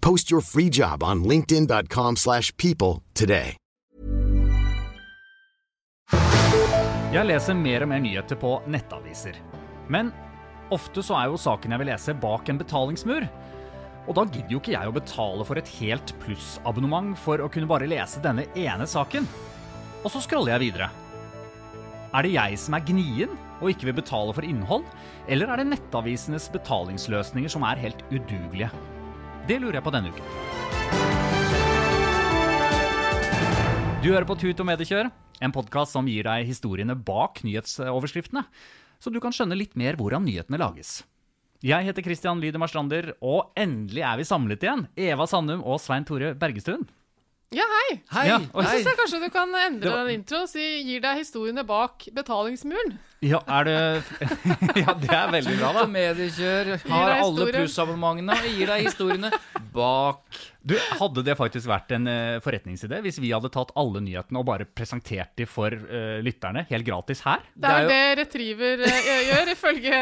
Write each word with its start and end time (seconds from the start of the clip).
Post 0.00 0.30
your 0.30 0.40
free 0.40 0.68
job 0.70 1.02
on 1.02 1.24
linkedin.com/people 1.24 2.16
slash 2.16 2.52
people 2.56 3.02
today. 3.14 3.56
Jeg 7.08 7.24
leser 7.24 7.56
mer 7.56 7.86
og 7.86 7.88
mer 7.88 8.02
nyheter 8.04 8.36
på 8.36 8.50
nettaviser. 8.68 9.36
Men 9.88 10.10
ofte 10.68 11.00
så 11.00 11.16
er 11.16 11.30
jo 11.30 11.38
saken 11.40 11.72
jeg 11.72 11.80
vil 11.80 11.88
lese 11.88 12.14
bak 12.20 12.50
en 12.52 12.58
betalingsmur. 12.60 13.24
Og 14.08 14.16
da 14.16 14.24
gidder 14.28 14.52
jo 14.52 14.60
ikke 14.60 14.74
jeg 14.74 14.90
å 14.90 14.92
betale 14.92 15.46
for 15.48 15.56
et 15.56 15.70
helt 15.78 16.12
plussabonnement 16.20 17.16
for 17.16 17.40
å 17.40 17.48
kunne 17.52 17.68
bare 17.70 17.88
lese 17.88 18.20
denne 18.20 18.44
ene 18.52 18.84
saken. 18.84 19.24
Og 20.02 20.12
så 20.12 20.20
scroller 20.20 20.52
jeg 20.58 20.66
videre. 20.66 20.90
Er 22.12 22.28
det 22.28 22.34
jeg 22.36 22.60
som 22.60 22.76
er 22.76 22.84
gnien 22.92 23.32
og 23.58 23.72
ikke 23.72 23.88
vil 23.88 23.98
betale 24.02 24.36
for 24.36 24.44
innhold, 24.44 24.84
eller 25.32 25.48
er 25.48 25.60
det 25.60 25.70
nettavisenes 25.72 26.52
betalingsløsninger 26.52 27.56
som 27.56 27.64
er 27.68 27.80
helt 27.88 28.04
udugelige? 28.12 28.68
Det 29.48 29.56
lurer 29.62 29.78
jeg 29.78 29.84
på 29.86 29.92
denne 29.94 30.10
uken. 30.12 30.34
Du 34.04 34.10
hører 34.12 34.26
på 34.28 34.36
Tut 34.38 34.60
og 34.62 34.68
Mediekjør, 34.68 35.08
en 35.42 35.54
podkast 35.54 35.94
som 35.96 36.06
gir 36.08 36.26
deg 36.28 36.46
historiene 36.48 36.94
bak 36.96 37.40
nyhetsoverskriftene, 37.46 38.44
så 39.02 39.12
du 39.14 39.18
kan 39.22 39.34
skjønne 39.34 39.56
litt 39.58 39.74
mer 39.78 39.98
hvordan 39.98 40.24
nyhetene 40.26 40.60
lages. 40.60 41.00
Jeg 41.64 41.88
heter 41.88 42.04
Christian 42.06 42.38
Lydemar 42.42 42.70
Strander, 42.70 43.12
og 43.24 43.50
endelig 43.58 44.04
er 44.06 44.20
vi 44.20 44.26
samlet 44.28 44.62
igjen. 44.62 44.84
Eva 44.94 45.26
Sandum 45.26 45.64
og 45.66 45.80
Svein 45.82 46.06
Tore 46.06 46.30
Bergestuen. 46.38 46.84
Ja, 47.50 47.64
hei! 47.64 47.96
Hei! 48.12 48.24
Ja, 48.28 48.36
Jeg 48.44 48.52
hei. 48.52 48.72
synes 48.76 48.90
jeg 48.92 48.98
kanskje 49.00 49.20
du 49.24 49.30
kan 49.32 49.54
endre 49.56 49.90
var- 49.90 50.04
den 50.06 50.20
introen 50.20 50.42
og 50.44 50.48
si 50.52 50.60
'gir 50.84 51.00
deg 51.00 51.16
historiene 51.24 51.64
bak 51.66 52.04
betalingsmuren'. 52.12 52.98
Ja, 53.24 53.40
er 53.50 53.64
det 53.66 53.78
Ja, 54.84 54.92
det 54.94 55.08
er 55.10 55.30
veldig 55.32 55.54
bra, 55.58 55.70
da. 55.74 55.86
Mediekjør 55.90 56.68
har 56.86 57.14
alle 57.18 57.46
plussabonnementene 57.50 58.36
og 58.38 58.52
gir 58.54 58.70
deg 58.70 58.84
historiene 58.86 59.30
bak. 59.74 60.38
Du, 60.68 60.74
Hadde 61.00 61.24
det 61.26 61.34
faktisk 61.38 61.66
vært 61.70 61.90
en 61.96 62.06
uh, 62.10 62.36
forretningsidé 62.44 63.00
hvis 63.02 63.18
vi 63.22 63.30
hadde 63.34 63.50
tatt 63.54 63.72
alle 63.78 64.02
nyhetene 64.04 64.38
og 64.42 64.46
bare 64.50 64.66
presentert 64.68 65.32
de 65.38 65.46
for 65.48 65.72
uh, 65.74 66.18
lytterne 66.22 66.62
helt 66.70 66.86
gratis 66.86 67.22
her? 67.26 67.42
Det 67.56 67.72
er 67.72 67.82
jo- 67.82 67.90
det 67.90 68.00
Retriever 68.22 68.84
uh, 68.86 69.10
gjør, 69.30 69.52
ifølge 69.54 70.00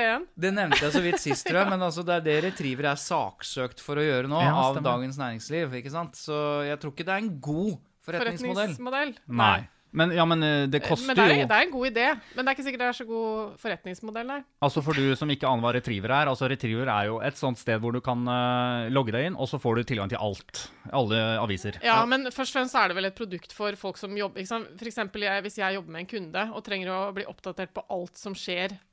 DN. 0.00 0.26
Det 0.46 0.54
nevnte 0.58 0.82
jeg 0.86 0.96
så 0.96 1.04
vidt 1.06 1.22
sist, 1.22 1.46
tror 1.46 1.62
jeg, 1.62 1.70
men 1.74 1.86
altså, 1.86 2.02
det 2.06 2.18
er 2.18 2.26
det 2.26 2.36
Retriever 2.48 2.90
er 2.92 2.98
saksøkt 3.02 3.82
for 3.84 4.00
å 4.02 4.06
gjøre 4.08 4.30
nå, 4.32 4.42
Ja, 4.42 4.56
av. 4.66 4.82
Dagens 4.82 5.18
Næringsliv. 5.20 5.78
ikke 5.82 5.94
sant? 5.94 6.18
Så 6.18 6.64
jeg 6.66 6.80
tror 6.82 6.94
ikke 6.96 7.06
det 7.06 7.14
er 7.14 7.24
en 7.26 7.32
god 7.38 7.76
forretningsmodell. 8.06 8.74
Forretningsmodell. 8.74 9.14
Nei. 9.38 9.58
Men, 9.96 10.12
ja, 10.14 10.26
men 10.28 10.42
det 10.44 10.76
det 10.76 10.82
Men 10.86 11.16
det 11.16 11.24
er, 11.24 11.34
jo 11.40 11.48
det 11.48 11.56
er 11.56 11.66
en 11.66 11.72
god 11.72 11.86
idé. 11.88 12.06
Men 12.36 12.44
det 12.44 12.50
er 12.50 12.56
ikke 12.56 12.66
sikkert 12.66 12.84
det 12.84 12.88
er 12.90 12.98
så 12.98 13.06
god 13.08 13.56
forretningsmodell, 13.62 14.32
der. 14.34 14.44
Altså 14.62 14.82
For 14.84 14.98
du 14.98 15.16
som 15.18 15.30
ikke 15.32 15.48
aner 15.48 15.64
hva 15.64 15.72
Retriever 15.76 16.12
er 16.12 16.30
altså 16.30 16.50
Retriever 16.50 16.90
er 16.92 17.08
jo 17.10 17.20
et 17.24 17.38
sånt 17.40 17.60
sted 17.60 17.80
hvor 17.82 17.96
du 17.96 18.02
kan 18.04 18.22
uh, 18.28 18.88
logge 18.92 19.14
deg 19.16 19.30
inn, 19.30 19.38
og 19.40 19.48
så 19.50 19.60
får 19.62 19.80
du 19.80 19.88
tilgang 19.92 20.12
til 20.12 20.20
alt. 20.22 20.66
Alle 20.94 21.20
aviser. 21.40 21.80
Ja, 21.84 21.98
men 22.08 22.28
først 22.30 22.52
og 22.52 22.60
fremst 22.60 22.76
er 22.78 22.90
det 22.90 22.98
vel 22.98 23.10
et 23.10 23.18
produkt 23.18 23.54
for 23.56 23.76
folk 23.80 24.00
som 24.00 24.16
jobber 24.16 24.42
ikke 24.42 24.52
sant? 24.52 24.74
For 24.76 24.90
eksempel 24.90 25.26
jeg, 25.26 25.44
hvis 25.46 25.60
jeg 25.62 25.78
jobber 25.78 25.96
med 25.96 26.04
en 26.04 26.10
kunde 26.10 26.44
og 26.52 26.66
trenger 26.66 26.92
å 26.92 27.00
bli 27.16 27.26
oppdatert 27.28 27.72
på 27.76 27.84
alt 27.92 28.20
som 28.20 28.36
skjer 28.36 28.76
eh, 28.76 28.84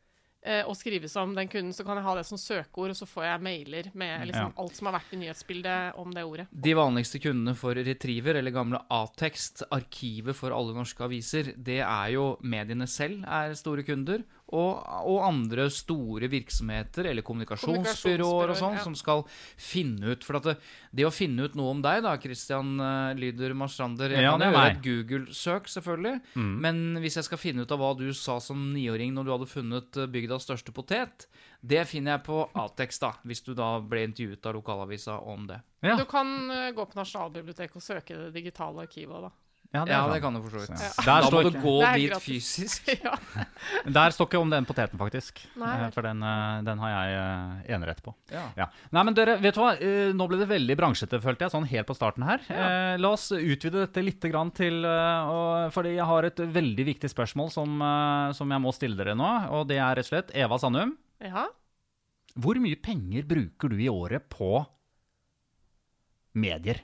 og 0.67 0.75
skrives 0.75 1.15
om 1.15 1.33
den 1.35 1.47
kunden, 1.47 1.71
så 1.73 1.85
kan 1.87 1.95
jeg 1.97 2.03
ha 2.03 2.15
det 2.19 2.25
som 2.27 2.37
søkeord, 2.37 2.89
og 2.91 2.97
så 2.99 3.05
får 3.07 3.23
jeg 3.23 3.41
mailer 3.45 3.89
med 3.95 4.25
liksom, 4.27 4.51
Ja. 4.51 4.61
alt 4.63 4.75
som 4.75 4.87
har 4.89 4.95
vært 4.99 5.13
i 5.15 5.19
nyhetsbildet 5.21 5.95
om 6.01 6.11
det 6.11 6.23
ordet. 6.27 6.47
De 6.51 6.73
vanligste 6.75 7.19
kundene 7.23 7.55
for 7.55 7.73
Retriever, 7.75 8.35
eller 8.35 8.51
gamle 8.51 8.81
A-tekst, 8.91 9.63
arkivet 9.71 10.35
for 10.35 10.51
alle 10.51 10.75
norske 10.75 11.03
aviser, 11.05 11.53
det 11.55 11.79
er 11.79 12.11
jo 12.15 12.37
mediene 12.43 12.87
selv 12.87 13.23
er 13.23 13.53
store 13.55 13.83
kunder, 13.87 14.23
og, 14.53 14.83
og 15.09 15.23
andre 15.25 15.65
store 15.73 16.29
virksomheter, 16.31 17.09
eller 17.09 17.25
kommunikasjonsbyråer 17.25 18.53
og 18.53 18.59
sånn, 18.59 18.77
ja. 18.77 18.83
som 18.85 18.95
skal 18.97 19.23
finne 19.59 20.13
ut 20.13 20.25
For 20.27 20.37
at 20.39 20.49
det, 20.51 20.55
det 20.93 21.07
å 21.07 21.13
finne 21.13 21.47
ut 21.47 21.57
noe 21.57 21.73
om 21.73 21.81
deg, 21.83 22.03
da, 22.05 22.15
Christian 22.21 22.75
uh, 22.81 23.13
Lyder 23.17 23.55
Marstrander 23.57 24.13
Jeg 24.13 24.27
Ja, 24.27 24.35
kan 24.35 24.45
er 24.45 24.53
gjøre 24.53 24.65
et 24.75 24.83
Google-søk, 24.85 25.71
selvfølgelig, 25.73 26.15
men 26.37 26.83
hvis 27.03 27.17
jeg 27.19 27.27
skal 27.27 27.41
finne 27.41 27.65
ut 27.65 27.73
av 27.73 27.81
hva 27.81 27.93
du 27.97 28.05
sa 28.17 28.37
som 28.43 28.69
niåring 28.73 29.13
når 29.15 29.25
du 29.25 29.33
hadde 29.33 29.49
funnet 29.49 29.99
eh, 29.99 30.09
bygdas 30.11 30.45
største 30.47 30.73
potet, 30.75 31.27
det 31.63 31.83
finner 31.87 32.17
jeg 32.17 32.25
på 32.27 32.41
A-tekst, 32.59 33.03
da, 33.03 33.13
hvis 33.27 33.43
du 33.45 33.53
da 33.57 33.77
ble 33.79 34.05
intervjuet 34.09 34.49
av 34.49 34.57
lokalavisa 34.57 35.19
om 35.31 35.47
det. 35.49 35.61
Ja, 35.83 35.95
Du 35.99 36.05
kan 36.09 36.51
eh, 36.51 36.71
gå 36.75 36.85
på 36.85 36.99
Nasjonalbiblioteket 36.99 37.79
og 37.79 37.85
søke 37.85 38.17
det 38.19 38.33
digitale 38.35 38.85
arkivet, 38.87 39.29
da. 39.29 39.31
Ja, 39.73 39.83
Ja, 39.89 40.01
det 40.13 40.19
kan 40.21 40.35
du 40.37 40.39
for 40.43 40.53
så 40.53 40.61
vidt. 40.61 40.81
Ja. 40.83 40.89
Da 41.07 41.29
må 41.33 41.39
du 41.41 41.55
gå 41.63 41.71
dit 41.97 42.11
gratis. 42.11 42.25
fysisk. 42.27 42.91
ja. 43.07 43.13
der 43.89 44.13
står 44.13 44.27
ikke 44.29 44.41
om 44.43 44.51
den 44.53 44.67
poteten, 44.69 44.99
faktisk. 45.01 45.41
Nei, 45.57 45.71
Eh. 45.83 45.89
For 45.95 46.05
den, 46.05 46.21
eh, 46.21 46.59
den 46.67 46.77
har 46.83 46.91
jeg 46.93 47.15
eh, 47.17 47.73
enerett 47.75 48.03
på. 48.05 48.13
Ja. 48.31 48.43
Ja. 48.59 48.67
Nei, 48.93 49.03
men 49.09 49.17
dere, 49.17 49.39
vet 49.41 49.57
du 49.57 49.61
hva? 49.63 49.71
Nå 50.13 50.27
ble 50.29 50.37
det 50.43 50.47
veldig 50.51 50.77
bransjete, 50.77 51.19
følte 51.23 51.47
jeg, 51.47 51.53
sånn 51.55 51.65
helt 51.71 51.89
på 51.89 51.95
starten 51.97 52.23
her. 52.27 52.45
Eh, 52.53 52.93
la 53.01 53.13
oss 53.17 53.31
utvide 53.33 53.81
dette 53.87 54.03
litt 54.05 54.21
grann 54.29 54.51
til 54.53 54.85
Fordi 55.73 55.95
jeg 55.95 56.05
har 56.05 56.29
et 56.29 56.39
veldig 56.39 56.85
viktig 56.93 57.09
spørsmål 57.11 57.49
som, 57.51 57.81
som 58.37 58.53
jeg 58.53 58.61
må 58.63 58.71
stille 58.77 58.99
dere 58.99 59.17
nå. 59.17 59.31
Og 59.57 59.67
det 59.67 59.81
er 59.81 59.97
rett 59.97 60.05
og 60.05 60.11
slett 60.13 60.31
Eva 60.37 60.61
Sandum. 60.61 60.95
ja. 61.23 61.47
Hvor 62.33 62.57
mye 62.57 62.79
penger 62.81 63.27
bruker 63.29 63.69
du 63.69 63.75
i 63.77 63.85
året 63.91 64.23
på 64.33 64.55
medier? 66.33 66.79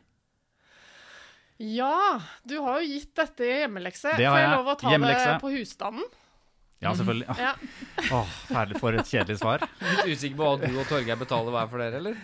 Ja, 1.59 2.22
du 2.47 2.56
har 2.64 2.80
jo 2.80 2.88
gitt 2.88 3.12
dette 3.20 3.44
i 3.44 3.52
hjemmelekse. 3.66 4.14
Det 4.16 4.24
har 4.25 4.38
jeg. 4.40 4.40
Får 4.40 4.40
jeg 4.46 4.52
lov 4.56 4.68
å 4.72 4.75
ta 4.80 4.92
Hjemmelekse. 4.94 5.30
det 5.34 5.42
på 5.44 5.52
husstanden? 5.58 6.06
Ja, 6.80 6.94
selvfølgelig. 6.96 7.36
Ja. 7.36 7.50
Åh, 8.16 8.36
Herlig 8.56 8.80
for 8.80 8.96
et 8.96 9.09
kjedelig 9.12 9.42
svar. 9.42 9.66
Litt 9.84 10.06
usikker 10.14 10.38
på 10.40 10.46
hva 10.48 10.53
du 10.62 10.78
og 10.80 10.86
Torgeir 10.88 11.19
betaler 11.19 11.52
hver 11.58 11.68
for 11.74 11.84
dere, 11.84 12.00
eller? 12.00 12.22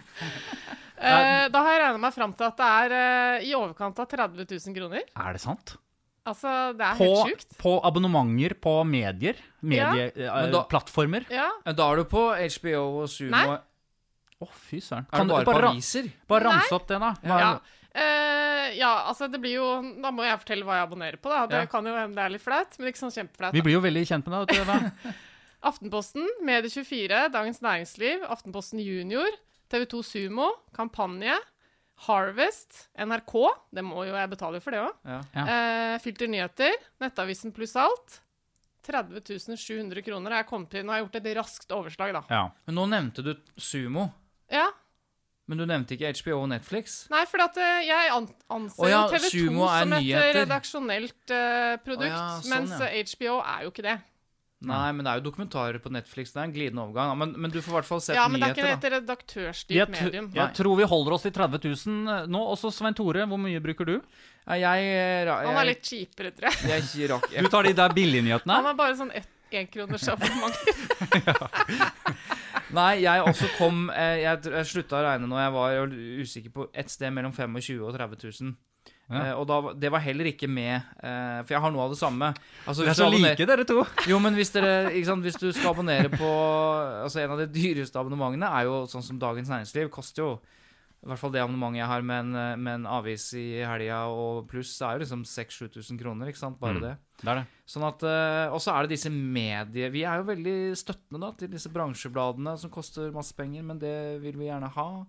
Eh, 0.96 1.50
da 1.52 1.64
har 1.66 1.74
jeg 1.76 1.82
regna 1.84 2.00
meg 2.06 2.16
fram 2.16 2.32
til 2.40 2.48
at 2.48 2.62
det 2.62 2.70
er 2.78 2.96
eh, 3.02 3.50
i 3.50 3.52
overkant 3.60 4.00
av 4.00 4.08
30 4.14 4.48
000 4.48 4.78
kroner. 4.80 5.04
Er 5.20 5.36
det 5.36 5.44
sant? 5.44 5.76
Altså, 6.26 6.54
det 6.80 6.88
er 6.88 6.96
På, 6.98 7.10
helt 7.12 7.36
sjukt. 7.44 7.58
på 7.62 7.74
abonnementer 7.86 8.56
på 8.64 8.78
medier? 8.88 9.38
Medieplattformer? 9.62 10.16
Ja. 10.24 10.40
Medieplattformer? 10.48 11.28
Ja. 11.36 11.50
Da 11.76 11.90
er 11.92 12.00
du 12.02 12.08
på 12.16 12.24
HBO 12.56 12.86
og 13.04 13.12
Sumo. 13.12 13.36
Nei. 13.36 13.60
Å, 14.40 14.48
fy 14.72 14.80
søren. 14.82 15.06
Er 15.12 15.20
Kan 15.20 15.28
du 15.30 15.36
bare 15.36 15.46
bare, 15.52 15.68
ra- 15.68 16.10
bare 16.32 16.48
ramse 16.48 16.74
opp 16.80 16.88
det, 16.90 16.98
da? 17.04 17.12
Hva, 17.28 17.38
Ja. 17.44 17.52
Eh, 17.96 18.74
ja, 18.76 18.90
altså 19.08 19.30
det 19.32 19.40
blir 19.40 19.54
jo 19.56 19.68
Da 20.04 20.10
må 20.12 20.26
jeg 20.26 20.36
fortelle 20.42 20.66
hva 20.68 20.82
jeg 20.82 20.88
abonnerer 20.90 21.20
på, 21.22 21.30
da. 21.32 21.46
Det 21.48 21.62
Ja. 21.62 21.66
kan 21.72 21.86
jo 21.88 21.94
hende 21.96 22.16
det 22.18 22.26
er 22.26 22.34
litt 22.34 22.44
flaut, 22.44 22.76
men 22.80 22.90
ikke 22.92 23.04
sånn 23.06 23.14
kjempeflaut. 23.16 23.54
Vi 23.56 23.62
blir 23.64 23.78
jo 23.78 23.82
veldig 23.86 24.04
kjent 24.10 24.28
med 24.28 24.48
deg. 24.50 24.66
vet 24.68 25.04
du, 25.06 25.14
Aftenposten, 25.70 26.28
Medie24, 26.46 27.32
Dagens 27.34 27.62
Næringsliv, 27.64 28.26
Aftenposten 28.30 28.80
Junior, 28.84 29.32
TV2 29.72 30.04
Sumo, 30.06 30.52
Kampanje, 30.76 31.38
Harvest, 32.06 32.90
NRK 33.00 33.34
Det 33.74 33.82
må 33.88 34.04
jo 34.06 34.14
jeg 34.14 34.30
betale 34.30 34.60
for 34.62 34.72
det 34.76 34.82
òg. 34.84 34.94
Ja. 35.08 35.22
Ja. 35.34 35.46
Eh, 35.48 35.98
Filter 36.04 36.28
Nyheter, 36.28 36.76
Nettavisen 37.02 37.54
pluss 37.56 37.76
alt. 37.80 38.20
30 38.86 39.56
700 39.58 40.04
kroner 40.06 40.30
har 40.36 40.44
jeg 40.44 40.50
kommet 40.52 40.70
til. 40.70 40.84
Nå 40.86 40.92
har 40.94 41.00
jeg 41.00 41.08
gjort 41.08 41.16
et 41.22 41.36
raskt 41.40 41.72
overslag, 41.74 42.12
da. 42.14 42.22
Ja. 42.30 42.44
Men 42.68 42.76
nå 42.78 42.84
nevnte 42.92 43.24
du 43.26 43.32
Sumo. 43.58 44.12
Ja, 44.52 44.68
Men 45.46 45.62
du 45.62 45.66
nevnte 45.70 45.94
ikke 45.94 46.10
HBO 46.18 46.40
og 46.42 46.50
Netflix. 46.50 47.04
Nei, 47.14 47.22
for 47.30 47.44
at 47.44 47.58
eh, 47.62 47.86
jeg 47.86 48.12
an 48.16 48.26
anser 48.56 48.82
oh, 48.82 48.90
ja, 48.90 49.04
TV 49.12 49.28
2 49.30 49.30
er 49.30 49.46
som 49.46 49.62
et 49.70 49.70
eh, 49.70 49.92
nyheter. 49.94 50.38
redaksjonelt 50.40 51.34
uh, 51.36 51.76
produkt, 51.86 52.10
oh, 52.10 52.16
ja, 52.16 52.26
sånn, 52.40 52.52
mens 52.56 52.74
ja. 52.82 52.90
HBO 53.12 53.36
er 53.44 53.66
jo 53.68 53.74
ikke 53.74 53.86
det. 53.86 53.96
Nei, 54.66 54.88
men 54.96 55.06
det 55.06 55.12
er 55.12 55.20
jo 55.20 55.26
dokumentarer 55.28 55.78
på 55.84 55.92
Netflix. 55.94 56.32
Det 56.34 56.40
er 56.42 56.48
en 56.48 56.54
glidende 56.56 56.82
overgang. 56.82 57.12
Men, 57.20 57.36
men 57.44 57.52
du 57.54 57.60
får 57.60 57.70
i 57.70 57.76
hvert 57.76 57.90
fall 57.90 58.02
sett 58.02 58.18
Ja, 58.18 58.24
men 58.32 58.42
det 58.42 58.48
er 58.48 58.56
ikke 58.56 58.72
et 58.72 58.88
redaktørstyrt 58.96 59.92
medium. 59.94 60.32
jeg 60.34 60.58
tror 60.58 60.80
vi 60.80 60.88
holder 60.90 61.18
oss 61.18 61.28
til 61.28 61.36
30 61.36 61.62
000 61.68 62.32
nå. 62.34 62.42
Også 62.56 62.72
Svein 62.74 62.98
Tore, 62.98 63.28
hvor 63.30 63.42
mye 63.42 63.62
bruker 63.62 63.92
du? 63.92 63.96
Jeg, 64.00 64.64
jeg, 64.64 65.28
Han 65.30 65.60
er 65.62 65.70
litt 65.70 65.86
kjipere, 65.86 66.34
tror 66.34 66.50
jeg. 66.50 66.82
jeg, 66.96 67.22
Du 67.46 67.52
tar 67.54 67.70
de 67.70 67.76
der 67.78 67.94
billignyhetene? 68.00 68.58
Han 68.58 68.72
er 68.72 68.80
bare 68.80 68.98
sånn 68.98 69.14
ett 69.14 69.30
enkronersabonnement. 69.62 70.58
Nei, 72.74 73.04
jeg 73.04 73.22
også 73.22 73.50
kom 73.60 73.90
eh, 73.94 74.24
Jeg, 74.24 74.66
slutta 74.66 74.98
å 74.98 75.04
regne 75.06 75.30
når 75.30 75.42
jeg 75.44 75.54
var 75.54 75.98
usikker 76.26 76.54
på 76.56 76.70
et 76.74 76.90
sted 76.90 77.14
mellom 77.14 77.34
25 77.36 77.78
000 77.78 77.86
og 77.86 77.94
30 77.98 78.32
000. 78.42 78.56
Ja. 79.06 79.20
Eh, 79.20 79.34
og 79.38 79.46
da, 79.46 79.60
det 79.78 79.92
var 79.94 80.02
heller 80.02 80.32
ikke 80.32 80.48
med 80.50 80.74
eh, 80.74 81.42
For 81.46 81.54
jeg 81.54 81.62
har 81.62 81.74
noe 81.74 81.86
av 81.86 81.94
det 81.94 82.00
samme. 82.00 82.32
Altså, 82.66 82.82
Dere 82.82 82.96
er 82.96 82.98
så 82.98 83.10
like, 83.14 83.48
dere 83.52 83.68
to. 83.70 83.84
Jo, 84.10 84.18
men 84.24 84.34
hvis, 84.38 84.50
dere, 84.56 84.90
ikke 84.90 85.12
sant, 85.12 85.26
hvis 85.28 85.38
du 85.38 85.48
skal 85.52 85.76
abonnere 85.76 86.10
på 86.10 86.30
Altså 87.04 87.22
En 87.22 87.36
av 87.36 87.44
de 87.44 87.50
dyreste 87.54 88.02
abonnementene 88.02 88.50
er 88.50 88.66
jo 88.70 88.82
sånn 88.90 89.06
som 89.06 89.22
Dagens 89.22 89.52
Næringsliv. 89.54 89.92
Koster 89.94 90.26
jo 90.26 90.32
i 91.06 91.10
hvert 91.12 91.20
fall 91.22 91.32
det 91.36 91.42
abonnementet 91.44 91.78
jeg 91.84 91.88
har 91.92 92.02
med 92.02 92.20
en, 92.26 92.36
eh, 92.36 92.56
med 92.58 92.74
en 92.80 92.86
avis 92.98 93.28
i 93.38 93.62
helga 93.62 94.08
og 94.10 94.48
pluss, 94.50 94.82
er 94.82 94.98
jo 94.98 95.04
liksom 95.06 95.22
6000-7000 95.24 96.00
kroner. 96.02 96.28
ikke 96.32 96.42
sant, 96.42 96.60
Bare 96.60 96.74
Mm. 96.80 96.82
det. 96.82 96.98
Det 97.22 97.28
er 97.30 97.36
det. 97.36 97.48
Sånn 97.68 97.84
at, 97.88 98.04
eh, 98.04 98.52
Og 98.54 98.60
så 98.60 98.74
er 98.76 98.82
det 98.84 98.98
disse 98.98 99.10
medier 99.10 99.90
Vi 99.92 100.04
er 100.04 100.18
jo 100.18 100.26
veldig 100.26 100.76
støttende 100.76 101.22
da 101.22 101.32
til 101.32 101.48
disse 101.48 101.70
bransjebladene 101.72 102.58
som 102.60 102.70
koster 102.70 103.12
masse 103.14 103.34
penger, 103.34 103.64
men 103.64 103.80
det 103.80 104.20
vil 104.22 104.34
vi 104.34 104.50
gjerne 104.50 104.70
ha. 104.70 105.06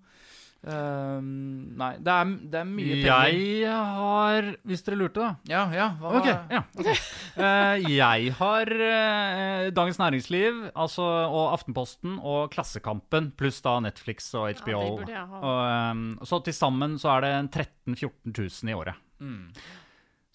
Ehm, 0.66 1.76
nei, 1.78 1.92
det 2.02 2.10
er, 2.10 2.30
det 2.50 2.58
er 2.58 2.66
mye 2.66 2.96
penger. 2.98 3.36
Jeg 3.62 3.84
har 3.98 4.48
Hvis 4.66 4.82
dere 4.86 4.98
lurte, 4.98 5.22
da. 5.22 5.30
Ja, 5.50 5.62
ja. 5.74 5.86
Hva, 6.00 6.14
Ok, 6.18 6.26
ja. 6.26 6.62
okay. 6.74 6.96
uh, 7.38 7.86
jeg 7.92 8.34
har 8.40 8.72
uh, 8.74 9.68
Dagens 9.76 10.00
Næringsliv 10.02 10.60
altså, 10.74 11.06
og 11.06 11.54
Aftenposten 11.54 12.18
og 12.18 12.50
Klassekampen, 12.54 13.30
pluss 13.38 13.62
da 13.62 13.78
Netflix 13.84 14.32
og 14.34 14.50
HBO. 14.62 14.82
ha. 15.06 15.24
og, 15.38 15.58
eh, 15.70 16.26
så 16.26 16.40
til 16.42 16.56
sammen 16.56 16.96
så 16.98 17.16
er 17.16 17.26
det 17.26 17.34
13 17.52 17.94
000-14 17.94 18.32
000 18.34 18.72
i 18.72 18.76
året. 18.76 19.02
Mm. 19.20 19.52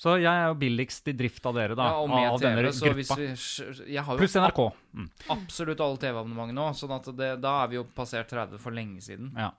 Så 0.01 0.15
jeg 0.17 0.31
er 0.31 0.47
jo 0.49 0.55
billigst 0.57 1.11
i 1.11 1.13
drift 1.13 1.45
av 1.45 1.57
dere, 1.59 1.75
da. 1.77 1.91
Ja, 1.91 1.97
og 2.01 2.09
med 2.09 2.25
av 2.25 2.39
TV, 2.41 2.47
denne 2.47 2.71
så 2.73 2.93
hvis 2.97 3.11
gruppa. 3.11 3.17
vi 3.19 3.91
Jeg 3.93 4.05
har 4.07 4.15
jo 4.15 4.21
Pluss 4.23 4.37
NRK. 4.39 4.61
Mm. 4.97 5.09
absolutt 5.35 5.83
alle 5.85 6.01
TV-abonnementer 6.01 6.57
nå, 6.57 6.69
sånn 6.77 7.19
da 7.43 7.51
er 7.59 7.69
vi 7.69 7.77
jo 7.77 7.83
passert 7.93 8.31
30 8.31 8.57
for 8.63 8.73
lenge 8.73 9.03
siden. 9.05 9.29
Ja. 9.37 9.51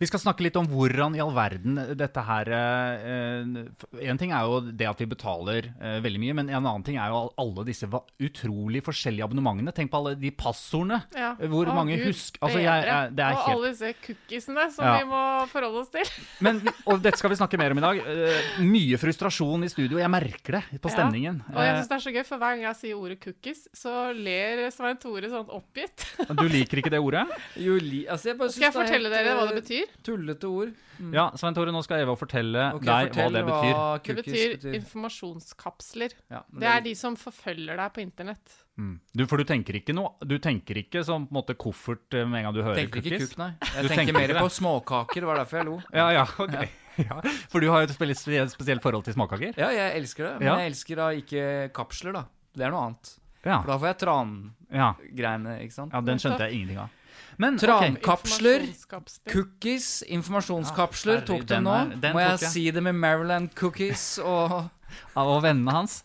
Vi 0.00 0.08
skal 0.08 0.20
snakke 0.22 0.44
litt 0.46 0.56
om 0.60 0.66
hvordan 0.70 1.16
i 1.16 1.22
all 1.22 1.32
verden 1.36 1.78
dette 1.98 2.22
her 2.26 2.50
eh, 2.54 4.08
En 4.08 4.20
ting 4.20 4.32
er 4.34 4.46
jo 4.48 4.60
det 4.68 4.88
at 4.88 5.00
vi 5.02 5.08
betaler 5.10 5.70
eh, 5.80 5.98
veldig 6.04 6.20
mye, 6.22 6.36
men 6.40 6.50
en 6.52 6.60
annen 6.62 6.84
ting 6.86 6.98
er 7.00 7.12
jo 7.12 7.20
alle 7.40 7.64
disse 7.68 7.88
utrolig 7.88 8.82
forskjellige 8.86 9.26
abonnementene. 9.26 9.74
Tenk 9.74 9.92
på 9.92 10.00
alle 10.00 10.14
de 10.18 10.30
passordene. 10.34 11.00
Ja. 11.16 11.32
Hvor 11.40 11.68
Å, 11.70 11.76
mange 11.76 11.96
Gud, 11.98 12.08
husk... 12.10 12.38
Altså, 12.42 12.60
jeg, 12.62 12.86
jeg, 12.88 13.12
det 13.18 13.24
er 13.24 13.36
og 13.36 13.42
helt 13.44 13.54
alle 13.56 13.72
disse 13.74 13.92
cookiesene 14.06 14.66
som 14.74 14.86
Ja. 14.88 14.94
vi 14.98 15.08
må 15.10 15.22
forholde 15.52 15.82
oss 15.84 15.92
til. 15.94 16.12
men, 16.46 16.60
Og 16.88 17.02
dette 17.04 17.20
skal 17.20 17.32
vi 17.32 17.38
snakke 17.40 17.60
mer 17.60 17.74
om 17.74 17.82
i 17.82 17.86
dag. 17.86 18.02
Eh, 18.14 18.50
mye 18.64 18.98
frustrasjon 19.00 19.66
i 19.66 19.70
studio. 19.72 20.00
Jeg 20.02 20.12
merker 20.12 20.58
det 20.58 20.80
på 20.82 20.90
Ja. 20.92 20.96
stemningen. 20.98 21.42
Og 21.54 21.60
jeg 21.62 21.76
syns 21.78 21.90
det 21.92 21.98
er 21.98 22.04
så 22.06 22.14
gøy, 22.16 22.24
for 22.28 22.42
hver 22.42 22.56
gang 22.56 22.66
jeg 22.68 22.80
sier 22.82 22.98
ordet 22.98 23.18
cookies, 23.22 23.64
så 23.76 23.94
ler 24.16 24.64
Svein 24.74 24.98
Tore 25.00 25.30
sånn 25.30 25.48
oppgitt. 25.54 26.06
du 26.38 26.46
liker 26.50 26.82
ikke 26.82 26.92
det 26.92 27.00
ordet? 27.02 27.24
Juli, 27.58 28.04
altså 28.08 28.32
jeg 28.32 28.38
bare 28.38 28.54
Skal 28.54 28.68
jeg 28.68 28.76
fortelle 28.76 29.12
dere 29.12 29.34
hva 29.38 29.46
det 29.50 29.56
betyr? 29.62 29.67
Tullete 30.06 30.48
ord. 30.50 30.72
Ja, 31.14 31.28
Svein 31.38 31.54
Tore, 31.56 31.72
nå 31.74 31.82
skal 31.86 32.02
Eva 32.04 32.14
fortelle 32.18 32.68
okay, 32.76 32.86
deg 32.88 33.18
hva 33.18 33.26
det 33.34 33.42
betyr. 33.46 33.74
Det 33.74 34.14
cookies 34.16 34.56
betyr 34.56 34.78
informasjonskapsler. 34.80 36.16
Ja, 36.32 36.42
det, 36.48 36.60
Det 36.62 36.70
er 36.72 36.80
de 36.88 36.94
som 36.98 37.16
forfølger 37.18 37.78
deg 37.78 37.92
på 37.94 38.02
internett. 38.02 38.56
Mm. 38.78 38.96
Du, 39.12 39.24
for 39.26 39.40
du 39.42 39.44
tenker 39.48 39.74
ikke 39.74 39.90
noe 39.90 40.12
Du 40.22 40.36
tenker 40.38 40.78
ikke 40.78 41.00
som 41.02 41.24
på 41.26 41.32
en 41.32 41.38
måte 41.40 41.56
koffert 41.58 42.14
eh, 42.14 42.22
med 42.22 42.38
en 42.38 42.44
gang 42.46 42.54
du 42.54 42.60
hører 42.62 42.78
Tenker 42.78 43.02
ikke 43.02 43.24
kuk, 43.24 43.32
nei. 43.40 43.48
Du 43.58 43.64
Jeg 43.66 43.88
tenker 43.88 43.94
tenker 43.96 44.14
mer 44.20 44.34
det. 44.36 44.42
på 44.44 44.52
småkaker, 44.54 45.24
det 45.24 45.30
var 45.32 45.40
derfor 45.42 45.58
jeg 45.58 45.66
lo. 45.66 45.78
Ja, 45.90 46.04
ja, 46.14 46.26
ok. 46.44 46.54
Ja. 46.98 47.16
For 47.50 47.62
du 47.62 47.68
har 47.72 47.82
jo 47.82 47.88
et 47.88 47.94
spesielt, 47.96 48.52
spesielt 48.54 48.82
forhold 48.84 49.06
til 49.06 49.14
småkaker? 49.18 49.58
Ja, 49.58 49.72
jeg 49.74 49.98
elsker 49.98 50.28
det, 50.28 50.34
men 50.38 50.48
Ja. 50.50 50.58
jeg 50.62 50.72
elsker 50.72 51.02
da 51.02 51.08
ikke 51.14 51.42
kapsler, 51.74 52.14
da. 52.20 52.24
Det 52.54 52.66
er 52.66 52.74
noe 52.74 52.84
annet. 52.88 53.12
Ja. 53.44 53.60
For 53.62 53.70
da 53.70 53.78
får 53.78 53.90
jeg 53.92 53.98
trangreiene, 54.04 55.58
ikke 55.64 55.74
sant. 55.74 55.92
ja 55.94 56.00
den 56.04 56.18
skjønte 56.22 56.46
jeg 56.48 56.58
ingenting 56.58 56.80
av. 56.82 56.94
Men 57.38 57.58
Trankapsler, 57.58 58.64
okay. 58.66 59.08
Cookies, 59.30 60.02
informasjonskapsler, 60.08 61.20
Ja, 61.20 61.26
tok 61.28 61.44
de 61.46 61.60
nå. 61.62 61.70
er- 61.70 61.92
den 62.02 62.12
Må 62.16 62.20
jeg 62.20 62.40
jeg. 62.40 62.50
si 62.50 62.70
det 62.70 62.82
med 62.82 62.94
Maryland 62.94 63.50
Cookies 63.54 64.18
og 64.18 64.68
og 65.16 65.42
vennene 65.42 65.70
hans. 65.70 66.02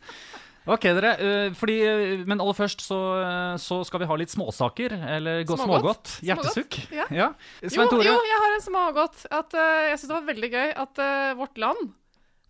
Ok, 0.66 0.82
dere. 0.96 1.18
øh, 1.20 1.56
fordi, 1.56 1.74
øh, 1.82 2.28
men 2.28 2.40
aller 2.40 2.54
først 2.54 2.82
så, 2.82 2.96
øh, 3.20 3.58
så 3.60 3.84
skal 3.84 4.00
vi 4.00 4.06
ha 4.06 4.16
litt 4.16 4.32
småsaker. 4.32 4.94
Eller 5.16 5.44
gå 5.44 5.58
Smågodt. 5.58 5.82
smågodt. 5.82 6.20
Hjertesukk. 6.24 6.78
Ja. 6.92 7.04
Ja. 7.12 7.28
Jo, 7.64 7.70
Svein 7.70 7.90
Tore. 7.90 8.06
jo, 8.08 8.14
jeg 8.14 8.40
har 8.44 8.56
en 8.56 8.62
smågodt. 8.64 9.26
At, 9.32 9.54
uh, 9.54 9.90
jeg 9.90 9.98
syns 10.00 10.08
det 10.08 10.16
var 10.16 10.30
veldig 10.34 10.52
gøy 10.54 10.70
at 10.86 11.02
uh, 11.04 11.38
Vårt 11.42 11.58
Land 11.58 11.92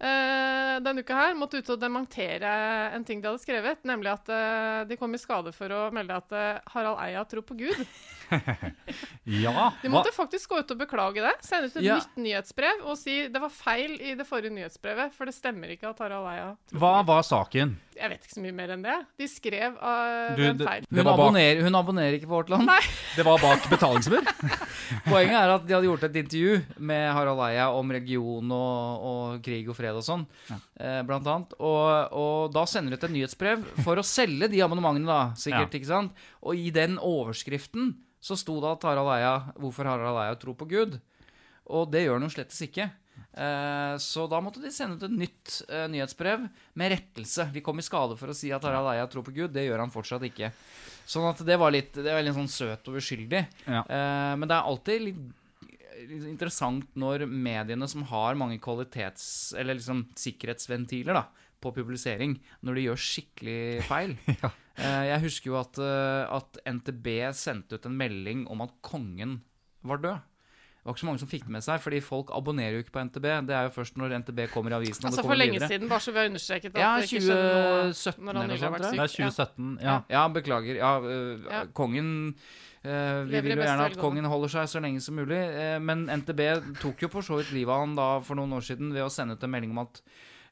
eh, 0.03 0.79
denne 0.83 1.03
uka 1.03 1.15
her 1.17 1.35
måtte 1.37 1.61
ut 1.61 1.69
og 1.73 1.79
dementere 1.81 2.51
en 2.95 3.05
ting 3.07 3.21
de 3.23 3.29
hadde 3.31 3.41
skrevet. 3.43 3.83
Nemlig 3.87 4.11
at 4.13 4.31
uh, 4.33 4.83
de 4.89 4.97
kom 4.99 5.13
i 5.15 5.21
skade 5.21 5.53
for 5.55 5.71
å 5.71 5.85
melde 5.95 6.17
at 6.19 6.35
uh, 6.35 6.73
Harald 6.75 6.99
Eia 7.03 7.23
tror 7.29 7.45
på 7.47 7.57
Gud. 7.63 7.83
Ja. 9.23 9.69
De 9.81 9.87
Hva, 9.87 9.93
måtte 9.93 10.11
faktisk 10.15 10.49
gå 10.51 10.57
ut 10.63 10.71
og 10.73 10.79
beklage 10.79 11.21
det. 11.23 11.33
Sende 11.45 11.69
ut 11.69 11.75
et 11.77 11.85
Ja. 11.85 11.99
nytt 11.99 12.15
nyhetsbrev 12.19 12.81
og 12.83 12.97
si 12.97 13.27
det 13.31 13.39
var 13.41 13.51
feil 13.53 13.93
i 14.01 14.15
det 14.17 14.25
forrige 14.27 14.51
nyhetsbrevet, 14.55 15.13
for 15.15 15.29
det 15.29 15.35
stemmer 15.37 15.71
ikke 15.75 15.91
at 15.91 16.01
Harald 16.03 16.27
Eia 16.31 16.47
tror 16.67 16.79
hva 16.81 16.89
på 16.97 16.97
Gud. 16.97 17.05
Hva 17.05 17.13
var 17.13 17.27
saken? 17.27 17.75
Jeg 17.95 18.09
vet 18.11 18.23
ikke 18.25 18.33
så 18.35 18.41
mye 18.43 18.55
mer 18.57 18.71
enn 18.73 18.81
det. 18.85 18.95
De 19.21 19.27
skrev 19.29 19.75
uh, 19.77 20.33
Du, 20.37 20.41
en 20.47 20.57
det- 20.57 20.67
feil. 20.67 20.85
Hun 20.89 20.99
bak- 21.03 21.13
abonnerer, 21.13 21.61
hun 21.65 21.75
abonnerer 21.79 22.17
ikke 22.17 22.27
på 22.29 22.35
Vårt 22.39 22.49
Land. 22.53 22.65
Nei. 22.69 22.79
Det 23.17 23.25
var 23.27 23.37
bak 23.43 23.67
betalingsmur? 23.69 24.23
Poenget 25.09 25.37
er 25.37 25.53
at 25.53 25.65
de 25.67 25.75
hadde 25.75 25.87
gjort 25.89 26.03
et 26.07 26.17
intervju 26.23 26.55
med 26.89 27.05
Harald 27.13 27.41
Eia 27.47 27.67
om 27.75 27.91
religion 27.93 28.51
og, 28.55 29.05
og 29.09 29.43
krig 29.45 29.69
og 29.69 29.77
fred 29.77 29.95
og 29.99 30.05
sånn, 30.05 30.23
eh, 30.53 31.01
blant 31.07 31.27
annet. 31.29 31.53
Og, 31.59 32.15
og 32.17 32.53
da 32.55 32.65
sender 32.69 32.93
de 32.95 32.99
ut 32.99 33.07
et 33.09 33.15
nyhetsbrev 33.17 33.63
for 33.85 34.01
å 34.01 34.05
selge 34.07 34.49
de 34.53 34.61
abonnementene, 34.65 35.07
da, 35.09 35.21
sikkert, 35.39 35.69
Ja. 35.73 35.79
ikke 35.81 35.91
sant? 35.91 36.25
Og 36.43 36.57
i 36.59 36.69
den 36.75 36.97
overskriften 37.01 37.93
så 38.23 38.37
sto 38.39 38.57
det 38.63 38.69
at 38.77 38.85
Harald 38.87 39.11
Eia, 39.17 39.33
hvorfor 39.59 39.87
Harald 39.89 40.19
Eia 40.23 40.35
tror 40.39 40.55
på 40.59 40.67
Gud. 40.71 40.99
Og 41.73 41.89
det 41.91 42.05
gjør 42.05 42.17
han 42.19 42.27
jo 42.27 42.33
slettes 42.33 42.59
ikke. 42.65 42.89
Eh, 43.33 43.95
så 43.97 44.27
da 44.29 44.37
måtte 44.43 44.61
de 44.61 44.69
sende 44.73 44.99
ut 44.99 45.05
et 45.07 45.15
nytt 45.23 45.53
eh, 45.65 45.87
nyhetsbrev 45.89 46.45
med 46.77 46.93
rettelse. 46.93 47.47
Vi 47.53 47.63
kom 47.65 47.81
i 47.81 47.85
skade 47.85 48.17
for 48.19 48.29
å 48.29 48.37
si 48.37 48.51
at 48.53 48.65
Harald 48.67 48.91
Eia 48.93 49.07
tror 49.09 49.25
på 49.25 49.33
Gud. 49.33 49.53
Det 49.55 49.65
gjør 49.65 49.81
han 49.81 49.93
fortsatt 49.93 50.25
ikke. 50.29 50.51
Sånn 51.09 51.25
at 51.27 51.41
det 51.45 51.57
var 51.59 51.73
litt, 51.73 51.95
det 51.97 52.13
var 52.13 52.23
litt 52.23 52.37
sånn 52.37 52.51
søt 52.51 52.91
og 52.91 52.99
uskyldig. 53.01 53.45
Ja. 53.65 53.81
Eh, 53.81 54.33
men 54.37 54.49
det 54.49 54.57
er 54.57 54.69
alltid 54.69 55.07
litt, 55.07 55.23
interessant 56.29 56.97
når 56.99 57.25
mediene 57.29 57.87
som 57.89 58.03
har 58.09 58.37
mange 58.37 58.59
kvalitets- 58.61 59.53
eller 59.57 59.79
liksom 59.79 60.05
sikkerhetsventiler 60.19 61.15
da, 61.15 61.23
på 61.63 61.71
publisering, 61.73 62.35
når 62.61 62.77
de 62.77 62.85
gjør 62.89 63.01
skikkelig 63.01 63.61
feil. 63.87 64.17
ja. 64.43 64.51
jeg 65.07 65.23
husker 65.23 65.53
jo 65.53 65.57
at, 65.61 65.79
at 65.79 66.59
NTB 66.67 67.07
sendte 67.37 67.79
ut 67.79 67.87
en 67.87 67.95
melding 67.97 68.43
om 68.51 68.65
at 68.65 68.75
kongen 68.83 69.39
var 69.87 70.03
død. 70.03 70.32
Det 70.83 70.89
var 70.89 70.95
ikke 70.97 70.99
så 70.99 71.07
mange 71.07 71.19
som 71.21 71.29
fikk 71.31 71.43
det 71.47 71.51
med 71.55 71.63
seg, 71.63 71.79
fordi 71.79 71.99
folk 72.03 72.31
abonnerer 72.35 72.73
jo 72.75 72.81
ikke 72.83 72.91
på 72.91 73.03
NTB. 73.07 73.25
Det 73.47 73.55
er 73.55 73.69
jo 73.69 73.71
først 73.71 73.95
når 73.95 74.17
NTB 74.19 74.39
kommer 74.51 74.73
i 74.73 74.75
avisen. 74.81 75.05
og 75.05 75.11
Altså 75.13 75.21
det 75.23 75.29
For 75.29 75.39
lenge 75.39 75.53
videre. 75.55 75.69
siden, 75.71 75.87
bare 75.89 75.99
så 76.03 76.11
vi 76.11 76.19
har 76.19 76.25
understreket 76.27 76.75
Ja, 76.75 76.89
det 76.99 77.07
noe 77.07 77.93
2017 77.93 78.27
eller 78.27 78.47
noe 78.47 78.57
sånt, 78.59 78.83
Det 78.83 78.99
er 78.99 79.07
2017. 79.07 79.79
Ja. 79.81 79.95
Ja, 80.11 80.27
beklager. 80.27 80.75
Ja, 80.75 80.91
øh, 80.99 81.39
Ja. 81.47 81.61
kongen 81.73 82.35
øh, 82.83 83.31
Vi 83.31 83.39
vil 83.41 83.55
jo 83.55 83.63
gjerne 83.63 83.85
at 83.85 83.97
kongen 83.97 84.25
holder 84.25 84.47
seg 84.57 84.67
så 84.67 84.81
lenge 84.83 84.99
som 85.01 85.15
mulig. 85.15 85.39
eh, 85.39 85.79
Men 85.79 86.05
NTB 86.09 86.75
tok 86.81 86.99
jo 87.01 87.07
for 87.07 87.21
så 87.21 87.37
vidt 87.39 87.53
livet 87.55 87.71
av 87.71 87.79
han 87.79 87.95
da 87.95 88.19
for 88.19 88.35
noen 88.35 88.51
år 88.51 88.61
siden 88.67 88.91
ved 88.91 89.03
å 89.07 89.09
sende 89.09 89.33
ut 89.39 89.43
en 89.43 89.51
melding 89.51 89.71
om 89.71 89.79
at 89.87 90.01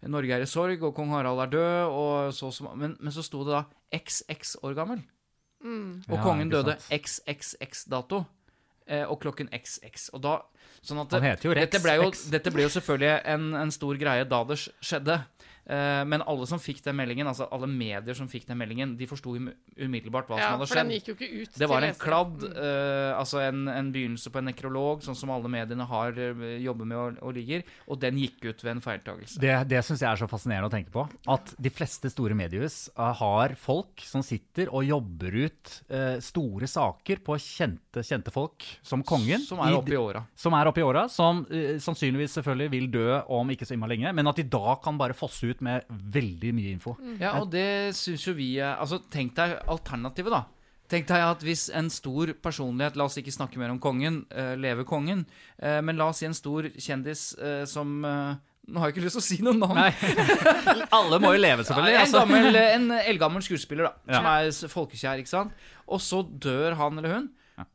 Norge 0.08 0.32
er 0.32 0.42
i 0.42 0.46
sorg, 0.50 0.82
og 0.82 0.96
kong 0.96 1.10
Harald 1.12 1.40
er 1.44 1.52
død, 1.52 1.92
og 1.92 2.34
så, 2.34 2.50
så 2.56 2.74
men, 2.74 2.96
men 3.00 3.12
så 3.12 3.22
sto 3.22 3.44
det 3.44 3.52
da 3.52 3.66
XX 3.94 4.56
år 4.64 4.74
gammel. 4.80 5.04
Mm. 5.62 6.04
Og 6.10 6.18
kongen 6.24 6.50
døde. 6.50 6.78
XXX-dato. 6.90 8.26
Eh, 8.92 9.06
Og 9.08 9.22
klokken 9.24 9.50
XX. 9.56 10.10
Og 10.18 10.24
da 10.28 10.42
Sånn 10.82 10.98
at 11.04 11.12
Han 11.14 11.26
heter 11.28 11.46
jo 11.46 11.54
Rex 11.54 11.68
dette, 11.70 11.82
ble 11.84 11.94
jo, 12.00 12.08
dette 12.34 12.52
ble 12.54 12.64
jo 12.66 12.72
selvfølgelig 12.74 13.12
en, 13.30 13.52
en 13.60 13.74
stor 13.74 14.00
greie 14.02 14.26
da 14.26 14.40
det 14.50 14.58
skjedde. 14.66 15.18
Eh, 15.70 16.04
men 16.10 16.24
alle 16.26 16.48
som 16.50 16.60
fikk 16.60 16.82
den 16.84 16.96
meldingen, 16.98 17.28
altså 17.30 17.46
alle 17.54 17.68
medier 17.70 18.16
som 18.18 18.28
fikk 18.28 18.48
den 18.50 18.58
meldingen, 18.58 18.96
de 18.98 19.06
forsto 19.08 19.36
um- 19.38 19.52
umiddelbart 19.78 20.28
hva 20.28 20.40
Ja, 20.40 20.50
som 20.50 20.60
hadde 20.60 20.68
for 20.68 20.76
den 20.82 20.90
skjedd. 20.90 20.96
gikk 20.98 21.08
jo 21.08 21.16
ikke 21.16 21.42
ut 21.44 21.60
Det 21.62 21.70
var 21.70 21.82
en 21.86 21.94
kladd, 22.02 22.42
Mm. 22.42 22.56
eh, 22.58 23.20
altså 23.20 23.40
en, 23.46 23.68
en 23.70 23.92
begynnelse 23.94 24.32
på 24.34 24.40
en 24.42 24.46
nekrolog, 24.50 25.04
sånn 25.06 25.16
som 25.16 25.30
alle 25.30 25.48
mediene 25.48 25.86
har 25.88 26.18
eh, 26.18 26.58
jobber 26.66 26.86
med 26.90 26.98
og, 26.98 27.18
og 27.22 27.34
ligger, 27.38 27.64
og 27.88 28.00
den 28.02 28.18
gikk 28.18 28.44
ut 28.50 28.64
ved 28.64 28.72
en 28.76 28.82
feiltagelse. 28.82 29.40
Det, 29.40 29.54
det 29.70 29.84
syns 29.86 30.02
jeg 30.02 30.10
er 30.10 30.16
så 30.24 30.28
fascinerende 30.28 30.68
å 30.72 30.74
tenke 30.74 30.92
på. 30.92 31.06
At 31.30 31.54
de 31.62 31.70
fleste 31.70 32.10
store 32.10 32.34
mediehus 32.36 32.90
eh, 32.98 33.14
har 33.22 33.56
folk 33.56 34.02
som 34.02 34.24
sitter 34.26 34.68
og 34.74 34.84
jobber 34.86 35.32
ut 35.46 35.72
uh, 35.92 36.18
store 36.20 36.68
saker 36.68 37.22
på 37.24 37.38
kjente, 37.38 38.02
kjente 38.04 38.32
folk, 38.34 38.66
som 38.82 39.04
kongen. 39.04 39.40
Som 39.46 39.60
er 39.60 39.76
oppe 39.78 39.94
i 39.94 40.00
åra. 40.00 40.26
Som 40.36 40.54
er 40.58 40.66
oppe 40.68 40.82
i 40.82 40.84
åra, 40.86 41.06
som 41.12 41.46
uh, 41.46 41.78
sannsynligvis 41.82 42.34
selvfølgelig 42.40 42.72
vil 42.72 42.90
dø 42.92 43.20
om 43.30 43.48
ikke 43.54 43.68
så 43.68 43.76
innmari 43.76 43.96
lenge, 43.98 44.14
men 44.16 44.28
at 44.32 44.36
de 44.42 44.44
da 44.44 44.76
kan 44.82 44.98
bare 44.98 45.14
fosse 45.18 45.44
ut 45.51 45.51
med 45.60 45.84
veldig 45.92 46.54
mye 46.56 46.72
info. 46.72 46.96
Ja, 47.20 47.34
og 47.42 47.52
det 47.52 47.92
syns 48.00 48.24
jo 48.26 48.34
vi 48.34 48.54
Altså, 48.62 49.02
tenk 49.12 49.36
deg 49.36 49.58
alternativet, 49.68 50.32
da. 50.32 50.46
Tenk 50.92 51.08
deg 51.08 51.22
at 51.24 51.40
hvis 51.44 51.70
en 51.74 51.90
stor 51.90 52.34
personlighet 52.44 52.96
La 53.00 53.06
oss 53.06 53.16
ikke 53.18 53.32
snakke 53.32 53.58
mer 53.60 53.70
om 53.72 53.80
kongen, 53.80 54.26
uh, 54.36 54.56
leve 54.60 54.84
kongen, 54.88 55.26
uh, 55.64 55.82
men 55.82 55.96
la 56.00 56.08
oss 56.12 56.18
si 56.20 56.26
en 56.26 56.34
stor 56.36 56.64
kjendis 56.76 57.34
uh, 57.40 57.66
som 57.66 58.06
eh, 58.06 58.36
Nå 58.72 58.80
har 58.80 58.88
jeg 58.92 58.96
ikke 58.98 59.06
lyst 59.08 59.18
til 59.18 59.22
å 59.24 59.26
si 59.26 59.38
noen 59.44 59.58
navn. 59.60 59.80
Alle 60.98 61.18
må 61.20 61.32
jo 61.34 61.40
leve, 61.42 61.64
selvfølgelig. 61.66 61.96
en, 61.96 62.02
Altså. 62.06 62.20
gammel, 62.22 62.56
en 62.62 62.92
eldgammel 63.02 63.42
skuespiller 63.44 63.88
da, 63.90 63.94
som 64.14 64.28
Ja. 64.28 64.34
er 64.46 64.70
folkekjær. 64.70 65.18
ikke 65.24 65.32
sant? 65.32 65.52
Og 65.88 66.00
så 66.00 66.22
dør 66.24 66.76
han 66.78 67.00
eller 67.02 67.16
hun. 67.18 67.30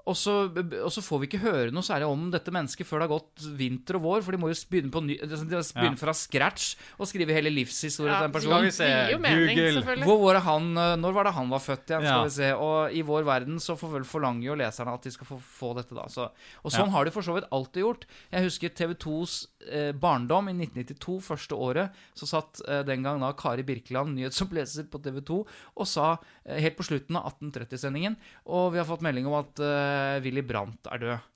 Og 0.06 0.16
så, 0.16 0.34
og 0.52 0.90
så 0.92 1.02
får 1.02 1.20
vi 1.22 1.26
ikke 1.30 1.40
høre 1.42 1.70
noe 1.74 1.82
særlig 1.86 2.06
om 2.08 2.30
dette 2.30 2.52
mennesket 2.54 2.86
før 2.86 3.00
det 3.02 3.08
har 3.08 3.14
gått 3.18 3.46
vinter 3.58 3.96
og 3.98 4.02
vår. 4.06 4.22
For 4.26 4.32
de 4.36 4.38
må 4.42 4.50
jo 4.52 4.58
begynne, 4.70 4.90
på 4.94 5.02
ny, 5.04 5.16
de 5.18 5.36
begynne 5.46 5.98
fra 6.00 6.14
scratch 6.16 6.76
og 6.98 7.06
skrive 7.10 7.34
hele 7.36 7.50
livshistorien 7.52 8.12
Ja, 8.14 8.20
til 8.22 8.28
den 8.28 8.32
så 8.32 8.38
personen. 8.38 8.64
vi 8.66 8.70
se. 8.76 8.88
Det 9.12 9.20
mening, 9.20 9.56
Google. 9.84 10.04
Hvor 10.06 10.18
var 10.24 10.34
det 10.38 10.42
han, 10.46 10.70
eh, 10.78 10.96
når 11.02 11.12
var 11.18 11.24
det 11.30 11.34
han 11.34 11.50
var 11.50 11.58
født 11.64 11.86
igjen? 11.90 12.06
skal 12.06 12.20
Ja. 12.20 12.24
vi 12.24 12.30
se. 12.30 12.52
Og 12.54 12.92
i 12.92 13.02
vår 13.02 13.24
verden 13.24 13.56
så 13.62 13.76
får 13.78 13.92
vel 13.96 14.04
forlanger 14.04 14.44
jo 14.50 14.54
leserne 14.54 14.94
at 14.94 15.02
de 15.02 15.10
skal 15.10 15.26
få, 15.26 15.40
få 15.40 15.74
dette, 15.76 15.94
da. 15.94 16.06
Så, 16.08 16.30
og 16.64 16.70
sånn 16.72 16.86
Ja. 16.86 16.92
har 16.96 17.04
de 17.04 17.10
for 17.10 17.22
så 17.22 17.34
vidt 17.34 17.48
alltid 17.50 17.82
gjort. 17.82 18.04
Jeg 18.32 18.42
husker 18.44 18.68
TV 18.74 18.94
2s 18.94 19.46
eh, 19.70 19.92
barndom 19.92 20.48
i 20.48 20.52
1992, 20.54 21.20
første 21.22 21.54
året. 21.56 21.90
Så 22.14 22.26
satt 22.26 22.60
eh, 22.68 22.82
den 22.82 23.02
gang 23.02 23.20
da 23.20 23.32
Kari 23.32 23.62
Birkeland, 23.66 24.14
nyhetsoppleser 24.16 24.88
på 24.90 25.02
TV 25.02 25.20
2, 25.20 25.46
og 25.76 25.86
sa 25.86 26.18
eh, 26.44 26.60
helt 26.60 26.76
på 26.76 26.84
slutten 26.86 27.16
av 27.16 27.32
1830-sendingen 27.40 28.16
Og 28.46 28.72
vi 28.72 28.78
har 28.78 28.86
fått 28.86 29.02
melding 29.02 29.26
om 29.26 29.34
at 29.40 29.58
eh, 29.76 30.18
Willy 30.24 30.42
Brandt 30.46 30.88
er 30.92 30.98
død. 31.04 31.30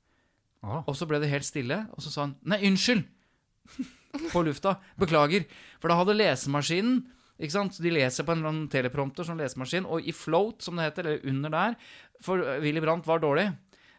Å. 0.65 0.83
Og 0.89 0.97
så 0.99 1.07
ble 1.09 1.21
det 1.23 1.31
helt 1.33 1.47
stille, 1.49 1.87
og 1.97 2.03
så 2.05 2.11
sa 2.13 2.27
han 2.27 2.35
Nei, 2.45 2.59
unnskyld! 2.69 3.07
på 4.33 4.43
lufta. 4.45 4.75
Beklager. 5.01 5.47
For 5.81 5.89
da 5.93 5.97
hadde 6.01 6.17
lesemaskinen 6.19 7.01
ikke 7.41 7.55
sant? 7.55 7.79
De 7.81 7.89
leser 7.95 8.27
på 8.27 8.35
en 8.35 8.43
eller 8.43 8.51
annen 8.53 8.69
teleprompter 8.73 9.25
som 9.25 9.39
lesemaskin, 9.41 9.87
og 9.89 10.05
i 10.05 10.13
float, 10.13 10.61
som 10.67 10.77
det 10.77 10.91
heter, 10.91 11.07
eller 11.09 11.31
under 11.31 11.55
der 11.55 11.77
For 12.21 12.43
Willy 12.61 12.83
Brandt 12.85 13.07
var 13.09 13.23
dårlig. 13.23 13.47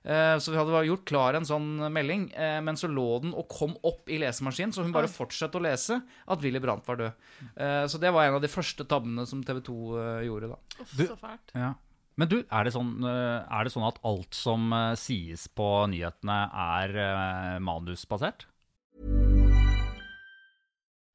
Eh, 0.03 0.35
Så 0.37 0.51
vi 0.53 0.59
hadde 0.59 0.83
gjort 0.85 1.07
klar 1.09 1.33
en 1.39 1.47
sånn 1.49 1.71
melding, 1.93 2.27
eh, 2.37 2.59
men 2.61 2.77
så 2.77 2.85
lå 2.91 3.07
den 3.23 3.33
og 3.33 3.47
kom 3.49 3.73
opp 3.85 4.09
i 4.13 4.19
lesemaskinen, 4.21 4.73
så 4.75 4.85
hun 4.85 4.93
bare 4.93 5.09
fortsatte 5.09 5.57
å 5.57 5.63
lese 5.65 5.97
at 6.27 6.41
Willy 6.45 6.61
Brandt 6.61 6.85
var 6.85 6.97
død. 7.01 7.13
Eh, 7.55 7.85
Så 7.89 7.97
det 8.01 8.13
var 8.13 8.27
en 8.27 8.37
av 8.37 8.41
de 8.45 8.47
første 8.53 8.85
tabbene 8.85 9.25
som 9.25 9.41
TV 9.43 9.61
2 9.65 9.77
eh, 9.97 10.25
gjorde, 10.29 10.49
da. 10.53 10.59
Uff, 10.81 10.93
Du- 10.97 11.07
så 11.07 11.17
fælt. 11.17 11.55
Ja. 11.57 11.73
Men 12.19 12.27
du, 12.27 12.41
er 12.43 12.67
det, 12.67 12.73
sånn, 12.75 12.97
eh, 13.07 13.43
er 13.47 13.65
det 13.65 13.71
sånn 13.73 13.87
at 13.87 13.99
alt 14.05 14.35
som 14.35 14.71
eh, 14.75 14.95
sies 14.99 15.47
på 15.47 15.67
nyhetene, 15.91 16.39
er 16.51 16.95
eh, 16.99 17.59
manusbasert? 17.63 18.47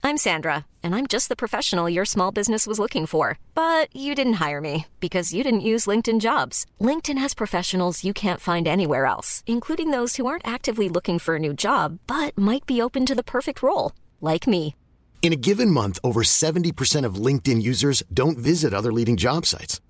I'm 0.03 0.19
Sandra, 0.19 0.67
and 0.85 0.95
I'm 0.95 1.09
just 1.09 1.29
the 1.29 1.37
professional 1.37 1.91
your 1.91 2.05
small 2.05 2.31
business 2.31 2.67
was 2.67 2.79
looking 2.79 3.07
for. 3.07 3.39
But 3.55 3.89
you 3.95 4.15
didn't 4.15 4.35
hire 4.35 4.61
me 4.61 4.87
because 5.01 5.35
you 5.35 5.43
didn't 5.43 5.69
use 5.73 5.87
LinkedIn 5.87 6.21
jobs. 6.21 6.65
LinkedIn 6.81 7.19
has 7.19 7.35
professionals 7.35 8.05
you 8.05 8.15
can't 8.15 8.41
find 8.41 8.69
anywhere 8.69 9.07
else, 9.07 9.43
including 9.47 9.91
those 9.91 10.15
who 10.17 10.27
aren't 10.27 10.47
actively 10.47 10.89
looking 10.89 11.19
for 11.19 11.35
a 11.35 11.41
new 11.41 11.53
job 11.53 11.99
but 12.07 12.39
might 12.39 12.67
be 12.67 12.81
open 12.81 13.05
to 13.07 13.15
the 13.17 13.25
perfect 13.25 13.63
role, 13.63 13.93
like 14.21 14.47
me. 14.47 14.77
In 15.23 15.33
a 15.33 15.43
given 15.49 15.73
month, 15.73 15.99
over 16.05 16.23
70% 16.23 17.05
of 17.05 17.17
LinkedIn 17.17 17.61
users 17.61 18.05
don't 18.15 18.39
visit 18.39 18.73
other 18.73 18.93
leading 18.93 19.17
job 19.17 19.45
sites. 19.45 19.81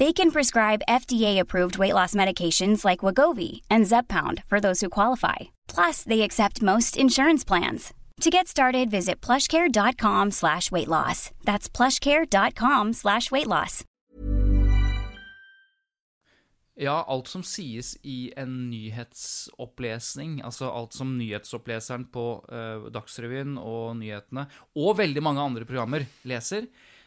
They 0.00 0.12
can 0.12 0.32
prescribe 0.32 0.82
FDA-approved 0.88 1.78
weight 1.78 1.94
loss 1.94 2.14
medications 2.14 2.84
like 2.84 3.00
Wagovi 3.06 3.60
and 3.70 3.86
Zeppound 3.86 4.42
for 4.46 4.60
those 4.60 4.80
who 4.80 4.88
qualify. 4.90 5.54
Plus, 5.68 6.02
they 6.02 6.22
accept 6.22 6.62
most 6.62 6.96
insurance 6.96 7.44
plans. 7.44 7.94
To 8.20 8.30
get 8.30 8.48
started, 8.48 8.90
visit 8.90 9.20
plushcare.com 9.20 10.30
slash 10.32 10.70
weight 10.72 10.88
loss. 10.88 11.30
That's 11.44 11.68
plushcare.com 11.68 12.92
slash 12.92 13.30
weight 13.30 13.46
loss. 13.46 13.84
Ja, 16.76 17.04
alt 17.06 17.28
som 17.30 17.44
sies 17.46 17.92
i 18.02 18.32
en 18.36 18.70
nyhetsopplesning, 18.70 20.40
altså 20.42 20.72
alt 20.74 20.96
som 20.96 21.12
nyhetsoppleseren 21.18 22.08
på 22.10 22.24
uh, 22.50 22.88
Dagsrevyen 22.90 23.54
og 23.62 23.94
nyhetene, 24.00 24.48
og 24.74 24.98
veldig 24.98 25.22
mange 25.22 25.44
andre 25.44 25.68
programmer 25.68 26.06
leser, 26.26 26.66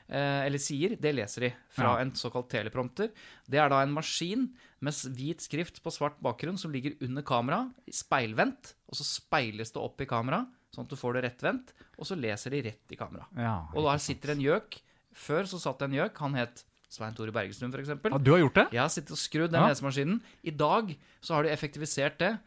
eller 0.09 0.57
sier, 0.57 0.95
det 0.99 1.13
leser 1.15 1.41
de 1.41 1.53
fra 1.69 1.95
Ja. 1.97 2.01
en 2.01 2.11
såkalt 2.11 2.47
teleprompter. 2.49 3.11
Det 3.49 3.59
er 3.59 3.69
da 3.69 3.81
en 3.81 3.91
maskin 3.93 4.49
med 4.79 4.93
hvit 4.93 5.41
skrift 5.41 5.81
på 5.83 5.91
svart 5.91 6.19
bakgrunn 6.21 6.57
som 6.57 6.71
ligger 6.71 6.95
under 7.01 7.21
kamera, 7.23 7.71
speilvendt, 7.91 8.73
og 8.87 8.95
så 8.95 9.03
speiles 9.03 9.71
det 9.73 9.81
opp 9.81 9.99
i 10.01 10.05
kamera, 10.09 10.45
sånn 10.73 10.85
at 10.85 10.89
du 10.89 10.95
får 10.95 11.13
det 11.17 11.23
rettvendt, 11.27 11.73
og 11.97 12.05
så 12.05 12.15
leser 12.19 12.51
de 12.51 12.61
rett 12.69 12.91
i 12.93 12.95
kamera. 12.99 13.25
Ja, 13.35 13.65
Og 13.75 13.83
der 13.83 13.97
sitter 13.97 14.31
en 14.31 14.41
gjøk. 14.43 14.81
Før 15.17 15.43
så 15.49 15.59
satt 15.59 15.79
det 15.79 15.89
en 15.89 15.97
gjøk, 15.97 16.17
han 16.19 16.33
het 16.35 16.63
Svein 16.89 17.13
Tore 17.15 17.31
Bergestuen, 17.33 17.73
eksempel. 17.73 18.11
Ja, 18.13 18.17
du 18.17 18.31
har 18.31 18.39
gjort 18.39 18.53
det? 18.55 18.67
Jeg 18.71 18.79
har 18.79 18.87
sittet 18.93 19.11
og 19.11 19.17
skrudd 19.17 19.51
den 19.51 19.61
Ja. 19.61 19.67
lesemaskinen. 19.67 20.21
I 20.45 20.51
dag 20.51 20.95
så 21.21 21.33
har 21.35 21.43
de 21.43 21.49
effektivisert 21.49 22.17
det. 22.19 22.39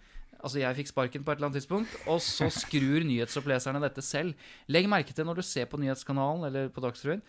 Altså, 0.42 0.54
jeg 0.60 0.76
fikk 0.76 0.88
sparken 0.88 1.22
på 1.24 1.32
et 1.32 1.36
eller 1.36 1.48
annet 1.50 1.60
tidspunkt, 1.60 1.90
og 2.08 2.20
så 2.20 2.48
skrur 2.50 3.04
nyhetsoppleserne 3.04 3.80
dette 3.82 4.00
selv. 4.02 4.34
Legg 4.68 4.86
merke 4.88 5.12
til 5.12 5.26
når 5.26 5.36
du 5.36 5.42
ser 5.42 5.66
på 5.66 5.76
nyhetskanalen 5.78 6.46
eller 6.46 6.68
på 6.70 6.80
Dagsrevyen, 6.80 7.20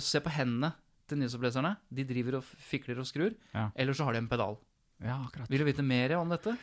se 0.00 0.20
på 0.20 0.30
hendene 0.30 0.72
til 1.08 1.18
nyhetsoppleserne. 1.18 1.76
De 1.92 2.04
driver 2.04 2.36
og 2.40 2.44
fikler 2.44 2.98
og 3.00 3.06
skrur. 3.08 3.34
Ja. 3.54 3.70
Eller 3.74 3.92
så 3.96 4.04
har 4.04 4.12
de 4.12 4.18
en 4.18 4.28
pedal. 4.28 4.58
Ja, 5.02 5.16
akkurat. 5.24 5.48
Vil 5.48 5.58
du 5.62 5.64
vite 5.64 5.82
mer 5.86 6.16
om 6.18 6.28
dette? 6.28 6.56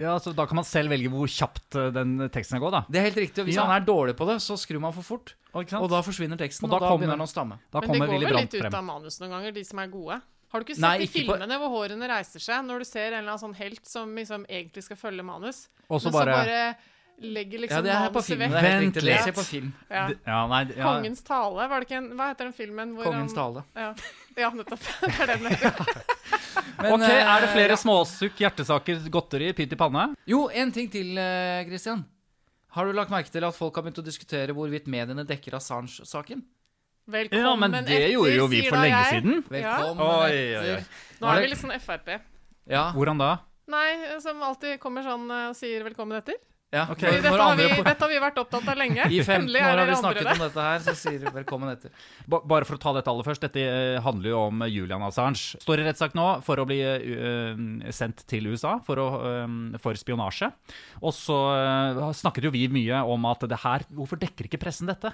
Ja, 0.00 0.16
så 0.18 0.32
Da 0.34 0.46
kan 0.48 0.56
man 0.56 0.64
selv 0.64 0.88
velge 0.90 1.10
hvor 1.12 1.28
kjapt 1.28 1.76
eh, 1.76 1.90
den 1.92 2.16
teksten 2.32 2.58
går, 2.58 2.70
da. 2.72 2.80
Det 2.88 2.98
er 2.98 3.04
helt 3.10 3.16
riktig. 3.20 3.42
og 3.42 3.46
Hvis 3.46 3.56
Ja. 3.60 3.66
han 3.68 3.82
er 3.82 3.84
dårlig 3.84 4.16
på 4.16 4.26
det, 4.26 4.38
så 4.40 4.56
skrur 4.56 4.80
man 4.80 4.92
for 4.92 5.02
fort. 5.02 5.34
Og, 5.54 5.62
ikke 5.64 5.70
sant? 5.76 5.82
Og 5.84 5.90
da 5.90 6.00
forsvinner 6.00 6.38
teksten, 6.40 6.64
Og 6.64 6.72
og 6.72 6.80
da 6.80 6.86
da, 6.86 6.88
kommer- 6.90 7.06
begynner 7.06 7.18
han 7.20 7.26
å 7.26 7.30
stamme. 7.30 7.58
da 7.70 7.80
Men 7.80 7.90
det 7.92 8.00
går 8.00 8.08
vel 8.08 8.36
litt 8.40 8.54
ut 8.54 8.74
av 8.74 8.84
manus 8.84 9.20
noen 9.20 9.30
ganger, 9.30 9.52
de 9.52 9.64
som 9.64 9.78
er 9.78 9.86
gode. 9.88 10.22
Har 10.52 10.60
du 10.60 10.64
ikke 10.64 10.76
sett 10.76 10.80
Nei, 10.80 10.98
de 10.98 11.06
filmene 11.06 11.46
på- 11.48 11.60
hvor 11.60 11.88
hårene 11.88 12.08
reiser 12.08 12.40
seg, 12.40 12.64
når 12.64 12.78
du 12.80 12.84
ser 12.84 13.12
en 13.12 13.18
eller 13.24 13.32
annen 13.36 13.40
sånn 13.52 13.54
helt 13.56 13.86
som 13.86 14.14
liksom 14.16 14.46
egentlig 14.48 14.82
skal 14.84 14.96
følge 14.96 15.24
manus, 15.24 15.68
Og 15.90 16.00
så 16.00 16.04
men 16.04 16.12
bare- 16.12 16.34
så 16.34 16.46
bare 16.46 16.76
legger 17.22 17.58
Ja, 17.58 17.62
liksom 17.62 17.84
det 17.84 17.92
på 17.92 18.12
manuset 18.12 18.26
film. 18.26 18.40
vekk? 18.42 18.50
Det 18.52 18.58
er 18.58 18.80
Vent. 18.80 18.94
Det 18.94 19.02
litt. 19.06 19.26
jeg 19.26 19.34
på 19.34 19.44
film. 19.46 19.72
Ja. 19.90 20.04
Ja, 20.26 20.38
nei, 20.50 20.60
ja. 20.76 20.84
Kongens 20.84 21.22
tale, 21.26 21.68
var 21.70 21.80
det 21.80 21.86
ikke 21.88 21.96
en 22.00 22.08
Hva 22.18 22.28
heter 22.32 22.48
den 22.48 22.52
filmen 22.56 22.94
hvor 22.96 23.04
Kongens 23.04 23.34
han 23.34 23.38
tale. 23.38 23.64
Ja, 23.76 23.94
ja 24.42 24.50
nettopp. 24.50 24.80
Det 25.02 25.20
er 25.20 25.26
den 25.32 25.46
heter. 25.46 25.92
Men, 26.82 26.92
Ok, 26.92 27.04
Er 27.08 27.40
det 27.44 27.48
eh, 27.48 27.52
flere 27.54 27.76
ja. 27.76 27.76
småsukk, 27.78 28.40
hjertesaker, 28.42 29.04
godteri, 29.14 29.52
pytt 29.54 29.72
i 29.72 29.78
panne? 29.78 30.08
Jo, 30.26 30.48
en 30.50 30.72
ting 30.74 30.88
til, 30.90 31.12
eh, 31.18 31.62
Christian. 31.68 32.04
Har 32.72 32.86
du 32.88 32.92
lagt 32.96 33.10
merke 33.12 33.30
til 33.30 33.44
at 33.44 33.54
folk 33.54 33.76
har 33.76 33.84
begynt 33.84 34.00
å 34.00 34.04
diskutere 34.06 34.54
hvorvidt 34.56 34.86
mediene 34.88 35.24
dekker 35.28 35.54
Assange-saken? 35.58 36.42
Velkommen 37.12 37.42
Ja, 37.44 37.54
men 37.58 37.72
det 37.72 37.82
etter, 37.98 38.12
gjorde 38.14 38.34
jo 38.36 38.46
vi 38.48 38.60
for 38.68 38.78
lenge 38.78 38.98
jeg. 39.02 39.22
siden. 39.22 39.32
Ja. 39.50 39.76
Velkommen 39.76 40.02
Oi, 40.06 40.30
oi, 40.30 40.42
etter. 40.54 40.76
oi. 40.76 41.16
Nå 41.20 41.32
er 41.32 41.40
vi 41.42 41.48
litt 41.50 41.58
sånn 41.60 41.74
Frp. 41.82 42.12
Ja, 42.70 42.84
Hvordan 42.94 43.18
da? 43.18 43.30
Nei, 43.72 44.18
som 44.22 44.40
alltid 44.42 44.78
kommer 44.82 45.02
sånn 45.06 45.28
eh, 45.30 45.48
og 45.50 45.56
sier 45.58 45.82
velkommen 45.86 46.18
etter. 46.18 46.38
Ja. 46.72 46.86
okay. 46.88 47.10
Fordi 47.10 47.22
dette, 47.26 47.42
har 47.42 47.58
vi, 47.58 47.66
dette 47.84 48.04
har 48.04 48.10
vi 48.12 48.20
vært 48.22 48.38
opptatt 48.42 48.70
av 48.72 48.78
lenge. 48.80 49.08
I 49.12 49.20
15 49.20 49.50
år 49.52 49.80
har 49.82 49.90
vi 49.90 49.98
snakket 50.00 50.28
det. 50.28 50.36
om 50.38 50.44
dette 50.46 50.66
her, 50.68 50.84
så 50.86 50.94
sier 50.98 51.18
vi 51.20 51.32
velkommen 51.34 51.72
etter. 51.74 51.92
Ba 52.32 52.40
bare 52.54 52.68
for 52.68 52.78
å 52.78 52.82
ta 52.82 52.94
dette 52.96 53.12
aller 53.12 53.28
først. 53.28 53.44
Dette 53.44 53.66
eh, 53.66 53.98
handler 54.04 54.32
jo 54.32 54.40
om 54.46 54.64
Julian 54.72 55.04
Assange. 55.06 55.60
Står 55.62 55.82
i 55.82 55.86
rettssak 55.86 56.16
nå 56.18 56.28
for 56.46 56.62
å 56.62 56.66
bli 56.68 56.80
eh, 56.80 57.60
sendt 57.92 58.24
til 58.30 58.48
USA 58.52 58.78
for, 58.86 59.02
å, 59.02 59.10
eh, 59.28 59.60
for 59.84 60.00
spionasje. 60.00 60.48
Og 61.04 61.14
så 61.16 61.38
eh, 61.58 62.02
snakket 62.22 62.48
jo 62.48 62.54
vi 62.56 62.66
mye 62.72 63.04
om 63.04 63.30
at 63.30 63.44
det 63.48 63.60
her 63.62 63.84
Hvorfor 63.92 64.18
dekker 64.20 64.48
ikke 64.48 64.60
pressen 64.62 64.88
dette? 64.88 65.12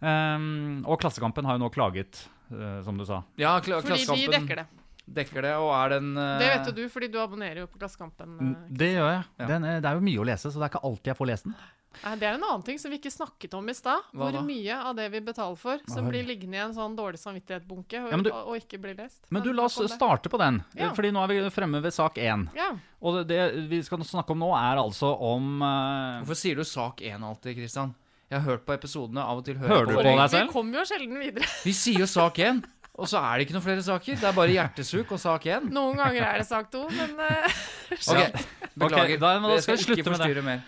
Um, 0.00 0.84
og 0.84 1.00
Klassekampen 1.00 1.46
har 1.48 1.56
jo 1.56 1.64
nå 1.64 1.70
klaget, 1.72 2.26
eh, 2.52 2.80
som 2.84 2.98
du 2.98 3.06
sa. 3.08 3.22
Ja, 3.40 3.56
kl 3.64 3.78
Fordi 3.80 4.04
de 4.04 4.28
dekker 4.34 4.62
det. 4.62 4.66
Dekker 5.06 5.46
det, 5.46 5.54
og 5.62 5.70
er 5.76 5.96
den 5.96 6.12
uh... 6.18 6.34
Det 6.40 6.50
vet 6.50 6.66
jo 6.70 6.74
du, 6.76 6.84
fordi 6.92 7.08
du 7.12 7.18
abonnerer 7.22 7.62
jo 7.64 7.70
på 7.70 7.78
Klassekampen. 7.78 8.36
Uh, 8.40 8.52
Det 8.68 8.92
gjør 8.96 9.10
jeg. 9.12 9.24
Ja. 9.38 9.46
Den, 9.54 9.64
er- 9.64 9.80
det 9.80 9.90
er 9.90 9.98
jo 10.00 10.06
mye 10.08 10.20
å 10.22 10.28
lese, 10.32 10.50
så 10.50 10.58
det 10.60 10.66
er 10.68 10.74
ikke 10.74 10.84
alltid 10.90 11.12
jeg 11.12 11.18
får 11.20 11.30
lest 11.32 11.48
den. 11.48 11.56
Nei, 12.02 12.12
Det 12.20 12.26
er 12.28 12.34
en 12.36 12.44
annen 12.44 12.62
ting 12.66 12.78
som 12.78 12.92
vi 12.92 12.98
ikke 12.98 13.12
snakket 13.12 13.54
om 13.56 13.68
i 13.72 13.74
stad. 13.76 14.02
Hvor 14.12 14.34
da? 14.34 14.42
mye 14.44 14.78
av 14.90 14.96
det 14.98 15.06
vi 15.14 15.20
betaler 15.24 15.56
for, 15.56 15.80
som 15.88 16.08
blir 16.10 16.26
liggende 16.28 16.58
i 16.58 16.60
en 16.66 16.74
sånn 16.76 16.96
dårlig 16.98 17.20
samvittighet-bunke 17.22 18.02
og, 18.04 18.10
Ja, 18.12 18.18
du- 18.26 18.32
og, 18.34 18.52
ikke 18.58 18.80
blir 18.82 18.98
lest. 18.98 19.22
Men 19.32 19.42
du, 19.46 19.52
la 19.56 19.64
oss 19.64 19.78
starte 19.94 20.28
på 20.28 20.40
den. 20.42 20.62
Ja. 20.76 20.90
Fordi 20.96 21.12
nå 21.14 21.22
er 21.24 21.32
vi 21.32 21.38
fremme 21.54 21.80
ved 21.80 21.94
sak 21.96 22.18
én. 22.20 22.48
Ja. 22.56 22.74
Og 23.00 23.22
det 23.28 23.40
vi 23.70 23.80
skal 23.86 24.04
snakke 24.04 24.34
om 24.36 24.42
nå, 24.44 24.50
er 24.58 24.82
altså 24.82 25.14
om 25.14 25.62
uh... 25.62 26.20
Hvorfor 26.20 26.36
sier 26.42 26.58
du 26.60 26.64
sak 26.68 27.00
1 27.00 27.22
alltid, 27.24 27.56
Kristian? 27.56 27.94
Jeg 28.26 28.40
har 28.40 28.56
hørt 28.56 28.64
på 28.66 28.74
episodene, 28.74 29.22
av 29.22 29.38
og 29.38 29.44
til 29.46 29.54
hører 29.54 29.70
Hører 29.70 29.84
jeg 29.84 29.86
du 29.86 29.94
på 29.94 30.02
på 30.02 30.14
deg 30.18 30.30
selv? 30.32 30.48
Vi 30.48 30.52
kommer 30.56 30.80
jo 30.80 30.84
sjelden 30.90 31.18
videre. 31.22 31.50
Vi 31.62 31.72
sier 31.78 32.00
jo 32.02 32.08
sak 32.10 32.40
1. 32.42 32.64
Og 32.96 33.08
så 33.10 33.20
er 33.20 33.36
det 33.36 33.46
ikke 33.46 33.56
noen 33.58 33.64
flere 33.66 33.82
saker. 33.84 34.16
Det 34.16 34.24
er 34.24 34.36
bare 34.36 34.54
hjertesuk 34.54 35.10
og 35.12 35.20
sak 35.20 35.44
én. 35.52 35.66
Noen 35.74 35.98
ganger 36.00 36.22
er 36.30 36.38
det 36.40 36.46
sak 36.48 36.70
to, 36.72 36.86
men 36.88 37.12
uh, 37.20 37.58
Ok, 37.92 38.38
Beklager. 38.76 39.04
Okay, 39.04 39.18
da- 39.20 39.34
men 39.40 39.50
da 39.50 39.58
Jeg 39.58 39.64
skal 39.66 39.76
vi 39.76 39.84
slutte 39.84 40.14
med 40.16 40.36
det. 40.38 40.44
mer. 40.46 40.62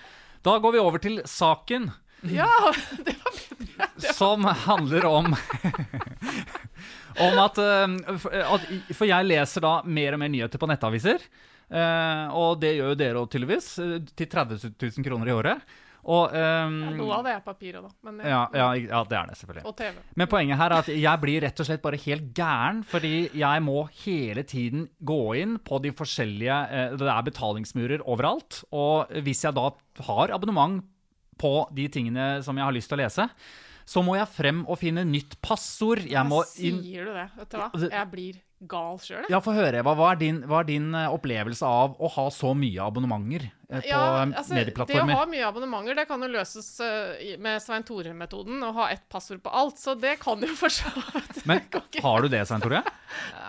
Da 0.44 0.58
går 0.62 0.72
vi 0.76 0.82
over 0.84 0.98
til 1.02 1.22
saken. 1.24 1.88
ja! 2.38 2.50
Det 3.06 3.14
var 3.16 4.12
som 4.12 4.44
handler 4.44 5.04
om 5.06 5.32
Om 7.18 7.38
at, 7.42 7.58
eh, 7.58 8.16
for- 8.22 8.34
at 8.34 8.66
For 8.94 9.06
jeg 9.08 9.26
leser 9.26 9.64
da 9.64 9.72
mer 9.84 10.14
og 10.14 10.20
mer 10.22 10.28
nyheter 10.30 10.58
på 10.60 10.68
nettaviser. 10.70 11.18
eh, 11.70 12.28
og 12.32 12.60
det 12.60 12.76
gjør 12.76 12.92
jo 12.92 12.98
dere 13.00 13.18
òg, 13.24 13.30
tydeligvis. 13.32 13.72
Til 14.16 14.26
30 14.30 14.72
000 14.78 15.04
kroner 15.04 15.28
i 15.28 15.34
året. 15.34 15.60
Og 16.08 16.34
eh, 16.36 16.74
Noe 16.98 17.16
av 17.18 17.24
det 17.26 17.32
er 17.34 17.40
papiret, 17.44 17.82
da. 17.84 17.90
Men, 18.06 18.20
ja, 18.22 18.42
ja, 18.54 18.68
ja, 18.78 19.00
det 19.08 19.18
er 19.18 19.30
det, 19.30 19.38
selvfølgelig. 19.40 19.64
Og 19.68 19.76
TV. 19.78 20.02
Men 20.20 20.30
poenget 20.30 20.60
her 20.60 20.72
er 20.72 20.84
at 20.84 20.90
jeg 20.92 21.22
blir 21.24 21.44
rett 21.44 21.62
og 21.62 21.68
slett 21.68 21.84
bare 21.84 22.00
helt 22.04 22.28
gæren, 22.36 22.82
fordi 22.86 23.14
jeg 23.36 23.64
må 23.66 23.82
hele 24.04 24.44
tiden 24.48 24.86
gå 25.00 25.20
inn 25.42 25.56
på 25.64 25.80
de 25.84 25.92
forskjellige 25.98 26.58
eh, 26.70 26.96
Det 26.98 27.10
er 27.12 27.26
betalingsmurer 27.28 28.04
overalt. 28.06 28.62
Og 28.72 29.10
hvis 29.26 29.44
jeg 29.44 29.56
da 29.58 29.70
har 30.08 30.34
abonnement 30.36 30.80
på 31.38 31.54
de 31.74 31.86
tingene 31.92 32.38
som 32.42 32.56
jeg 32.58 32.66
har 32.66 32.74
lyst 32.74 32.90
til 32.90 32.98
å 32.98 33.02
lese, 33.04 33.28
så 33.88 34.02
må 34.04 34.18
jeg 34.18 34.28
frem 34.28 34.64
og 34.68 34.76
finne 34.80 35.06
nytt 35.08 35.38
passord. 35.44 36.04
Jeg 36.04 36.28
må 36.28 36.42
inn 36.60 36.82
Sier 36.84 37.08
du 37.08 37.16
det? 37.16 37.30
Vet 37.38 37.54
du 37.54 37.58
hva? 37.62 37.70
Jeg 37.88 38.10
blir 38.12 38.44
gal 38.68 38.98
sjøl. 39.00 39.26
Ja, 39.30 39.38
få 39.42 39.54
høre, 39.54 39.80
Eva. 39.80 39.94
Hva 39.96 40.10
er 40.12 40.18
din, 40.20 40.40
hva 40.50 40.62
er 40.62 40.68
din 40.68 40.88
eh, 40.96 41.06
opplevelse 41.14 41.66
av 41.66 41.94
å 42.02 42.10
ha 42.16 42.24
så 42.34 42.50
mye 42.58 42.82
abonnementer 42.82 43.46
eh, 43.46 43.78
på 43.78 43.86
Ja, 43.86 44.00
altså, 44.26 44.56
medieplattformer? 44.56 45.12
Det 45.12 45.14
å 45.14 45.20
ha 45.22 45.28
mye 45.30 45.46
abonnementer 45.46 46.00
det 46.00 46.06
kan 46.10 46.24
jo 46.26 46.30
løses 46.32 46.72
eh, 46.84 47.36
med 47.42 47.62
Svein 47.62 47.86
Tore-metoden, 47.86 48.58
å 48.66 48.72
ha 48.80 48.88
ett 48.94 49.06
passord 49.12 49.40
på 49.44 49.52
alt. 49.62 49.78
Så 49.78 49.94
det 49.98 50.16
kan 50.24 50.42
jo 50.42 50.50
for 50.58 50.74
så 50.74 50.90
vidt 51.14 51.44
Men 51.48 51.62
har 52.08 52.26
du 52.26 52.32
det, 52.34 52.42
Svein 52.50 52.64
Tore? 52.64 52.82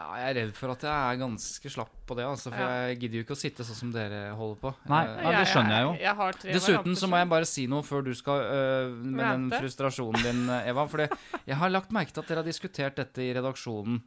Ja, 0.10 0.16
jeg 0.24 0.30
er 0.32 0.38
redd 0.40 0.54
for 0.58 0.72
at 0.74 0.82
jeg 0.88 0.90
er 1.14 1.18
ganske 1.22 1.70
slapp 1.70 1.92
på 2.10 2.16
det, 2.18 2.24
altså, 2.26 2.50
for 2.50 2.58
Ja. 2.64 2.88
jeg 2.90 3.00
gidder 3.04 3.20
jo 3.20 3.24
ikke 3.28 3.36
å 3.36 3.40
sitte 3.40 3.64
sånn 3.68 3.76
som 3.78 3.92
dere 3.94 4.34
holder 4.34 4.58
på. 4.64 4.72
Nei. 4.90 5.04
Eh, 5.06 5.22
Ja, 5.22 5.32
det 5.38 5.48
skjønner 5.52 5.76
jeg 5.76 5.84
jo. 5.86 5.92
Jeg, 6.02 6.16
har 6.16 6.32
tre 6.34 6.54
Dessuten 6.56 6.96
så 6.98 7.10
må 7.12 7.18
jeg 7.22 7.30
bare 7.30 7.46
si 7.46 7.68
noe 7.68 7.84
før 7.86 8.04
du 8.08 8.14
skal 8.18 8.42
øh, 8.42 8.96
med 9.06 9.26
den 9.26 9.50
frustrasjonen 9.54 10.24
din, 10.24 10.42
eh, 10.50 10.70
Eva. 10.72 10.88
For 10.90 11.06
jeg 11.06 11.56
har 11.62 11.70
lagt 11.70 11.92
merke 11.94 12.12
til 12.16 12.24
at 12.24 12.28
dere 12.34 12.42
har 12.42 12.50
diskutert 12.50 12.96
dette 12.98 13.22
i 13.22 13.34
redaksjonen. 13.38 14.02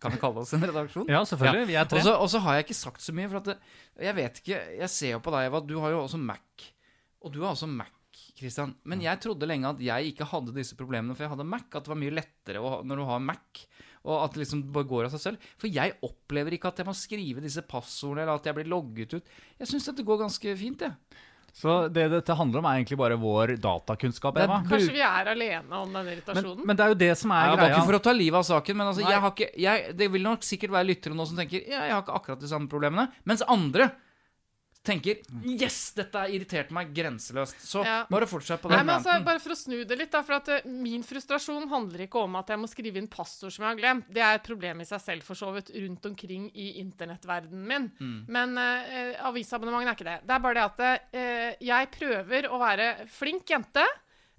Kan 0.00 0.12
vi 0.14 0.18
kalle 0.18 0.38
oss 0.42 0.52
en 0.54 0.62
redaksjon? 0.62 1.06
Ja, 1.10 1.22
selvfølgelig. 1.26 1.66
Vi 1.66 1.74
er 1.74 1.84
tre. 1.90 1.98
Og 1.98 2.04
så, 2.04 2.12
og 2.18 2.28
så 2.30 2.38
har 2.42 2.54
jeg 2.58 2.66
ikke 2.66 2.78
sagt 2.82 3.00
så 3.02 3.14
mye, 3.14 3.28
for 3.30 3.38
at 3.38 3.44
det, 3.44 3.56
jeg 3.98 4.14
vet 4.14 4.36
ikke 4.42 4.58
Jeg 4.78 4.88
ser 4.90 5.10
jo 5.16 5.20
på 5.20 5.30
deg, 5.34 5.46
Eva. 5.50 5.60
Du 5.60 5.78
har 5.82 5.90
jo 5.90 6.02
også 6.04 6.18
Mac. 6.18 6.66
Og 7.22 7.32
du 7.34 7.40
har 7.42 7.50
også 7.54 7.66
Mac, 7.70 7.90
Christian. 8.38 8.74
Men 8.84 9.00
jeg 9.02 9.18
trodde 9.20 9.46
lenge 9.46 9.66
at 9.70 9.80
jeg 9.82 10.12
ikke 10.14 10.26
hadde 10.30 10.54
disse 10.54 10.76
problemene, 10.78 11.14
for 11.16 11.26
jeg 11.26 11.30
hadde 11.34 11.46
Mac. 11.46 11.66
At 11.74 11.82
det 11.82 11.90
var 11.94 11.98
mye 11.98 12.14
lettere 12.14 12.62
å, 12.62 12.70
ha- 12.76 12.82
når 12.86 12.96
du 12.96 13.04
har 13.10 13.18
Mac. 13.26 13.64
Og 14.04 14.24
at 14.24 14.34
det 14.36 14.44
liksom 14.44 14.66
bare 14.74 14.88
går 14.90 15.08
av 15.08 15.14
seg 15.16 15.24
selv. 15.24 15.48
For 15.58 15.70
jeg 15.72 15.96
opplever 16.06 16.54
ikke 16.54 16.70
at 16.70 16.82
jeg 16.82 16.88
må 16.88 16.94
skrive 16.96 17.42
disse 17.44 17.64
passordene, 17.66 18.26
eller 18.26 18.38
at 18.38 18.46
jeg 18.46 18.54
blir 18.60 18.70
logget 18.70 19.18
ut. 19.18 19.32
Jeg 19.58 19.72
syns 19.72 19.88
dette 19.90 20.06
går 20.06 20.22
ganske 20.22 20.54
fint, 20.60 20.86
jeg. 20.86 21.24
Så 21.58 21.88
det 21.90 22.04
dette 22.12 22.34
handler 22.38 22.60
om, 22.60 22.66
er 22.70 22.78
egentlig 22.78 22.98
bare 23.00 23.16
vår 23.18 23.56
datakunnskap, 23.58 24.36
Eva. 24.38 24.60
Kanskje 24.68 24.92
vi 24.94 25.00
er 25.02 25.30
alene 25.32 25.80
om 25.80 25.88
den 25.90 26.04
Men, 26.04 26.10
irritasjonen? 26.12 26.60
men 26.68 26.76
det 26.78 26.84
er 26.84 26.92
jo 26.92 26.98
det 27.00 27.08
som 27.18 27.32
er 27.34 27.40
Jeg 27.48 27.50
var 27.50 27.62
greia. 27.64 27.72
ikke 27.74 27.86
for 27.88 27.98
å 27.98 28.02
ta 28.04 28.12
livet 28.14 28.38
av 28.38 28.44
saken, 28.46 28.76
men 28.78 28.86
altså, 28.86 29.02
jeg 29.02 29.22
har 29.24 29.32
ikke, 29.32 29.48
jeg, 29.64 29.94
det 29.98 30.08
vil 30.12 30.22
nok 30.28 30.44
sikkert 30.46 30.74
være 30.76 30.86
lyttere 30.92 31.16
nå 31.18 31.26
som 31.26 31.40
tenker 31.40 31.64
ja, 31.64 31.80
jeg 31.88 31.96
har 31.96 32.04
ikke 32.04 32.14
akkurat 32.20 32.44
de 32.44 32.50
samme 32.52 32.70
problemene, 32.70 33.08
mens 33.26 33.42
andre 33.48 33.88
tenker 34.86 35.18
yes, 35.44 35.92
dette 35.96 36.16
har 36.16 36.32
irritert 36.32 36.70
meg 36.74 36.92
grenseløst. 36.96 37.60
Så 37.64 37.84
Ja. 37.84 38.06
bare 38.08 38.26
fortsett 38.26 38.62
på 38.62 38.70
den 38.70 38.78
men 38.86 38.94
altså, 38.94 39.18
bare 39.24 39.40
for 39.42 39.52
å 39.52 39.58
snu 39.58 39.84
det 39.84 39.98
litt, 39.98 40.10
da. 40.10 40.22
For 40.22 40.38
at 40.38 40.48
eh, 40.48 40.64
min 40.64 41.02
frustrasjon 41.02 41.68
handler 41.68 42.06
ikke 42.06 42.22
om 42.24 42.36
at 42.40 42.48
jeg 42.48 42.58
må 42.58 42.68
skrive 42.70 42.98
inn 42.98 43.08
passord 43.08 43.52
som 43.52 43.64
jeg 43.64 43.74
har 43.74 43.80
glemt. 43.80 44.08
Det 44.08 44.22
er 44.24 44.38
et 44.38 44.46
problem 44.46 44.80
i 44.80 44.88
seg 44.88 45.00
selv, 45.00 45.22
for 45.22 45.38
så 45.38 45.52
vidt, 45.52 45.70
rundt 45.74 46.06
omkring 46.06 46.50
i 46.54 46.78
internettverdenen 46.80 47.66
min. 47.68 47.90
Mm. 48.00 48.18
Men 48.28 48.58
uh, 48.58 49.28
avisabonnement 49.28 49.84
er 49.86 49.96
ikke 49.96 50.08
det. 50.08 50.18
Det 50.24 50.36
er 50.36 50.44
bare 50.46 50.54
det 50.54 50.66
at 50.66 50.80
uh, 51.14 51.64
jeg 51.68 51.90
prøver 51.98 52.48
å 52.48 52.60
være 52.62 52.90
flink 53.12 53.50
jente. 53.50 53.84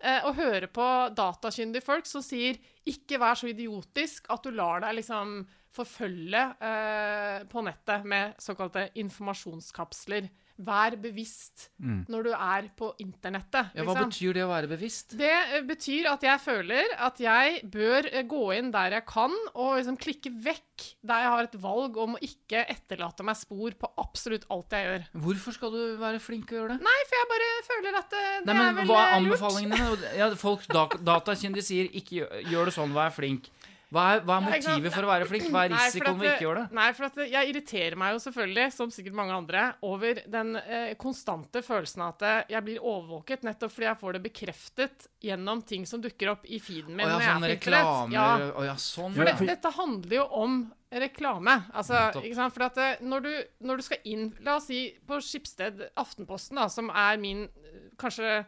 Eh, 0.02 0.26
og 0.28 0.38
høre 0.40 0.70
på 0.72 0.86
datakyndige 1.16 1.86
folk 1.86 2.08
som 2.10 2.24
sier 2.26 2.60
'ikke 2.86 3.20
vær 3.20 3.36
så 3.40 3.50
idiotisk 3.52 4.30
at 4.30 4.44
du 4.44 4.52
lar 4.52 4.82
deg 4.82 5.00
liksom 5.00 5.48
forfølge 5.72 6.44
eh, 6.60 7.44
på 7.50 7.62
nettet 7.62 8.06
med 8.06 8.34
såkalte 8.42 8.90
informasjonskapsler'. 8.96 10.30
Vær 10.60 10.96
bevisst 11.00 11.70
når 11.80 12.26
du 12.28 12.32
er 12.36 12.66
på 12.76 12.92
internettet. 13.00 13.70
Mm. 13.72 13.78
Ja, 13.78 13.86
hva 13.88 13.94
liksom. 13.96 14.10
betyr 14.12 14.36
det 14.36 14.44
å 14.44 14.50
være 14.52 14.70
bevisst? 14.72 15.16
Det 15.20 15.32
eh, 15.32 15.62
betyr 15.68 16.10
at 16.12 16.26
jeg 16.26 16.42
føler 16.44 16.96
at 17.00 17.22
jeg 17.24 17.62
bør 17.72 18.10
eh, 18.12 18.26
gå 18.28 18.42
inn 18.58 18.72
der 18.74 18.98
jeg 18.98 19.06
kan, 19.10 19.36
og 19.54 19.78
liksom 19.80 20.00
klikke 20.00 20.34
vekk 20.44 20.86
der 21.06 21.26
jeg 21.26 21.34
har 21.36 21.48
et 21.48 21.58
valg 21.64 21.98
om 22.00 22.18
å 22.18 22.22
ikke 22.24 22.66
etterlate 22.72 23.26
meg 23.28 23.40
spor 23.40 23.76
på 23.80 23.92
absolutt 24.04 24.48
alt 24.54 24.76
jeg 24.76 24.88
gjør. 24.90 25.08
Hvorfor 25.26 25.56
skal 25.56 25.76
du 25.76 25.82
være 26.02 26.22
flink 26.24 26.52
å 26.54 26.60
gjøre 26.60 26.76
det? 26.76 26.88
Nei, 26.90 27.00
for 27.10 27.20
jeg 27.20 27.32
bare 27.34 27.50
føler 27.70 28.00
at 28.02 28.12
det, 28.14 28.26
det 28.26 28.50
Nei, 28.50 28.58
men 28.60 28.66
er 28.66 28.78
vel 28.80 28.92
Hva 28.92 29.00
er 29.00 29.08
eh, 29.08 29.24
lurt. 29.24 29.32
anbefalingene? 29.40 30.14
Ja, 30.20 30.30
folk 30.40 30.68
datakjendiser, 30.70 31.92
ikke 32.00 32.22
gjør, 32.22 32.38
gjør 32.54 32.72
det 32.72 32.76
sånn, 32.76 32.96
vær 32.96 33.16
flink. 33.16 33.52
Hva 33.90 34.04
er, 34.14 34.20
hva 34.22 34.36
er 34.38 34.44
motivet 34.46 34.94
for 34.94 35.06
å 35.08 35.10
være 35.10 35.26
flink? 35.26 35.48
Hva 35.50 35.64
er 35.66 35.72
risikoen 35.74 36.20
ved 36.22 36.28
ikke 36.30 36.44
å 36.44 36.48
gjøre 36.48 36.62
det? 36.62 36.78
Nei, 36.78 36.88
for 36.94 37.24
jeg 37.26 37.50
irriterer 37.50 37.98
meg 37.98 38.14
jo 38.14 38.20
selvfølgelig, 38.22 38.66
som 38.76 38.92
sikkert 38.94 39.16
mange 39.18 39.34
andre, 39.34 39.64
over 39.90 40.22
den 40.30 40.60
eh, 40.62 40.92
konstante 41.02 41.64
følelsen 41.66 42.04
av 42.06 42.14
at 42.14 42.26
eh, 42.28 42.42
jeg 42.54 42.66
blir 42.68 42.84
overvåket, 42.84 43.48
nettopp 43.48 43.74
fordi 43.74 43.88
jeg 43.88 44.00
får 44.04 44.18
det 44.18 44.22
bekreftet 44.28 45.08
gjennom 45.26 45.64
ting 45.66 45.88
som 45.90 46.04
dukker 46.04 46.36
opp 46.36 46.46
i 46.46 46.62
feeden 46.62 46.94
min 46.94 47.08
Å 47.08 47.16
ja, 47.16 47.32
sånn 47.32 47.48
er 47.48 47.56
reklamer 47.56 48.14
Ja. 48.14 48.28
Å 48.54 48.68
ja, 48.68 48.76
sånn. 48.84 49.18
For 49.18 49.32
det, 49.32 49.50
dette 49.50 49.74
handler 49.80 50.16
jo 50.20 50.28
om 50.38 50.62
reklame. 50.90 51.58
Altså, 51.74 52.06
ikke 52.22 52.38
sant? 52.38 52.54
For 52.54 52.66
at 52.70 52.78
det, 52.78 52.92
når, 53.06 53.26
du, 53.26 53.34
når 53.66 53.82
du 53.82 53.86
skal 53.86 54.06
inn 54.10 54.30
La 54.46 54.58
oss 54.58 54.70
si 54.70 54.86
på 55.10 55.20
Skipsted 55.22 55.84
Aftenposten, 56.02 56.62
da, 56.62 56.70
som 56.70 56.94
er 56.94 57.18
min 57.22 57.48
eh, 57.50 57.90
kanskje 58.00 58.44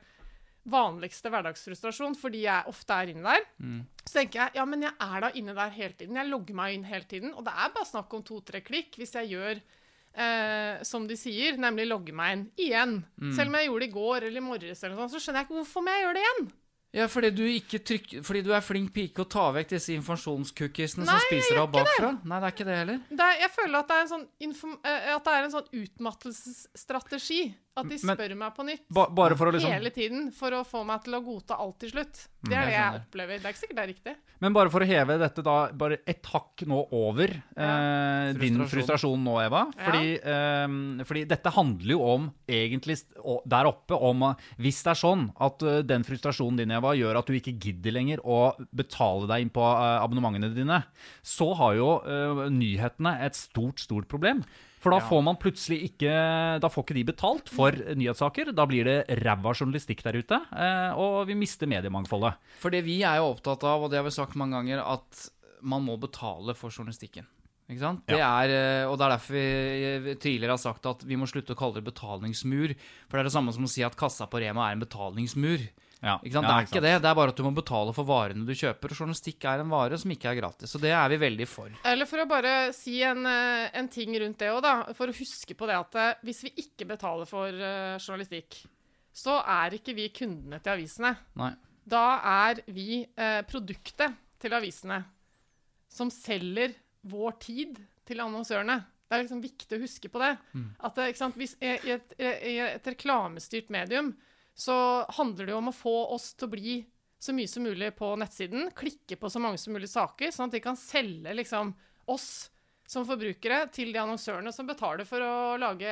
vanligste 0.69 1.30
hverdagsfrustrasjon, 1.34 2.15
fordi 2.19 2.43
jeg 2.45 2.67
ofte 2.69 2.93
er 2.93 3.10
inne 3.13 3.24
der, 3.24 3.45
Mm. 3.60 3.80
så 4.06 4.19
tenker 4.19 4.39
jeg 4.45 4.52
ja, 4.56 4.65
men 4.65 4.82
jeg 4.84 4.91
er 5.00 5.19
da 5.21 5.32
inne 5.34 5.56
der 5.56 5.69
hele 5.69 5.93
tiden. 5.93 6.15
Jeg 6.15 6.30
logger 6.30 6.54
meg 6.54 6.74
inn 6.76 6.84
hele 6.86 7.06
tiden. 7.10 7.34
Og 7.34 7.43
det 7.45 7.54
er 7.54 7.69
bare 7.74 7.86
snakk 7.89 8.13
om 8.13 8.24
to-tre 8.24 8.62
klikk 8.62 8.95
hvis 8.97 9.13
jeg 9.17 9.30
gjør 9.34 9.62
eh, 10.13 10.84
som 10.84 11.08
de 11.08 11.15
sier, 11.15 11.58
nemlig 11.58 11.88
logge 11.88 12.12
meg 12.13 12.34
inn 12.38 12.47
igjen. 12.58 12.97
Mm. 13.21 13.34
Selv 13.36 13.47
om 13.47 13.56
jeg 13.56 13.67
gjorde 13.69 13.80
det 13.86 13.89
i 13.89 13.93
går 13.95 14.24
eller 14.28 14.38
i 14.38 14.43
morges, 14.43 14.84
eller 14.84 14.95
noe 14.95 15.08
sånt, 15.08 15.15
så 15.17 15.24
skjønner 15.24 15.39
jeg 15.41 15.47
ikke 15.50 15.60
hvorfor 15.62 15.82
må 15.86 15.93
jeg 15.95 16.04
gjøre 16.06 16.13
det 16.19 16.26
igjen. 16.28 16.52
Ja, 16.93 17.06
fordi 17.08 17.30
du, 17.32 17.45
ikke 17.47 17.80
trykker, 17.88 18.21
fordi 18.28 18.41
du 18.43 18.50
er 18.52 18.60
flink 18.60 18.89
pike 18.91 19.24
å 19.24 19.30
ta 19.32 19.45
vekk 19.56 19.69
disse 19.71 19.93
informasjonscookiesene 19.95 21.06
som 21.08 21.21
spiser 21.24 21.56
deg 21.56 21.62
opp 21.63 21.71
bakfra? 21.78 22.10
Nei, 22.28 22.39
det 22.43 22.50
er 22.50 22.52
ikke 22.58 22.65
det 22.67 22.76
heller. 22.82 22.97
Det 23.08 23.28
er, 23.30 23.38
jeg 23.45 23.52
føler 23.56 23.78
at 23.80 23.88
det 23.88 23.95
er 23.95 24.02
en 24.04 24.10
sånn, 24.12 24.26
inform 24.43 24.74
eh, 24.84 25.08
at 25.15 25.24
det 25.24 25.36
er 25.38 25.47
en 25.47 25.54
sånn 25.56 25.69
utmattelsesstrategi. 25.80 27.41
At 27.77 27.88
de 27.88 27.95
Men- 28.03 28.17
spør 28.17 28.34
meg 28.36 28.51
på 28.53 28.65
nytt 28.67 28.81
Ba 28.91 29.05
bare 29.07 29.36
for 29.39 29.47
å 29.47 29.51
liksom 29.55 29.71
hele 29.71 29.89
tiden 29.95 30.25
for 30.36 30.51
å 30.51 30.60
få 30.67 30.81
meg 30.86 31.05
til 31.05 31.13
å 31.15 31.21
godta 31.23 31.55
alt 31.57 31.77
til 31.79 31.89
slutt. 31.93 32.27
Det 32.43 32.51
Mm, 32.51 32.57
er 32.57 32.65
det 32.65 32.73
jeg 32.73 32.99
opplever. 32.99 33.38
Det 33.39 33.45
er 33.45 33.53
ikke 33.53 33.62
sikkert 33.62 33.75
det 33.77 33.84
er 33.86 33.93
riktig. 33.93 34.15
Men 34.41 34.53
bare 34.53 34.69
for 34.69 34.81
å 34.81 34.88
heve 34.89 35.17
dette 35.17 35.41
da 35.45 35.71
bare 35.71 35.99
ett 36.05 36.23
hakk 36.34 36.65
nå 36.67 36.81
over 36.91 37.29
eh, 37.55 38.34
din 38.34 38.57
Frustrasjon. 38.67 39.23
nå, 39.23 39.38
Eva. 39.45 39.71
Fordi, 39.71 40.19
eh, 40.19 41.03
fordi 41.05 41.23
dette 41.29 41.49
handler 41.55 41.91
jo 41.95 42.01
om 42.01 42.34
egentlig 42.49 42.97
der 43.47 43.65
oppe 43.71 43.95
om 44.01 44.23
eh, 44.23 44.36
Hvis 44.60 44.84
det 44.84 44.91
er 44.91 44.99
sånn 45.07 45.31
at 45.39 45.63
eh, 45.63 45.81
den 45.84 46.03
frustrasjonen 46.03 46.57
din, 46.57 46.71
Eva, 46.71 46.91
gjør 46.93 47.19
at 47.19 47.25
du 47.27 47.34
ikke 47.39 47.57
gidder 47.57 47.91
lenger 47.93 48.19
å 48.25 48.53
betale 48.75 49.27
deg 49.27 49.41
inn 49.45 49.49
på 49.49 49.62
eh, 49.63 50.03
abonnementene 50.03 50.53
dine, 50.53 50.84
så 51.23 51.55
har 51.55 51.75
jo 51.75 52.01
eh, 52.03 52.49
nyhetene 52.51 53.15
et 53.23 53.34
stort, 53.34 53.79
stort 53.79 54.10
problem. 54.10 54.43
For 54.82 54.94
da 54.94 55.02
får 55.06 55.22
man 55.26 55.38
plutselig 55.41 55.78
ikke 55.91 56.13
Da 56.62 56.70
får 56.72 56.86
ikke 56.86 56.98
de 56.98 57.04
betalt 57.12 57.52
for 57.54 57.76
nyhetssaker. 57.98 58.54
Da 58.58 58.65
blir 58.70 58.88
det 58.88 59.20
ræva 59.22 59.54
journalistikk 59.54 60.02
der 60.06 60.17
ute, 60.22 60.39
eh, 60.52 60.98
og 60.98 61.28
vi 61.30 61.38
mister 61.38 61.70
mediemangfoldet. 61.70 62.39
For 62.62 62.74
det 62.74 62.82
vi 62.88 63.02
er 63.06 63.22
jo 63.22 63.30
opptatt 63.36 63.63
av, 63.67 63.86
og 63.86 63.94
det 63.94 64.02
har 64.02 64.08
vi 64.08 64.15
sagt 64.15 64.39
mange 64.39 64.58
ganger, 64.58 64.82
at 64.82 65.28
man 65.62 65.86
må 65.86 66.00
betale 66.02 66.56
for 66.58 66.74
journalistikken. 66.74 67.28
Ikke 67.71 67.84
sant? 67.86 68.01
Det 68.10 68.19
er, 68.19 68.51
eh, 68.51 68.88
og 68.89 68.97
det 68.99 69.05
er 69.07 69.13
derfor 69.15 69.38
vi 69.38 70.15
tidligere 70.19 70.57
har 70.57 70.62
sagt 70.62 70.89
at 70.91 71.05
vi 71.07 71.15
må 71.19 71.29
slutte 71.29 71.55
å 71.55 71.60
kalle 71.60 71.79
det 71.79 71.88
betalingsmur. 71.88 72.73
For 73.07 73.15
det 73.15 73.23
er 73.23 73.29
det 73.29 73.38
samme 73.38 73.53
som 73.55 73.67
å 73.67 73.71
si 73.71 73.86
at 73.88 73.95
kassa 73.99 74.27
på 74.27 74.41
Rema 74.43 74.67
er 74.67 74.75
en 74.75 74.84
betalingsmur. 74.84 75.63
Ja, 76.01 76.15
Ikke 76.25 76.34
sant? 76.34 76.47
ja, 76.47 76.49
det 76.49 76.53
er 76.55 76.65
ikke 76.65 76.81
det. 76.81 76.93
Det 77.03 77.10
er 77.12 77.17
bare 77.19 77.29
at 77.29 77.38
du 77.38 77.43
må 77.45 77.51
betale 77.53 77.93
for 77.93 78.07
varene 78.10 78.45
du 78.47 78.53
kjøper. 78.57 78.89
Og 78.89 79.01
journalistikk 79.03 79.45
er 79.45 79.62
en 79.62 79.69
vare 79.69 79.99
som 80.01 80.10
ikke 80.10 80.31
er 80.31 80.39
gratis. 80.39 80.71
Så 80.73 80.81
det 80.81 80.89
er 80.97 81.12
vi 81.13 81.19
veldig 81.21 81.45
for. 81.47 81.69
Eller 81.86 82.10
for 82.10 82.23
å 82.23 82.27
bare 82.29 82.53
si 82.73 82.95
en, 83.05 83.21
eh, 83.29 83.69
en 83.77 83.88
ting 83.88 84.10
rundt 84.17 84.39
det 84.41 84.49
òg, 84.49 84.63
da. 84.65 84.75
For 84.97 85.13
å 85.13 85.15
huske 85.15 85.53
på 85.55 85.69
det 85.69 85.77
at 85.77 85.95
eh, 86.01 86.13
hvis 86.25 86.41
vi 86.47 86.55
ikke 86.65 86.89
betaler 86.89 87.29
for 87.29 87.53
journalistikk, 87.53 88.63
så 89.13 89.38
er 89.45 89.77
ikke 89.77 89.93
vi 89.93 90.10
kundene 90.10 90.60
til 90.63 90.73
avisene. 90.73 91.13
Nei. 91.38 91.53
Da 91.91 92.05
er 92.47 92.62
vi 92.71 93.01
eh, 93.05 93.41
produktet 93.49 94.17
til 94.41 94.53
avisene 94.57 95.03
som 95.91 96.10
selger 96.13 96.73
vår 97.01 97.37
tid 97.41 97.79
til 98.07 98.21
annonsørene. 98.23 98.79
Det 99.07 99.17
er 99.17 99.23
liksom 99.25 99.41
viktig 99.43 99.77
å 99.77 99.81
huske 99.81 100.09
på 100.11 100.21
det. 100.21 100.35
At 100.79 100.99
ikke 101.03 101.19
sant, 101.19 101.39
hvis, 101.39 101.57
i, 101.59 101.95
et, 101.97 102.13
I 102.17 102.55
et 102.63 102.87
reklamestyrt 102.93 103.71
medium 103.73 104.13
så 104.55 104.75
handler 105.17 105.47
det 105.47 105.53
jo 105.55 105.59
om 105.59 105.71
å 105.71 105.75
få 105.75 105.95
oss 106.15 106.31
til 106.35 106.47
å 106.47 106.53
bli 106.53 106.75
så 107.21 107.35
mye 107.37 107.49
som 107.49 107.63
mulig 107.63 107.91
på 107.97 108.15
nettsiden, 108.17 108.71
klikke 108.75 109.17
på 109.19 109.29
så 109.29 109.41
mange 109.41 109.59
som 109.61 109.75
mulig 109.75 109.89
saker, 109.91 110.31
sånn 110.33 110.49
at 110.49 110.55
de 110.55 110.63
kan 110.63 110.79
selge 110.79 111.35
liksom 111.37 111.73
oss 112.09 112.49
som 112.91 113.05
forbrukere 113.07 113.67
til 113.71 113.93
de 113.93 113.99
annonsørene 114.01 114.51
som 114.51 114.67
betaler 114.67 115.07
for 115.07 115.23
å 115.23 115.35
lage, 115.61 115.91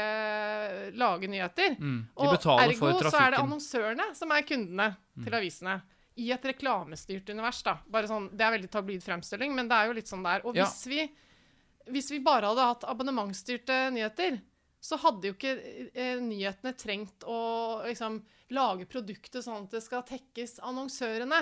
lage 1.00 1.30
nyheter. 1.32 1.78
Mm. 1.80 2.00
Og 2.20 2.34
ergo 2.34 2.90
så 3.06 3.22
er 3.22 3.36
det 3.36 3.40
annonsørene 3.40 4.10
som 4.18 4.34
er 4.36 4.48
kundene 4.48 4.90
til 5.22 5.38
avisene. 5.38 5.78
I 6.20 6.32
et 6.36 6.44
reklamestyrt 6.52 7.30
univers, 7.32 7.62
da. 7.64 7.78
Bare 7.88 8.10
sånn, 8.12 8.30
det 8.36 8.44
er 8.46 8.52
veldig 8.58 8.70
tabloid 8.74 9.04
fremstilling, 9.06 9.54
men 9.56 9.70
det 9.72 9.78
er 9.78 9.88
jo 9.88 9.94
litt 10.00 10.10
sånn 10.12 10.24
der. 10.26 10.44
Og 10.46 10.56
Ja. 10.60 10.66
hvis, 10.66 10.86
vi, 10.92 11.06
hvis 11.96 12.12
vi 12.12 12.20
bare 12.26 12.50
hadde 12.52 12.66
hatt 12.68 12.84
abonnementsstyrte 12.92 13.92
nyheter, 13.96 14.42
så 14.82 14.98
hadde 15.00 15.28
jo 15.28 15.34
ikke 15.36 15.56
eh, 15.94 16.20
nyhetene 16.24 16.72
trengt 16.80 17.24
å 17.28 17.40
liksom 17.86 18.22
lage 18.56 18.86
produktet 18.88 19.44
sånn 19.44 19.66
at 19.66 19.72
det 19.76 19.82
skal 19.84 20.04
tekkes 20.08 20.60
annonsørene. 20.64 21.42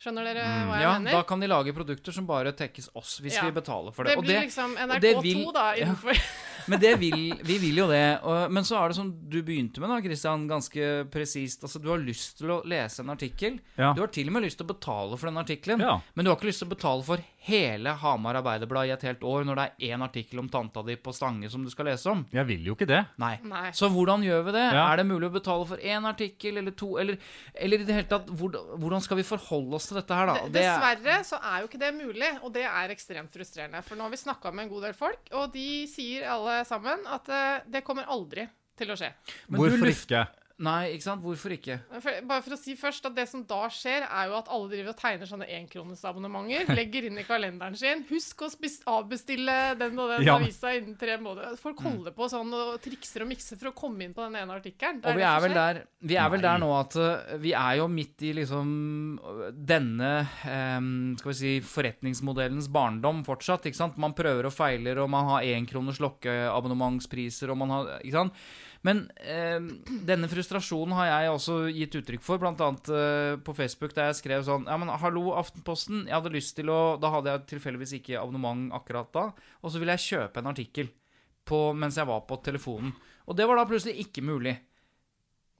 Skjønner 0.00 0.24
dere 0.26 0.42
hva 0.44 0.48
jeg 0.48 0.66
Mm, 0.68 0.80
Ja, 0.82 0.92
mener? 0.98 1.12
da 1.12 1.22
kan 1.22 1.40
de 1.40 1.46
lage 1.48 1.72
produkter 1.76 2.12
som 2.12 2.26
bare 2.26 2.52
tekkes 2.52 2.88
oss, 2.94 3.20
hvis 3.20 3.36
Ja. 3.36 3.44
vi 3.44 3.52
betaler 3.52 3.92
for 3.94 4.04
det. 4.04 4.16
det 4.16 4.24
blir 4.24 4.40
liksom 4.42 4.74
det 4.74 4.82
NRK2, 4.88 5.22
vil- 5.22 5.52
da, 5.52 5.72
ja. 5.76 5.86
innenfor 5.86 6.12
Men 6.70 6.80
det 6.80 6.94
vil, 7.00 7.26
vi 7.44 7.58
vil 7.62 7.80
jo 7.82 7.86
det. 7.90 8.04
Og, 8.24 8.52
men 8.54 8.66
så 8.66 8.78
er 8.80 8.90
det 8.90 8.98
som 8.98 9.10
du 9.12 9.38
begynte 9.44 9.82
med, 9.82 9.92
da, 9.92 10.00
Christian, 10.04 10.46
ganske 10.50 10.90
presist. 11.12 11.64
Altså, 11.66 11.80
du 11.82 11.90
har 11.92 12.02
lyst 12.02 12.38
til 12.40 12.52
å 12.54 12.60
lese 12.68 13.04
en 13.04 13.12
artikkel. 13.14 13.58
Ja. 13.76 13.92
Du 13.96 14.02
har 14.04 14.12
til 14.14 14.30
og 14.30 14.36
med 14.36 14.46
lyst 14.46 14.60
til 14.60 14.68
å 14.68 14.72
betale 14.72 15.18
for 15.20 15.30
den 15.30 15.42
artikkelen. 15.42 15.84
Ja. 15.84 15.98
Men 16.14 16.26
du 16.26 16.32
har 16.32 16.38
ikke 16.38 16.50
lyst 16.50 16.64
til 16.64 16.70
å 16.70 16.74
betale 16.74 17.06
for 17.06 17.24
hele 17.44 17.92
Hamar 18.00 18.38
Arbeiderblad 18.40 18.88
i 18.88 18.92
et 18.94 19.02
helt 19.04 19.24
år 19.28 19.44
når 19.44 19.58
det 19.58 19.64
er 19.66 19.92
én 19.94 20.04
artikkel 20.06 20.40
om 20.40 20.48
tanta 20.48 20.80
di 20.86 20.94
på 20.96 21.12
Stange 21.12 21.50
som 21.52 21.64
du 21.64 21.68
skal 21.72 21.86
lese 21.90 22.08
om. 22.08 22.22
Jeg 22.32 22.46
vil 22.48 22.64
jo 22.70 22.74
ikke 22.76 22.88
det. 22.88 23.02
Nei. 23.20 23.34
Nei. 23.44 23.66
Så 23.76 23.90
hvordan 23.92 24.24
gjør 24.24 24.46
vi 24.46 24.54
det? 24.56 24.62
Ja. 24.72 24.86
Er 24.94 25.02
det 25.02 25.06
mulig 25.10 25.28
å 25.28 25.34
betale 25.34 25.66
for 25.68 25.76
én 25.84 26.08
artikkel 26.08 26.56
eller 26.62 26.72
to? 26.72 26.94
Eller, 27.02 27.18
eller 27.54 27.84
i 27.84 27.88
det 27.88 27.98
hele 27.98 28.08
tatt, 28.08 28.30
hvordan, 28.32 29.04
skal 29.04 29.20
vi 29.20 29.26
forholde 29.28 29.76
oss 29.76 29.90
til 29.90 30.00
dette 30.00 30.16
her, 30.16 30.30
da? 30.32 30.36
Er- 30.46 30.54
Dessverre 30.56 31.18
så 31.28 31.40
er 31.42 31.60
jo 31.60 31.68
ikke 31.68 31.82
det 31.84 31.92
mulig, 31.98 32.30
og 32.42 32.52
det 32.56 32.64
er 32.64 32.94
ekstremt 32.96 33.32
frustrerende. 33.36 33.82
For 33.84 33.96
nå 34.00 34.06
har 34.08 34.14
vi 34.16 34.22
snakka 34.24 34.52
med 34.54 34.64
en 34.66 34.72
god 34.72 34.88
del 34.88 34.96
folk, 34.96 35.28
og 35.36 35.52
de 35.52 35.68
sier 35.92 36.24
alle 36.32 36.62
sammen 36.68 37.04
at 37.12 37.28
eh, 37.28 37.60
det 37.76 37.84
kommer 37.84 38.08
aldri 38.08 38.48
til 38.78 38.90
å 38.90 38.96
skje. 38.98 39.12
Men 39.48 39.60
du 39.60 39.66
Hvorfor 39.66 39.86
luft- 39.86 40.08
ikke? 40.10 40.24
Nei, 40.62 40.92
ikke 40.94 41.02
sant? 41.02 41.22
Hvorfor 41.24 41.50
ikke? 41.50 41.80
For, 41.98 42.14
bare 42.30 42.42
for 42.44 42.54
å 42.54 42.58
si 42.60 42.76
først 42.78 43.08
at 43.08 43.14
Det 43.16 43.24
som 43.26 43.40
da 43.48 43.64
skjer, 43.74 44.04
er 44.06 44.28
jo 44.30 44.36
at 44.38 44.50
alle 44.54 44.68
driver 44.70 44.92
og 44.92 44.98
tegner 45.00 45.26
sånne 45.26 45.48
enkronesabonnementer. 45.56 46.70
Legger 46.78 47.08
inn 47.08 47.18
i 47.18 47.24
kalenderen 47.26 47.74
sin. 47.78 48.04
Husk 48.06 48.44
å 48.46 48.50
spis, 48.52 48.76
avbestille 48.86 49.56
den 49.80 49.98
og 49.98 50.12
den 50.12 50.22
Ja. 50.28 50.36
avisa 50.38 50.70
innen 50.78 50.94
tre 51.00 51.16
måneder. 51.18 51.56
Folk 51.58 51.82
holder 51.82 52.14
på 52.14 52.28
sånn 52.30 52.52
og 52.54 52.76
trikser 52.84 53.24
og 53.24 53.32
mikser 53.32 53.58
for 53.58 53.72
å 53.72 53.74
komme 53.74 54.06
inn 54.06 54.14
på 54.14 54.22
den 54.28 54.38
ene 54.44 54.54
artikkelen. 54.54 55.00
Og 55.02 55.18
vi 55.18 55.26
er 55.26 55.42
vel 55.42 55.56
der 55.58 55.80
Vi 56.04 56.18
er 56.20 56.30
vel 56.30 56.44
der 56.44 56.58
nå 56.62 56.70
at 56.78 56.94
uh, 57.00 57.34
vi 57.42 57.54
er 57.56 57.78
jo 57.80 57.88
midt 57.90 58.22
i 58.22 58.30
liksom 58.36 58.68
uh, 59.18 59.46
denne 59.50 60.12
um, 60.44 61.16
skal 61.18 61.32
vi 61.32 61.36
si 61.38 61.54
forretningsmodellens 61.66 62.68
barndom 62.70 63.24
fortsatt. 63.26 63.66
ikke 63.66 63.80
sant? 63.80 63.98
Man 63.98 64.14
prøver 64.14 64.46
og 64.46 64.54
feiler, 64.54 65.00
og 65.02 65.10
man 65.10 65.26
har 65.32 65.48
enkroners 65.56 65.98
lokkeabonnementspriser, 66.04 67.50
og 67.50 67.58
man 67.58 67.74
har 67.74 67.92
Ikke 68.04 68.18
sant? 68.20 68.44
Men 68.84 69.06
eh, 69.16 69.56
denne 70.04 70.28
frustrasjonen 70.28 70.92
har 70.98 71.08
jeg 71.08 71.32
også 71.32 71.54
gitt 71.72 71.94
uttrykk 72.02 72.24
for, 72.24 72.42
annet 72.50 72.90
uh, 72.92 73.36
på 73.40 73.54
Facebook, 73.56 73.94
der 73.96 74.10
jeg 74.10 74.18
skrev 74.20 74.44
sånn 74.44 74.66
Ja, 74.68 74.76
men 74.80 74.92
hallo, 75.00 75.30
Aftenposten. 75.40 76.04
Jeg 76.04 76.18
hadde 76.18 76.34
lyst 76.34 76.52
til 76.58 76.68
å 76.72 76.98
Da 77.00 77.08
hadde 77.14 77.32
jeg 77.32 77.46
tilfeldigvis 77.54 77.96
ikke 78.00 78.20
abonnement 78.20 78.74
akkurat 78.76 79.08
da, 79.16 79.24
og 79.62 79.72
så 79.72 79.80
ville 79.80 79.96
jeg 79.96 80.08
kjøpe 80.10 80.42
en 80.42 80.52
artikkel 80.52 80.92
på, 81.48 81.64
mens 81.76 81.96
jeg 82.00 82.08
var 82.08 82.22
på 82.28 82.38
telefonen. 82.44 82.92
Og 83.28 83.36
det 83.36 83.48
var 83.48 83.60
da 83.60 83.66
plutselig 83.68 84.04
ikke 84.04 84.24
mulig. 84.24 84.54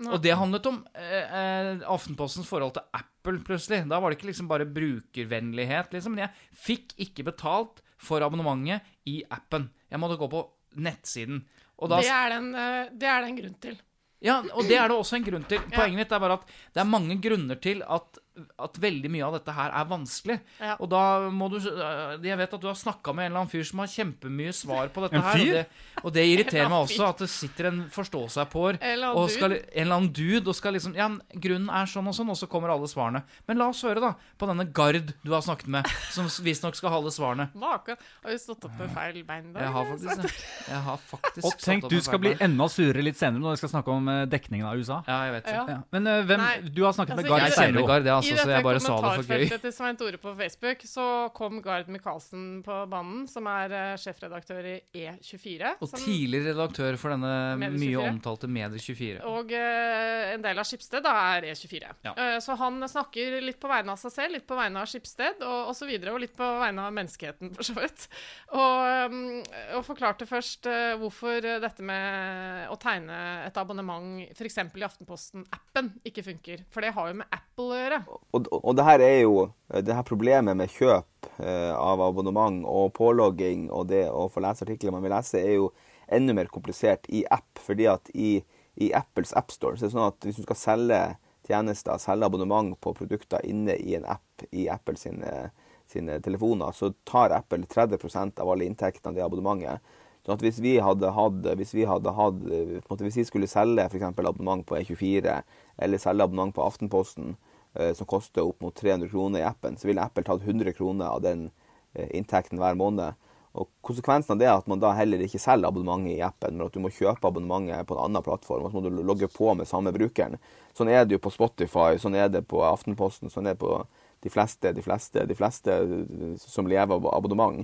Og 0.02 0.18
det 0.22 0.34
handlet 0.34 0.66
om 0.66 0.80
eh, 0.98 1.22
eh, 1.22 1.84
Aftenpostens 1.87 2.48
forhold 2.48 2.74
til 2.74 2.87
Apple, 2.98 3.38
plutselig. 3.46 3.84
Da 3.90 4.00
var 4.02 4.10
det 4.10 4.18
ikke 4.18 4.32
liksom 4.32 4.48
bare 4.50 4.66
brukervennlighet, 4.66 5.92
liksom. 5.94 6.16
Men 6.16 6.26
jeg 6.26 6.56
fikk 6.66 6.96
ikke 7.06 7.28
betalt 7.30 7.80
for 8.00 8.24
abonnementet 8.26 8.84
i 9.08 9.20
appen. 9.32 9.68
Jeg 9.88 10.02
måtte 10.02 10.18
gå 10.20 10.28
på 10.32 10.42
nettsiden. 10.82 11.44
Da 11.90 12.00
det, 12.00 12.10
er 12.10 12.34
den, 12.36 12.50
eh, 12.54 12.90
det 12.92 13.08
er 13.10 13.20
det 13.24 13.30
en 13.30 13.38
grunn 13.40 13.56
til. 13.60 13.78
ja, 14.24 14.38
og 14.52 14.68
det 14.68 14.76
er 14.80 14.88
det 14.88 14.98
også 15.02 15.16
en 15.18 15.26
grunn 15.26 15.48
til. 15.48 15.60
Poenget 15.74 16.00
mitt 16.02 16.12
er 16.12 16.22
bare 16.22 16.38
at 16.40 16.46
det 16.74 16.80
er 16.84 16.88
mange 16.88 17.18
grunner 17.20 17.60
til 17.60 17.82
at, 17.82 18.20
at 18.34 18.78
veldig 18.82 19.10
mye 19.14 19.22
av 19.26 19.36
dette 19.36 19.52
her 19.54 19.70
er 19.78 19.84
vanskelig. 19.86 20.36
Ja. 20.58 20.74
Og 20.82 20.88
da 20.90 21.02
må 21.30 21.46
du 21.52 21.58
øh, 21.60 22.16
Jeg 22.24 22.38
vet 22.40 22.54
at 22.56 22.62
du 22.62 22.66
har 22.66 22.78
snakka 22.78 23.12
med 23.14 23.26
en 23.28 23.30
eller 23.30 23.42
annen 23.44 23.52
fyr 23.52 23.62
som 23.68 23.82
har 23.82 23.90
kjempemye 23.92 24.54
svar 24.56 24.90
på 24.94 25.04
dette 25.04 25.18
En 25.20 25.22
her. 25.22 25.42
Og 25.44 25.52
det, 25.54 25.62
og 26.02 26.14
det 26.16 26.24
irriterer 26.32 26.70
meg 26.72 26.86
også 26.88 27.06
at 27.06 27.22
det 27.22 27.28
sitter 27.30 27.68
en 27.70 27.80
forstå-seg-på-er 27.94 28.80
En 28.82 29.04
og 29.12 29.28
skal, 29.30 29.54
en 29.60 29.84
eller 29.84 29.98
annen 30.00 30.10
dude 30.16 30.50
og 30.50 30.56
skal 30.58 30.74
liksom 30.74 30.96
Ja, 30.98 31.06
grunnen 31.46 31.70
er 31.70 31.90
sånn 31.90 32.10
og 32.10 32.16
sånn, 32.18 32.32
og 32.34 32.38
så 32.40 32.48
kommer 32.50 32.72
alle 32.74 32.88
svarene. 32.90 33.22
Men 33.46 33.60
la 33.62 33.68
oss 33.70 33.82
høre, 33.86 34.02
da, 34.02 34.12
på 34.40 34.48
denne 34.50 34.66
Gard 34.74 35.14
du 35.22 35.30
har 35.34 35.44
snakket 35.46 35.70
med, 35.76 35.88
som 36.14 36.26
visstnok 36.44 36.74
skal 36.78 36.90
ha 36.90 36.98
alle 36.98 37.12
svarene. 37.14 37.48
Maken. 37.54 37.98
Har 38.24 38.34
vi 38.34 38.40
stått 38.42 38.66
opp 38.66 38.74
med 38.80 38.90
feil 38.96 39.20
bein 39.26 39.52
da? 39.54 39.62
Jeg 39.64 39.74
har 39.76 39.88
faktisk 39.92 40.24
det. 40.24 40.32
Jeg 40.68 40.82
har 40.88 40.98
faktisk 41.12 41.46
Og 41.46 41.58
tenk, 41.62 41.86
du 41.92 41.98
skal 42.04 42.20
bli 42.22 42.34
enda 42.42 42.66
surere 42.72 43.04
litt 43.06 43.18
senere 43.20 43.42
når 43.44 43.56
vi 43.56 43.62
skal 43.62 43.72
snakke 43.76 43.94
om 43.94 44.10
eh, 44.10 44.24
dekningen 44.30 44.66
av 44.68 44.80
USA. 44.80 45.00
Ja, 45.06 45.20
jeg 45.28 45.36
vet. 45.38 45.50
Ja. 45.54 45.64
Ja. 45.70 45.78
Men 45.94 46.08
uh, 46.10 46.18
hvem 46.26 46.42
Nei, 46.44 46.54
Du 46.74 46.82
har 46.84 46.94
snakket 46.96 47.16
med 47.18 47.24
altså, 47.28 47.38
Jeg 47.38 47.52
jeg- 47.52 47.58
kjenner 47.60 47.86
Gard, 47.88 48.08
jeg, 48.08 48.23
altså, 48.24 48.34
I 48.34 48.38
så 48.38 48.44
dette 48.44 48.54
jeg 48.56 48.64
bare 48.66 48.80
sa 48.82 48.94
det 48.94 49.02
for 49.02 49.04
gøy. 49.04 49.14
kommentarfeltet 49.28 49.64
til 49.64 49.74
Svein 49.76 49.98
Tore 50.00 50.20
på 50.22 50.32
Facebook 50.38 50.84
så 50.88 51.06
kom 51.37 51.60
Gard 51.64 51.90
Michaelsen 51.92 52.44
på 52.66 52.78
banen, 52.90 53.24
som 53.30 53.48
er 53.50 53.74
uh, 53.74 53.96
sjefredaktør 54.00 54.68
i 54.70 54.74
E24. 55.04 55.74
Og 55.80 55.88
som- 55.90 56.02
tidligere 56.02 56.54
redaktør 56.54 56.98
for 57.00 57.14
denne 57.14 57.70
mye 57.74 58.04
omtalte 58.04 58.50
Medie24. 58.50 59.22
Og 59.30 59.54
uh, 59.54 60.32
en 60.34 60.44
del 60.44 60.62
av 60.62 60.68
Skipsted 60.68 61.04
da 61.04 61.14
er 61.37 61.48
E24. 61.52 61.92
Ja. 62.08 62.14
Uh, 62.18 62.38
så 62.44 62.56
han 62.60 62.80
snakker 62.88 63.38
litt 63.44 63.60
på 63.62 63.70
vegne 63.70 63.94
av 63.94 64.00
seg 64.02 64.14
selv, 64.14 64.37
litt 64.38 64.48
på 64.48 64.58
vegne 64.58 64.82
av 64.82 64.90
Skipsted 64.90 65.44
og 65.44 65.72
osv., 65.74 65.90
og, 65.94 66.08
og 66.14 66.20
litt 66.24 66.37
på 66.37 66.50
vegne 66.64 66.88
av 66.88 66.94
menneskeheten, 66.96 67.52
for 67.54 67.66
så 67.66 67.76
vidt. 67.78 68.08
Og, 68.54 69.10
um, 69.12 69.42
og 69.78 69.84
forklarte 69.87 70.26
først 70.28 70.66
hvorfor 71.00 71.40
dette 71.62 71.84
med 71.84 72.68
å 72.72 72.76
tegne 72.80 73.16
et 73.46 73.56
abonnement 73.60 74.22
f.eks. 74.34 74.58
i 74.58 74.84
Aftenposten-appen 74.87 75.90
ikke 76.06 76.24
funker. 76.26 76.64
For 76.72 76.84
det 76.84 76.92
har 76.96 77.10
jo 77.10 77.18
med 77.20 77.30
Apple 77.34 77.66
å 77.70 77.78
gjøre. 77.78 78.00
Og, 78.35 78.48
og 78.50 78.74
det 78.77 78.87
her 78.87 79.03
er 79.05 79.18
jo 79.22 79.48
det 79.83 79.94
her 79.94 80.07
problemet 80.07 80.57
med 80.59 80.72
kjøp 80.72 81.29
eh, 81.38 81.72
av 81.74 82.03
abonnement 82.03 82.64
og 82.68 82.92
pålogging 82.96 83.68
og 83.72 83.88
det 83.90 84.07
å 84.11 84.29
få 84.33 84.42
lese 84.44 84.66
artikler 84.66 84.94
man 84.94 85.05
vil 85.05 85.14
lese, 85.14 85.40
er 85.40 85.59
jo 85.59 85.70
enda 86.12 86.35
mer 86.37 86.50
komplisert 86.53 87.09
i 87.09 87.24
app. 87.31 87.59
fordi 87.62 87.87
at 87.90 88.11
i, 88.14 88.42
i 88.77 88.92
Apples 88.92 89.33
appstore 89.33 89.79
så 89.79 89.87
er 89.87 89.88
det 89.88 89.96
sånn 89.96 90.09
at 90.11 90.27
hvis 90.27 90.40
du 90.40 90.44
skal 90.46 90.61
selge 90.61 91.00
tjenester, 91.48 91.98
selge 91.98 92.27
abonnement 92.27 92.74
på 92.81 92.94
produkter 92.96 93.44
inne 93.46 93.77
i 93.77 93.94
en 93.98 94.07
app 94.09 94.46
i 94.50 94.68
Apple 94.72 94.96
sine, 95.00 95.50
sine 95.90 96.20
telefoner, 96.24 96.72
så 96.72 96.92
tar 97.05 97.35
Apple 97.37 97.66
30 97.70 98.40
av 98.40 98.48
alle 98.48 98.68
inntektene 98.68 99.12
av 99.12 99.18
det 99.18 99.24
abonnementet. 99.27 99.94
Sånn 100.24 100.38
at 100.38 100.44
hvis 100.44 100.59
vi 100.64 100.79
hadde 100.81 101.11
hatt, 101.12 101.42
hvis 101.61 101.74
vi, 101.77 101.85
hadde 101.85 102.12
hatt, 102.16 102.38
eh, 102.48 102.79
hvis 103.05 103.18
vi 103.20 103.27
skulle 103.29 103.48
selge 103.50 103.85
eksempel 103.90 104.31
abonnement 104.31 104.64
på 104.64 104.79
E24, 104.79 105.42
eller 105.85 106.00
selge 106.00 106.24
abonnement 106.24 106.55
på 106.57 106.64
Aftenposten, 106.64 107.35
eh, 107.35 107.53
som 107.96 108.06
koster 108.06 108.46
opp 108.46 108.60
mot 108.62 108.74
300 108.74 109.08
kroner 109.10 109.42
i 109.42 109.46
appen, 109.46 109.76
så 109.76 109.88
ville 109.88 110.02
Apple 110.02 110.24
tatt 110.26 110.42
100 110.42 110.72
kroner 110.76 111.10
av 111.10 111.22
den 111.24 111.48
eh, 111.94 112.10
inntekten 112.18 112.60
hver 112.62 112.78
måned. 112.78 113.18
Og 113.54 113.68
Konsekvensen 113.87 114.34
av 114.34 114.40
det 114.40 114.48
er 114.48 114.56
at 114.56 114.66
man 114.70 114.80
da 114.82 114.90
heller 114.98 115.20
ikke 115.22 115.38
selger 115.38 115.70
abonnementet 115.70 116.16
i 116.16 116.24
appen, 116.26 116.56
men 116.56 116.66
at 116.66 116.74
du 116.74 116.80
må 116.82 116.90
kjøpe 116.90 117.28
abonnementet 117.28 117.87
på 117.87 117.94
en 117.94 118.08
annen 118.08 118.24
plattform. 118.26 118.66
Og 118.66 118.72
så 118.72 118.80
må 118.80 118.82
du 118.88 119.02
logge 119.06 119.30
på 119.30 119.52
med 119.54 119.70
samme 119.70 119.94
brukeren. 119.94 120.40
Sånn 120.74 120.90
er 120.90 121.06
det 121.06 121.18
jo 121.18 121.22
på 121.22 121.34
Spotify, 121.34 121.94
sånn 122.02 122.18
er 122.18 122.32
det 122.34 122.42
på 122.50 122.64
Aftenposten, 122.66 123.30
sånn 123.30 123.46
er 123.46 123.54
det 123.54 123.62
på 123.62 123.78
de 124.24 124.32
fleste, 124.32 124.72
de 124.74 124.82
fleste, 124.82 125.26
de 125.28 125.38
fleste 125.38 125.70
eh, 125.70 126.34
som 126.42 126.66
lever 126.70 126.98
av 126.98 127.10
abonnement. 127.14 127.62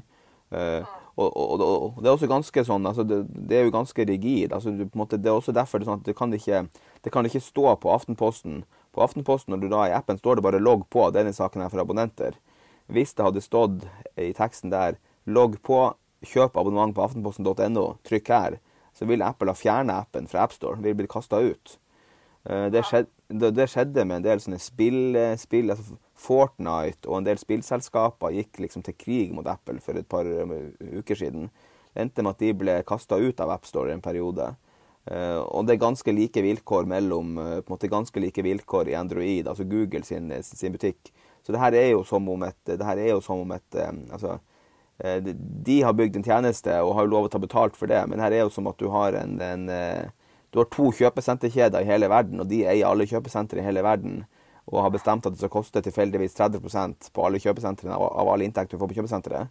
Eh, 0.50 0.82
og, 1.20 1.36
og, 1.36 1.62
og, 1.62 1.98
det 2.00 2.08
er 2.08 2.14
også 2.14 2.28
ganske 2.30 2.64
sånn, 2.66 2.86
altså 2.86 3.04
det, 3.06 3.22
det 3.28 3.58
er 3.58 3.66
jo 3.66 3.74
ganske 3.74 4.06
rigid. 4.06 4.54
altså 4.54 4.72
måte, 4.94 5.18
Det 5.18 5.30
er 5.30 5.36
også 5.36 5.54
derfor 5.56 5.82
det, 5.82 5.90
sånn 5.90 6.04
det 6.06 6.14
kan 6.16 6.32
ikke, 6.34 6.64
det 7.02 7.12
kan 7.12 7.26
ikke 7.26 7.42
stå 7.42 7.74
på 7.82 7.92
Aftenposten. 7.92 8.62
På 8.92 9.04
Aftenposten, 9.04 9.52
når 9.54 9.60
du 9.60 9.68
da 9.70 9.84
i 9.86 9.94
appen 9.94 10.18
står 10.18 10.36
det 10.36 10.42
bare 10.42 10.60
'logg 10.60 10.88
på', 10.90 11.12
denne 11.12 11.32
saken 11.32 11.62
er 11.62 11.68
for 11.68 11.80
abonnenter. 11.80 12.34
Hvis 12.88 13.14
det 13.14 13.24
hadde 13.24 13.40
stått 13.40 13.86
i 14.16 14.32
teksten 14.32 14.70
der 14.70 14.98
'logg 15.26 15.62
på, 15.62 15.94
kjøp 16.24 16.56
abonnement 16.56 16.94
på 16.94 17.02
aftenposten.no', 17.02 17.98
trykk 18.04 18.28
her, 18.28 18.58
så 18.94 19.06
vil 19.06 19.22
Apple 19.22 19.50
ha 19.50 19.54
fjernet 19.54 19.94
appen 19.94 20.26
fra 20.26 20.42
AppStore. 20.42 20.82
Vil 20.82 20.94
bli 20.94 21.06
kasta 21.06 21.38
ut. 21.40 21.78
Eh, 22.44 22.70
Det 22.70 22.82
skjedde, 22.84 23.50
det, 23.54 23.68
skjedde 23.68 24.04
med 24.04 24.16
en 24.16 24.22
del 24.22 24.40
sånne 24.40 24.58
spill, 24.58 25.16
spill 25.38 25.70
altså 25.70 25.96
Fortnite 26.20 27.08
og 27.08 27.18
en 27.18 27.24
del 27.24 27.38
spillselskaper 27.40 28.34
gikk 28.34 28.58
liksom 28.60 28.82
til 28.84 28.96
krig 28.98 29.32
mot 29.32 29.46
Apple 29.46 29.80
for 29.80 29.96
et 29.96 30.08
par 30.08 30.26
um, 30.26 30.52
uker 31.00 31.16
siden. 31.16 31.48
Det 31.94 32.02
endte 32.02 32.22
med 32.22 32.36
at 32.36 32.42
de 32.42 32.52
ble 32.52 32.74
kasta 32.86 33.16
ut 33.16 33.40
av 33.40 33.54
AppStore 33.54 33.94
en 33.94 34.04
periode. 34.04 34.50
Eh, 35.06 35.38
og 35.40 35.64
det 35.66 35.74
er 35.76 35.82
ganske 35.86 36.12
like 36.12 36.42
vilkår 36.44 36.86
mellom 36.90 37.38
eh, 37.40 37.56
på 37.64 37.70
en 37.70 37.76
måte 37.76 37.90
ganske 37.90 38.20
like 38.20 38.42
vilkår 38.44 38.90
i 38.92 38.94
Android, 38.98 39.48
altså 39.48 39.64
Google 39.64 40.04
sin, 40.04 40.28
sin 40.44 40.72
butikk. 40.76 41.12
Så 41.42 41.52
det 41.54 41.60
her 41.62 41.72
er 41.78 41.88
jo 41.94 42.02
som 42.04 42.28
om 42.28 42.42
et, 42.44 42.58
det 42.68 42.84
her 42.84 43.00
er 43.00 43.14
jo 43.14 43.20
som 43.24 43.40
om 43.46 43.52
et 43.56 43.74
eh, 43.80 43.92
altså, 44.12 44.38
eh, 45.00 45.20
de- 45.24 45.80
har 45.82 45.96
bygd 45.96 46.20
en 46.20 46.26
tjeneste 46.28 46.76
og 46.84 46.94
har 46.98 47.08
lov 47.08 47.26
å 47.28 47.32
ta 47.32 47.40
betalt 47.42 47.76
for 47.80 47.88
det, 47.90 48.02
men 48.12 48.20
her 48.20 48.32
er 48.36 48.44
jo 48.44 48.52
som 48.52 48.68
at 48.70 48.78
du 48.78 48.90
har 48.92 49.16
en, 49.18 49.38
en 49.40 49.68
eh, 49.72 50.10
du 50.52 50.58
har 50.60 50.68
to 50.74 50.90
kjøpesenterkjeder 50.98 51.80
i 51.84 51.88
hele 51.88 52.08
verden, 52.10 52.40
og 52.42 52.48
de 52.50 52.64
eier 52.66 52.88
alle 52.88 53.06
kjøpesentre 53.06 53.60
i 53.62 53.66
hele 53.66 53.82
verden. 53.86 54.24
og 54.70 54.82
har 54.84 54.90
bestemt 54.94 55.24
at 55.26 55.32
det 55.32 55.40
skal 55.40 55.50
koste 55.50 55.80
tilfeldigvis 55.82 56.34
30% 56.36 57.08
på 57.14 57.22
alle 57.26 57.40
kjøpesentrene 57.42 57.96
av, 57.96 58.28
alle 58.28 58.44
inntekter 58.46 58.76
du 58.76 58.82
får 58.82 58.90
på 58.92 58.98
kjøpesenteret, 59.00 59.48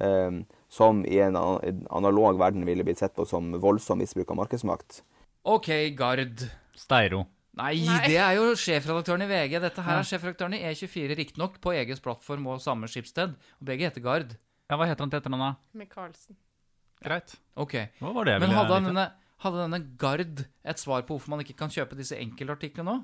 eh, 0.00 0.38
som 0.74 1.04
i 1.06 1.20
en 1.22 1.36
analog 1.38 2.38
verden 2.40 2.66
ville 2.66 2.84
blitt 2.86 2.98
sett 3.02 3.14
på 3.14 3.26
som 3.28 3.52
voldsom 3.62 4.00
misbruk 4.02 4.32
av 4.34 4.40
markedsmakt. 4.42 5.02
OK, 5.46 5.70
Gard. 5.94 6.48
Steiro. 6.74 7.24
Nei, 7.54 7.76
Nei. 7.86 7.98
det 8.08 8.16
er 8.18 8.34
jo 8.34 8.48
sjefredaktøren 8.58 9.22
i 9.22 9.28
VG. 9.30 9.60
Dette 9.62 9.82
her 9.86 10.00
er 10.00 10.06
sjefredaktøren 10.08 10.56
i 10.56 10.62
E24, 10.72 11.14
riktignok 11.20 11.60
på 11.62 11.74
EGs 11.78 12.02
plattform 12.02 12.48
og 12.50 12.62
samme 12.64 12.88
skipssted. 12.90 13.36
Og 13.60 13.68
begge 13.68 13.86
heter 13.86 14.02
Gard. 14.02 14.34
Ja, 14.66 14.78
hva 14.80 14.88
heter 14.90 15.04
han 15.06 15.12
til 15.12 15.20
etternavn, 15.20 15.44
da? 15.44 15.78
Michaelsen. 15.78 16.38
Greit. 17.04 17.36
Ok. 17.60 17.76
Hva 18.00 18.14
var 18.16 18.26
det 18.26 18.38
Men 18.42 18.56
hadde, 18.56 18.74
han 18.80 18.88
denne, 18.88 19.06
hadde 19.44 19.60
denne 19.62 19.80
Gard 20.00 20.42
et 20.42 20.82
svar 20.82 21.04
på 21.06 21.14
hvorfor 21.14 21.36
man 21.36 21.44
ikke 21.44 21.58
kan 21.60 21.70
kjøpe 21.70 21.98
disse 22.00 22.18
enkeltartiklene 22.18 22.88
nå? 22.90 22.96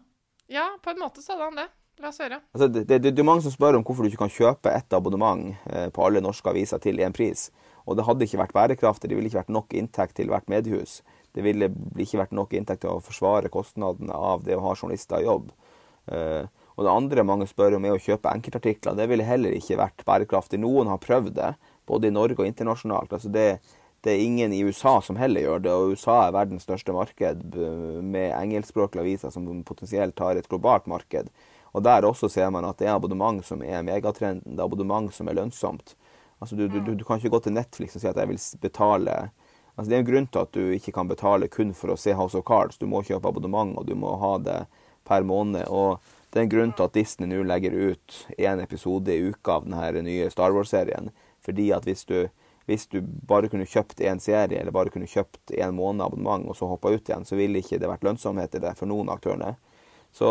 Ja, 0.51 0.67
på 0.83 0.91
en 0.91 0.99
måte 1.05 1.23
så 1.23 1.37
hadde 1.37 1.53
han 1.53 1.61
det. 1.63 1.69
La 2.01 2.09
oss 2.09 2.21
høre. 2.23 2.41
Altså, 2.55 2.69
det, 2.73 2.87
det, 2.89 3.01
det 3.05 3.21
er 3.21 3.27
mange 3.29 3.45
som 3.45 3.53
spør 3.53 3.77
om 3.77 3.85
hvorfor 3.85 4.07
du 4.07 4.11
ikke 4.11 4.23
kan 4.23 4.33
kjøpe 4.33 4.73
ett 4.73 4.95
abonnement 4.97 5.51
eh, 5.69 5.89
på 5.93 6.05
alle 6.07 6.23
norske 6.25 6.49
aviser 6.49 6.81
til 6.81 7.01
én 7.05 7.13
pris. 7.17 7.51
Og 7.85 7.99
det 7.99 8.07
hadde 8.07 8.25
ikke 8.25 8.41
vært 8.41 8.55
bærekraftig. 8.57 9.11
Det 9.11 9.19
ville 9.19 9.29
ikke 9.29 9.43
vært 9.43 9.53
nok 9.53 9.75
inntekt 9.77 10.17
til 10.17 10.31
hvert 10.33 10.49
mediehus. 10.53 11.01
Det 11.37 11.45
ville 11.45 11.69
ikke 12.01 12.23
vært 12.23 12.33
nok 12.37 12.55
inntekt 12.57 12.85
til 12.85 12.95
å 12.95 13.03
forsvare 13.05 13.53
kostnadene 13.53 14.17
av 14.17 14.47
det 14.47 14.57
å 14.57 14.65
ha 14.65 14.73
journalister 14.77 15.21
i 15.21 15.29
jobb. 15.29 15.51
Eh, 16.09 16.49
og 16.79 16.87
det 16.87 16.95
andre 16.95 17.27
mange 17.27 17.49
spør 17.51 17.77
om, 17.77 17.85
er 17.85 17.99
å 17.99 18.01
kjøpe 18.01 18.33
enkeltartikler. 18.33 18.97
Det 18.97 19.09
ville 19.11 19.27
heller 19.27 19.59
ikke 19.59 19.79
vært 19.83 20.07
bærekraftig. 20.09 20.63
Noen 20.63 20.89
har 20.89 21.03
prøvd 21.03 21.35
det, 21.37 21.53
både 21.91 22.09
i 22.09 22.17
Norge 22.17 22.41
og 22.41 22.49
internasjonalt. 22.49 23.13
Altså 23.13 23.29
det, 23.35 23.49
det 24.01 24.15
er 24.15 24.25
ingen 24.25 24.57
i 24.57 24.63
USA 24.65 24.97
som 25.05 25.21
heller 25.21 25.45
gjør 25.45 25.65
det, 25.67 25.77
og 25.77 25.93
USA 25.93 26.23
er 26.25 26.37
verdens 26.39 26.65
største 26.65 26.97
marked 26.97 27.45
med 28.01 28.33
engelskspråklige 28.33 29.05
aviser 29.05 29.35
som 29.35 29.49
potensielt 29.69 30.25
har 30.25 30.41
et 30.41 30.49
globalt 30.49 30.89
marked. 30.89 31.29
Og 31.73 31.85
der 31.87 32.07
også 32.07 32.29
ser 32.29 32.51
man 32.51 32.67
at 32.67 32.79
det 32.81 32.89
er 32.89 32.97
abonnement 32.97 33.45
som 33.47 33.63
er 33.63 33.85
megatrenden, 33.87 34.57
det 34.57 34.63
er 34.63 34.67
abonnement 34.67 35.13
som 35.15 35.29
er 35.29 35.39
lønnsomt. 35.39 35.95
Altså 36.41 36.57
du, 36.57 36.67
du, 36.69 36.81
du, 36.95 37.05
kan 37.05 37.21
ikke 37.21 37.35
gå 37.37 37.43
til 37.45 37.55
Netflix 37.55 37.95
og 37.95 38.03
si 38.03 38.09
at 38.09 38.17
jeg 38.17 38.29
vil 38.31 38.41
betale 38.63 39.17
altså 39.77 39.89
Det 39.91 39.97
er 39.97 40.01
en 40.01 40.09
grunn 40.09 40.27
til 40.27 40.41
at 40.41 40.53
du 40.53 40.73
ikke 40.75 40.93
kan 40.93 41.09
betale 41.09 41.49
kun 41.49 41.75
for 41.77 41.93
å 41.93 41.99
se 42.01 42.13
House 42.17 42.37
of 42.37 42.45
Cards. 42.45 42.77
Du 42.77 42.89
må 42.91 43.01
kjøpe 43.07 43.29
abonnement, 43.29 43.77
og 43.79 43.87
du 43.89 43.95
må 43.97 44.17
ha 44.21 44.35
det 44.43 44.59
per 45.09 45.25
måned. 45.25 45.69
og 45.69 46.01
det 46.31 46.39
er 46.39 46.43
en 46.43 46.51
grunn 46.51 46.73
til 46.77 46.87
at 46.87 46.95
Disney 46.95 47.27
nå 47.27 47.41
legger 47.43 47.75
ut 47.75 48.19
én 48.39 48.61
episode 48.63 49.11
i 49.11 49.31
uka 49.33 49.57
av 49.59 49.65
denne 49.67 50.05
nye 50.07 50.29
Star 50.31 50.53
Wars-serien. 50.55 51.11
Fordi 51.43 51.71
at 51.75 51.89
hvis 51.89 52.05
du, 52.07 52.29
hvis 52.71 52.87
du 52.93 53.01
bare 53.03 53.51
kunne 53.51 53.67
kjøpt 53.67 54.03
én 54.05 54.23
serie, 54.23 54.61
eller 54.61 54.75
bare 54.75 54.93
kunne 54.95 55.11
kjøpt 55.11 55.57
én 55.57 55.75
måned 55.75 56.05
abonnement, 56.05 56.47
og 56.47 56.59
så 56.59 56.69
hoppa 56.71 56.93
ut 56.95 57.09
igjen, 57.09 57.27
så 57.27 57.39
ville 57.41 57.59
ikke 57.59 57.81
det 57.83 57.91
vært 57.91 58.07
lønnsomhet 58.07 58.55
i 58.55 58.63
det 58.63 58.77
for 58.79 58.91
noen 58.91 59.11
aktørene. 59.11 59.57
Så 60.15 60.31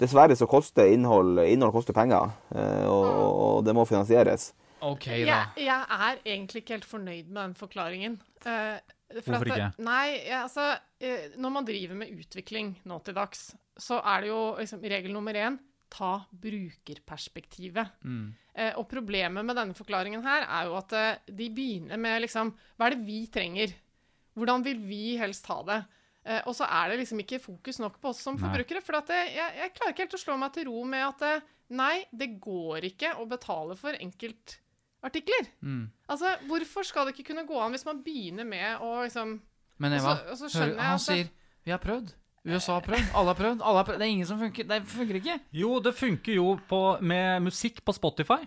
dessverre 0.00 0.36
så 0.36 0.48
koster 0.50 0.90
innhold, 0.90 1.38
innhold 1.44 1.74
koster 1.74 1.96
penger, 1.96 2.32
eh, 2.54 2.86
og, 2.88 3.06
og 3.44 3.60
det 3.66 3.74
må 3.76 3.84
finansieres. 3.88 4.50
OK, 4.80 5.06
da. 5.06 5.20
Jeg, 5.20 5.66
jeg 5.66 5.98
er 6.08 6.20
egentlig 6.24 6.62
ikke 6.62 6.78
helt 6.78 6.88
fornøyd 6.88 7.28
med 7.28 7.40
den 7.42 7.56
forklaringen. 7.58 8.16
Eh, 8.48 8.78
for 9.10 9.34
Hvorfor 9.34 9.50
at 9.50 9.58
ikke? 9.58 9.84
Nei, 9.84 10.04
ja, 10.22 10.44
altså 10.44 10.68
eh, 11.02 11.32
Når 11.42 11.52
man 11.52 11.66
driver 11.66 11.98
med 11.98 12.12
utvikling 12.14 12.76
nå 12.88 13.00
til 13.04 13.16
dags, 13.16 13.50
så 13.80 13.98
er 14.06 14.24
det 14.24 14.30
jo 14.30 14.40
liksom, 14.60 14.84
regel 14.92 15.12
nummer 15.16 15.36
én 15.36 15.58
ta 15.90 16.20
brukerperspektivet. 16.30 17.96
Mm. 18.06 18.28
Eh, 18.54 18.76
og 18.78 18.86
problemet 18.88 19.44
med 19.44 19.58
denne 19.58 19.74
forklaringen 19.74 20.22
her 20.22 20.46
er 20.46 20.68
jo 20.68 20.76
at 20.78 20.94
de 21.26 21.48
begynner 21.50 21.98
med 21.98 22.22
liksom 22.22 22.52
Hva 22.78 22.86
er 22.86 22.94
det 22.94 23.06
vi 23.08 23.24
trenger? 23.32 23.74
Hvordan 24.38 24.62
vil 24.64 24.78
vi 24.86 25.16
helst 25.18 25.48
ha 25.50 25.58
det? 25.66 25.80
Eh, 26.26 26.42
og 26.46 26.52
så 26.54 26.66
er 26.68 26.90
det 26.92 26.98
liksom 27.00 27.20
ikke 27.22 27.38
fokus 27.40 27.78
nok 27.80 27.94
på 28.00 28.10
oss 28.12 28.20
som 28.20 28.36
Nei. 28.36 28.42
forbrukere. 28.44 28.82
For 28.84 28.98
at 29.00 29.10
eh, 29.10 29.30
jeg, 29.38 29.54
jeg 29.62 29.72
klarer 29.78 29.94
ikke 29.94 30.04
helt 30.04 30.18
å 30.18 30.22
slå 30.24 30.36
meg 30.42 30.52
til 30.52 30.66
ro 30.68 30.82
med 30.84 31.04
at 31.06 31.18
det, 31.24 31.34
nei, 31.80 32.04
det 32.12 32.28
går 32.44 32.84
ikke 32.90 33.14
å 33.22 33.26
betale 33.30 33.76
for 33.80 33.96
enkeltartikler. 33.96 35.48
Mm. 35.64 35.84
Altså, 36.12 36.34
hvorfor 36.48 36.84
skal 36.84 37.06
det 37.08 37.14
ikke 37.16 37.30
kunne 37.32 37.46
gå 37.48 37.60
an 37.62 37.72
hvis 37.76 37.86
man 37.88 38.02
begynner 38.04 38.44
med 38.48 38.82
å 38.84 39.00
liksom 39.04 39.38
Men 39.80 39.92
Og 39.96 39.98
Eva, 40.02 40.16
så- 40.16 40.30
og 40.30 40.36
så 40.42 40.50
skjønner 40.52 40.76
hør, 40.76 40.82
han 40.90 40.94
at 40.94 41.00
sier 41.00 41.30
vi 41.64 41.70
har 41.72 41.78
prøvd. 41.80 42.12
USA 42.44 42.72
har 42.78 42.82
prøvd. 42.84 43.10
Alle 43.14 43.26
har 43.32 43.34
prøvd. 43.36 43.60
Alle 43.62 43.76
har 43.80 43.84
prøvd. 43.84 43.98
Det 44.00 44.06
er 44.06 44.12
ingen 44.12 44.26
som 44.26 44.38
funker. 44.40 44.64
Det 44.68 44.82
funker 44.88 45.14
ikke. 45.20 45.40
Jo, 45.52 45.78
det 45.80 45.94
funker 45.94 46.34
jo 46.34 46.54
på, 46.68 47.00
med 47.02 47.42
musikk 47.42 47.82
på 47.84 47.92
Spotify. 47.96 48.38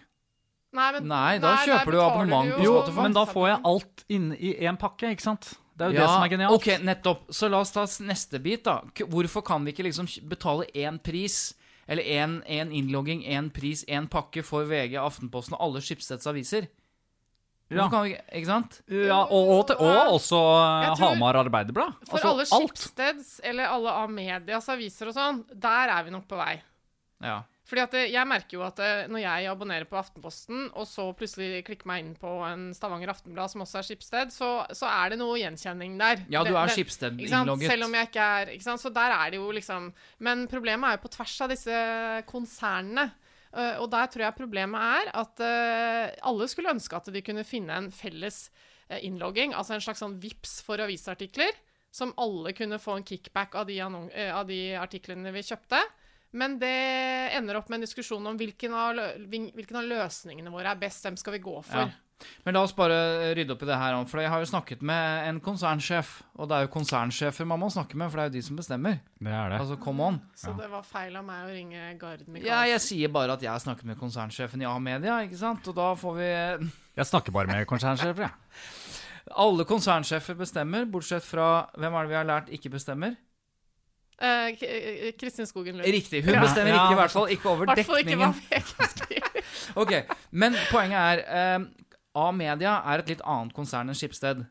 Nei, 0.73 0.91
men, 0.93 1.07
Nei, 1.07 1.38
da 1.38 1.51
nei, 1.55 1.65
kjøper 1.67 1.91
du 1.91 1.99
abonnement 2.01 2.53
på 2.55 2.63
Jo, 2.63 2.71
Spotify. 2.81 3.01
men 3.03 3.13
da 3.13 3.25
får 3.29 3.47
jeg 3.51 3.59
alt 3.69 4.05
inne 4.09 4.38
i 4.41 4.53
én 4.65 4.77
pakke, 4.81 5.12
ikke 5.13 5.21
sant? 5.21 5.51
Det 5.75 5.86
er 5.88 5.89
jo 5.93 5.99
det 5.99 6.07
som 6.09 6.23
er 6.23 6.29
genialt. 6.29 6.53
Ok, 6.53 6.67
nettopp. 6.86 7.21
Så 7.33 7.49
la 7.49 7.59
oss 7.63 7.71
ta 7.73 7.83
neste 8.05 8.39
bit, 8.43 8.63
da. 8.67 8.81
Hvorfor 9.09 9.41
kan 9.45 9.63
vi 9.65 9.71
ikke 9.73 9.83
liksom 9.88 10.05
betale 10.29 10.67
én 10.75 10.99
pris, 11.01 11.55
eller 11.88 12.03
én 12.03 12.71
innlogging, 12.71 13.23
én 13.25 13.49
pris, 13.53 13.83
én 13.89 14.07
pakke 14.07 14.43
for 14.45 14.63
VG, 14.69 14.95
Aftenposten 15.01 15.55
og 15.57 15.62
alle 15.65 15.81
Skipsteds 15.81 16.27
aviser? 16.29 16.67
Ja. 17.73 17.88
Vi 17.89 18.12
ikke 18.38 18.45
sant? 18.45 18.81
Ja, 18.91 19.23
og, 19.23 19.49
og, 19.49 19.62
til- 19.67 19.79
og 19.81 20.12
også 20.19 20.38
eh, 20.38 20.91
tror- 20.95 21.15
Hamar 21.15 21.39
Arbeiderblad. 21.41 21.95
For 22.05 22.19
Altså, 22.19 22.27
alle 22.29 22.45
alt. 23.09 23.39
Eller 23.43 23.65
alle 23.73 23.89
A-medias 24.03 24.69
aviser 24.69 25.07
og 25.09 25.15
sånn, 25.15 25.39
der 25.49 25.89
er 25.89 26.03
vi 26.05 26.12
nok 26.13 26.27
på 26.29 26.38
vei. 26.38 26.62
Ja. 27.23 27.39
Fordi 27.63 27.80
at 27.80 27.93
eh, 27.95 28.10
jeg 28.12 28.28
merker 28.28 28.58
jo 28.58 28.63
at 28.65 28.80
eh, 28.84 29.06
når 29.08 29.21
jeg 29.23 29.47
abonnerer 29.47 29.88
på 29.88 29.95
Aftenposten, 29.95 30.65
og 30.76 30.84
så 30.89 31.06
plutselig 31.15 31.62
klikker 31.63 31.88
meg 31.88 32.02
inn 32.04 32.12
på 32.19 32.32
en 32.43 32.65
Stavanger 32.76 33.13
Aftenblad 33.13 33.54
som 33.54 33.63
også 33.63 33.80
er 33.80 33.88
Skipsted, 33.88 34.34
så, 34.36 34.49
så 34.76 34.89
er 34.91 35.13
det 35.13 35.19
noe 35.21 35.38
gjenkjenning 35.39 35.95
der. 36.02 36.26
Ja, 36.34 36.41
du 36.43 36.52
er 36.52 36.67
det- 36.67 36.76
Schibsted 36.76 37.15
ikke 37.15 37.32
sant? 37.32 37.47
innlogget. 37.47 37.71
Selv 37.71 37.88
om 37.88 37.95
jeg 37.95 38.10
ikke 38.12 38.28
er 38.41 38.52
ikke 38.58 38.67
sant? 38.67 38.84
Så 38.84 38.91
der 38.91 39.15
er 39.15 39.32
det 39.32 39.39
jo 39.39 39.47
liksom 39.56 39.88
Men 40.19 40.43
problemet 40.52 40.89
er 40.89 40.97
jo 40.97 41.04
på 41.06 41.13
tvers 41.15 41.38
av 41.45 41.54
disse 41.56 41.80
konsernene. 42.28 43.08
Eh, 43.56 43.80
og 43.80 43.88
der 43.95 44.12
tror 44.12 44.26
jeg 44.28 44.36
problemet 44.41 44.84
er 44.99 45.13
at 45.23 45.43
alle 46.26 46.47
skulle 46.52 46.73
ønske 46.76 46.99
at 46.99 47.08
de 47.15 47.21
kunne 47.23 47.47
finne 47.47 47.80
en 47.80 47.91
felles 47.95 48.49
innlogging, 49.02 49.54
altså 49.56 49.73
en 49.78 49.82
slags 49.82 50.02
sånn 50.04 50.19
VIPS 50.21 50.58
for 50.67 50.78
avisartikler, 50.84 51.56
som 51.95 52.12
alle 52.19 52.52
kunne 52.54 52.78
få 52.82 52.97
en 52.99 53.06
kickback 53.08 53.56
av 53.56 53.65
de, 53.69 53.80
av 53.82 54.43
de 54.49 54.60
artiklene 54.78 55.32
vi 55.34 55.41
kjøpte. 55.47 55.80
Men 56.33 56.57
det 56.61 56.73
ender 57.37 57.59
opp 57.59 57.69
med 57.69 57.79
en 57.79 57.85
diskusjon 57.85 58.25
om 58.25 58.37
hvilken 58.39 58.73
av, 58.73 58.99
hvilken 59.29 59.77
av 59.77 59.85
løsningene 59.89 60.53
våre 60.53 60.73
er 60.73 60.81
best. 60.81 61.05
Hvem 61.05 61.19
skal 61.19 61.37
vi 61.37 61.43
gå 61.45 61.59
for? 61.61 61.85
Ja. 61.85 62.13
Men 62.45 62.55
la 62.55 62.61
oss 62.63 62.73
bare 62.75 63.33
rydde 63.35 63.55
opp 63.55 63.63
i 63.65 63.67
det 63.67 63.77
her, 63.77 63.95
for 64.07 64.21
jeg 64.23 64.31
har 64.31 64.43
jo 64.43 64.47
snakket 64.47 64.83
med 64.85 65.27
en 65.27 65.39
konsernsjef. 65.43 66.13
Og 66.39 66.47
det 66.49 66.57
er 66.57 66.65
jo 66.67 66.71
konsernsjefer 66.75 67.47
man 67.49 67.61
må 67.63 67.69
snakke 67.73 67.97
med, 67.99 68.11
for 68.11 68.19
det 68.19 68.23
er 68.23 68.31
jo 68.31 68.35
de 68.37 68.43
som 68.47 68.59
bestemmer. 68.59 69.01
Det 69.19 69.33
er 69.33 69.51
det. 69.53 69.59
Altså, 69.59 69.77
come 69.83 70.07
on. 70.07 70.21
Så 70.39 70.53
det 70.57 70.69
var 70.71 70.85
feil 70.87 71.17
av 71.19 71.25
meg 71.27 71.43
å 71.43 71.51
ringe 71.51 71.89
Gard 72.01 72.23
Michaelsen. 72.27 72.47
Ja, 72.47 72.61
jeg 72.69 72.83
sier 72.85 73.11
bare 73.13 73.35
at 73.37 73.43
jeg 73.43 73.51
har 73.51 73.63
snakket 73.63 73.89
med 73.91 73.99
konsernsjefen 73.99 74.63
i 74.63 74.69
A-media, 74.69 75.19
ikke 75.27 75.41
sant? 75.41 75.67
Og 75.69 75.77
da 75.77 75.91
får 75.99 76.17
vi 76.19 76.31
Jeg 76.31 77.09
snakker 77.09 77.35
bare 77.35 77.51
med 77.51 77.67
konsernsjefer, 77.69 78.29
jeg. 78.29 78.63
Alle 79.43 79.65
konsernsjefer 79.67 80.35
bestemmer, 80.39 80.87
bortsett 80.91 81.23
fra 81.25 81.69
Hvem 81.79 81.95
er 81.95 82.03
det 82.03 82.11
vi 82.11 82.19
har 82.19 82.27
lært 82.27 82.51
ikke 82.53 82.73
bestemmer? 82.73 83.15
Eh, 84.19 84.52
K- 84.60 84.67
eh, 84.69 85.12
Kristin 85.19 85.47
Skogen 85.49 85.78
Lund. 85.80 85.88
Riktig. 85.89 86.23
Hun 86.26 86.39
bestemmer 86.41 86.69
Ja. 86.76 86.84
ikke, 86.86 86.93
i 86.93 86.99
hvert 87.02 87.12
fall 87.12 87.30
ikke 87.34 87.49
over 87.49 87.65
dekningen. 87.76 88.36
Ok, 89.80 89.91
Men 90.32 90.54
poenget 90.71 90.99
er 90.99 91.23
eh, 91.26 91.65
A-media 92.15 92.78
er 92.86 93.02
et 93.02 93.10
litt 93.15 93.21
annet 93.26 93.54
konsern 93.58 93.89
enn 93.89 93.97
Skipsted. 93.97 94.43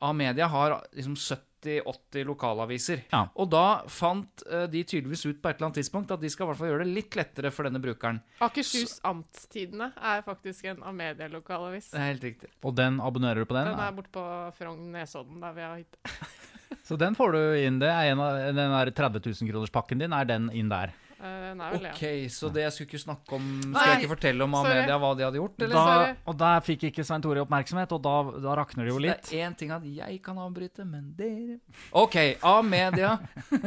A-media 0.00 0.46
har 0.48 0.78
liksom 0.96 1.12
70-80 1.18 2.24
lokalaviser. 2.24 3.02
Ja. 3.12 3.26
Og 3.36 3.50
da 3.52 3.82
fant 3.92 4.44
eh, 4.48 4.64
de 4.72 4.80
tydeligvis 4.88 5.26
ut 5.28 5.42
på 5.42 5.50
et 5.50 5.58
eller 5.58 5.68
annet 5.68 5.80
tidspunkt 5.82 6.14
at 6.14 6.22
de 6.22 6.30
skal 6.32 6.46
i 6.46 6.48
hvert 6.48 6.60
fall 6.62 6.70
gjøre 6.72 6.86
det 6.86 6.94
litt 6.96 7.18
lettere 7.20 7.50
for 7.52 7.68
denne 7.68 7.82
brukeren. 7.84 8.22
Akershus 8.40 8.96
Amtstidene 9.04 9.90
er 10.00 10.22
faktisk 10.24 10.70
en 10.72 10.80
av 10.88 10.96
medielokalavis. 10.96 11.90
Det 11.92 12.00
er 12.00 12.08
helt 12.14 12.24
riktig. 12.30 12.48
Og 12.64 12.72
den 12.80 12.96
abonnerer 13.04 13.44
du 13.44 13.50
på 13.50 13.58
den? 13.58 13.68
Den 13.74 13.84
er 13.84 13.92
borte 13.98 14.14
på 14.16 14.24
Frogn 14.56 14.88
Nesodden, 14.96 15.42
der 15.44 15.52
vi 15.58 15.66
har 15.68 15.76
hytte. 15.82 16.00
Så 16.86 16.96
den 17.00 17.16
får 17.18 17.36
du 17.36 17.40
inn. 17.60 17.78
Det 17.82 17.90
er 17.90 18.12
en 18.12 18.22
av 18.24 18.40
den 18.54 18.74
der 18.74 18.90
30 18.94 19.22
000 19.26 19.52
kroners 19.52 19.72
pakken 19.74 20.02
din, 20.02 20.14
er 20.16 20.28
den 20.28 20.50
inn 20.56 20.70
der. 20.72 20.94
Uh, 21.20 21.52
vel. 21.52 21.86
Ok, 21.90 22.02
så 22.32 22.48
det 22.48 22.62
jeg 22.62 22.72
skulle 22.72 22.88
ikke 22.88 23.02
snakke 23.02 23.34
om 23.36 23.48
Nei, 23.74 23.80
jeg 23.90 23.98
ikke 23.98 24.12
fortelle 24.14 24.44
om 24.46 24.54
sorry. 24.56 24.70
A-media 24.70 24.94
hva 25.02 25.10
de 25.18 25.24
hadde 25.26 25.40
gjort, 25.42 25.64
eller? 25.66 25.90
Da, 25.90 26.14
og 26.32 26.38
der 26.40 26.62
fikk 26.64 26.86
ikke 26.88 27.04
Svein 27.04 27.24
Tore 27.26 27.42
oppmerksomhet, 27.44 27.92
og 27.92 28.00
da, 28.06 28.14
da 28.46 28.54
rakner 28.56 28.88
det 28.88 28.94
jo 28.94 29.02
litt. 29.04 29.26
Så 29.28 29.34
Det 29.34 29.42
er 29.42 29.50
én 29.50 29.56
ting 29.60 29.74
at 29.76 29.84
jeg 29.84 30.22
kan 30.24 30.40
avbryte, 30.40 30.86
men 30.88 31.10
dere 31.18 31.58
OK, 32.00 32.16
A-media 32.54 33.12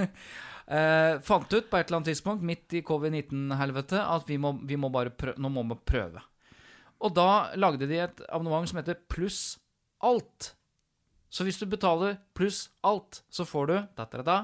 eh, 0.66 1.22
fant 1.22 1.54
ut 1.54 1.70
på 1.70 1.78
et 1.78 1.86
eller 1.86 2.00
annet 2.00 2.10
tidspunkt, 2.10 2.42
midt 2.50 2.74
i 2.74 2.82
covid-19-helvete, 2.90 4.02
at 4.02 4.34
vi 4.34 4.40
må, 4.42 4.56
vi 4.66 4.80
må 4.82 4.90
bare 4.94 5.14
prøve, 5.14 5.38
nå 5.38 5.54
må 5.54 5.68
vi 5.76 5.78
prøve. 5.94 6.26
Og 7.06 7.14
da 7.14 7.30
lagde 7.60 7.86
de 7.86 8.02
et 8.02 8.26
abonnement 8.32 8.66
som 8.66 8.82
heter 8.82 8.98
Pluss 9.12 9.60
alt. 10.02 10.56
Så 11.34 11.46
hvis 11.48 11.58
du 11.58 11.66
betaler 11.66 12.20
pluss 12.38 12.68
alt, 12.86 13.24
så 13.34 13.46
får 13.50 13.72
du 13.72 13.74
da, 13.98 14.06
da, 14.06 14.22
da, 14.28 14.36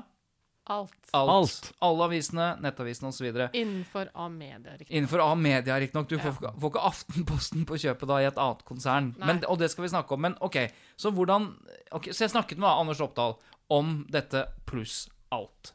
Alt. 0.69 0.93
alt. 1.17 1.29
Alt. 1.33 1.67
Alle 1.81 2.05
avisene, 2.05 2.47
nettavisene 2.61 3.09
osv. 3.09 3.25
Innenfor 3.57 4.09
A-media, 4.13 4.75
riktig. 4.77 4.91
Innenfor 4.97 5.21
A-media, 5.25 5.77
riktignok. 5.81 6.07
Du 6.11 6.17
får, 6.21 6.33
ikke- 6.35 6.51
får 6.61 6.69
ikke 6.73 6.83
Aftenposten 6.89 7.65
på 7.65 7.77
kjøpet 7.81 8.07
da 8.11 8.17
i 8.21 8.27
et 8.29 8.37
annet 8.37 8.61
konsern. 8.65 9.07
Men, 9.17 9.41
og 9.49 9.57
det 9.61 9.69
skal 9.73 9.85
vi 9.87 9.89
snakke 9.93 10.13
om. 10.13 10.21
Men 10.21 10.35
OK, 10.45 10.57
så 10.97 11.09
hvordan 11.13 11.47
okay, 11.91 12.11
Så 12.13 12.25
jeg 12.27 12.33
snakket 12.35 12.57
med 12.61 12.69
Anders 12.69 13.01
Oppdal 13.01 13.33
om 13.69 14.05
dette 14.09 14.45
pluss 14.65 15.09
alt. 15.31 15.73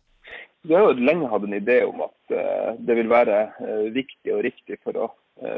vi 0.65 0.75
har 0.75 0.83
jo 0.87 0.95
lenge 1.05 1.29
hatt 1.29 1.43
en 1.43 1.59
idé 1.59 1.83
om 1.87 2.01
at 2.07 2.79
det 2.87 2.95
vil 2.97 3.09
være 3.11 3.53
viktig 3.93 4.33
og 4.35 4.43
riktig 4.47 4.79
for 4.83 4.93
å, 4.97 5.11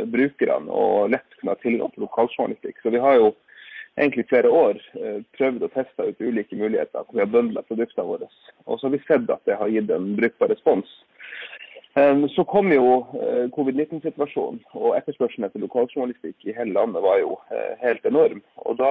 brukerne 0.08 0.68
å 0.72 1.06
lett 1.12 1.28
kunne 1.38 1.52
ha 1.54 1.60
tilgang 1.62 1.92
til 1.94 2.02
lokaljournalistikk. 2.08 2.80
Så 2.82 2.90
vi 2.90 2.98
har 3.04 3.14
jo 3.20 3.34
egentlig 3.96 4.26
flere 4.28 4.50
år 4.52 4.80
prøvd 5.36 5.62
og 5.64 5.72
testa 5.72 6.04
ut 6.04 6.20
ulike 6.20 6.56
muligheter 6.56 7.02
hvor 7.02 7.16
vi 7.16 7.24
har 7.24 7.32
bøndla 7.32 7.62
produktene 7.64 8.06
våre. 8.06 8.28
Og 8.66 8.78
så 8.78 8.86
har 8.86 8.96
vi 8.96 9.04
sett 9.06 9.30
at 9.32 9.44
det 9.48 9.56
har 9.56 9.72
gitt 9.72 9.92
en 9.94 10.10
brukbar 10.18 10.52
respons. 10.52 10.90
Så 12.34 12.44
kom 12.44 12.68
jo 12.72 12.88
eh, 13.16 13.46
covid-19-situasjonen, 13.56 14.58
og 14.76 14.98
etterspørselen 14.98 15.46
etter 15.46 15.62
lokaljournalistikk 15.62 16.44
i 16.44 16.52
hele 16.52 16.74
landet 16.76 17.00
var 17.00 17.22
jo 17.22 17.38
eh, 17.48 17.72
helt 17.80 18.04
enorm. 18.04 18.42
Og 18.68 18.76
Da 18.76 18.90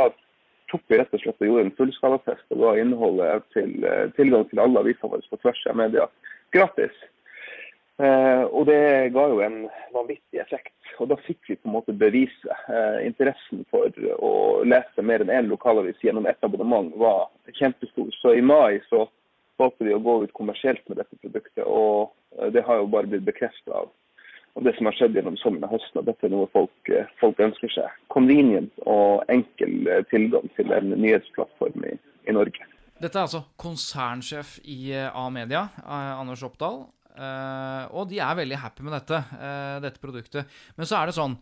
tok 0.71 0.81
vi 0.89 0.97
rett 0.97 1.13
og 1.13 1.21
slett 1.21 1.43
og 1.43 1.51
gjorde 1.51 1.67
en 1.67 1.75
fullskalatest 1.77 2.55
og 2.55 2.63
ga 2.63 2.71
innholdet 2.81 3.45
til 3.53 3.85
eh, 3.85 4.07
tilgang 4.17 4.47
til 4.49 4.63
alle 4.63 4.81
avisene 4.81 5.11
våre 5.11 5.29
på 5.29 5.37
tvers 5.43 5.61
av 5.69 5.77
media 5.83 6.07
gratis. 6.57 6.97
Og 7.95 8.65
det 8.67 8.79
ga 9.15 9.21
jo 9.31 9.37
en 9.39 9.69
vanvittig 9.95 10.41
effekt. 10.41 10.73
Og 10.99 11.07
da 11.07 11.15
fikk 11.23 11.47
vi 11.47 11.55
på 11.55 11.69
en 11.69 11.75
måte 11.77 11.95
bevise 11.95 12.57
interessen 13.05 13.61
for 13.71 13.87
å 14.19 14.31
lese 14.67 15.05
mer 15.05 15.23
enn 15.23 15.31
én 15.31 15.47
lokalavis 15.47 16.03
gjennom 16.03 16.27
ett 16.27 16.43
abonnement 16.43 16.91
var 16.99 17.29
kjempestor. 17.55 18.11
Så 18.19 18.33
i 18.35 18.43
mai 18.43 18.81
så 18.89 19.05
valgte 19.57 19.87
vi 19.87 19.93
å 19.95 20.01
gå 20.03 20.17
ut 20.23 20.33
kommersielt 20.35 20.83
med 20.89 20.99
dette 21.01 21.17
produktet. 21.21 21.63
Og 21.65 22.11
eh, 22.39 22.51
det 22.53 22.65
har 22.67 22.81
jo 22.81 22.91
bare 22.91 23.09
blitt 23.11 23.25
bekreftet 23.27 23.71
av, 23.73 23.91
av, 24.55 24.63
det 24.67 24.75
som 24.77 24.89
har 24.89 24.97
skjedd 24.97 25.17
gjennom 25.17 25.37
sommeren 25.41 25.67
og 25.69 25.75
høsten. 25.77 26.01
Og 26.01 26.09
dette 26.09 26.27
er 26.27 26.33
noe 26.33 26.49
folk, 26.53 26.91
eh, 26.91 27.11
folk, 27.21 27.41
ønsker 27.47 27.73
seg. 27.75 27.99
Convenient 28.13 28.85
og 28.85 29.25
enkel 29.31 29.91
eh, 29.91 30.03
tilgang 30.11 30.49
til 30.59 30.73
en 30.75 30.95
nyhetsplattform 30.95 31.87
i, 31.91 31.95
i 32.27 32.35
Norge. 32.35 32.71
Dette 32.95 33.19
er 33.19 33.25
altså 33.25 33.43
konsernsjef 33.59 34.55
i 34.71 34.95
A-media, 34.95 35.65
Anders 35.83 36.45
Oppdal. 36.47 36.85
Og 37.15 38.09
de 38.09 38.17
er 38.19 38.37
veldig 38.41 38.57
happy 38.59 38.83
med 38.83 38.95
dette, 38.97 39.19
dette 39.83 40.01
produktet. 40.03 40.49
Men 40.75 40.89
så 40.89 40.97
er 40.99 41.09
det 41.09 41.15
sånn 41.15 41.37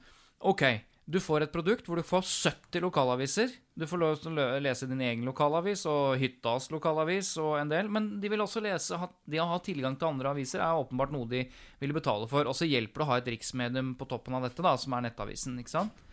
OK. 0.46 0.64
Du 1.04 1.18
får 1.20 1.44
et 1.44 1.52
produkt 1.52 1.88
hvor 1.90 2.00
du 2.00 2.06
får 2.08 2.24
70 2.24 2.84
lokalaviser. 2.86 3.52
Du 3.76 3.84
får 3.90 4.00
lov 4.00 4.14
til 4.24 4.40
å 4.40 4.46
lese 4.64 4.88
din 4.88 5.02
egen 5.04 5.26
lokalavis 5.28 5.84
og 5.92 6.16
hyttas 6.22 6.70
lokalavis 6.72 7.34
og 7.44 7.58
en 7.60 7.74
del. 7.74 7.90
Men 7.92 8.08
de 8.24 8.32
vil 8.32 8.44
også 8.44 8.64
lese 8.64 9.00
Det 9.28 9.42
å 9.44 9.50
ha 9.50 9.60
tilgang 9.64 9.98
til 10.00 10.14
andre 10.14 10.32
aviser 10.32 10.64
er 10.64 10.80
åpenbart 10.80 11.12
noe 11.12 11.28
de 11.28 11.44
vil 11.84 11.96
betale 11.96 12.30
for. 12.32 12.48
Og 12.48 12.56
så 12.56 12.70
hjelper 12.70 13.04
det 13.04 13.08
å 13.08 13.12
ha 13.12 13.20
et 13.20 13.30
riksmedium 13.36 13.94
på 14.00 14.08
toppen 14.08 14.40
av 14.40 14.48
dette, 14.48 14.64
da, 14.64 14.78
som 14.80 14.96
er 14.96 15.10
Nettavisen. 15.10 15.60
ikke 15.60 15.76
sant? 15.76 16.04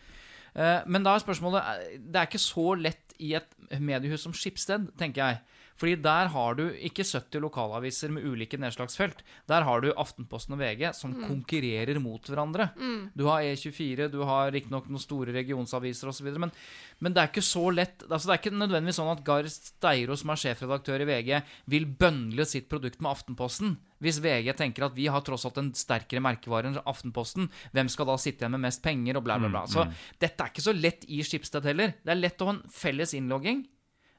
Uh, 0.51 0.83
men 0.91 1.05
da 1.07 1.13
er 1.15 1.23
spørsmålet 1.23 2.01
Det 2.11 2.19
er 2.19 2.27
ikke 2.27 2.41
så 2.43 2.73
lett 2.75 3.13
i 3.23 3.37
et 3.39 3.53
mediehus 3.79 4.25
som 4.27 4.35
Skipsted, 4.35 4.91
tenker 4.99 5.23
jeg. 5.23 5.60
Fordi 5.81 5.97
der 6.05 6.29
har 6.35 6.57
du 6.59 6.67
ikke 6.77 7.07
70 7.07 7.41
lokalaviser 7.41 8.13
med 8.13 8.27
ulike 8.29 8.59
nedslagsfelt. 8.61 9.23
Der 9.49 9.65
har 9.65 9.81
du 9.81 9.89
Aftenposten 9.95 10.53
og 10.57 10.61
VG 10.61 10.91
som 10.97 11.15
mm. 11.15 11.23
konkurrerer 11.25 12.01
mot 12.03 12.29
hverandre. 12.29 12.69
Mm. 12.77 13.07
Du 13.17 13.25
har 13.31 13.47
E24, 13.49 14.11
du 14.13 14.21
har 14.29 14.53
riktignok 14.53 14.91
noen 14.93 15.01
store 15.01 15.33
regionsaviser 15.39 16.13
osv. 16.13 16.29
Men, 16.37 16.53
men 17.01 17.17
det 17.17 17.23
er 17.23 17.33
ikke 17.33 17.47
så 17.47 17.65
lett 17.73 18.05
altså 18.05 18.29
Det 18.29 18.35
er 18.35 18.43
ikke 18.43 18.61
nødvendigvis 18.61 19.01
sånn 19.01 19.13
at 19.15 19.25
Gahr 19.25 19.49
Steiro, 19.49 20.19
som 20.21 20.35
er 20.35 20.43
sjefredaktør 20.45 21.07
i 21.07 21.09
VG, 21.09 21.33
vil 21.73 21.89
bøndle 21.89 22.45
sitt 22.49 22.69
produkt 22.69 23.01
med 23.01 23.15
Aftenposten. 23.15 23.79
Hvis 24.05 24.21
VG 24.25 24.53
tenker 24.57 24.87
at 24.87 24.97
vi 24.97 25.09
har 25.13 25.25
tross 25.25 25.45
alt 25.49 25.59
en 25.61 25.73
sterkere 25.77 26.23
merkevare 26.25 26.71
enn 26.71 26.79
Aftenposten, 26.85 27.49
hvem 27.73 27.89
skal 27.93 28.09
da 28.09 28.21
sitte 28.21 28.45
igjen 28.45 28.57
med 28.57 28.67
mest 28.69 28.85
penger, 28.85 29.17
og 29.17 29.25
bla, 29.27 29.41
bla, 29.41 29.49
bla. 29.53 29.65
Mm, 29.65 29.73
så 29.73 29.85
mm. 29.89 29.99
dette 30.25 30.45
er 30.45 30.53
ikke 30.53 30.69
så 30.69 30.77
lett 30.77 31.09
i 31.09 31.21
Skipsted 31.25 31.69
heller. 31.69 31.97
Det 32.01 32.13
er 32.13 32.21
lett 32.21 32.41
å 32.41 32.49
ha 32.49 32.57
en 32.59 32.65
felles 32.73 33.17
innlogging, 33.17 33.65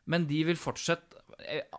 men 0.10 0.26
de 0.30 0.44
vil 0.50 0.60
fortsette 0.60 1.21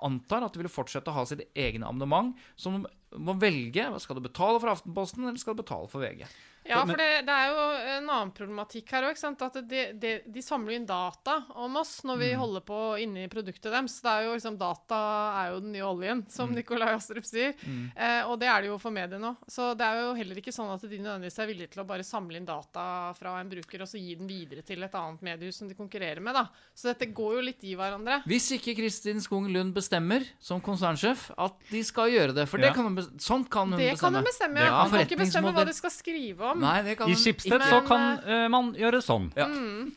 antar 0.04 0.46
at 0.46 0.54
de 0.54 0.62
vil 0.62 0.72
fortsette 0.72 1.10
å 1.12 1.16
ha 1.16 1.24
sitt 1.28 1.44
egne 1.54 1.88
abonnement, 1.88 2.32
som 2.56 2.82
må 3.12 3.36
velge 3.40 3.84
skal 4.00 4.18
du 4.18 4.24
betale 4.24 4.60
for 4.60 4.72
Aftenposten 4.72 5.26
eller 5.26 5.40
skal 5.40 5.56
du 5.56 5.62
betale 5.62 5.90
for 5.92 6.04
VG. 6.04 6.24
Ja, 6.64 6.82
for 6.86 6.96
det, 6.96 7.22
det, 7.26 7.34
er 7.34 7.50
jo 7.50 7.62
en 7.96 8.06
annen 8.06 8.30
problematikk 8.34 8.92
her 8.94 9.08
òg. 9.08 9.18
At 9.18 9.56
de, 9.66 9.82
de, 9.98 10.12
de, 10.26 10.42
samler 10.44 10.76
inn 10.76 10.86
data 10.86 11.40
om 11.58 11.74
oss 11.80 12.00
når 12.06 12.20
vi 12.20 12.28
mm. 12.32 12.40
holder 12.42 12.64
på 12.66 12.80
inni 13.02 13.26
produktet 13.32 13.72
deres. 13.72 13.98
Det 14.02 14.12
er 14.12 14.26
jo 14.28 14.36
liksom, 14.36 14.58
Data 14.60 15.00
er 15.40 15.50
jo 15.52 15.60
den 15.64 15.72
nye 15.74 15.86
oljen, 15.88 16.22
som 16.30 16.50
mm. 16.50 16.56
Nikolai 16.60 16.92
Astrup 16.94 17.26
sier. 17.26 17.56
Mm. 17.66 17.84
Eh, 17.96 18.20
og 18.30 18.36
det 18.40 18.50
er 18.52 18.62
det 18.62 18.70
jo 18.70 18.78
for 18.82 18.94
mediene 18.94 19.32
òg. 19.32 19.48
Så 19.50 19.72
det 19.78 19.88
er 19.88 20.02
jo 20.04 20.12
heller 20.20 20.42
ikke 20.42 20.54
sånn 20.54 20.70
at 20.74 20.86
de 20.86 21.00
nødvendigvis 21.00 21.40
er 21.42 21.50
villige 21.50 21.72
til 21.74 21.82
å 21.82 21.88
bare 21.88 22.06
samle 22.06 22.38
inn 22.38 22.46
data 22.48 22.84
fra 23.18 23.34
en 23.40 23.50
bruker 23.50 23.82
og 23.82 23.90
så 23.90 23.98
gi 23.98 24.14
den 24.20 24.30
videre 24.30 24.62
til 24.66 24.86
et 24.86 24.96
annet 24.98 25.26
mediehus 25.26 25.58
som 25.58 25.70
de 25.70 25.78
konkurrerer 25.78 26.22
med. 26.22 26.38
da. 26.38 26.46
Så 26.78 26.92
dette 26.92 27.10
går 27.10 27.38
jo 27.40 27.44
litt 27.48 27.66
i 27.66 27.74
hverandre. 27.78 28.20
Hvis 28.30 28.52
ikke 28.58 28.76
Kristin 28.78 29.22
Skung 29.24 29.50
Lund 29.52 29.74
bestemmer, 29.74 30.24
som 30.42 30.62
konsernsjef, 30.62 31.30
at 31.34 31.58
de 31.72 31.82
skal 31.86 32.12
gjøre 32.12 32.38
det. 32.38 32.46
For 32.50 32.62
ja. 32.62 32.70
det 32.70 32.76
kan 32.78 32.86
hun, 32.86 33.18
sånt 33.18 33.50
kan 33.52 33.72
hun 33.72 33.80
det 33.80 33.92
bestemme. 33.92 33.98
Det 33.98 34.04
kan 34.04 34.20
hun 34.20 34.30
bestemme, 34.30 34.62
ja. 34.62 34.78
Hun 34.82 34.94
kan 34.94 35.06
ikke 35.08 35.20
bestemme 35.24 35.54
hva 35.56 35.66
de 35.66 35.74
skal 35.76 35.94
skrive 35.94 36.51
om 36.51 36.51
om. 36.54 36.62
Nei, 36.62 36.94
I 36.94 37.18
Skipsted 37.18 37.66
så 37.68 37.82
kan 37.86 38.06
uh, 38.26 38.46
man 38.52 38.72
gjøre 38.78 39.02
sånn. 39.04 39.32
Ja. 39.38 39.48
Mm. 39.50 39.92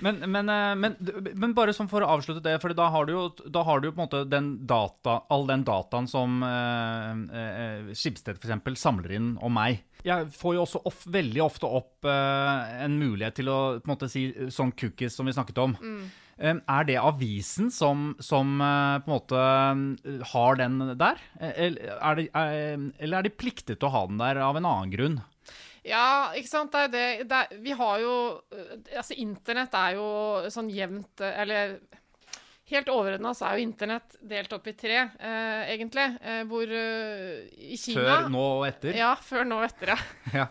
Men, 0.00 0.18
men, 0.30 0.48
eh, 0.48 0.74
men, 0.74 0.96
men, 1.34 1.54
bare 1.54 1.74
sånn 1.76 1.88
for 1.90 2.04
å 2.04 2.10
avslutte 2.16 2.42
det, 2.44 2.56
for 2.62 2.74
da 2.76 2.88
har 2.92 3.06
du 3.06 3.14
jo, 3.14 3.24
har 3.54 3.80
du 3.80 3.88
jo 3.88 3.94
på 3.94 4.00
en 4.00 4.06
måte 4.06 4.22
den 4.28 4.50
data, 4.66 5.20
all 5.32 5.46
den 5.48 5.64
dataen 5.66 6.08
som 6.10 6.42
eh, 6.44 7.92
Skipsted 7.94 8.40
f.eks. 8.40 8.80
samler 8.80 9.16
inn 9.18 9.34
om 9.44 9.54
meg. 9.54 9.84
Jeg 10.04 10.28
får 10.36 10.56
jo 10.56 10.64
også 10.66 10.82
of, 10.90 11.06
veldig 11.08 11.44
ofte 11.44 11.70
opp 11.70 12.08
eh, 12.10 12.74
en 12.84 12.98
mulighet 13.00 13.38
til 13.40 13.48
å 13.52 13.58
på 13.78 13.88
en 13.88 13.94
måte 13.94 14.10
si 14.12 14.28
sånn 14.52 14.74
cookies 14.76 15.16
som 15.16 15.28
vi 15.28 15.36
snakket 15.36 15.62
om. 15.62 15.78
Mm. 15.80 16.04
Er 16.34 16.86
det 16.88 16.96
avisen 16.98 17.68
som, 17.70 18.08
som, 18.18 18.56
på 18.58 19.06
en 19.06 19.12
måte 19.12 19.42
har 20.32 20.56
den 20.58 20.80
der? 20.98 21.20
Eller 21.38 21.92
er, 21.94 22.18
de, 22.18 22.24
eller 22.98 23.20
er 23.20 23.28
de 23.28 23.30
pliktet 23.30 23.78
til 23.78 23.86
å 23.86 23.92
ha 23.94 24.02
den 24.10 24.18
der 24.18 24.42
av 24.42 24.58
en 24.58 24.66
annen 24.66 24.90
grunn? 24.90 25.20
Ja, 25.84 26.32
ikke 26.36 26.48
sant. 26.48 26.72
Det 26.72 26.86
er 26.86 26.92
det, 26.94 27.28
det 27.28 27.40
er, 27.42 27.58
Vi 27.64 27.74
har 27.76 28.00
jo 28.00 28.14
eh, 28.54 28.72
Altså, 28.96 29.16
internett 29.20 29.74
er 29.76 29.98
jo 29.98 30.06
sånn 30.52 30.70
jevnt 30.72 31.20
eh, 31.20 31.36
Eller 31.44 31.76
helt 32.72 32.88
overordna 32.88 33.34
så 33.36 33.50
er 33.50 33.58
jo 33.58 33.66
internett 33.68 34.16
delt 34.24 34.52
opp 34.56 34.64
i 34.70 34.72
tre, 34.78 34.96
eh, 35.20 35.74
egentlig. 35.74 36.06
Eh, 36.24 36.40
hvor 36.48 36.64
eh, 36.64 37.44
i 37.60 37.76
Kina 37.76 38.00
Før, 38.00 38.30
nå 38.32 38.44
og 38.54 38.64
etter? 38.68 38.96
Ja. 38.96 39.12
Før, 39.20 39.44
nå 39.48 39.60
og 39.60 39.66
etter, 39.68 39.92
ja. 39.92 39.98
ja. 40.40 40.46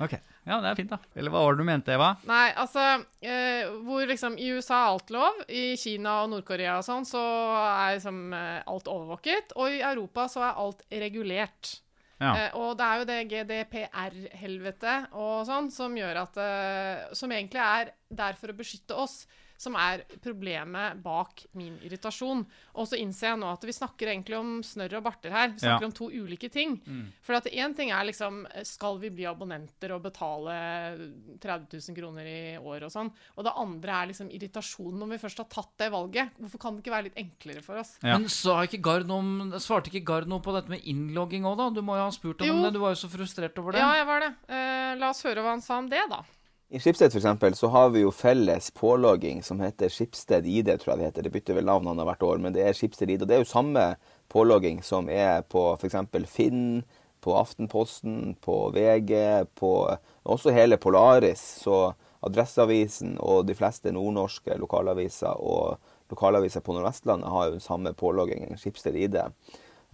Ok. 0.00 0.16
Ja, 0.48 0.62
det 0.64 0.70
er 0.70 0.78
fint, 0.78 0.94
da. 0.94 0.96
Eller 1.12 1.32
hva 1.34 1.42
var 1.44 1.52
det 1.52 1.60
du 1.60 1.68
mente, 1.68 1.92
Eva? 1.92 2.14
Nei, 2.24 2.46
altså 2.56 2.84
eh, 3.20 3.68
Hvor 3.84 4.08
liksom 4.08 4.38
I 4.40 4.48
USA 4.56 4.78
er 4.78 4.94
alt 4.94 5.12
lov. 5.12 5.42
I 5.52 5.66
Kina 5.76 6.22
og 6.22 6.32
Nord-Korea 6.32 6.78
og 6.80 6.86
sånn 6.86 7.04
så 7.04 7.20
er 7.66 7.98
liksom 7.98 8.32
alt 8.32 8.88
overvåket. 8.88 9.52
Og 9.60 9.76
i 9.76 9.82
Europa 9.84 10.24
så 10.32 10.46
er 10.48 10.62
alt 10.64 10.86
regulert. 10.88 11.74
Ja. 12.18 12.32
Eh, 12.34 12.56
og 12.58 12.72
det 12.78 12.86
er 12.86 12.98
jo 12.98 13.08
det 13.08 13.18
GDPR-helvetet 13.30 15.12
og 15.14 15.44
sånn 15.46 15.68
som 15.70 15.94
gjør 15.94 16.24
at 16.24 16.40
eh, 16.42 17.04
Som 17.14 17.30
egentlig 17.30 17.62
er 17.62 17.92
der 18.10 18.38
for 18.40 18.50
å 18.50 18.56
beskytte 18.58 18.96
oss 18.98 19.20
som 19.58 19.74
er 19.78 20.04
problemet 20.22 21.00
bak 21.02 21.42
min 21.58 21.74
irritasjon. 21.82 22.44
Og 22.78 22.86
så 22.86 22.98
innser 23.02 23.32
jeg 23.32 23.40
nå 23.40 23.48
at 23.50 23.64
vi 23.66 23.74
snakker 23.74 24.12
egentlig 24.12 24.38
om 24.38 24.58
snørr 24.64 25.00
og 25.00 25.06
barter 25.08 25.34
her. 25.34 25.50
Vi 25.50 25.64
snakker 25.64 25.86
ja. 25.86 25.90
om 25.90 25.96
to 25.96 26.06
ulike 26.14 26.50
ting. 26.52 26.76
Mm. 26.86 27.08
For 27.26 27.38
at 27.40 27.50
én 27.50 27.74
ting 27.76 27.90
er 27.94 28.06
liksom 28.06 28.44
Skal 28.66 29.00
vi 29.02 29.10
bli 29.14 29.26
abonnenter 29.28 29.92
og 29.96 30.04
betale 30.06 30.54
30 31.42 31.66
000 31.74 31.98
kroner 31.98 32.28
i 32.30 32.40
år 32.58 32.86
og 32.86 32.94
sånn? 32.94 33.10
Og 33.34 33.46
det 33.46 33.56
andre 33.58 33.98
er 33.98 34.10
liksom 34.12 34.30
irritasjonen 34.30 35.02
når 35.02 35.16
vi 35.16 35.20
først 35.24 35.42
har 35.42 35.50
tatt 35.50 35.74
det 35.82 35.90
valget. 35.94 36.38
Hvorfor 36.38 36.62
kan 36.62 36.76
det 36.76 36.84
ikke 36.84 36.94
være 36.94 37.08
litt 37.10 37.20
enklere 37.24 37.64
for 37.66 37.82
oss? 37.82 37.96
Ja. 38.04 38.14
Men 38.14 38.30
ikke 38.30 38.82
Gard 38.84 39.10
om, 39.10 39.52
svarte 39.58 39.90
ikke 39.90 40.06
Gard 40.06 40.30
noe 40.30 40.44
på 40.44 40.54
dette 40.54 40.70
med 40.70 40.86
innlogging 40.86 41.46
òg, 41.48 41.58
da? 41.58 41.70
Du 41.74 41.82
må 41.82 41.98
jo 41.98 42.06
ha 42.06 42.14
spurt 42.14 42.46
om 42.46 42.62
det. 42.62 42.74
Du 42.76 42.82
var 42.82 42.94
jo 42.94 43.02
så 43.02 43.10
frustrert 43.10 43.58
over 43.58 43.74
det. 43.74 43.82
Ja, 43.82 43.90
jeg 43.98 44.08
var 44.08 44.22
det. 44.22 44.32
Uh, 44.46 44.92
la 45.02 45.10
oss 45.10 45.24
høre 45.26 45.42
hva 45.42 45.56
han 45.56 45.64
sa 45.64 45.82
om 45.82 45.90
det, 45.90 46.04
da. 46.10 46.22
I 46.70 46.78
Skipsted 46.78 47.12
for 47.12 47.18
eksempel, 47.18 47.54
så 47.54 47.68
har 47.72 47.88
vi 47.88 48.02
jo 48.02 48.10
felles 48.12 48.70
pålogging 48.70 49.42
som 49.42 49.60
heter 49.60 49.88
Skipsted 49.88 50.46
ID, 50.46 50.74
tror 50.76 50.92
jeg 50.92 50.98
det 50.98 51.06
heter. 51.06 51.24
Det 51.24 51.30
bytter 51.32 51.56
vel 51.56 51.64
navn 51.64 52.02
hvert 52.04 52.22
år, 52.22 52.42
men 52.44 52.52
det 52.52 52.66
er 52.66 52.74
Skipsted 52.76 53.08
ID. 53.08 53.22
Og 53.24 53.30
det 53.30 53.38
er 53.38 53.40
jo 53.40 53.48
samme 53.48 53.84
pålogging 54.28 54.82
som 54.84 55.08
er 55.08 55.46
på 55.48 55.62
f.eks. 55.78 55.96
Finn, 56.28 56.82
på 57.24 57.32
Aftenposten, 57.40 58.34
på 58.44 58.58
VG, 58.76 59.14
på 59.56 59.70
også 60.28 60.52
hele 60.52 60.76
Polaris. 60.76 61.40
Så 61.64 61.94
Adresseavisen 62.20 63.16
og 63.16 63.46
de 63.48 63.56
fleste 63.56 63.88
nordnorske 63.94 64.60
lokalaviser 64.60 65.40
og 65.40 65.80
lokalaviser 66.12 66.60
på 66.60 66.76
Nordvestlandet 66.76 67.32
har 67.32 67.48
jo 67.48 67.56
den 67.56 67.64
samme 67.64 67.94
påloggingen, 67.96 68.60
Skipsted 68.60 68.96
ID. 68.96 69.16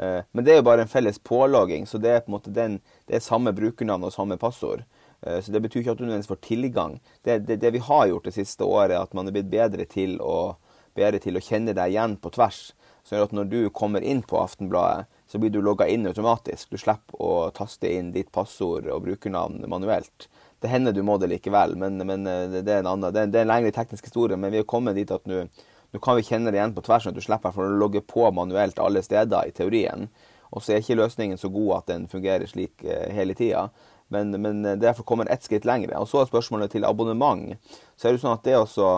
Eh, 0.03 0.21
men 0.33 0.43
det 0.43 0.57
er 0.57 0.59
jo 0.59 0.67
bare 0.67 0.89
en 0.89 0.91
felles 0.91 1.23
pålogging, 1.23 1.87
så 1.87 2.03
det 2.03 2.11
er 2.11 2.27
på 2.27 2.33
en 2.33 2.39
måte 2.41 2.55
den, 2.55 2.81
det 3.07 3.21
er 3.21 3.23
samme 3.23 3.55
brukernavn 3.55 4.11
og 4.11 4.15
samme 4.17 4.43
passord. 4.43 4.83
Eh, 5.27 5.41
så 5.41 5.53
Det 5.53 5.61
betyr 5.61 5.81
ikke 5.81 5.97
at 5.97 5.99
du 5.99 6.05
nødvendigvis 6.05 6.33
får 6.33 6.43
tilgang. 6.45 7.01
Det, 7.23 7.39
det, 7.47 7.57
det, 7.57 7.73
vi 7.73 7.79
har 7.79 8.07
gjort 8.07 8.25
det 8.25 8.37
siste 8.37 8.65
året, 8.65 8.97
er 8.97 9.03
at 9.03 9.15
man 9.15 9.29
er 9.29 9.37
blitt 9.37 9.51
bedre 9.53 9.85
til 9.89 10.21
å, 10.21 10.57
bedre 10.95 11.21
til 11.23 11.37
å 11.37 11.45
kjenne 11.45 11.75
deg 11.77 11.95
igjen 11.95 12.17
på 12.21 12.33
tvers. 12.35 12.73
Så 13.05 13.21
når 13.33 13.51
du 13.51 13.59
kommer 13.71 14.01
inn 14.01 14.23
på 14.25 14.39
Aftenbladet, 14.41 15.11
så 15.29 15.39
blir 15.39 15.51
du 15.51 15.61
logga 15.61 15.87
inn 15.89 16.07
automatisk. 16.09 16.71
Du 16.71 16.81
slipper 16.81 17.21
å 17.21 17.51
taste 17.57 17.91
inn 17.91 18.13
ditt 18.15 18.31
passord 18.33 18.89
og 18.89 19.05
brukernavn 19.05 19.65
manuelt. 19.69 20.29
Det 20.61 20.71
hender 20.73 20.95
du 20.97 21.03
må 21.05 21.19
det 21.21 21.29
likevel, 21.29 21.75
men, 21.77 21.99
men 22.07 22.27
eh, 22.27 22.61
det, 22.63 22.69
er 22.71 22.85
en 22.85 22.93
annen, 22.95 23.13
det, 23.13 23.27
er 23.29 23.45
en 23.45 23.53
lengre 23.53 23.75
teknisk 23.77 24.09
historie. 24.09 24.39
Men 24.41 24.55
vi 24.55 24.63
er 24.63 24.69
kommet 24.69 24.97
dit 24.97 25.11
at 25.13 25.27
nå 25.29 26.01
kan 26.03 26.17
vi 26.19 26.25
kjenne 26.27 26.51
det 26.51 26.59
igjen 26.59 26.73
på 26.75 26.83
tvers, 26.83 27.05
sånn 27.05 27.15
at 27.15 27.19
du 27.21 27.25
slipper 27.25 27.59
å 27.61 27.67
logge 27.79 28.01
på 28.03 28.27
manuelt 28.35 28.81
alle 28.83 29.03
steder, 29.05 29.47
i 29.47 29.55
teorien. 29.55 30.09
Og 30.55 30.63
så 30.63 30.75
er 30.75 30.83
ikke 30.83 30.97
løsningen 30.99 31.39
så 31.39 31.51
god 31.53 31.71
at 31.77 31.91
den 31.93 32.07
fungerer 32.11 32.49
slik 32.51 32.83
eh, 32.87 33.11
hele 33.15 33.37
tida. 33.39 33.69
Men, 34.13 34.35
men 34.43 34.63
derfor 34.81 35.07
kommer 35.07 35.31
ett 35.33 35.47
skritt 35.47 35.65
lenger. 35.65 35.95
Og 35.99 36.09
så 36.11 36.21
er 36.21 36.31
spørsmålet 36.31 36.75
til 36.75 36.85
abonnement. 36.85 37.57
Så 37.97 38.09
er 38.09 38.15
det 38.15 38.23
sånn 38.23 38.37
at 38.37 38.45
det 38.47 38.59
også 38.59 38.91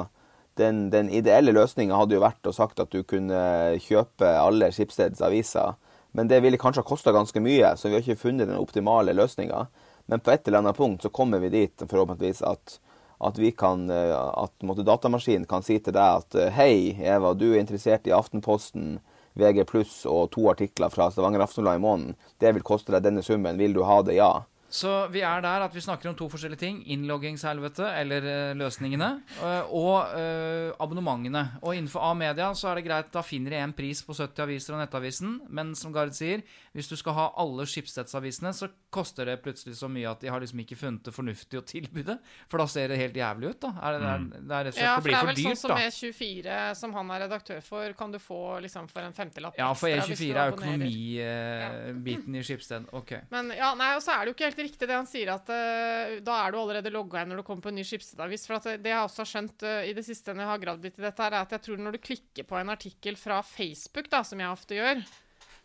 den, 0.56 0.88
den 0.90 1.10
ideelle 1.12 1.52
løsninga 1.52 1.96
hadde 1.98 2.16
jo 2.16 2.24
vært 2.24 2.48
å 2.48 2.54
sagt 2.56 2.80
at 2.80 2.92
du 2.92 3.02
kunne 3.04 3.76
kjøpe 3.84 4.28
alle 4.40 4.70
Skipsteds 4.72 5.22
aviser. 5.24 5.76
Men 6.16 6.30
det 6.32 6.40
ville 6.40 6.60
kanskje 6.60 6.80
ha 6.80 6.88
kosta 6.88 7.12
ganske 7.12 7.40
mye, 7.44 7.74
så 7.76 7.90
vi 7.90 7.98
har 7.98 8.04
ikke 8.04 8.22
funnet 8.22 8.48
den 8.48 8.56
optimale 8.56 9.12
løsninga. 9.12 9.66
Men 10.08 10.22
på 10.24 10.32
et 10.32 10.48
eller 10.48 10.62
annet 10.62 10.78
punkt 10.78 11.04
så 11.04 11.12
kommer 11.12 11.42
vi 11.42 11.52
dit 11.52 11.82
forhåpentligvis 11.82 12.40
at, 12.46 12.78
at, 13.18 13.38
vi 13.38 13.50
kan, 13.52 13.84
at 13.90 14.64
måtte, 14.64 14.86
datamaskinen 14.86 15.44
kan 15.50 15.66
si 15.66 15.76
til 15.76 15.92
deg 15.96 16.22
at 16.22 16.38
hei, 16.56 16.96
Eva, 17.04 17.34
du 17.36 17.50
er 17.50 17.60
interessert 17.60 18.08
i 18.08 18.14
Aftenposten, 18.16 18.96
VG 19.36 19.66
pluss 19.68 19.98
og 20.08 20.30
to 20.32 20.46
artikler 20.48 20.88
fra 20.88 21.10
Stavanger 21.12 21.44
Aftenblad 21.44 21.76
i 21.76 21.84
måneden. 21.84 22.16
Det 22.40 22.54
vil 22.56 22.64
koste 22.64 22.94
deg 22.94 23.04
denne 23.04 23.24
summen. 23.26 23.58
Vil 23.60 23.76
du 23.76 23.82
ha 23.84 24.00
det? 24.06 24.16
Ja. 24.16 24.46
Så 24.68 24.90
vi 25.14 25.22
er 25.22 25.42
der 25.44 25.62
at 25.62 25.74
vi 25.74 25.82
snakker 25.82 26.10
om 26.10 26.16
to 26.18 26.26
forskjellige 26.30 26.60
ting. 26.60 26.80
Innloggingshelvete, 26.90 27.86
eller 28.00 28.26
uh, 28.26 28.56
løsningene, 28.58 29.10
uh, 29.38 29.70
og 29.70 30.10
uh, 30.10 30.74
abonnementene. 30.82 31.44
Og 31.62 31.76
innenfor 31.76 32.02
A-media 32.10 32.50
så 32.58 32.72
er 32.72 32.80
det 32.80 32.86
greit, 32.88 33.12
da 33.14 33.22
finner 33.22 33.54
de 33.54 33.60
en 33.62 33.74
pris 33.76 34.02
på 34.02 34.16
70 34.16 34.42
aviser 34.42 34.74
og 34.74 34.82
Nettavisen. 34.82 35.38
Men 35.48 35.74
som 35.78 35.94
Gard 35.94 36.14
sier, 36.16 36.42
hvis 36.74 36.90
du 36.90 36.96
skal 36.98 37.16
ha 37.16 37.28
alle 37.38 37.66
Skipsstedsavisene, 37.70 38.52
så 38.56 38.68
koster 38.92 39.30
det 39.30 39.38
plutselig 39.44 39.76
så 39.78 39.88
mye 39.92 40.08
at 40.10 40.24
de 40.24 40.30
har 40.32 40.42
liksom 40.42 40.60
ikke 40.64 40.78
funnet 40.80 41.06
det 41.06 41.14
fornuftig 41.14 41.60
å 41.60 41.64
tilby 41.66 42.04
det. 42.06 42.18
For 42.50 42.62
da 42.62 42.66
ser 42.70 42.90
det 42.90 42.98
helt 43.00 43.16
jævlig 43.16 43.54
ut, 43.54 43.60
da. 43.62 43.72
Er 43.80 43.96
det, 43.96 44.02
mm. 44.02 44.28
det, 44.34 44.42
er 44.42 44.68
rett 44.68 44.74
og 44.74 44.78
slett, 44.78 44.88
ja, 44.88 44.96
det 44.96 45.06
blir 45.06 45.16
for 45.16 45.30
dyrt, 45.30 45.36
da. 45.36 45.46
Ja, 45.46 45.46
for 45.46 45.46
det 45.46 45.46
er 45.46 45.46
vel 45.46 45.46
sånn 45.46 45.62
som 45.62 45.84
E24, 45.86 46.58
som 46.82 46.98
han 46.98 47.14
er 47.14 47.24
redaktør 47.26 47.62
for, 47.64 47.96
kan 48.02 48.14
du 48.14 48.20
få 48.22 48.42
liksom 48.66 48.90
for 48.90 49.06
en 49.06 49.16
femtelapp 49.16 49.58
Ja, 49.60 49.70
for 49.78 49.92
E24 49.92 50.28
er 50.34 50.54
økonomibiten 50.54 52.36
ja. 52.36 52.42
i 52.42 52.46
Skipsted. 52.46 52.90
Ok. 52.96 53.14
Men 53.32 53.52
ja, 53.56 53.72
nei, 53.78 53.92
og 53.96 54.04
så 54.04 54.16
er 54.16 54.24
det 54.24 54.32
jo 54.34 54.38
ikke 54.38 54.48
helt 54.50 54.55
riktig 54.64 54.88
det 54.88 54.96
han 54.96 55.08
sier, 55.08 55.30
at 55.34 55.50
uh, 55.52 56.16
da 56.24 56.38
er 56.42 56.52
du 56.52 56.58
allerede 56.60 56.92
logga 56.94 57.22
inn 57.22 57.32
når 57.32 57.42
du 57.42 57.46
kommer 57.46 57.66
på 57.66 57.72
en 57.72 57.78
ny 57.80 57.84
Skipsstedavis. 57.86 58.46
For 58.48 58.58
at 58.58 58.82
det 58.82 58.92
jeg 58.92 59.02
også 59.02 59.22
har 59.22 59.30
skjønt 59.32 59.66
uh, 59.66 59.82
i 59.86 59.94
det 59.96 60.04
siste 60.06 60.34
når 60.34 60.44
jeg 60.44 60.52
har 60.52 60.64
gravd 60.64 60.88
litt 60.88 61.00
i 61.00 61.06
dette, 61.06 61.22
her, 61.22 61.36
er 61.36 61.46
at 61.46 61.54
jeg 61.56 61.64
tror 61.66 61.82
når 61.82 61.96
du 61.96 62.02
klikker 62.08 62.48
på 62.48 62.58
en 62.60 62.74
artikkel 62.74 63.18
fra 63.20 63.40
Facebook, 63.46 64.10
da, 64.12 64.22
som 64.26 64.42
jeg 64.42 64.52
ofte 64.52 64.78
gjør, 64.78 65.02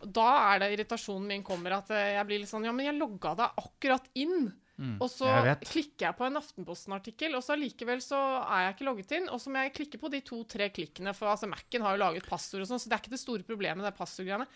da 0.02 0.30
er 0.50 0.64
det 0.64 0.72
irritasjonen 0.76 1.30
min 1.30 1.46
kommer, 1.46 1.78
at 1.78 1.94
uh, 1.94 2.02
jeg 2.18 2.28
blir 2.30 2.44
litt 2.44 2.52
sånn 2.52 2.68
Ja, 2.68 2.76
men 2.76 2.90
jeg 2.90 3.00
logga 3.00 3.36
deg 3.44 3.64
akkurat 3.64 4.12
inn. 4.18 4.52
Mm, 4.82 4.96
og 4.98 5.12
så 5.14 5.28
jeg 5.30 5.60
klikker 5.68 6.08
jeg 6.08 6.18
på 6.18 6.26
en 6.26 6.40
Aftenposten-artikkel, 6.40 7.36
og 7.38 7.44
så 7.46 7.54
allikevel 7.54 8.00
så 8.02 8.18
er 8.42 8.66
jeg 8.66 8.76
ikke 8.76 8.88
logget 8.88 9.16
inn. 9.20 9.28
Og 9.30 9.42
så 9.44 9.54
må 9.54 9.62
jeg 9.62 9.76
klikke 9.78 10.02
på 10.02 10.10
de 10.10 10.24
to-tre 10.26 10.72
klikkene, 10.74 11.14
for 11.18 11.30
altså 11.30 11.50
Mac-en 11.52 11.86
har 11.86 11.98
jo 11.98 12.02
laget 12.02 12.30
passord 12.30 12.64
og 12.66 12.72
sånn, 12.72 12.82
så 12.82 12.90
det 12.90 12.98
er 12.98 13.04
ikke 13.04 13.14
det 13.14 13.22
store 13.22 13.46
problemet, 13.46 13.86
det 13.86 13.94
passordgreiene. 13.98 14.48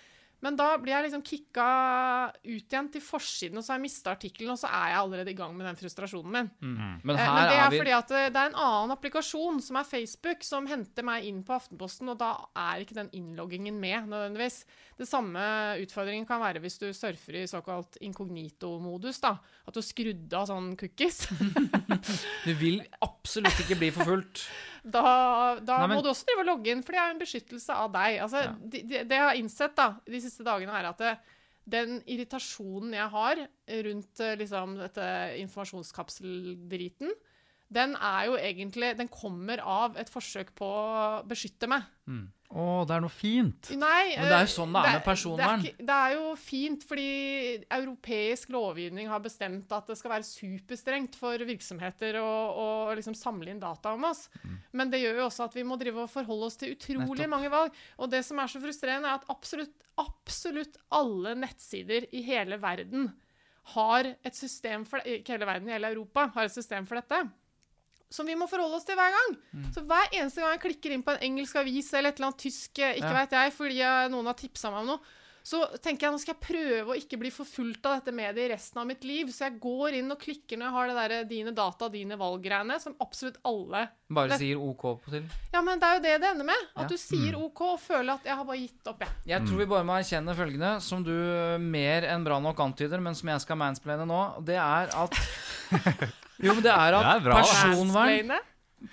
Men 0.43 0.57
da 0.59 0.67
blir 0.81 0.93
jeg 0.93 1.05
liksom 1.07 1.23
kicka 1.25 1.67
ut 2.43 2.73
igjen 2.73 2.89
til 2.93 3.03
forsiden, 3.03 3.57
og 3.57 3.65
så 3.65 3.73
har 3.73 3.79
jeg 3.79 3.85
mista 3.85 4.13
artikkelen, 4.13 4.53
og 4.53 4.59
så 4.59 4.69
er 4.69 4.91
jeg 4.91 4.99
allerede 4.99 5.31
i 5.31 5.37
gang 5.37 5.55
med 5.55 5.67
den 5.69 5.79
frustrasjonen 5.79 6.33
min. 6.35 6.49
Mm. 6.59 6.75
Men, 6.75 7.15
eh, 7.15 7.31
Men, 7.31 7.39
det 7.39 7.55
er, 7.55 7.61
er 7.63 7.71
vi... 7.73 7.79
fordi 7.81 7.95
at 7.95 8.13
eh, 8.13 8.27
det 8.33 8.41
er 8.41 8.51
en 8.51 8.59
annen 8.65 8.95
applikasjon, 8.97 9.61
som 9.63 9.79
er 9.79 9.89
Facebook, 9.89 10.45
som 10.45 10.69
henter 10.69 11.07
meg 11.07 11.29
inn 11.29 11.41
på 11.47 11.55
Aftenposten, 11.55 12.11
og 12.13 12.19
da 12.21 12.33
er 12.65 12.83
ikke 12.83 12.99
den 12.99 13.11
innloggingen 13.17 13.79
med 13.79 14.11
nødvendigvis. 14.11 14.61
Det 14.99 15.07
samme 15.09 15.41
utfordringen 15.81 16.27
kan 16.29 16.43
være 16.43 16.61
hvis 16.63 16.79
du 16.83 16.87
surfer 16.95 17.41
i 17.41 17.47
såkalt 17.49 17.97
inkognito-modus. 18.05 19.19
da, 19.23 19.37
At 19.67 19.75
du 19.75 19.81
skrudde 19.83 20.39
av 20.39 20.49
sånn 20.51 20.73
cookies. 20.79 21.25
du 22.47 22.53
vil 22.59 22.81
absolutt 23.03 23.65
ikke 23.65 23.79
bli 23.81 23.91
forfulgt. 23.95 24.45
Da, 24.85 25.57
da 25.65 25.79
Nei, 25.81 25.87
men... 25.89 25.97
må 25.97 26.03
du 26.05 26.11
også 26.11 26.27
drive 26.27 26.43
og 26.43 26.49
logge 26.51 26.69
inn, 26.69 26.83
for 26.85 26.93
det 26.93 27.01
er 27.01 27.07
jo 27.09 27.15
en 27.15 27.21
beskyttelse 27.23 27.77
av 27.83 27.93
deg. 27.95 28.17
Altså, 28.25 28.43
ja. 28.45 28.51
det, 28.61 28.81
de, 28.85 28.99
de 29.09 29.17
jeg 29.17 29.25
har 29.25 29.39
innsett 29.39 29.77
da, 29.77 29.87
de 30.05 30.21
siste 30.21 30.45
dagene, 30.45 30.75
er 30.77 30.89
at 30.91 31.01
det, 31.01 31.13
den 31.75 31.95
irritasjonen 32.05 32.93
jeg 32.93 33.07
har 33.15 33.41
rundt 33.87 34.21
eh, 34.21 34.35
liksom, 34.41 34.75
dette 34.83 35.07
informasjonskapseldriten, 35.41 37.15
den 37.75 37.97
er 37.99 38.29
jo 38.29 38.39
egentlig 38.39 38.93
Den 38.99 39.11
kommer 39.11 39.61
av 39.61 39.99
et 39.99 40.09
forsøk 40.11 40.53
på 40.57 40.65
å 40.65 41.21
beskytte 41.27 41.69
meg. 41.71 41.85
Mm. 42.07 42.25
Å, 42.55 42.85
det 42.87 42.93
er 42.93 43.01
noe 43.03 43.11
fint. 43.11 43.69
Nei, 43.75 44.13
Men 44.15 44.29
det 44.29 44.35
er 44.37 44.43
jo 44.45 44.51
sånn 44.53 44.75
det 44.75 44.81
er 44.85 44.93
med 44.95 45.03
personvern. 45.03 45.63
Det 45.65 45.71
er, 45.73 45.85
det 45.89 45.95
er, 45.95 46.13
jo 46.13 46.35
fint 46.39 46.85
fordi 46.87 47.07
europeisk 47.73 48.53
lovgivning 48.53 49.09
har 49.11 49.23
bestemt 49.23 49.73
at 49.75 49.89
det 49.89 49.97
skal 49.99 50.13
være 50.13 50.27
superstrengt 50.27 51.17
for 51.19 51.41
virksomheter 51.49 52.19
å, 52.21 52.29
å 52.61 52.67
liksom 52.95 53.17
samle 53.17 53.51
inn 53.51 53.59
data 53.59 53.95
om 53.97 54.07
oss. 54.07 54.27
Mm. 54.45 54.55
Men 54.77 54.93
det 54.93 55.01
gjør 55.01 55.19
jo 55.19 55.27
også 55.27 55.49
at 55.49 55.57
vi 55.57 55.65
må 55.67 55.79
drive 55.81 56.05
og 56.05 56.13
forholde 56.13 56.51
oss 56.51 56.59
til 56.61 56.75
utrolig 56.77 57.03
Nettopp. 57.03 57.33
mange 57.33 57.51
valg. 57.51 57.83
Og 57.99 58.13
det 58.13 58.21
som 58.27 58.39
er 58.39 58.53
så 58.53 58.61
frustrerende, 58.63 59.11
er 59.11 59.19
at 59.19 59.33
absolutt, 59.33 59.75
absolutt 59.99 60.79
alle 60.95 61.35
nettsider 61.41 62.07
i 62.15 62.23
hele 62.29 62.61
verden 62.61 63.09
har 63.73 64.13
et 64.21 64.37
system 64.37 64.85
for 64.85 65.01
Ikke 65.09 65.33
hele 65.33 65.49
verden, 65.49 65.73
hele 65.73 65.89
Europa 65.89 66.29
har 66.35 66.45
et 66.45 66.53
system 66.53 66.85
for 66.85 67.01
dette 67.01 67.25
som 68.15 68.27
vi 68.27 68.37
må 68.39 68.47
forholde 68.49 68.79
oss 68.79 68.87
til 68.87 68.97
hver 68.97 69.13
gang. 69.13 69.35
Mm. 69.51 69.67
Så 69.75 69.83
hver 69.85 70.09
eneste 70.13 70.43
gang 70.43 70.55
jeg 70.55 70.63
klikker 70.65 70.95
inn 70.95 71.03
på 71.05 71.15
en 71.15 71.27
engelsk 71.29 71.59
avis 71.61 71.91
eller 71.93 72.13
et 72.13 72.21
eller 72.21 72.31
annet 72.31 72.43
tysk, 72.47 72.71
eh, 72.79 72.97
ikke 73.01 73.11
ja. 73.11 73.19
vet 73.19 73.37
jeg, 73.39 73.55
fordi 73.59 73.79
noen 74.15 74.31
har 74.31 74.39
tipsa 74.39 74.71
meg 74.73 74.85
om 74.85 74.95
noe, 74.95 75.15
så 75.45 75.59
tenker 75.77 76.07
jeg 76.07 76.15
nå 76.15 76.19
skal 76.23 76.33
jeg 76.33 76.41
prøve 76.41 76.89
å 76.89 76.95
ikke 76.97 77.19
bli 77.21 77.29
forfulgt 77.29 77.85
av 77.85 77.99
dette 77.99 78.13
mediet 78.17 78.47
i 78.47 78.53
resten 78.55 78.79
av 78.81 78.87
mitt 78.89 79.03
liv. 79.05 79.29
Så 79.29 79.43
jeg 79.45 79.59
går 79.61 79.99
inn 79.99 80.09
og 80.09 80.17
klikker 80.17 80.57
når 80.57 80.65
jeg 80.65 80.75
har 80.75 80.87
det 80.89 80.95
der 80.97 81.27
dine 81.29 81.53
data, 81.53 81.89
dine 81.93 82.17
valg-greiene, 82.17 82.79
som 82.81 82.95
absolutt 83.03 83.37
alle 83.45 83.83
Bare 84.09 84.33
det. 84.33 84.39
sier 84.41 84.57
OK 84.61 84.87
på 85.03 85.13
til? 85.13 85.27
Ja, 85.53 85.61
men 85.65 85.81
det 85.81 85.91
er 85.91 85.99
jo 85.99 86.03
det 86.07 86.15
det 86.23 86.31
ender 86.31 86.49
med. 86.49 86.65
At 86.73 86.87
ja. 86.87 86.89
du 86.89 86.97
sier 86.97 87.37
mm. 87.37 87.45
OK 87.45 87.61
og 87.67 87.77
føler 87.83 88.15
at 88.15 88.25
jeg 88.25 88.39
har 88.39 88.49
bare 88.49 88.63
gitt 88.63 88.89
opp, 88.89 89.05
jeg. 89.05 89.13
Jeg 89.35 89.45
tror 89.45 89.61
vi 89.61 89.69
bare 89.75 89.87
må 89.91 89.99
erkjenne 89.99 90.35
følgende, 90.41 90.71
som 90.87 91.05
du 91.05 91.13
mer 91.61 92.09
enn 92.09 92.25
bra 92.25 92.41
nok 92.41 92.65
antyder, 92.65 93.05
men 93.05 93.17
som 93.17 93.29
jeg 93.35 93.45
skal 93.45 93.61
mansplaine 93.61 94.09
nå, 94.09 94.23
det 94.49 94.57
er 94.57 94.89
at 94.97 95.21
Jo, 96.45 96.55
men 96.55 96.65
det 96.65 96.73
er 96.73 96.97
at 96.97 97.05
det 97.05 97.13
er 97.13 97.25
bra, 97.29 97.37
personvern 97.45 98.35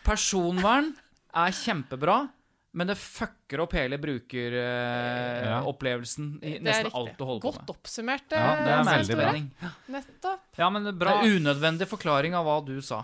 Personvern 0.05 0.93
er 1.33 1.57
kjempebra, 1.57 2.21
men 2.73 2.89
det 2.89 2.97
fucker 2.97 3.61
opp 3.64 3.73
hele 3.77 3.99
brukeropplevelsen 4.01 6.29
uh, 6.39 6.45
i 6.49 6.51
nesten 6.64 6.89
alt 6.97 7.18
du 7.18 7.25
holder 7.29 7.43
på 7.45 7.51
med. 7.53 7.61
Godt 7.61 7.73
oppsummert. 7.75 8.29
Ja, 8.33 8.53
det 8.57 8.73
er 8.73 8.85
veldig 8.89 9.16
bra. 9.18 9.33
Nettopp. 9.97 10.43
Ja, 10.57 10.66
men 10.73 10.81
det, 10.87 10.93
er 10.95 10.99
bra. 11.03 11.11
det 11.12 11.18
er 11.29 11.33
unødvendig 11.37 11.87
forklaring 11.91 12.33
av 12.39 12.43
hva 12.49 12.57
du 12.64 12.77
sa. 12.85 12.99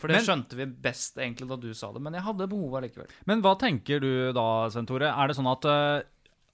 For 0.00 0.06
det 0.10 0.16
men, 0.18 0.26
skjønte 0.26 0.54
vi 0.58 0.64
best 0.66 1.18
egentlig 1.20 1.46
da 1.50 1.56
du 1.60 1.74
sa 1.76 1.92
det, 1.94 2.00
men 2.02 2.14
jeg 2.18 2.24
hadde 2.26 2.50
behov 2.50 2.76
allikevel. 2.80 3.08
Men 3.30 3.42
hva 3.44 3.52
tenker 3.60 3.96
du 4.02 4.12
da, 4.34 4.46
Sentore? 4.74 5.08
Er 5.12 5.24
det 5.30 5.36
sånn 5.38 5.52
at 5.52 5.64
uh, 5.70 6.00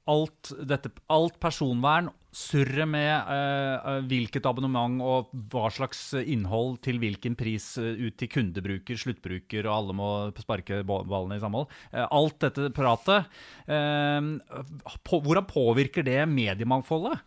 alt, 0.09 0.53
dette, 0.69 0.91
alt 1.12 1.37
personvern, 1.41 2.09
surret 2.35 2.89
med 2.89 3.09
uh, 3.29 3.99
hvilket 4.09 4.47
abonnement 4.49 5.01
og 5.05 5.31
hva 5.53 5.70
slags 5.72 6.11
innhold 6.20 6.76
til 6.85 7.01
hvilken 7.01 7.37
pris 7.39 7.70
uh, 7.81 7.89
ut 7.97 8.18
til 8.20 8.31
kundebruker, 8.33 9.01
sluttbruker, 9.01 9.64
og 9.64 9.72
alle 9.74 9.97
må 9.97 10.11
sparke 10.37 10.83
ballene 10.87 11.39
i 11.39 11.43
samhold. 11.43 11.70
Uh, 11.95 12.05
alt 12.05 12.39
dette 12.45 12.68
pratet, 12.76 13.29
på, 13.68 15.20
hvordan 15.24 15.49
påvirker 15.49 16.05
det 16.07 16.20
mediemangfoldet? 16.29 17.24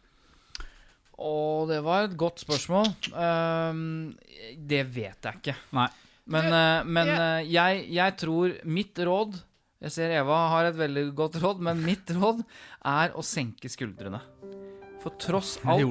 Å, 1.22 1.34
det 1.70 1.82
var 1.86 2.08
et 2.08 2.16
godt 2.18 2.42
spørsmål. 2.42 2.88
det 4.58 4.82
vet 4.90 5.28
jeg 5.28 5.42
ikke. 5.42 5.56
Nei. 5.78 5.90
Men, 6.32 6.48
men 6.90 7.10
jeg, 7.46 7.84
jeg 7.94 8.16
tror 8.22 8.56
mitt 8.66 8.98
råd 9.06 9.38
jeg 9.82 9.94
ser 9.96 10.12
Eva 10.14 10.44
har 10.54 10.68
et 10.70 10.78
veldig 10.78 11.08
godt 11.18 11.40
råd, 11.42 11.62
men 11.66 11.82
mitt 11.82 12.10
råd 12.14 12.44
er 12.86 13.16
å 13.18 13.24
senke 13.26 13.70
skuldrene. 13.70 14.22
For 15.02 15.18
tross 15.18 15.56
alt, 15.66 15.82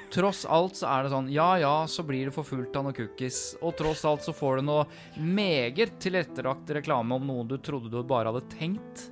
tross 0.14 0.42
alt 0.44 0.80
så 0.80 0.88
er 0.90 1.06
det 1.06 1.12
sånn 1.12 1.28
Ja 1.30 1.52
ja, 1.62 1.74
så 1.86 2.02
blir 2.06 2.26
det 2.26 2.34
forfulgt 2.34 2.74
av 2.76 2.88
noen 2.88 2.96
cookies. 2.96 3.54
Og 3.62 3.76
tross 3.78 4.02
alt 4.08 4.26
så 4.26 4.34
får 4.34 4.58
du 4.58 4.66
noe 4.66 4.88
meget 5.16 6.00
tilrettelagt 6.02 6.72
reklame 6.80 7.14
om 7.14 7.30
noen 7.30 7.50
du 7.50 7.56
trodde 7.62 7.92
du 7.92 8.02
bare 8.02 8.32
hadde 8.32 8.48
tenkt. 8.56 9.06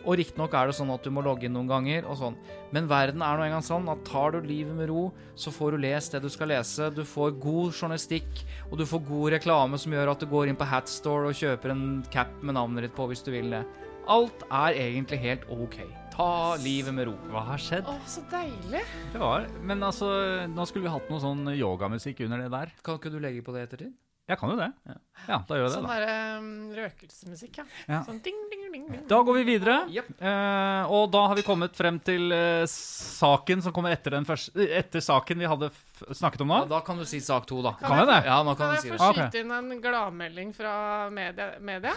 Og 0.00 0.16
riktignok 0.16 0.54
er 0.56 0.70
det 0.70 0.76
sånn 0.78 0.90
at 0.94 1.04
du 1.04 1.10
må 1.12 1.22
logge 1.24 1.44
inn 1.44 1.52
noen 1.52 1.68
ganger, 1.68 2.06
og 2.08 2.16
sånn. 2.16 2.36
men 2.72 2.88
verden 2.88 3.20
er 3.20 3.36
nå 3.36 3.44
engang 3.44 3.64
sånn 3.64 3.88
at 3.92 4.00
tar 4.08 4.32
du 4.32 4.40
livet 4.48 4.72
med 4.72 4.88
ro, 4.88 5.10
så 5.36 5.52
får 5.52 5.76
du 5.76 5.84
lest 5.84 6.16
det 6.16 6.22
du 6.24 6.30
skal 6.32 6.48
lese. 6.48 6.88
Du 6.96 7.04
får 7.04 7.36
god 7.36 7.74
journalistikk, 7.76 8.44
og 8.70 8.78
du 8.80 8.86
får 8.88 9.04
god 9.08 9.32
reklame 9.36 9.78
som 9.78 9.92
gjør 9.92 10.14
at 10.14 10.24
du 10.24 10.30
går 10.30 10.48
inn 10.48 10.60
på 10.60 10.68
Hatstore 10.70 11.28
og 11.28 11.36
kjøper 11.36 11.74
en 11.74 11.88
cap 12.12 12.32
med 12.40 12.56
navnet 12.56 12.88
ditt 12.88 12.96
på 12.96 13.10
hvis 13.10 13.24
du 13.26 13.34
vil 13.36 13.52
det. 13.52 13.66
Alt 14.08 14.46
er 14.48 14.80
egentlig 14.88 15.20
helt 15.20 15.44
OK. 15.52 15.82
Ta 16.20 16.56
livet 16.60 16.92
med 16.92 17.06
ro. 17.08 17.14
Hva 17.32 17.40
har 17.46 17.60
skjedd? 17.64 17.86
Å, 17.88 17.94
så 18.04 18.20
deilig. 18.28 18.82
Det 19.14 19.20
var, 19.22 19.46
Men 19.64 19.80
altså, 19.86 20.10
nå 20.52 20.66
skulle 20.68 20.84
vi 20.84 20.92
hatt 20.92 21.08
noe 21.08 21.20
sånn 21.22 21.48
yogamusikk 21.54 22.20
under 22.26 22.42
det 22.42 22.50
der. 22.52 22.74
Kan 22.84 22.98
ikke 23.00 23.12
du 23.14 23.16
legge 23.24 23.40
på 23.46 23.54
det 23.54 23.62
ettertid? 23.64 23.94
Jeg 24.30 24.38
kan 24.38 24.52
jo 24.52 24.56
det. 24.60 24.70
Ja, 24.86 24.96
ja 25.26 25.38
da 25.48 25.58
gjør 25.58 25.66
jeg 25.66 25.74
sånn 25.74 25.86
det. 25.90 25.98
Sånn 26.00 26.44
um, 26.46 26.50
røkelsemusikk, 26.78 27.60
ja. 27.60 27.64
ja. 27.90 28.00
Sånn 28.06 28.20
ding, 28.22 28.38
ding, 28.52 28.60
ding. 28.70 28.84
Da 29.10 29.18
går 29.26 29.40
vi 29.40 29.44
videre. 29.48 29.76
Eh, 29.90 30.92
og 30.94 31.10
da 31.10 31.24
har 31.30 31.38
vi 31.38 31.44
kommet 31.46 31.74
frem 31.76 31.98
til 32.06 32.30
eh, 32.34 32.62
saken 32.70 33.64
som 33.64 33.74
kommer 33.74 33.94
etter, 33.94 34.14
den 34.14 34.28
første, 34.28 34.54
etter 34.78 35.02
saken 35.04 35.42
vi 35.42 35.48
hadde 35.50 35.70
f 35.72 36.04
snakket 36.16 36.44
om 36.44 36.52
nå. 36.52 36.58
Ja, 36.62 36.68
da 36.70 36.80
kan 36.86 37.00
du 37.00 37.04
si 37.08 37.20
sak 37.20 37.44
to, 37.50 37.58
da. 37.64 37.74
Kan 37.80 37.98
jeg 38.00 38.08
det? 38.08 38.18
Ja, 38.30 38.38
nå 38.46 38.54
Kan 38.54 38.70
kan 38.70 38.70
du 38.70 38.78
jeg 38.78 38.84
si 38.86 38.92
få 38.92 38.96
det. 38.96 39.08
Ok. 39.10 39.20
skyte 39.20 39.42
inn 39.44 39.54
en 39.58 39.82
gladmelding 39.82 40.52
fra 40.56 40.74
media? 41.12 41.50
media? 41.60 41.94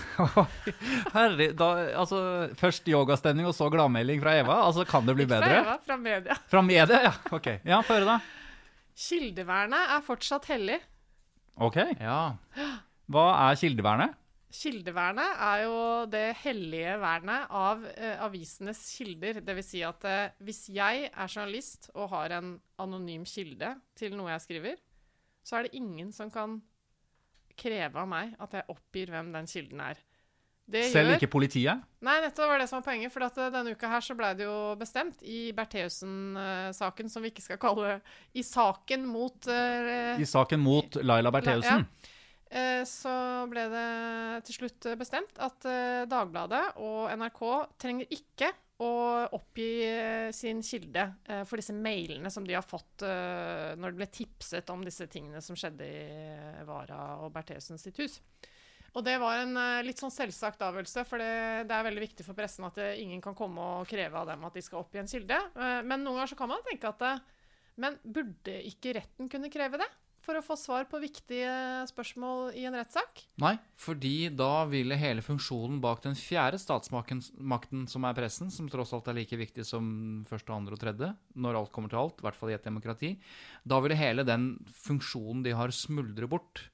Herre, 1.15 1.49
da, 1.57 1.69
altså, 2.01 2.21
først 2.59 2.89
yogastemning 2.91 3.47
og 3.49 3.55
så 3.55 3.69
gladmelding 3.73 4.23
fra 4.23 4.37
Eva. 4.41 4.59
Altså, 4.67 4.87
Kan 4.89 5.07
det 5.07 5.15
bli 5.19 5.27
Ikke 5.27 5.37
fra 5.37 5.43
bedre? 5.45 5.61
Eva, 5.61 5.77
fra 5.85 5.99
media. 6.01 6.39
Fra 6.51 6.65
media? 6.65 7.03
Ja, 7.07 7.13
ok. 7.31 7.51
Ja, 7.63 7.83
Få 7.85 7.99
høre, 7.99 8.17
da. 8.17 8.19
Kildevernet 8.93 9.95
er 9.95 10.03
fortsatt 10.05 10.49
hellig. 10.51 10.81
Ok. 11.61 11.77
Ja. 11.99 12.35
Hva 13.11 13.25
er 13.49 13.57
kildevernet? 13.59 14.19
Kildevernet 14.53 15.39
er 15.41 15.63
jo 15.63 15.77
det 16.13 16.27
hellige 16.43 16.93
vernet 17.01 17.49
av 17.57 17.85
eh, 17.95 18.19
avisenes 18.21 18.81
kilder. 18.97 19.41
Dvs. 19.41 19.69
Si 19.71 19.81
at 19.85 20.05
eh, 20.09 20.35
hvis 20.45 20.67
jeg 20.73 21.07
er 21.09 21.31
journalist 21.31 21.89
og 21.95 22.11
har 22.13 22.35
en 22.37 22.55
anonym 22.81 23.25
kilde 23.29 23.73
til 23.97 24.13
noe 24.17 24.29
jeg 24.35 24.45
skriver, 24.45 24.81
så 25.43 25.57
er 25.57 25.67
det 25.67 25.79
ingen 25.81 26.13
som 26.15 26.29
kan 26.33 26.59
kreve 27.59 28.01
av 28.01 28.09
meg 28.09 28.33
at 28.41 28.53
jeg 28.57 28.69
oppgir 28.73 29.13
hvem 29.13 29.33
den 29.33 29.49
kilden 29.49 29.81
er. 29.83 29.99
Det 30.65 30.85
Selv 30.93 31.09
gjør- 31.11 31.17
ikke 31.19 31.27
politiet? 31.33 31.81
Nei, 32.03 32.15
nettopp 32.23 32.47
var 32.47 32.61
det 32.61 32.69
som 32.69 32.79
var 32.79 32.85
poenget. 32.87 33.11
For 33.11 33.25
at 33.25 33.37
eh, 33.37 33.49
denne 33.51 33.73
uka 33.75 33.89
her 33.91 34.03
så 34.03 34.15
ble 34.15 34.29
det 34.39 34.45
jo 34.47 34.75
bestemt 34.79 35.21
i 35.27 35.51
Bertheussen-saken, 35.55 37.09
som 37.11 37.23
vi 37.23 37.31
ikke 37.33 37.43
skal 37.43 37.59
kalle 37.61 37.97
I 38.33 38.43
saken 38.47 39.05
mot 39.07 39.47
uh, 39.51 40.15
I 40.19 40.27
saken 40.27 40.63
mot 40.63 40.95
Laila 41.03 41.31
Bertheussen? 41.35 41.85
eh, 42.53 42.83
så 42.87 43.13
ble 43.51 43.65
det 43.73 43.87
til 44.47 44.59
slutt 44.61 44.87
bestemt 44.99 45.39
at 45.41 45.67
Dagbladet 46.09 46.63
og 46.77 47.11
NRK 47.17 47.41
trenger 47.81 48.07
ikke 48.13 48.51
å 48.83 48.91
oppgi 49.35 49.67
sin 50.35 50.59
kilde 50.65 51.05
for 51.47 51.59
disse 51.61 51.73
mailene 51.77 52.29
som 52.33 52.43
de 52.43 52.55
har 52.57 52.65
fått 52.65 53.05
når 53.05 53.93
det 53.93 53.99
ble 53.99 54.07
tipset 54.11 54.69
om 54.73 54.81
disse 54.83 55.05
tingene 55.07 55.39
som 55.45 55.55
skjedde 55.55 55.85
i 55.87 56.65
Vara 56.67 57.19
og 57.23 57.31
Bertheussen 57.35 57.79
sitt 57.79 58.01
hus. 58.01 58.17
Og 58.93 59.01
det 59.05 59.15
var 59.21 59.41
en 59.41 59.57
eh, 59.57 59.83
litt 59.87 60.01
sånn 60.01 60.13
selvsagt 60.13 60.61
avgjørelse, 60.61 61.05
for 61.09 61.21
det, 61.21 61.65
det 61.69 61.75
er 61.75 61.87
veldig 61.87 62.03
viktig 62.03 62.25
for 62.27 62.37
pressen 62.37 62.67
at 62.67 62.77
det, 62.77 62.91
ingen 63.01 63.23
kan 63.23 63.35
komme 63.37 63.63
og 63.79 63.89
kreve 63.89 64.19
av 64.19 64.29
dem 64.29 64.45
at 64.45 64.53
de 64.53 64.61
skal 64.65 64.83
oppgi 64.83 65.01
en 65.01 65.09
kilde. 65.09 65.39
Eh, 65.57 65.79
men 65.81 66.05
noen 66.05 66.21
ganger 66.21 66.33
så 66.35 66.39
kan 66.43 66.53
man 66.53 66.63
tenke 66.67 66.91
at 66.91 67.07
eh, 67.09 67.23
Men 67.81 67.97
burde 68.05 68.59
ikke 68.69 68.93
retten 68.99 69.29
kunne 69.31 69.49
kreve 69.49 69.81
det? 69.81 69.89
For 70.23 70.39
å 70.39 70.43
få 70.45 70.55
svar 70.55 70.85
på 70.87 71.01
viktige 71.03 71.51
spørsmål 71.89 72.53
i 72.55 72.61
en 72.69 72.77
rettssak? 72.77 73.25
Nei, 73.43 73.57
fordi 73.75 74.29
da 74.31 74.63
ville 74.71 74.95
hele 74.95 75.23
funksjonen 75.25 75.81
bak 75.83 75.99
den 76.05 76.15
fjerde 76.15 76.61
statsmakten, 76.61 77.83
som 77.91 78.07
er 78.07 78.15
pressen, 78.15 78.53
som 78.53 78.69
tross 78.71 78.93
alt 78.95 79.09
er 79.11 79.17
like 79.17 79.35
viktig 79.41 79.65
som 79.67 80.23
første, 80.29 80.53
andre 80.55 80.77
og 80.77 80.83
tredje, 80.85 81.09
når 81.35 81.59
alt 81.59 81.73
kommer 81.75 81.91
til 81.91 81.99
alt, 81.99 82.23
i 82.23 82.27
hvert 82.29 82.39
fall 82.39 82.53
i 82.53 82.55
et 82.55 82.69
demokrati, 82.69 83.11
da 83.67 83.81
ville 83.83 83.99
hele 83.99 84.23
den 84.23 84.53
funksjonen 84.85 85.43
de 85.43 85.57
har, 85.59 85.75
smuldre 85.75 86.31
bort. 86.31 86.69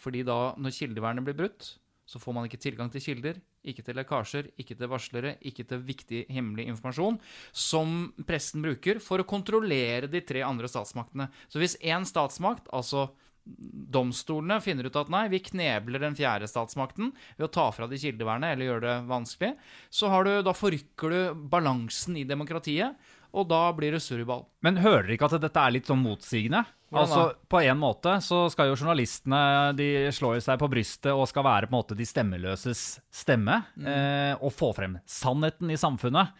Fordi 0.00 0.24
da, 0.26 0.40
når 0.58 0.76
kildevernet 0.76 1.26
blir 1.26 1.38
brutt, 1.38 1.74
så 2.10 2.18
får 2.18 2.34
man 2.34 2.48
ikke 2.48 2.58
tilgang 2.58 2.90
til 2.90 3.04
kilder, 3.04 3.38
ikke 3.70 3.84
til 3.86 3.98
lekkasjer, 4.00 4.48
ikke 4.58 4.74
til 4.74 4.90
varslere, 4.90 5.36
ikke 5.46 5.66
til 5.68 5.82
viktig 5.86 6.24
hemmelig 6.32 6.66
informasjon, 6.72 7.20
som 7.54 8.08
pressen 8.26 8.64
bruker 8.64 8.98
for 9.04 9.22
å 9.22 9.28
kontrollere 9.28 10.10
de 10.10 10.22
tre 10.26 10.42
andre 10.46 10.70
statsmaktene. 10.70 11.28
Så 11.52 11.62
hvis 11.62 11.76
én 11.78 12.06
statsmakt, 12.08 12.66
altså 12.74 13.12
domstolene, 13.44 14.58
finner 14.62 14.88
ut 14.90 14.98
at 15.00 15.10
nei, 15.12 15.24
vi 15.32 15.42
knebler 15.42 16.02
den 16.02 16.16
fjerde 16.18 16.48
statsmakten 16.50 17.12
ved 17.38 17.46
å 17.46 17.52
ta 17.52 17.68
fra 17.74 17.88
de 17.90 17.98
kildevernet 18.00 18.54
eller 18.54 18.68
gjøre 18.68 18.84
det 18.86 18.96
vanskelig, 19.10 19.54
så 19.90 20.10
har 20.12 20.26
du, 20.26 20.34
da 20.44 20.54
forrykker 20.56 21.14
du 21.14 21.46
balansen 21.50 22.18
i 22.20 22.26
demokratiet, 22.28 22.98
og 23.32 23.48
da 23.50 23.62
blir 23.76 23.94
det 23.94 24.02
surrball. 24.04 24.44
Men 24.64 24.80
hører 24.82 25.06
dere 25.06 25.16
ikke 25.16 25.30
at 25.30 25.42
dette 25.42 25.62
er 25.62 25.74
litt 25.74 25.90
sånn 25.90 26.02
motsigende? 26.02 26.64
Hvordan 26.90 27.06
Altså. 27.06 27.36
På 27.46 27.60
en 27.62 27.78
måte 27.78 28.16
så 28.26 28.40
skal 28.50 28.66
jo 28.66 28.74
journalistene 28.74 29.70
De 29.78 30.08
slår 30.10 30.40
seg 30.42 30.58
på 30.58 30.66
brystet 30.72 31.12
og 31.14 31.28
skal 31.30 31.46
være 31.46 31.68
på 31.68 31.70
en 31.70 31.78
måte 31.78 31.94
de 31.94 32.06
stemmeløses 32.08 32.82
stemme. 33.14 33.60
Mm. 33.78 33.86
Eh, 33.86 34.34
og 34.42 34.50
få 34.56 34.72
frem 34.74 34.98
sannheten 35.06 35.70
i 35.70 35.78
samfunnet. 35.78 36.34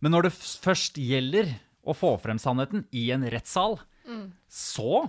Men 0.00 0.16
når 0.16 0.28
det 0.28 0.38
først 0.38 0.96
gjelder 0.96 1.52
å 1.84 1.92
få 1.96 2.14
frem 2.22 2.40
sannheten 2.40 2.86
i 2.96 3.10
en 3.12 3.26
rettssal, 3.28 3.76
så 4.48 5.04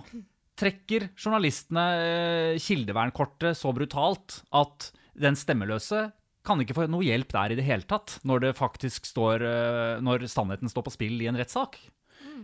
trekker 0.60 1.08
journalistene 1.16 1.84
eh, 1.98 2.60
kildevernkortet 2.60 3.56
så 3.58 3.72
brutalt 3.74 4.42
at 4.54 4.90
den 5.18 5.36
stemmeløse 5.38 6.10
kan 6.46 6.60
ikke 6.62 6.76
få 6.76 6.86
noe 6.90 7.06
hjelp 7.06 7.32
der 7.32 7.54
i 7.54 7.58
det 7.58 7.66
hele 7.66 7.86
tatt, 7.88 8.18
når 8.26 8.46
det 8.46 8.52
faktisk 8.58 9.06
står 9.08 9.44
eh, 9.46 10.02
Når 10.02 10.26
sannheten 10.30 10.70
står 10.70 10.86
på 10.88 10.94
spill 10.94 11.20
i 11.22 11.28
en 11.30 11.38
rettssak. 11.38 11.78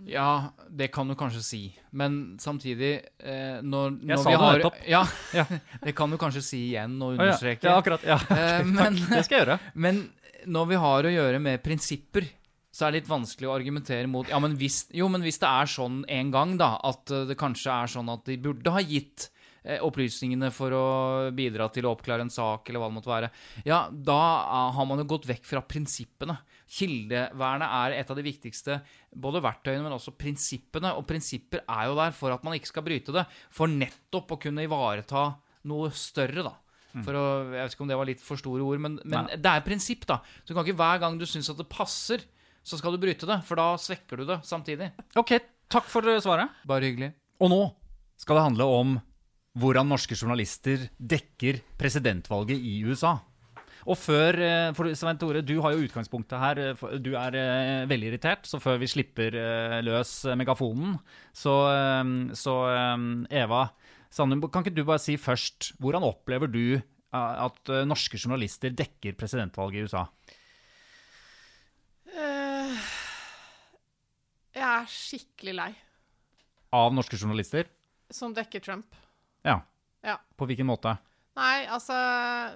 Ja, 0.09 0.55
det 0.71 0.91
kan 0.95 1.09
du 1.09 1.15
kanskje 1.19 1.43
si, 1.43 1.61
men 1.91 2.39
samtidig 2.41 2.93
eh, 3.19 3.59
når, 3.63 3.99
Jeg 4.07 4.21
sa 4.23 4.31
vi 4.31 4.35
det 4.35 4.41
har, 4.43 4.59
nettopp. 4.59 4.79
Ja, 4.89 5.03
det 5.87 5.95
kan 5.99 6.13
du 6.13 6.19
kanskje 6.21 6.45
si 6.45 6.61
igjen 6.71 6.97
og 7.03 7.17
ja. 7.17 7.27
understreke. 7.27 7.67
Ja, 7.67 7.79
akkurat. 7.83 8.07
Ja. 8.07 8.19
Eh, 8.31 8.65
men, 8.79 8.99
Det 9.01 9.25
skal 9.27 9.39
jeg 9.39 9.47
gjøre. 9.47 9.59
men 9.87 10.05
når 10.49 10.71
vi 10.71 10.83
har 10.85 11.09
å 11.09 11.15
gjøre 11.15 11.41
med 11.43 11.65
prinsipper, 11.65 12.29
så 12.73 12.87
er 12.87 12.95
det 12.95 13.03
litt 13.03 13.11
vanskelig 13.11 13.49
å 13.49 13.57
argumentere 13.57 14.07
mot 14.11 14.29
Ja, 14.31 14.39
men 14.43 14.55
hvis, 14.61 14.85
jo, 14.95 15.09
men 15.11 15.25
hvis 15.25 15.41
det 15.43 15.51
er 15.51 15.71
sånn 15.73 16.03
en 16.07 16.31
gang, 16.31 16.55
da, 16.61 16.77
at 16.87 17.11
det 17.29 17.37
kanskje 17.41 17.75
er 17.75 17.91
sånn 17.91 18.13
at 18.13 18.29
de 18.29 18.39
burde 18.45 18.75
ha 18.75 18.83
gitt 18.85 19.31
opplysningene 19.85 20.51
for 20.55 20.75
å 20.75 20.85
bidra 21.37 21.69
til 21.73 21.87
å 21.87 21.93
oppklare 21.95 22.25
en 22.25 22.33
sak, 22.33 22.69
eller 22.69 22.83
hva 22.83 22.89
det 22.91 22.97
måtte 22.97 23.13
være, 23.13 23.33
ja, 23.69 23.83
da 23.93 24.21
eh, 24.43 24.71
har 24.79 24.89
man 24.89 25.03
jo 25.03 25.09
gått 25.13 25.29
vekk 25.29 25.49
fra 25.49 25.63
prinsippene. 25.65 26.39
Kildevernet 26.79 27.75
er 27.81 27.99
et 27.99 28.13
av 28.13 28.19
de 28.19 28.25
viktigste 28.27 28.79
både 29.17 29.43
verktøyene, 29.45 29.85
men 29.87 29.97
også 29.97 30.17
prinsippene. 30.21 30.95
Og 31.01 31.07
prinsipper 31.09 31.65
er 31.65 31.89
jo 31.89 31.99
der 31.99 32.17
for 32.17 32.35
at 32.35 32.45
man 32.47 32.57
ikke 32.59 32.73
skal 32.73 32.87
bryte 32.87 33.15
det, 33.15 33.27
for 33.55 33.71
nettopp 33.73 34.35
å 34.37 34.41
kunne 34.41 34.65
ivareta 34.67 35.31
noe 35.69 35.93
større, 35.97 36.45
da. 36.47 36.57
For 37.05 37.15
å, 37.15 37.25
jeg 37.53 37.61
vet 37.61 37.75
ikke 37.75 37.85
om 37.85 37.91
det 37.91 37.99
var 38.01 38.09
litt 38.09 38.23
for 38.25 38.41
store 38.41 38.65
ord, 38.65 38.81
men, 38.83 38.97
men 39.07 39.29
det 39.31 39.51
er 39.53 39.65
prinsipp, 39.65 40.07
da. 40.09 40.19
Så 40.43 40.51
du 40.51 40.57
kan 40.57 40.65
ikke 40.67 40.81
hver 40.81 41.03
gang 41.03 41.19
du 41.21 41.27
syns 41.29 41.51
at 41.53 41.61
det 41.61 41.69
passer, 41.71 42.25
så 42.65 42.79
skal 42.81 42.95
du 42.95 43.03
bryte 43.03 43.29
det, 43.29 43.39
for 43.49 43.61
da 43.61 43.71
svekker 43.81 44.21
du 44.21 44.29
det 44.29 44.41
samtidig. 44.49 44.91
Ok, 45.21 45.37
takk 45.73 45.89
for 45.89 46.09
eh, 46.09 46.21
svaret. 46.25 46.57
Bare 46.69 46.89
hyggelig. 46.89 47.13
Og 47.45 47.53
nå 47.53 47.61
skal 48.19 48.39
det 48.39 48.47
handle 48.49 48.67
om 48.75 48.97
hvordan 49.57 49.89
norske 49.89 50.15
journalister 50.19 50.89
dekker 51.01 51.63
presidentvalget 51.81 52.59
i 52.61 52.83
USA. 52.85 53.17
Og 53.89 53.97
før, 53.97 54.37
eh, 54.43 54.73
for 54.77 54.91
Svein 54.93 55.17
Tore, 55.17 55.41
du 55.41 55.61
har 55.63 55.73
jo 55.73 55.87
utgangspunktet 55.87 56.39
her. 56.39 56.59
eh, 56.59 56.99
Du 56.99 57.15
er 57.17 57.35
eh, 57.35 57.87
veldig 57.89 58.09
irritert, 58.13 58.45
så 58.45 58.61
før 58.61 58.79
vi 58.79 58.87
slipper 58.87 59.33
løs 59.83 60.25
megafonen, 60.37 60.99
så, 61.33 61.55
så 62.35 62.55
Eva 63.31 63.71
Sandum, 64.11 64.41
kan 64.51 64.63
ikke 64.65 64.75
du 64.75 64.85
bare 64.85 64.99
si 65.01 65.17
først, 65.17 65.73
hvordan 65.81 66.03
opplever 66.03 66.49
du 66.51 66.81
at 67.13 67.69
norske 67.89 68.17
journalister 68.21 68.71
dekker 68.71 69.17
presidentvalget 69.17 69.81
i 69.81 69.85
USA? 69.89 70.07
Jeg 74.59 74.65
er 74.65 74.89
skikkelig 74.91 75.55
lei 75.55 75.73
Av 76.75 76.93
norske 76.93 77.17
journalister? 77.17 77.69
som 78.11 78.33
dekker 78.33 78.61
Trump. 78.65 78.87
Ja. 79.47 79.61
Ja. 80.07 80.17
På 80.37 80.47
hvilken 80.49 80.69
måte? 80.69 80.97
Nei, 81.39 81.67
altså 81.71 81.95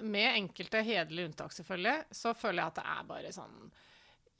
Med 0.03 0.35
enkelte 0.35 0.83
hederlige 0.83 1.29
unntak, 1.29 1.55
selvfølgelig, 1.55 1.97
så 2.11 2.33
føler 2.35 2.63
jeg 2.63 2.73
at 2.73 2.79
det 2.79 2.85
er 2.93 3.09
bare 3.09 3.33
sånn 3.35 3.73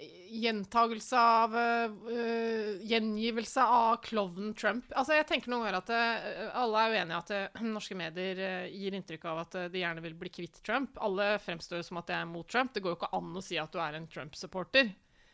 Gjentagelse 0.03 1.19
av 1.21 1.53
uh, 1.53 2.71
Gjengivelse 2.81 3.61
av 3.61 3.99
klovnen 4.03 4.49
Trump. 4.57 4.87
Altså, 4.97 5.13
jeg 5.15 5.27
tenker 5.29 5.51
noen 5.53 5.61
ganger 5.63 5.77
at 5.77 5.91
uh, 5.93 6.57
Alle 6.63 6.81
er 6.81 6.95
uenige 6.97 7.19
at 7.21 7.31
uh, 7.53 7.61
norske 7.69 7.95
medier 7.95 8.41
gir 8.73 8.97
inntrykk 8.97 9.27
av 9.31 9.43
at 9.45 9.57
de 9.71 9.83
gjerne 9.83 10.03
vil 10.03 10.17
bli 10.19 10.33
kvitt 10.33 10.59
Trump. 10.65 10.97
Alle 10.97 11.37
fremstår 11.39 11.85
som 11.85 12.01
at 12.01 12.09
de 12.09 12.17
er 12.17 12.27
mot 12.27 12.49
Trump. 12.49 12.73
Det 12.73 12.83
går 12.83 12.95
jo 12.95 12.99
ikke 12.99 13.13
an 13.15 13.37
å 13.37 13.45
si 13.45 13.61
at 13.61 13.71
du 13.71 13.79
er 13.85 13.99
en 13.99 14.09
Trump-supporter 14.11 14.91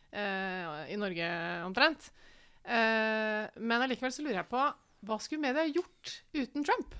i 0.10 0.97
Norge, 0.99 1.26
omtrent. 1.66 2.12
Eh, 2.64 3.43
men 3.55 3.82
allikevel 3.82 4.14
så 4.14 4.24
lurer 4.24 4.41
jeg 4.41 4.51
på 4.51 4.62
hva 5.06 5.18
skulle 5.22 5.41
media 5.41 5.64
gjort 5.70 6.24
uten 6.36 6.64
Trump 6.68 6.95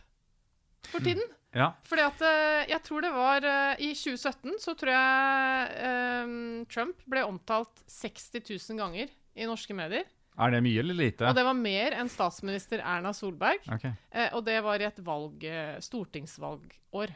for 0.90 1.00
tiden? 1.04 1.24
Ja. 1.50 1.72
Fordi 1.82 2.04
at 2.06 2.20
eh, 2.22 2.68
jeg 2.70 2.78
tror 2.86 3.02
det 3.02 3.10
var 3.10 3.42
eh, 3.42 3.80
I 3.82 3.88
2017 3.98 4.60
så 4.62 4.76
tror 4.78 4.92
jeg 4.94 5.88
um, 6.22 6.66
Trump 6.70 7.00
ble 7.10 7.24
omtalt 7.26 7.82
60 7.90 8.44
000 8.70 8.78
ganger 8.78 9.10
i 9.34 9.48
norske 9.50 9.74
medier. 9.74 10.06
Er 10.38 10.54
det 10.54 10.60
mye 10.62 10.84
eller 10.84 10.94
lite? 10.94 11.26
Og 11.26 11.34
det 11.34 11.46
var 11.48 11.58
mer 11.58 11.96
enn 11.98 12.12
statsminister 12.14 12.84
Erna 12.86 13.16
Solberg. 13.18 13.66
Ok. 13.66 13.88
Eh, 13.90 14.30
og 14.38 14.46
det 14.46 14.60
var 14.62 14.78
i 14.78 14.86
et 14.92 15.02
valg, 15.02 15.42
stortingsvalgår. 15.90 17.16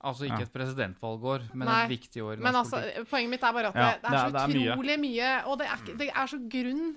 Altså 0.00 0.24
ikke 0.28 0.40
Ja. 0.40 0.48
et 0.48 0.52
presidentvalgår, 0.56 1.44
men 1.52 1.68
Nei, 1.68 1.78
et 1.84 1.92
viktig 1.92 2.24
år. 2.24 2.40
Men 2.40 2.56
altså, 2.56 2.80
poenget 3.10 3.30
mitt 3.36 3.44
er 3.44 3.52
bare 3.52 3.68
at 3.68 3.74
Ja, 3.76 3.90
det, 3.92 4.00
det 4.00 4.12
er 4.12 4.16
så 4.16 4.16
det 4.16 4.24
er- 4.26 4.32
det 4.32 4.42
er 4.42 4.58
mye. 4.58 4.72
utrolig 4.72 4.98
mye. 5.04 5.30
Og 5.44 5.58
det 5.60 5.66
er, 5.68 5.96
det 6.00 6.08
er 6.08 6.26
så 6.32 6.40
grunn 6.56 6.96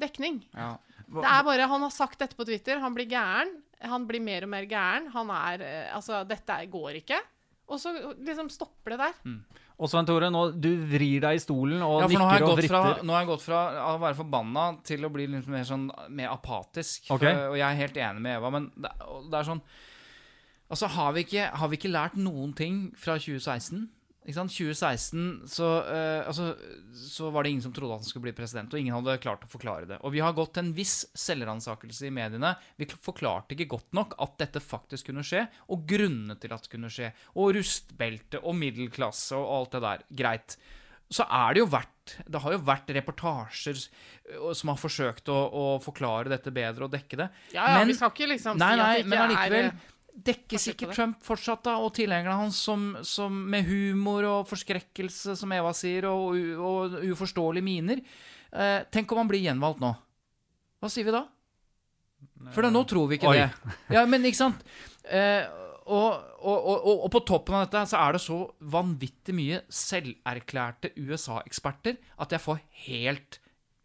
dekning. 0.00 0.42
ja. 0.58 0.74
Det 1.12 1.28
er 1.28 1.44
bare, 1.44 1.68
Han 1.68 1.84
har 1.84 1.92
sagt 1.92 2.18
dette 2.22 2.38
på 2.38 2.46
Twitter. 2.48 2.80
Han 2.80 2.94
blir 2.96 3.10
gæren. 3.10 3.52
Han 3.82 4.06
blir 4.08 4.22
mer 4.22 4.46
og 4.46 4.52
mer 4.54 4.68
gæren. 4.70 5.10
Han 5.12 5.30
er 5.34 5.64
eh, 5.66 5.94
Altså, 5.96 6.22
dette 6.28 6.56
går 6.72 7.02
ikke. 7.02 7.20
Og 7.72 7.80
så 7.80 7.92
liksom 8.20 8.50
stopper 8.52 8.94
det 8.94 8.98
der. 9.04 9.36
Og 9.82 9.90
Svein 9.90 10.06
Tore, 10.06 10.28
nå, 10.30 10.42
du 10.62 10.70
vrir 10.86 11.22
deg 11.24 11.38
i 11.38 11.42
stolen 11.42 11.80
og 11.82 12.02
Ja, 12.04 12.08
nikker 12.10 12.44
og 12.46 12.58
vritter. 12.58 12.74
fra, 12.74 13.02
nå 13.02 13.14
har 13.14 13.24
jeg 13.24 13.30
gått 13.32 13.44
fra 13.46 13.62
å 13.88 13.94
være 14.02 14.18
forbanna 14.18 14.66
til 14.86 15.06
å 15.06 15.10
bli 15.10 15.26
litt 15.32 15.48
mer, 15.50 15.64
sånn, 15.66 15.88
mer 16.12 16.34
apatisk. 16.34 17.08
Okay. 17.08 17.32
For, 17.32 17.54
og 17.54 17.56
jeg 17.58 17.66
er 17.66 17.80
helt 17.80 17.96
enig 17.96 18.22
med 18.22 18.36
Eva, 18.36 18.52
men 18.52 18.68
det, 18.76 18.92
det 19.30 19.40
er 19.40 19.48
sånn 19.48 19.64
Altså, 20.72 20.88
har 20.88 21.10
vi, 21.12 21.26
ikke, 21.26 21.50
har 21.60 21.68
vi 21.68 21.76
ikke 21.76 21.90
lært 21.92 22.14
noen 22.16 22.54
ting 22.56 22.76
fra 22.96 23.18
2016? 23.20 23.82
Ikke 24.22 24.36
sant? 24.36 24.52
2016 24.54 25.50
så, 25.50 25.68
uh, 25.82 26.28
altså, 26.30 26.52
så 26.94 27.30
var 27.34 27.42
det 27.42 27.52
ingen 27.52 27.64
som 27.64 27.72
trodde 27.74 27.96
at 27.96 28.04
han 28.04 28.08
skulle 28.08 28.28
bli 28.28 28.34
president, 28.36 28.70
og 28.70 28.78
ingen 28.78 28.94
hadde 28.94 29.16
klart 29.22 29.46
å 29.46 29.50
forklare 29.50 29.88
det. 29.90 29.98
Og 30.06 30.14
vi 30.14 30.22
har 30.22 30.36
gått 30.36 30.54
til 30.56 30.66
en 30.66 30.74
viss 30.76 31.00
selvransakelse 31.18 32.06
i 32.06 32.12
mediene. 32.14 32.52
Vi 32.78 32.86
forklarte 32.92 33.56
ikke 33.56 33.70
godt 33.74 33.98
nok 33.98 34.14
at 34.22 34.36
dette 34.44 34.62
faktisk 34.62 35.10
kunne 35.10 35.26
skje, 35.26 35.48
og 35.74 35.82
grunnene 35.90 36.38
til 36.38 36.54
at 36.54 36.68
det 36.68 36.74
kunne 36.76 36.92
skje. 36.92 37.10
Og 37.34 37.56
rustbelte 37.58 38.42
og 38.46 38.56
middelklasse 38.60 39.38
og 39.38 39.50
alt 39.56 39.74
det 39.74 39.82
der. 39.88 40.06
Greit. 40.22 40.56
Så 41.12 41.26
er 41.28 41.52
det 41.52 41.60
jo 41.60 41.68
vært 41.68 41.88
Det 42.24 42.40
har 42.40 42.54
jo 42.54 42.60
vært 42.66 42.88
reportasjer 42.96 43.76
eh, 43.78 44.46
som 44.56 44.72
har 44.72 44.78
forsøkt 44.80 45.28
å, 45.30 45.36
å 45.38 45.64
forklare 45.82 46.32
dette 46.32 46.50
bedre 46.54 46.88
og 46.88 46.94
dekke 46.94 47.18
det. 47.20 47.28
Ja, 47.54 47.68
ja, 47.76 47.82
vi 47.86 47.94
skal 47.94 48.10
ikke 48.14 48.30
liksom 48.32 48.58
nei, 48.58 48.72
si 48.74 48.80
at 48.80 48.88
det 48.88 49.02
ikke 49.04 49.10
men 49.12 49.24
allikevel 49.26 49.68
er 49.68 49.90
Dekkes 50.12 50.68
ikke. 50.74 50.90
Trump 50.92 51.22
fortsatt 51.24 51.64
da, 51.64 51.78
og 51.80 51.94
tilhengerne 51.96 52.36
hans 52.42 52.58
som, 52.60 52.90
som 53.06 53.32
med 53.32 53.64
humor 53.64 54.26
og 54.28 54.50
forskrekkelse, 54.50 55.36
som 55.40 55.54
Eva 55.56 55.72
sier, 55.76 56.06
og, 56.10 56.36
og 56.60 56.98
uforståelige 57.14 57.64
miner? 57.64 58.02
Eh, 58.52 58.80
tenk 58.92 59.12
om 59.12 59.22
han 59.22 59.30
blir 59.30 59.40
gjenvalgt 59.46 59.80
nå. 59.82 59.94
Hva 60.82 60.90
sier 60.92 61.08
vi 61.08 61.14
da? 61.14 61.24
For 62.52 62.64
da, 62.64 62.70
nå 62.74 62.82
tror 62.90 63.08
vi 63.08 63.18
ikke 63.18 63.30
Oi. 63.32 63.38
det. 63.40 63.76
Ja, 63.94 64.04
men 64.10 64.26
ikke 64.28 64.40
sant? 64.42 64.64
Eh, 65.08 65.46
og, 65.82 66.10
og, 66.38 66.58
og, 66.58 66.76
og, 66.76 67.06
og 67.06 67.08
på 67.14 67.22
toppen 67.26 67.56
av 67.58 67.64
dette 67.66 67.86
så 67.90 68.02
er 68.04 68.16
det 68.16 68.22
så 68.22 68.38
vanvittig 68.74 69.34
mye 69.34 69.62
selverklærte 69.72 70.92
USA-eksperter 70.98 71.96
at 72.22 72.34
jeg 72.36 72.44
får 72.44 72.60
helt 72.84 73.40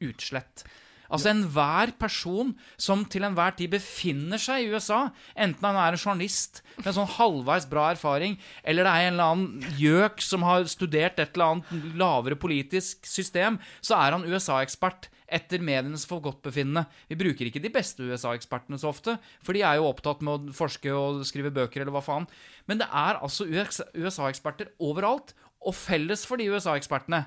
utslett. 0.06 0.66
Altså 1.08 1.32
enhver 1.32 1.94
person 2.00 2.54
som 2.76 3.06
til 3.08 3.26
enhver 3.28 3.56
tid 3.58 3.72
befinner 3.76 4.42
seg 4.42 4.66
i 4.66 4.72
USA, 4.74 5.08
enten 5.36 5.68
han 5.68 5.80
er 5.80 5.96
en 5.96 6.02
journalist 6.02 6.62
med 6.78 6.92
en 6.92 6.98
sånn 7.00 7.14
halvveis 7.18 7.68
bra 7.70 7.90
erfaring, 7.94 8.38
eller 8.64 8.88
det 8.88 8.94
er 8.94 9.08
en 9.08 9.14
eller 9.16 9.36
annen 9.36 9.78
gjøk 9.80 10.24
som 10.24 10.46
har 10.48 10.68
studert 10.72 11.20
et 11.20 11.36
eller 11.36 11.58
annet 11.58 11.94
lavere 12.00 12.40
politisk 12.40 13.08
system, 13.08 13.62
så 13.82 14.00
er 14.00 14.18
han 14.18 14.28
USA-ekspert 14.28 15.10
etter 15.28 15.64
medienes 15.64 16.06
forgodtbefinnende. 16.08 16.86
Vi 17.10 17.18
bruker 17.20 17.50
ikke 17.50 17.64
de 17.64 17.72
beste 17.74 18.06
USA-ekspertene 18.06 18.80
så 18.80 18.92
ofte, 18.94 19.18
for 19.44 19.58
de 19.58 19.64
er 19.68 19.80
jo 19.80 19.90
opptatt 19.90 20.24
med 20.24 20.48
å 20.52 20.56
forske 20.56 20.94
og 20.96 21.26
skrive 21.28 21.52
bøker 21.56 21.84
eller 21.84 21.96
hva 21.96 22.04
faen. 22.06 22.30
Men 22.68 22.80
det 22.80 22.88
er 22.88 23.20
altså 23.20 23.48
USA-eksperter 23.48 24.72
overalt, 24.80 25.36
og 25.68 25.76
felles 25.76 26.24
for 26.28 26.40
de 26.40 26.48
USA-ekspertene 26.54 27.26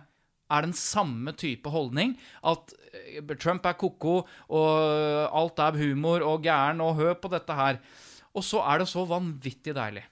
er 0.50 0.66
den 0.66 0.72
samme 0.76 1.32
type 1.38 1.70
holdning. 1.70 2.16
At 2.44 2.72
eh, 2.92 3.20
Trump 3.40 3.66
er 3.66 3.76
ko-ko, 3.80 4.20
og 4.50 5.34
alt 5.42 5.58
er 5.62 5.78
humor 5.80 6.24
og 6.26 6.42
gæren, 6.44 6.80
og 6.84 6.96
hør 7.00 7.14
på 7.22 7.30
dette 7.32 7.54
her. 7.56 7.78
Og 8.34 8.44
så 8.46 8.62
er 8.66 8.82
det 8.82 8.88
så 8.90 9.04
vanvittig 9.10 9.74
deilig. 9.74 10.04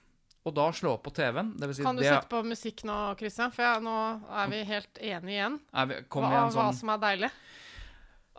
Og 0.49 0.55
da 0.57 0.71
slå 0.73 0.95
på 1.03 1.11
TV-en. 1.13 1.51
Si, 1.75 1.83
Kan 1.85 1.99
du 1.99 2.03
det 2.03 2.09
sette 2.09 2.31
på 2.31 2.41
musikk 2.47 2.85
nå, 2.89 2.97
Christian? 3.21 3.51
For 3.53 3.67
ja, 3.67 3.75
nå 3.85 3.95
er 4.33 4.49
vi 4.49 4.63
helt 4.65 5.01
enige 5.03 5.35
igjen. 5.37 5.59
er, 5.75 5.87
vi- 5.91 5.99
Hva, 6.09 6.23
igjen 6.31 6.47
hva 6.47 6.53
sånn 6.55 6.79
som 6.79 6.93
er 6.95 7.03
deilig. 7.03 7.31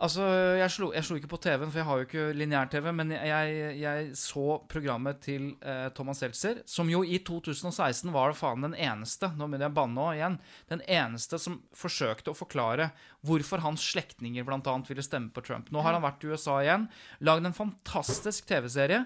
Altså, 0.00 0.24
jeg 0.56 0.72
slo, 0.72 0.86
jeg 0.96 1.04
slo 1.04 1.16
ikke 1.18 1.28
på 1.28 1.38
TV-en, 1.44 1.68
for 1.68 1.80
jeg 1.80 1.86
har 1.86 1.98
jo 2.00 2.06
ikke 2.06 2.22
lineær-TV, 2.32 2.86
men 2.96 3.10
jeg, 3.12 3.56
jeg 3.82 4.06
så 4.16 4.56
programmet 4.72 5.20
til 5.26 5.50
eh, 5.60 5.90
Thomas 5.96 6.22
Seltzer, 6.22 6.62
som 6.64 6.88
jo 6.88 7.02
i 7.04 7.18
2016 7.26 8.08
var 8.14 8.32
faen 8.38 8.64
den 8.64 8.78
eneste 8.80 9.28
Nå 9.36 9.44
begynner 9.44 9.66
jeg 9.68 9.74
å 9.74 9.76
banne 9.76 10.06
igjen. 10.16 10.38
Den 10.72 10.84
eneste 10.88 11.40
som 11.42 11.60
forsøkte 11.76 12.32
å 12.32 12.38
forklare 12.38 12.88
hvorfor 13.28 13.60
hans 13.60 13.84
slektninger 13.92 14.46
bl.a. 14.48 14.76
ville 14.88 15.04
stemme 15.04 15.34
på 15.36 15.44
Trump. 15.44 15.68
Nå 15.68 15.84
har 15.84 15.98
han 15.98 16.06
vært 16.06 16.24
i 16.24 16.32
USA 16.32 16.56
igjen, 16.64 16.88
lagd 17.20 17.50
en 17.50 17.60
fantastisk 17.60 18.48
TV-serie. 18.48 19.04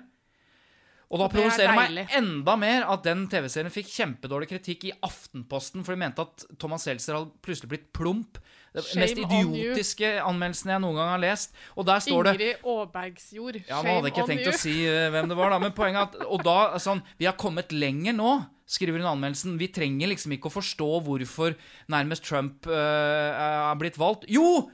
Og 1.15 1.21
da 1.23 1.29
provoserer 1.31 1.71
det 1.71 1.95
meg 1.95 2.17
enda 2.19 2.57
mer 2.59 2.89
at 2.91 3.05
den 3.07 3.29
TV-serien 3.31 3.71
fikk 3.71 3.93
kjempedårlig 3.93 4.49
kritikk 4.51 4.89
i 4.89 4.93
Aftenposten, 5.07 5.85
for 5.87 5.95
de 5.95 6.01
mente 6.03 6.25
at 6.25 6.47
Thomas 6.59 6.87
Seltzer 6.89 7.15
hadde 7.15 7.31
plutselig 7.45 7.71
blitt 7.71 7.87
plump. 7.95 8.41
Det 8.75 8.83
mest 8.99 9.21
idiotiske 9.23 10.09
anmeldelsen 10.27 10.73
jeg 10.75 10.83
noen 10.83 10.99
gang 10.99 11.13
har 11.13 11.23
lest. 11.23 11.55
Og 11.79 11.87
der 11.87 12.03
står 12.03 12.27
det 12.27 12.33
Ingrid 12.35 12.67
Aabergsjord. 12.73 13.61
ja, 13.63 13.79
Nå 13.79 13.93
hadde 14.01 14.11
jeg 14.11 14.17
ikke 14.17 14.27
tenkt 14.33 14.51
å 14.51 14.57
si 14.59 14.75
eh, 14.91 15.07
hvem 15.15 15.31
det 15.31 15.39
var, 15.39 15.55
da, 15.55 15.61
men 15.63 15.77
poenget 15.77 16.03
er 16.03 16.25
at 16.25 16.27
Og 16.35 16.43
da 16.43 16.57
sånn 16.83 17.05
Vi 17.21 17.29
har 17.29 17.39
kommet 17.39 17.71
lenger 17.71 18.17
nå, 18.19 18.33
skriver 18.67 18.99
hun 18.99 19.13
anmeldelsen. 19.15 19.55
Vi 19.61 19.71
trenger 19.71 20.11
liksom 20.11 20.35
ikke 20.35 20.51
å 20.51 20.57
forstå 20.57 20.89
hvorfor 21.07 21.55
nærmest 21.95 22.27
Trump 22.27 22.67
eh, 22.67 23.45
er 23.47 23.79
blitt 23.79 24.01
valgt. 24.03 24.27
Jo! 24.27 24.67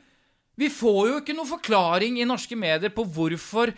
Vi 0.58 0.68
får 0.68 1.00
jo 1.08 1.18
ikke 1.20 1.34
noe 1.36 1.48
forklaring 1.48 2.18
i 2.20 2.26
norske 2.28 2.56
medier 2.58 2.92
på 2.92 3.04
hvorfor 3.08 3.70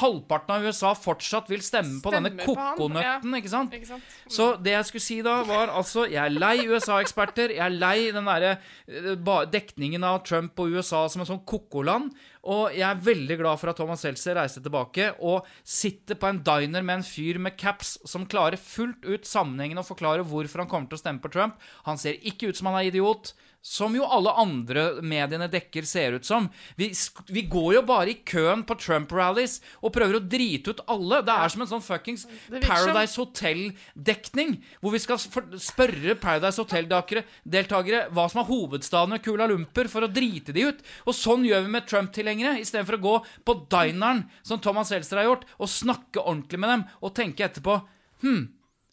halvparten 0.00 0.54
av 0.56 0.64
USA 0.66 0.92
fortsatt 0.98 1.50
vil 1.52 1.62
stemme 1.62 2.00
på 2.02 2.10
denne 2.14 2.32
Stemmer 2.32 2.48
denne 2.48 2.64
kokonøtten, 2.74 3.34
ja. 3.36 3.40
ikke 3.42 3.52
sant? 3.52 3.76
Ikke 3.76 3.90
sant? 3.92 4.16
Så 4.26 4.48
det 4.58 4.74
jeg 4.74 4.88
skulle 4.88 5.04
si 5.04 5.18
da, 5.22 5.36
var 5.46 5.70
altså 5.70 6.06
Jeg 6.10 6.18
er 6.24 6.34
lei 6.34 6.66
USA-eksperter. 6.66 7.54
Jeg 7.54 7.62
er 7.66 7.76
lei 7.76 8.10
den 8.14 8.26
derre 8.26 8.56
eh, 8.88 9.46
dekningen 9.52 10.06
av 10.08 10.22
Trump 10.26 10.58
og 10.62 10.74
USA 10.74 11.04
som 11.12 11.22
et 11.22 11.30
sånn 11.30 11.44
kokoland. 11.46 12.10
Og 12.50 12.74
jeg 12.74 12.82
er 12.88 13.04
veldig 13.06 13.38
glad 13.38 13.60
for 13.60 13.70
at 13.70 13.78
Thomas 13.78 14.02
Seltzer 14.02 14.34
reiste 14.34 14.64
tilbake 14.64 15.12
og 15.22 15.46
sitter 15.62 16.18
på 16.18 16.32
en 16.32 16.42
diner 16.42 16.82
med 16.82 16.98
en 16.98 17.06
fyr 17.06 17.38
med 17.38 17.54
caps 17.60 17.94
som 18.08 18.26
klarer 18.26 18.58
fullt 18.58 19.06
ut 19.06 19.28
sammenhengen 19.28 19.78
å 19.78 19.86
forklare 19.86 20.26
hvorfor 20.26 20.64
han 20.64 20.70
kommer 20.72 20.90
til 20.90 20.98
å 20.98 21.04
stemme 21.04 21.22
på 21.22 21.30
Trump. 21.30 21.60
Han 21.86 22.00
ser 22.00 22.18
ikke 22.26 22.50
ut 22.50 22.58
som 22.58 22.72
han 22.72 22.80
er 22.80 22.90
idiot. 22.90 23.36
Som 23.62 23.94
jo 23.94 24.02
alle 24.10 24.32
andre 24.42 24.82
mediene 25.06 25.46
dekker 25.46 25.86
ser 25.86 26.16
ut 26.18 26.26
som. 26.26 26.48
Vi, 26.74 26.88
vi 27.30 27.44
går 27.46 27.76
jo 27.76 27.82
bare 27.86 28.10
i 28.10 28.16
køen 28.26 28.64
på 28.66 28.74
Trump-rallies 28.74 29.60
og 29.78 29.92
prøver 29.94 30.18
å 30.18 30.22
drite 30.34 30.74
ut 30.74 30.82
alle. 30.90 31.20
Det 31.22 31.36
er 31.36 31.52
som 31.54 31.62
en 31.62 31.70
sånn 31.70 31.84
fuckings 31.84 32.26
Paradise 32.50 33.14
Hotel-dekning, 33.20 34.56
hvor 34.82 34.96
vi 34.96 35.02
skal 35.04 35.22
spørre 35.22 36.18
Paradise 36.18 36.58
Hotel-deltakere 36.58 38.08
hva 38.10 38.26
som 38.32 38.42
er 38.42 38.50
hovedstaden 38.50 39.14
ved 39.14 39.24
Kula 39.28 39.46
Lumpur, 39.50 39.90
for 39.92 40.02
å 40.02 40.10
drite 40.10 40.54
de 40.56 40.66
ut. 40.72 40.82
Og 41.06 41.14
sånn 41.14 41.46
gjør 41.46 41.62
vi 41.68 41.74
med 41.78 41.86
Trump-tilhengere, 41.86 42.58
istedenfor 42.64 42.98
å 42.98 43.04
gå 43.06 43.16
på 43.46 43.58
dineren, 43.70 44.26
som 44.42 44.58
Thomas 44.62 44.90
Seltzer 44.90 45.22
har 45.22 45.30
gjort, 45.30 45.46
og 45.62 45.70
snakke 45.70 46.22
ordentlig 46.22 46.58
med 46.58 46.74
dem, 46.74 46.86
og 46.98 47.14
tenke 47.14 47.46
etterpå 47.46 47.78
Hm, 48.22 48.42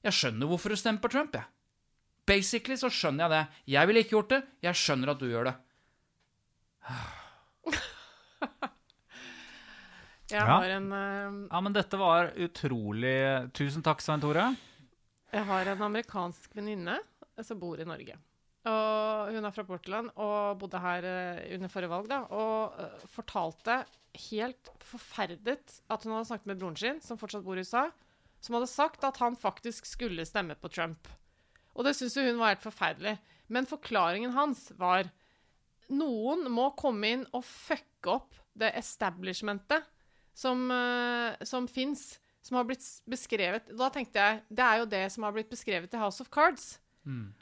jeg 0.05 0.15
skjønner 0.17 0.49
hvorfor 0.49 0.73
du 0.73 0.79
stemmer 0.79 1.03
på 1.03 1.11
Trump, 1.13 1.35
jeg. 1.37 1.45
Basically 2.29 2.77
så 2.79 2.89
skjønner 2.93 3.25
jeg 3.25 3.33
det. 3.33 3.43
Jeg 3.73 3.89
ville 3.89 4.03
ikke 4.05 4.15
gjort 4.17 4.33
det. 4.35 4.41
Jeg 4.69 4.77
skjønner 4.77 5.13
at 5.15 5.21
du 5.21 5.27
gjør 5.31 5.49
det. 5.49 5.55
Jeg 10.29 10.37
Ja. 10.45 10.45
har 10.45 10.69
en 10.69 10.91
eh, 10.93 11.37
Ja, 11.49 11.59
men 11.65 11.73
dette 11.73 11.97
var 11.97 12.27
utrolig 12.37 13.49
Tusen 13.57 13.81
takk, 13.85 14.01
Svein 14.05 14.21
Tore. 14.21 14.43
Jeg 15.33 15.45
har 15.47 15.65
en 15.71 15.81
amerikansk 15.87 16.53
venninne 16.57 16.99
som 17.41 17.57
bor 17.61 17.79
i 17.81 17.85
Norge. 17.87 18.13
Og 18.69 19.31
hun 19.33 19.45
er 19.47 19.53
fra 19.55 19.63
Portland 19.65 20.11
og 20.19 20.59
bodde 20.61 20.81
her 20.83 21.05
eh, 21.07 21.55
under 21.55 21.71
forrige 21.71 21.89
valg, 21.89 22.09
da. 22.11 22.19
Og 22.29 22.77
eh, 22.81 23.07
fortalte 23.09 23.79
helt 24.29 24.69
forferdet 24.85 25.79
at 25.89 26.03
hun 26.05 26.13
hadde 26.13 26.29
snakket 26.29 26.49
med 26.51 26.59
broren 26.61 26.77
sin, 26.77 27.01
som 27.01 27.17
fortsatt 27.17 27.45
bor 27.45 27.57
i 27.57 27.65
USA, 27.65 27.87
som 28.41 28.57
hadde 28.57 28.69
sagt 28.69 29.03
at 29.07 29.17
han 29.23 29.37
faktisk 29.39 29.85
skulle 29.89 30.25
stemme 30.29 30.53
på 30.61 30.69
Trump. 30.73 31.09
Og 31.79 31.87
det 31.87 31.95
syntes 31.95 32.19
hun 32.19 32.41
var 32.41 32.53
helt 32.53 32.65
forferdelig. 32.65 33.15
Men 33.47 33.69
forklaringen 33.69 34.35
hans 34.35 34.67
var 34.77 35.07
noen 35.89 36.43
må 36.51 36.67
komme 36.77 37.13
inn 37.15 37.23
og 37.33 37.45
fucke 37.47 38.11
opp 38.19 38.35
det 38.59 38.73
establishmentet 38.77 39.87
som, 40.35 40.67
uh, 40.69 41.39
som 41.47 41.65
fins, 41.71 42.19
som 42.43 42.59
har 42.59 42.67
blitt 42.67 42.83
beskrevet 43.09 43.71
Da 43.75 43.89
tenkte 43.91 44.21
jeg 44.21 44.43
det 44.47 44.65
er 44.65 44.81
jo 44.81 44.91
det 44.91 45.01
som 45.13 45.25
har 45.25 45.33
blitt 45.35 45.49
beskrevet 45.51 45.95
i 45.95 46.01
House 46.01 46.21
of 46.23 46.29
Cards. 46.33 46.77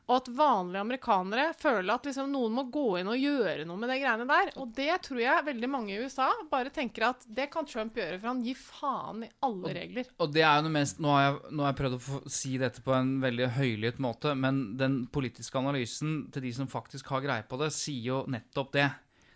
Og 0.07 0.13
at 0.15 0.27
vanlige 0.37 0.81
amerikanere 0.83 1.47
føler 1.57 1.89
at 1.95 2.05
liksom 2.07 2.29
noen 2.31 2.53
må 2.55 2.63
gå 2.71 2.99
inn 2.99 3.09
og 3.11 3.19
gjøre 3.19 3.65
noe 3.67 3.79
med 3.81 3.89
de 3.91 3.97
greiene 3.99 4.27
der. 4.29 4.51
Og 4.61 4.69
det 4.77 4.91
tror 5.07 5.19
jeg 5.19 5.47
veldig 5.47 5.69
mange 5.71 5.95
i 5.95 6.03
USA 6.03 6.29
bare 6.51 6.71
tenker 6.73 7.09
at 7.09 7.25
det 7.25 7.49
kan 7.53 7.67
Trump 7.67 7.97
gjøre, 7.97 8.19
for 8.21 8.31
han 8.31 8.43
gir 8.45 8.59
faen 8.59 9.25
i 9.25 9.31
alle 9.47 9.73
regler. 9.79 10.11
Og 10.23 10.31
det 10.35 10.45
er 10.45 10.59
jo 10.59 10.67
noe 10.67 10.75
mest 10.77 11.01
Nå 11.03 11.11
har 11.13 11.25
jeg, 11.25 11.35
nå 11.51 11.65
har 11.65 11.73
jeg 11.73 11.79
prøvd 11.81 11.97
å 11.97 12.03
få 12.05 12.21
si 12.37 12.53
dette 12.61 12.83
på 12.85 12.95
en 12.95 13.17
veldig 13.23 13.49
høylytt 13.57 13.99
måte, 14.03 14.37
men 14.37 14.61
den 14.79 15.01
politiske 15.13 15.59
analysen 15.59 16.15
til 16.33 16.47
de 16.47 16.53
som 16.55 16.71
faktisk 16.71 17.11
har 17.11 17.25
greie 17.25 17.45
på 17.47 17.59
det, 17.61 17.73
sier 17.75 18.07
jo 18.13 18.23
nettopp 18.31 18.71
det. 18.77 18.87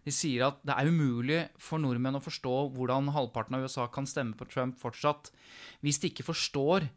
De 0.06 0.14
sier 0.16 0.48
at 0.48 0.62
det 0.66 0.74
er 0.74 0.90
umulig 0.90 1.42
for 1.62 1.82
nordmenn 1.82 2.18
å 2.18 2.24
forstå 2.24 2.56
hvordan 2.74 3.12
halvparten 3.14 3.58
av 3.58 3.68
USA 3.68 3.86
kan 3.92 4.08
stemme 4.10 4.38
på 4.38 4.48
Trump 4.50 4.80
fortsatt, 4.82 5.30
hvis 5.86 6.02
de 6.02 6.10
ikke 6.10 6.26
forstår 6.26 6.88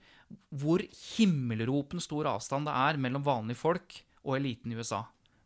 hvor 0.54 0.82
himmelropende 1.16 2.04
stor 2.04 2.28
avstand 2.34 2.68
det 2.68 2.74
er 2.76 3.00
mellom 3.00 3.24
vanlige 3.26 3.60
folk 3.60 3.98
og 4.24 4.38
eliten 4.38 4.72
i 4.72 4.78
USA. 4.78 5.02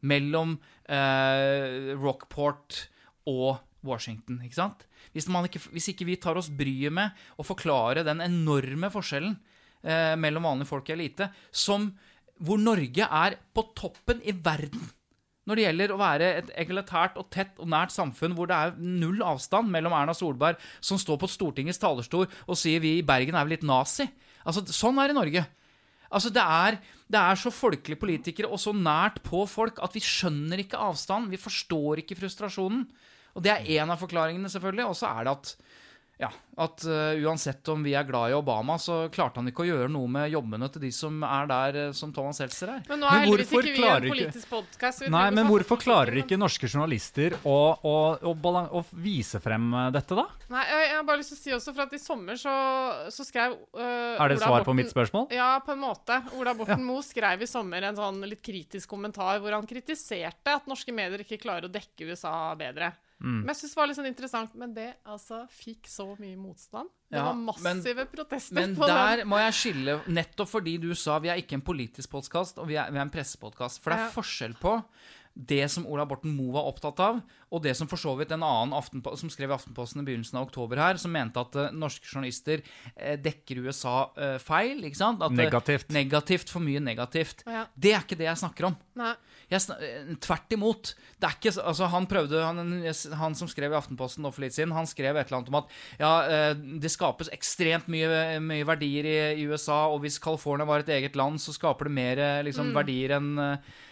Mellom 0.08 0.56
eh, 0.86 1.94
Rockport 1.98 2.84
og 3.28 3.58
Washington, 3.86 4.40
ikke 4.44 4.58
sant? 4.58 4.84
Hvis, 5.14 5.28
ikke, 5.28 5.62
hvis 5.74 5.88
ikke 5.92 6.06
vi 6.08 6.18
tar 6.20 6.38
oss 6.38 6.50
bryet 6.50 6.94
med 6.94 7.14
å 7.38 7.46
forklare 7.46 8.04
den 8.06 8.22
enorme 8.24 8.90
forskjellen 8.94 9.38
eh, 9.82 10.14
mellom 10.18 10.46
vanlige 10.50 10.70
folk 10.70 10.90
og 10.90 10.96
elite, 10.98 11.30
som 11.50 11.90
hvor 12.38 12.60
Norge 12.62 13.02
er 13.02 13.38
på 13.54 13.66
toppen 13.78 14.22
i 14.22 14.34
verden 14.34 14.86
når 15.48 15.56
det 15.56 15.64
gjelder 15.64 15.92
å 15.92 16.00
være 16.00 16.28
et 16.42 16.50
egalitært 16.60 17.14
og 17.20 17.30
tett 17.32 17.56
og 17.56 17.70
nært 17.72 17.94
samfunn 17.94 18.34
hvor 18.36 18.50
det 18.50 18.56
er 18.56 18.74
null 18.78 19.22
avstand 19.24 19.70
mellom 19.72 19.94
Erna 19.96 20.12
Solberg, 20.16 20.60
som 20.84 21.00
står 21.00 21.16
på 21.22 21.30
Stortingets 21.32 21.80
talerstol 21.80 22.26
og 22.28 22.58
sier 22.58 22.82
vi 22.84 22.98
i 22.98 23.06
Bergen 23.06 23.38
er 23.38 23.46
vel 23.46 23.56
litt 23.56 23.64
nazi. 23.66 24.04
Altså, 24.48 24.64
Sånn 24.72 24.98
er 24.98 25.10
det 25.10 25.16
i 25.16 25.18
Norge. 25.18 25.44
Altså, 26.08 26.32
det 26.32 26.42
er, 26.42 26.78
det 27.12 27.20
er 27.20 27.40
så 27.40 27.52
folkelige 27.52 28.00
politikere 28.00 28.48
og 28.48 28.60
så 28.62 28.72
nært 28.72 29.20
på 29.26 29.42
folk 29.48 29.80
at 29.84 29.96
vi 29.96 30.02
skjønner 30.04 30.62
ikke 30.64 30.80
avstand. 30.80 31.28
Vi 31.32 31.40
forstår 31.40 32.02
ikke 32.02 32.16
frustrasjonen. 32.16 32.86
Og 33.36 33.44
det 33.44 33.52
er 33.52 33.68
én 33.76 33.92
av 33.92 34.00
forklaringene, 34.00 34.48
selvfølgelig. 34.50 34.88
Og 34.88 34.96
så 34.98 35.10
er 35.12 35.28
det 35.28 35.34
at 35.36 35.52
ja, 36.18 36.28
at 36.58 36.82
uh, 36.82 37.14
uansett 37.22 37.68
om 37.70 37.84
vi 37.86 37.92
er 37.94 38.06
glad 38.06 38.32
i 38.32 38.34
Obama, 38.34 38.74
så 38.82 39.04
klarte 39.14 39.38
han 39.38 39.46
ikke 39.46 39.62
å 39.62 39.66
gjøre 39.68 39.86
noe 39.94 40.10
med 40.10 40.32
jobbene 40.32 40.66
til 40.74 40.82
de 40.82 40.90
som 40.94 41.20
er 41.22 41.46
der 41.46 41.78
uh, 41.78 41.92
som 41.94 42.10
Thomas 42.14 42.40
Seltzer 42.42 42.72
er. 42.72 42.80
Men 42.88 43.04
nå 43.04 43.06
er 43.06 43.14
Men 43.14 43.22
heldigvis 43.28 43.52
ikke 43.54 43.62
vi 43.68 43.74
klarer 43.76 44.06
en 44.08 44.14
politisk 44.16 44.50
podkast. 44.50 45.04
Nei, 45.14 45.22
men 45.36 45.46
hvorfor 45.46 45.78
klarer 45.78 46.18
ikke 46.18 46.40
norske 46.40 46.66
journalister 46.66 47.38
å, 47.46 47.54
å, 47.86 47.94
å, 48.18 48.34
å 48.34 48.84
vise 48.98 49.38
frem 49.44 49.70
eh, 49.70 49.88
dette, 49.94 50.18
da? 50.18 50.26
Nei, 50.50 50.66
jeg, 50.66 50.84
jeg 50.88 50.96
har 50.96 51.08
bare 51.12 51.22
lyst 51.22 51.34
til 51.36 51.38
å 51.38 51.42
si 51.44 51.56
også, 51.60 51.76
for 51.78 51.86
at 51.86 51.94
i 51.94 52.02
sommer 52.02 52.42
så, 52.42 52.58
så 53.14 53.26
skrev 53.28 53.54
uh, 53.78 54.18
Er 54.18 54.34
det 54.34 54.40
Ola 54.40 54.42
svar 54.42 54.66
på 54.66 54.74
mitt 54.74 54.90
spørsmål? 54.90 55.30
Ja, 55.38 55.52
på 55.62 55.76
en 55.76 55.84
måte. 55.86 56.18
Ola 56.34 56.56
Borten 56.58 56.82
Moe 56.82 57.06
skrev 57.06 57.46
i 57.46 57.50
sommer 57.50 57.92
en 57.92 57.98
sånn 58.00 58.24
litt 58.26 58.42
kritisk 58.42 58.90
kommentar 58.90 59.38
hvor 59.38 59.54
han 59.54 59.70
kritiserte 59.70 60.58
at 60.58 60.66
norske 60.66 60.90
medier 60.90 61.22
ikke 61.22 61.38
klarer 61.46 61.70
å 61.70 61.76
dekke 61.78 62.10
USA 62.10 62.34
bedre. 62.58 62.90
Mm. 63.20 63.40
Men 63.42 63.48
jeg 63.48 63.56
synes 63.56 63.72
det 63.74 63.76
var 63.80 63.86
litt 63.90 63.96
sånn 63.98 64.06
interessant, 64.12 64.54
men 64.54 64.74
det 64.74 64.94
altså 65.04 65.40
fikk 65.50 65.88
så 65.90 66.04
mye 66.20 66.36
motstand. 66.38 66.88
Det 67.10 67.16
Ja, 67.18 67.24
var 67.24 67.34
men- 67.34 67.46
massive 67.46 68.04
protester 68.12 68.54
Men 68.54 68.74
der 68.74 69.16
den. 69.16 69.26
må 69.28 69.38
jeg 69.38 69.52
skille, 69.54 70.04
nettopp 70.06 70.48
fordi 70.48 70.78
du 70.80 70.94
sa 70.94 71.18
vi 71.18 71.28
er 71.28 71.36
ikke 71.42 71.54
en 71.54 71.62
politisk 71.62 72.10
podkast, 72.10 72.58
og 72.58 72.68
vi 72.68 72.76
er, 72.76 72.90
vi 72.92 72.98
er 72.98 73.02
en 73.02 73.10
pressepodkast. 73.10 73.80
For 73.82 73.90
det 73.90 73.98
er 73.98 74.04
Ja. 74.06 74.10
forskjell 74.10 74.54
på 74.60 74.84
det 75.38 75.68
som 75.70 75.86
Ola 75.86 76.02
Borten 76.08 76.32
Moe 76.34 76.50
var 76.56 76.66
opptatt 76.66 76.98
av, 76.98 77.20
og 77.48 77.62
det 77.62 77.72
som 77.78 77.88
for 77.88 78.00
så 78.00 78.10
vidt 78.18 78.32
en 78.34 78.42
annen 78.42 78.74
Aftenpo 78.76 79.12
som 79.16 79.30
skrev 79.30 79.52
i 79.52 79.54
Aftenposten 79.54 80.02
i 80.02 80.06
begynnelsen 80.08 80.40
av 80.40 80.48
oktober 80.48 80.80
her, 80.82 80.98
som 80.98 81.14
mente 81.14 81.38
at 81.38 81.54
uh, 81.54 81.68
norske 81.70 82.10
journalister 82.10 82.64
uh, 82.64 83.14
dekker 83.22 83.62
USA 83.62 84.10
uh, 84.18 84.34
feil. 84.42 84.82
ikke 84.88 84.98
sant? 84.98 85.22
At, 85.22 85.36
Negativt. 85.38 85.92
Negativt, 85.94 86.50
For 86.50 86.64
mye 86.64 86.82
negativt. 86.82 87.46
Ja. 87.46 87.68
Det 87.78 87.94
er 87.94 88.02
ikke 88.02 88.18
det 88.18 88.26
jeg 88.26 88.42
snakker 88.42 88.72
om. 88.72 88.78
Nei. 88.98 89.14
Jeg 89.48 89.62
sn 89.64 90.18
tvert 90.20 90.52
imot. 90.52 90.92
Det 91.16 91.24
er 91.24 91.38
ikke, 91.38 91.54
altså 91.62 91.86
han 91.88 92.10
prøvde, 92.10 92.42
han, 92.44 92.74
han 93.22 93.38
som 93.38 93.48
skrev 93.48 93.72
i 93.72 93.78
Aftenposten 93.78 94.26
nå 94.26 94.34
for 94.34 94.44
litt 94.44 94.58
siden, 94.58 94.74
han 94.76 94.90
skrev 94.90 95.16
et 95.16 95.30
eller 95.30 95.38
annet 95.38 95.52
om 95.54 95.60
at 95.62 95.70
ja, 95.96 96.10
det 96.82 96.90
skapes 96.92 97.30
ekstremt 97.32 97.88
mye, 97.88 98.36
mye 98.44 98.66
verdier 98.68 99.08
i, 99.08 99.18
i 99.40 99.46
USA, 99.48 99.86
og 99.88 100.02
hvis 100.04 100.20
California 100.20 100.68
var 100.68 100.84
et 100.84 100.92
eget 100.98 101.16
land, 101.16 101.40
så 101.40 101.54
skaper 101.56 101.88
det 101.88 101.96
mer 101.96 102.22
liksom, 102.44 102.74
mm. 102.74 102.76
verdier 102.76 103.16
enn 103.16 103.30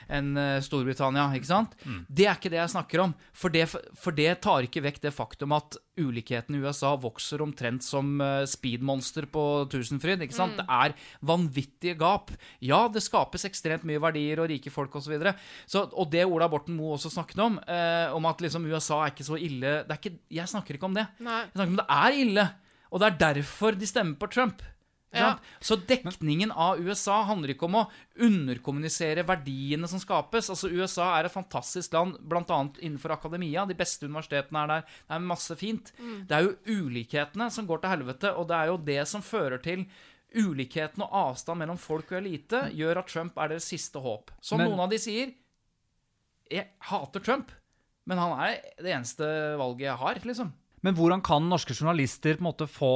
enn, 0.09 0.37
eh, 0.37 0.61
Storbritannia. 0.61 1.29
ikke 1.35 1.49
sant? 1.49 1.75
Det 2.09 2.27
er 2.27 2.35
ikke 2.37 2.51
det 2.53 2.61
jeg 2.61 2.73
snakker 2.75 3.03
om. 3.03 3.15
For 3.33 3.49
det, 3.53 3.69
for 3.69 4.13
det 4.13 4.41
tar 4.43 4.63
ikke 4.67 4.83
vekk 4.85 5.01
det 5.03 5.13
faktum 5.15 5.53
at 5.57 5.77
ulikheten 5.99 6.57
i 6.57 6.61
USA 6.61 6.95
vokser 6.97 7.41
omtrent 7.43 7.83
som 7.83 8.21
eh, 8.21 8.45
speedmonster 8.47 9.27
på 9.27 9.67
Tusenfryd. 9.73 10.23
ikke 10.23 10.37
sant? 10.37 10.57
Det 10.57 10.67
er 10.69 10.95
vanvittige 11.25 11.97
gap. 11.99 12.31
Ja, 12.61 12.89
det 12.89 13.03
skapes 13.03 13.45
ekstremt 13.49 13.85
mye 13.89 14.01
verdier 14.03 14.41
og 14.43 14.51
rike 14.53 14.71
folk 14.71 14.95
osv. 14.97 15.17
Og 15.17 16.11
det 16.13 16.25
Ola 16.27 16.49
Borten 16.49 16.77
Moe 16.77 16.97
også 16.97 17.11
snakket 17.13 17.43
om, 17.43 17.59
eh, 17.67 18.13
om 18.15 18.27
at 18.27 18.39
liksom 18.45 18.67
USA 18.67 19.05
er 19.05 19.11
ikke 19.15 19.27
så 19.27 19.37
ille 19.41 19.83
det 19.87 19.91
er 19.91 19.99
ikke, 20.01 20.19
Jeg 20.31 20.49
snakker 20.49 20.75
ikke 20.75 20.89
om 20.89 20.95
det. 20.95 21.07
Nei. 21.21 21.43
Jeg 21.47 21.53
snakker 21.57 21.75
om 21.75 21.83
det 21.83 21.91
er 21.91 22.21
ille. 22.23 22.47
Og 22.93 23.01
det 23.01 23.07
er 23.07 23.33
derfor 23.33 23.77
de 23.77 23.87
stemmer 23.89 24.17
på 24.17 24.31
Trump. 24.31 24.63
Ja. 25.15 25.39
Så 25.61 25.77
dekningen 25.77 26.51
av 26.53 26.81
USA 26.83 27.23
handler 27.25 27.55
ikke 27.55 27.69
om 27.69 27.77
å 27.81 27.85
underkommunisere 28.21 29.23
verdiene 29.27 29.89
som 29.89 30.01
skapes. 30.03 30.51
Altså 30.53 30.69
USA 30.69 31.07
er 31.19 31.29
et 31.29 31.33
fantastisk 31.33 31.95
land, 31.97 32.19
bl.a. 32.21 32.59
innenfor 32.83 33.15
akademia. 33.15 33.65
De 33.69 33.77
beste 33.79 34.05
universitetene 34.09 34.65
er 34.65 34.73
der. 34.75 34.83
Det 35.07 35.17
er 35.17 35.25
masse 35.25 35.57
fint. 35.57 35.93
Det 35.97 36.37
er 36.37 36.45
jo 36.49 36.83
ulikhetene 36.89 37.49
som 37.55 37.69
går 37.71 37.81
til 37.85 37.95
helvete, 37.95 38.35
og 38.37 38.49
det 38.51 38.59
er 38.59 38.73
jo 38.73 38.77
det 38.91 39.01
som 39.09 39.25
fører 39.25 39.63
til 39.65 39.87
Ulikheten 40.37 41.01
og 41.05 41.13
avstand 41.17 41.63
mellom 41.63 41.79
folk 41.81 42.11
og 42.13 42.19
elite 42.19 42.65
gjør 42.77 42.99
at 43.01 43.09
Trump 43.09 43.39
er 43.41 43.55
deres 43.55 43.69
siste 43.71 44.03
håp. 44.03 44.33
Som 44.43 44.59
Men- 44.59 44.69
noen 44.69 44.81
av 44.85 44.91
de 44.91 44.99
sier 44.99 45.33
Jeg 46.51 46.67
hater 46.91 47.21
Trump, 47.21 47.51
men 48.07 48.19
han 48.19 48.39
er 48.39 48.61
det 48.77 48.93
eneste 48.93 49.25
valget 49.57 49.87
jeg 49.87 49.97
har, 49.97 50.15
liksom. 50.15 50.53
Men 50.87 50.95
hvordan 50.95 51.23
kan 51.25 51.49
norske 51.51 51.75
journalister 51.75 52.37
på 52.37 52.45
en 52.45 52.47
måte 52.47 52.69
få 52.71 52.91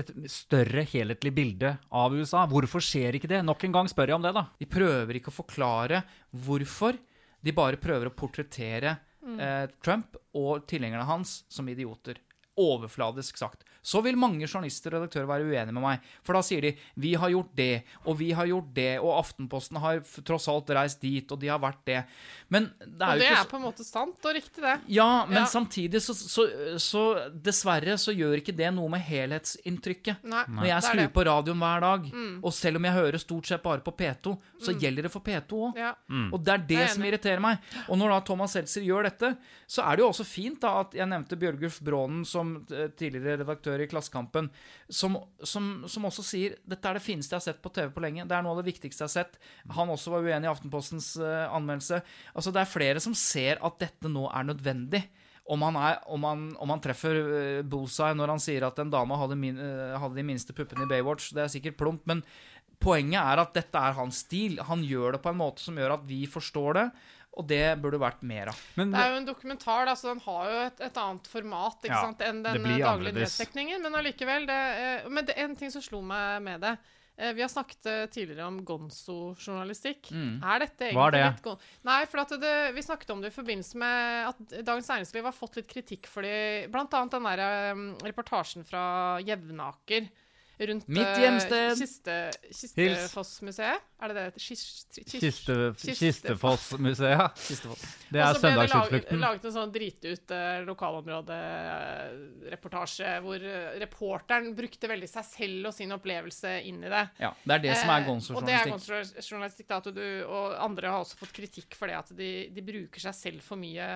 et 0.00 0.10
større 0.32 0.86
helhetlig 0.88 1.32
bilde 1.36 1.74
av 1.92 2.14
USA? 2.16 2.46
Hvorfor 2.48 2.80
skjer 2.80 3.18
ikke 3.18 3.28
det? 3.28 3.42
Nok 3.44 3.66
en 3.68 3.74
gang 3.76 3.90
spør 3.90 4.14
jeg 4.14 4.16
om 4.16 4.24
det, 4.24 4.32
da. 4.32 4.46
De 4.56 4.68
prøver 4.70 5.18
ikke 5.18 5.28
å 5.28 5.36
forklare 5.42 6.00
hvorfor. 6.46 6.96
De 7.44 7.52
bare 7.52 7.80
prøver 7.82 8.08
å 8.08 8.14
portrettere 8.16 8.94
eh, 9.36 9.66
Trump 9.84 10.16
og 10.40 10.64
tilhengerne 10.70 11.04
hans 11.04 11.42
som 11.52 11.68
idioter. 11.68 12.16
Overfladisk 12.56 13.36
sagt. 13.40 13.64
Så 13.82 14.00
vil 14.04 14.14
mange 14.16 14.46
journalister 14.46 14.92
og 14.94 15.00
redaktører 15.02 15.26
være 15.26 15.46
uenige 15.48 15.72
med 15.74 15.82
meg. 15.82 16.00
For 16.22 16.34
da 16.34 16.42
sier 16.42 16.60
de 16.62 16.76
'vi 16.96 17.14
har 17.18 17.30
gjort 17.30 17.54
det', 17.56 17.82
og 18.06 18.16
'vi 18.18 18.30
har 18.32 18.46
gjort 18.46 18.72
det', 18.74 19.00
og 19.02 19.18
Aftenposten 19.24 19.78
har 19.80 20.00
tross 20.24 20.46
alt 20.48 20.66
reist 20.70 21.00
dit, 21.00 21.32
og 21.32 21.40
de 21.40 21.48
har 21.48 21.58
vært 21.58 21.84
det. 21.86 22.04
Men 22.50 22.70
det 22.78 23.00
er 23.02 23.06
Og 23.08 23.14
jo 23.16 23.18
det 23.18 23.30
ikke 23.32 23.40
er 23.40 23.50
på 23.50 23.56
en 23.56 23.62
måte 23.62 23.84
sant 23.84 24.24
og 24.24 24.34
riktig, 24.34 24.60
det. 24.62 24.80
Ja, 24.88 25.24
men 25.26 25.38
Ja. 25.38 25.44
samtidig 25.46 26.00
så, 26.02 26.14
så, 26.14 26.78
så 26.78 27.30
Dessverre 27.32 27.96
så 27.98 28.12
gjør 28.14 28.36
ikke 28.40 28.54
det 28.56 28.72
noe 28.74 28.88
med 28.88 29.00
helhetsinntrykket. 29.00 30.22
Nei, 30.24 30.44
Når 30.48 30.64
jeg 30.66 30.74
det 30.80 30.84
skrur. 30.84 31.02
Mm. 31.02 31.12
på 31.12 31.24
radioen 31.24 31.58
hver 31.58 31.80
dag, 31.80 32.38
og 32.44 32.52
selv 32.52 32.76
om 32.76 32.84
jeg 32.84 32.92
hører 32.92 33.18
stort 33.18 33.46
sett 33.46 33.62
bare 33.62 33.80
på 33.80 33.92
P2, 33.96 34.38
så 34.60 34.72
gjelder 34.78 35.02
det 35.02 35.12
for 35.12 35.20
P2 35.20 35.72
òg. 35.72 35.76
Ja. 35.76 35.94
Og 36.32 36.42
det 36.44 36.52
er 36.52 36.58
det 36.58 36.68
det 36.72 36.78
er 36.78 36.86
som 36.88 37.02
irriterer 37.04 37.40
meg. 37.40 37.58
Og 37.88 37.98
når 37.98 38.08
da 38.10 38.20
Thomas 38.20 38.52
Seltzer 38.52 38.82
gjør 38.82 39.02
dette, 39.04 39.36
så 39.68 39.82
er 39.84 39.96
det 39.96 40.02
jo 40.04 40.08
også 40.08 40.24
fint 40.26 40.60
da 40.60 40.80
at 40.80 40.92
jeg 40.94 41.06
nevnte 41.08 41.36
Bjørgulf 41.38 41.80
Brånen 41.82 42.24
som 42.26 42.51
eh, 42.72 42.90
tidligere 42.98 43.40
redaktør 43.42 43.82
i 43.82 43.88
Klassekampen, 43.90 44.50
som, 44.88 45.18
som, 45.42 45.72
som 45.90 46.08
også 46.08 46.24
sier 46.26 46.58
dette 46.68 46.88
er 46.88 46.98
det 46.98 47.04
fineste 47.04 47.34
jeg 47.34 47.40
har 47.40 47.46
sett 47.50 47.64
på 47.64 47.72
TV 47.74 47.90
på 47.94 48.04
lenge. 48.04 48.26
Det 48.28 48.36
er 48.36 48.44
noe 48.44 48.56
av 48.56 48.62
det 48.62 48.70
viktigste 48.70 49.04
jeg 49.04 49.10
har 49.10 49.16
sett. 49.16 49.40
Han 49.78 49.92
også 49.94 50.14
var 50.14 50.28
uenig 50.28 50.48
i 50.48 50.52
Aftenpostens 50.52 51.14
eh, 51.22 51.48
anmeldelse. 51.48 52.02
Altså 52.34 52.54
Det 52.54 52.62
er 52.62 52.72
flere 52.72 53.02
som 53.04 53.16
ser 53.18 53.62
at 53.64 53.82
dette 53.82 54.12
nå 54.12 54.28
er 54.30 54.48
nødvendig. 54.52 55.04
Om 55.52 55.62
han, 55.66 55.76
er, 55.76 55.96
om 56.06 56.22
han, 56.22 56.42
om 56.62 56.70
han 56.70 56.80
treffer 56.82 57.16
uh, 57.18 57.62
bullseye 57.66 58.14
når 58.14 58.30
han 58.30 58.42
sier 58.42 58.62
at 58.62 58.78
en 58.78 58.92
dame 58.92 59.16
hadde, 59.18 59.36
min, 59.38 59.58
eh, 59.58 59.96
hadde 59.98 60.14
de 60.14 60.24
minste 60.26 60.54
puppene 60.54 60.86
i 60.86 60.90
Baywatch, 60.90 61.32
det 61.34 61.42
er 61.42 61.50
sikkert 61.50 61.80
plumpt, 61.80 62.06
men 62.06 62.22
poenget 62.82 63.18
er 63.18 63.42
at 63.42 63.56
dette 63.56 63.78
er 63.78 63.96
hans 63.98 64.22
stil. 64.22 64.60
Han 64.68 64.84
gjør 64.86 65.16
det 65.16 65.22
på 65.24 65.32
en 65.32 65.40
måte 65.40 65.64
som 65.64 65.78
gjør 65.78 65.96
at 65.96 66.06
vi 66.06 66.22
forstår 66.30 66.78
det, 66.78 66.86
og 67.32 67.46
det 67.48 67.62
burde 67.80 67.96
vært 68.02 68.22
mer 68.28 68.50
av. 68.52 68.58
Men 68.76 68.90
Det 68.92 69.00
er 69.00 69.12
jo 69.14 69.20
en 69.22 69.28
dokumentar, 69.28 69.86
da, 69.88 69.94
så 69.96 70.10
den 70.10 70.20
har 70.20 70.48
jo 70.50 70.56
et, 70.66 70.80
et 70.84 70.98
annet 71.00 71.28
format 71.32 71.78
ikke 71.86 71.94
Ja, 71.94 72.00
sant, 72.04 72.20
enn 72.26 72.42
den 72.44 72.66
eh, 72.66 72.74
daglige 72.82 73.14
nyhetsdekningen. 73.16 73.80
Men 73.86 73.94
allikevel 74.02 74.44
det, 74.50 74.58
eh, 74.82 75.06
Men 75.08 75.24
det 75.24 75.38
en 75.40 75.54
ting 75.56 75.72
som 75.72 75.80
slo 75.84 76.02
meg 76.04 76.42
med 76.44 76.60
det. 76.60 76.74
Eh, 77.16 77.32
Vi 77.32 77.40
har 77.40 77.48
snakket 77.48 77.88
tidligere 78.12 78.46
om 78.50 78.58
gonzo-journalistikk. 78.68 80.10
Er 80.12 80.60
dette 80.66 80.90
egentlig 80.90 80.98
Hva 80.98 81.06
er 81.08 81.16
det? 81.16 81.22
litt 81.30 81.42
gonzo? 81.46 81.70
Nei, 81.88 82.00
for 82.10 82.20
at 82.24 82.34
det, 82.42 82.52
vi 82.76 82.84
snakket 82.84 83.14
om 83.14 83.22
det 83.24 83.32
i 83.32 83.36
forbindelse 83.36 83.80
med 83.80 84.28
at 84.32 84.56
Dagens 84.68 84.90
Næringsliv 84.92 85.24
har 85.30 85.36
fått 85.36 85.56
litt 85.56 85.70
kritikk 85.72 86.08
for 86.12 86.28
Blant 86.72 86.92
annet 86.98 87.16
den 87.16 87.30
der 87.30 88.04
reportasjen 88.10 88.64
fra 88.68 88.84
Jevnaker 89.24 90.08
rundt 90.68 90.88
Mitt 90.88 91.06
eh, 91.06 91.20
hjemsted. 91.24 91.78
Kiste, 91.78 92.30
Kistefossmuseet. 92.50 93.80
Er 94.02 94.08
det 94.10 94.16
det. 94.18 94.34
Kistefoss-museet. 95.06 97.38
Kistefoss. 97.38 97.82
Det 98.10 98.18
er 98.18 98.26
Og 98.26 98.34
så 98.34 98.42
ble 98.42 98.66
det 98.66 98.74
laget, 99.22 99.44
en 99.46 99.54
sånn 99.54 99.70
dritut 99.74 100.30
eh, 100.34 100.64
lokalområdereportasje 100.66 103.12
hvor 103.22 103.38
eh, 103.46 103.78
reporteren 103.82 104.54
brukte 104.58 104.90
veldig 104.90 105.06
seg 105.10 105.24
selv 105.28 105.66
og 105.70 105.74
sin 105.76 105.92
opplevelse 105.94 106.50
inn 106.66 106.80
i 106.82 106.90
det. 106.90 107.04
Ja, 107.22 107.30
det 107.46 107.54
er 107.54 107.60
det 107.68 107.76
som 107.78 107.90
er 107.94 108.02
Og 108.10 108.42
det 108.48 108.58
gonzo-journalistikk. 108.72 109.70
du, 109.94 110.26
Og 110.26 110.58
andre 110.58 110.90
har 110.90 110.98
også 111.04 111.14
fått 111.22 111.36
kritikk 111.38 111.70
for 111.78 111.86
det 111.86 111.94
at 112.00 112.10
de, 112.18 112.30
de 112.50 112.62
bruker 112.66 112.98
seg 113.06 113.14
selv 113.14 113.38
for 113.46 113.54
mye 113.60 113.86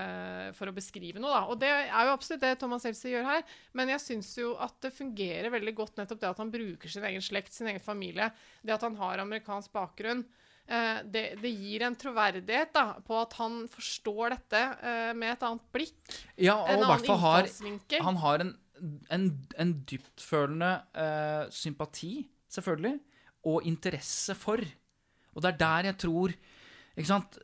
for 0.56 0.66
å 0.70 0.72
beskrive 0.76 1.18
noe. 1.18 1.32
da. 1.34 1.42
Og 1.50 1.58
det 1.60 1.70
er 1.72 2.02
jo 2.06 2.12
absolutt 2.14 2.42
det 2.46 2.58
Thomas 2.62 2.86
Elsie 2.86 3.10
gjør 3.16 3.26
her, 3.32 3.42
men 3.76 3.86
jeg 3.96 4.04
syns 4.06 4.30
jo 4.38 4.48
at 4.62 4.74
det 4.86 4.92
fungerer 4.94 5.50
veldig 5.52 5.74
godt 5.82 5.98
nettopp 5.98 6.20
det 6.22 6.30
at 6.30 6.40
han 6.42 6.54
bruker 6.56 6.92
sin 6.92 7.04
egen 7.08 7.24
slekt, 7.24 7.54
sin 7.54 7.68
egen 7.70 7.82
familie, 7.82 8.30
det 8.64 8.74
at 8.76 8.84
han 8.86 8.98
har 9.00 9.22
amerikansk 9.22 9.72
bakgrunn. 9.76 10.24
Eh, 10.66 11.02
det, 11.06 11.24
det 11.42 11.52
gir 11.52 11.84
en 11.86 11.96
troverdighet 11.98 12.72
da, 12.74 12.86
på 13.06 13.18
at 13.20 13.36
han 13.38 13.60
forstår 13.70 14.34
dette 14.34 14.62
eh, 14.82 15.12
med 15.14 15.36
et 15.36 15.44
annet 15.46 15.68
blikk. 15.76 16.16
Ja, 16.34 16.56
og 16.58 16.82
hvert 16.82 17.06
annen 17.06 17.22
har. 17.22 17.50
Han 18.08 18.18
har 18.24 18.46
en, 18.46 18.56
en, 19.14 19.28
en 19.62 19.76
dyptfølende 19.86 20.72
eh, 21.04 21.44
sympati, 21.54 22.14
selvfølgelig, 22.50 22.96
og 23.46 23.68
interesse 23.68 24.34
for. 24.38 24.64
Og 25.36 25.44
det 25.44 25.52
er 25.52 25.62
der 25.62 25.90
jeg 25.92 26.00
tror 26.02 26.34
ikke 26.96 27.10
sant? 27.10 27.34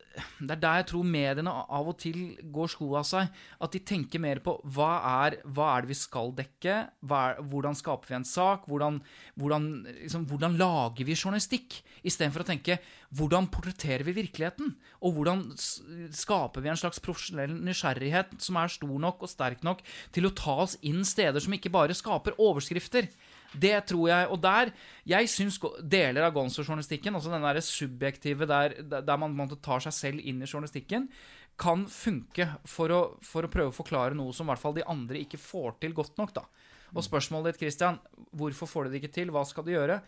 Det 0.41 0.55
er 0.55 0.61
der 0.61 0.79
jeg 0.81 0.87
tror 0.89 1.05
mediene 1.09 1.53
av 1.53 1.89
og 1.89 1.97
til 2.01 2.17
går 2.53 2.71
sko 2.73 2.87
av 2.97 3.05
seg. 3.05 3.29
At 3.61 3.75
de 3.75 3.83
tenker 3.85 4.21
mer 4.25 4.41
på 4.45 4.55
hva 4.73 4.95
er, 5.27 5.37
hva 5.45 5.67
er 5.75 5.85
det 5.85 5.93
vi 5.93 5.97
skal 6.01 6.33
dekke? 6.37 6.77
Er, 6.89 7.43
hvordan 7.53 7.77
skaper 7.77 8.09
vi 8.09 8.17
en 8.17 8.25
sak? 8.29 8.65
Hvordan, 8.69 9.03
hvordan, 9.37 9.67
liksom, 10.01 10.25
hvordan 10.31 10.57
lager 10.61 11.09
vi 11.09 11.17
journalistikk? 11.17 11.83
Istedenfor 12.01 12.47
å 12.47 12.49
tenke 12.49 12.79
hvordan 13.13 13.51
portretterer 13.53 14.07
vi 14.09 14.17
virkeligheten? 14.23 14.73
Og 15.05 15.19
hvordan 15.19 15.45
skaper 15.53 16.65
vi 16.65 16.73
en 16.73 16.81
slags 16.81 17.03
profesjonell 17.05 17.53
nysgjerrighet 17.69 18.39
som 18.41 18.57
er 18.57 18.73
stor 18.73 18.97
nok 19.05 19.27
og 19.27 19.33
sterk 19.33 19.61
nok 19.69 19.85
til 20.17 20.29
å 20.29 20.35
ta 20.37 20.63
oss 20.65 20.79
inn 20.81 21.05
steder 21.05 21.45
som 21.45 21.53
ikke 21.53 21.73
bare 21.73 21.97
skaper 21.97 22.41
overskrifter? 22.41 23.13
Det 23.53 23.75
tror 23.91 24.09
jeg. 24.09 24.29
Og 24.33 24.41
der 24.41 24.73
Jeg 25.09 25.29
syns 25.29 25.59
deler 25.83 26.25
av 26.25 26.35
Gonzo-journalistikken, 26.35 27.15
altså 27.15 27.31
den 27.33 27.43
der 27.43 27.61
subjektive 27.61 28.47
der, 28.47 28.77
der 28.83 29.17
man, 29.17 29.35
man 29.35 29.51
tar 29.61 29.83
seg 29.83 29.93
selv 29.93 30.21
inn 30.23 30.43
i 30.43 30.49
journalistikken, 30.49 31.09
kan 31.59 31.85
funke 31.91 32.47
for 32.65 32.93
å, 32.95 33.01
for 33.23 33.45
å, 33.45 33.51
prøve 33.53 33.73
å 33.73 33.77
forklare 33.77 34.17
noe 34.17 34.33
som 34.33 34.47
i 34.47 34.53
hvert 34.53 34.63
fall 34.63 34.77
de 34.77 34.87
andre 34.89 35.21
ikke 35.21 35.41
får 35.41 35.77
til 35.83 35.93
godt 35.97 36.17
nok. 36.19 36.35
da. 36.39 36.47
Og 36.93 37.05
spørsmålet 37.05 37.53
ditt, 37.53 37.63
Christian, 37.65 37.99
hvorfor 38.37 38.69
får 38.69 38.85
de 38.85 38.95
det 38.95 39.03
ikke 39.03 39.17
til? 39.19 39.33
Hva 39.33 39.45
skal 39.49 39.67
de 39.67 39.77
gjøre? 39.77 40.01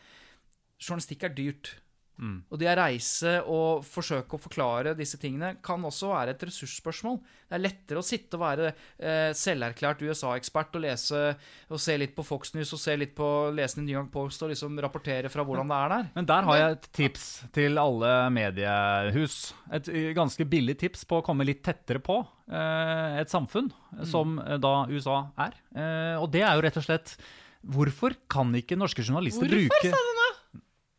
Journalistikk 0.81 1.27
er 1.27 1.37
dyrt. 1.37 1.75
Mm. 2.15 2.37
Og 2.47 2.61
det 2.61 2.69
å 2.71 2.75
reise 2.79 3.33
og 3.51 3.87
forsøke 3.87 4.37
å 4.37 4.43
forklare 4.43 4.93
disse 4.95 5.19
tingene 5.19 5.57
kan 5.65 5.83
også 5.83 6.13
være 6.13 6.35
et 6.35 6.45
ressursspørsmål. 6.47 7.19
Det 7.49 7.57
er 7.59 7.65
lettere 7.65 8.01
å 8.01 8.07
sitte 8.07 8.39
og 8.39 8.45
være 8.45 8.71
eh, 8.71 9.33
selverklært 9.35 10.05
USA-ekspert 10.07 10.79
og 10.79 10.85
lese 10.87 11.23
og 11.69 11.83
se 11.83 11.99
litt 11.99 12.15
på 12.15 12.27
Fox 12.27 12.55
News 12.55 12.73
og 12.77 12.83
se 12.85 12.97
litt 13.01 13.17
på 13.19 13.31
lese 13.57 13.83
New 13.83 13.95
York 13.97 14.13
Post 14.15 14.47
og 14.47 14.53
liksom 14.55 14.79
rapportere 14.85 15.33
fra 15.33 15.47
hvordan 15.47 15.71
det 15.71 15.81
er 15.81 15.95
der. 15.97 16.09
Men 16.15 16.31
der 16.31 16.49
har 16.49 16.61
jeg 16.61 16.79
et 16.79 16.91
tips 17.01 17.29
til 17.55 17.83
alle 17.83 18.15
mediehus. 18.35 19.39
Et 19.75 19.95
ganske 20.17 20.47
billig 20.49 20.79
tips 20.85 21.03
på 21.09 21.19
å 21.19 21.27
komme 21.27 21.47
litt 21.49 21.65
tettere 21.67 22.03
på 22.05 22.21
eh, 22.47 23.23
et 23.25 23.33
samfunn, 23.33 23.73
mm. 23.91 24.05
som 24.11 24.39
eh, 24.45 24.61
da 24.63 24.77
USA 24.91 25.25
er. 25.49 25.59
Eh, 25.75 26.15
og 26.21 26.31
det 26.35 26.47
er 26.47 26.55
jo 26.55 26.69
rett 26.69 26.79
og 26.79 26.87
slett 26.87 27.19
Hvorfor 27.65 28.13
kan 28.29 28.51
ikke 28.53 28.77
norske 28.77 29.01
journalister 29.01 29.49
Hvorfor, 29.49 29.89
bruke? 29.89 30.14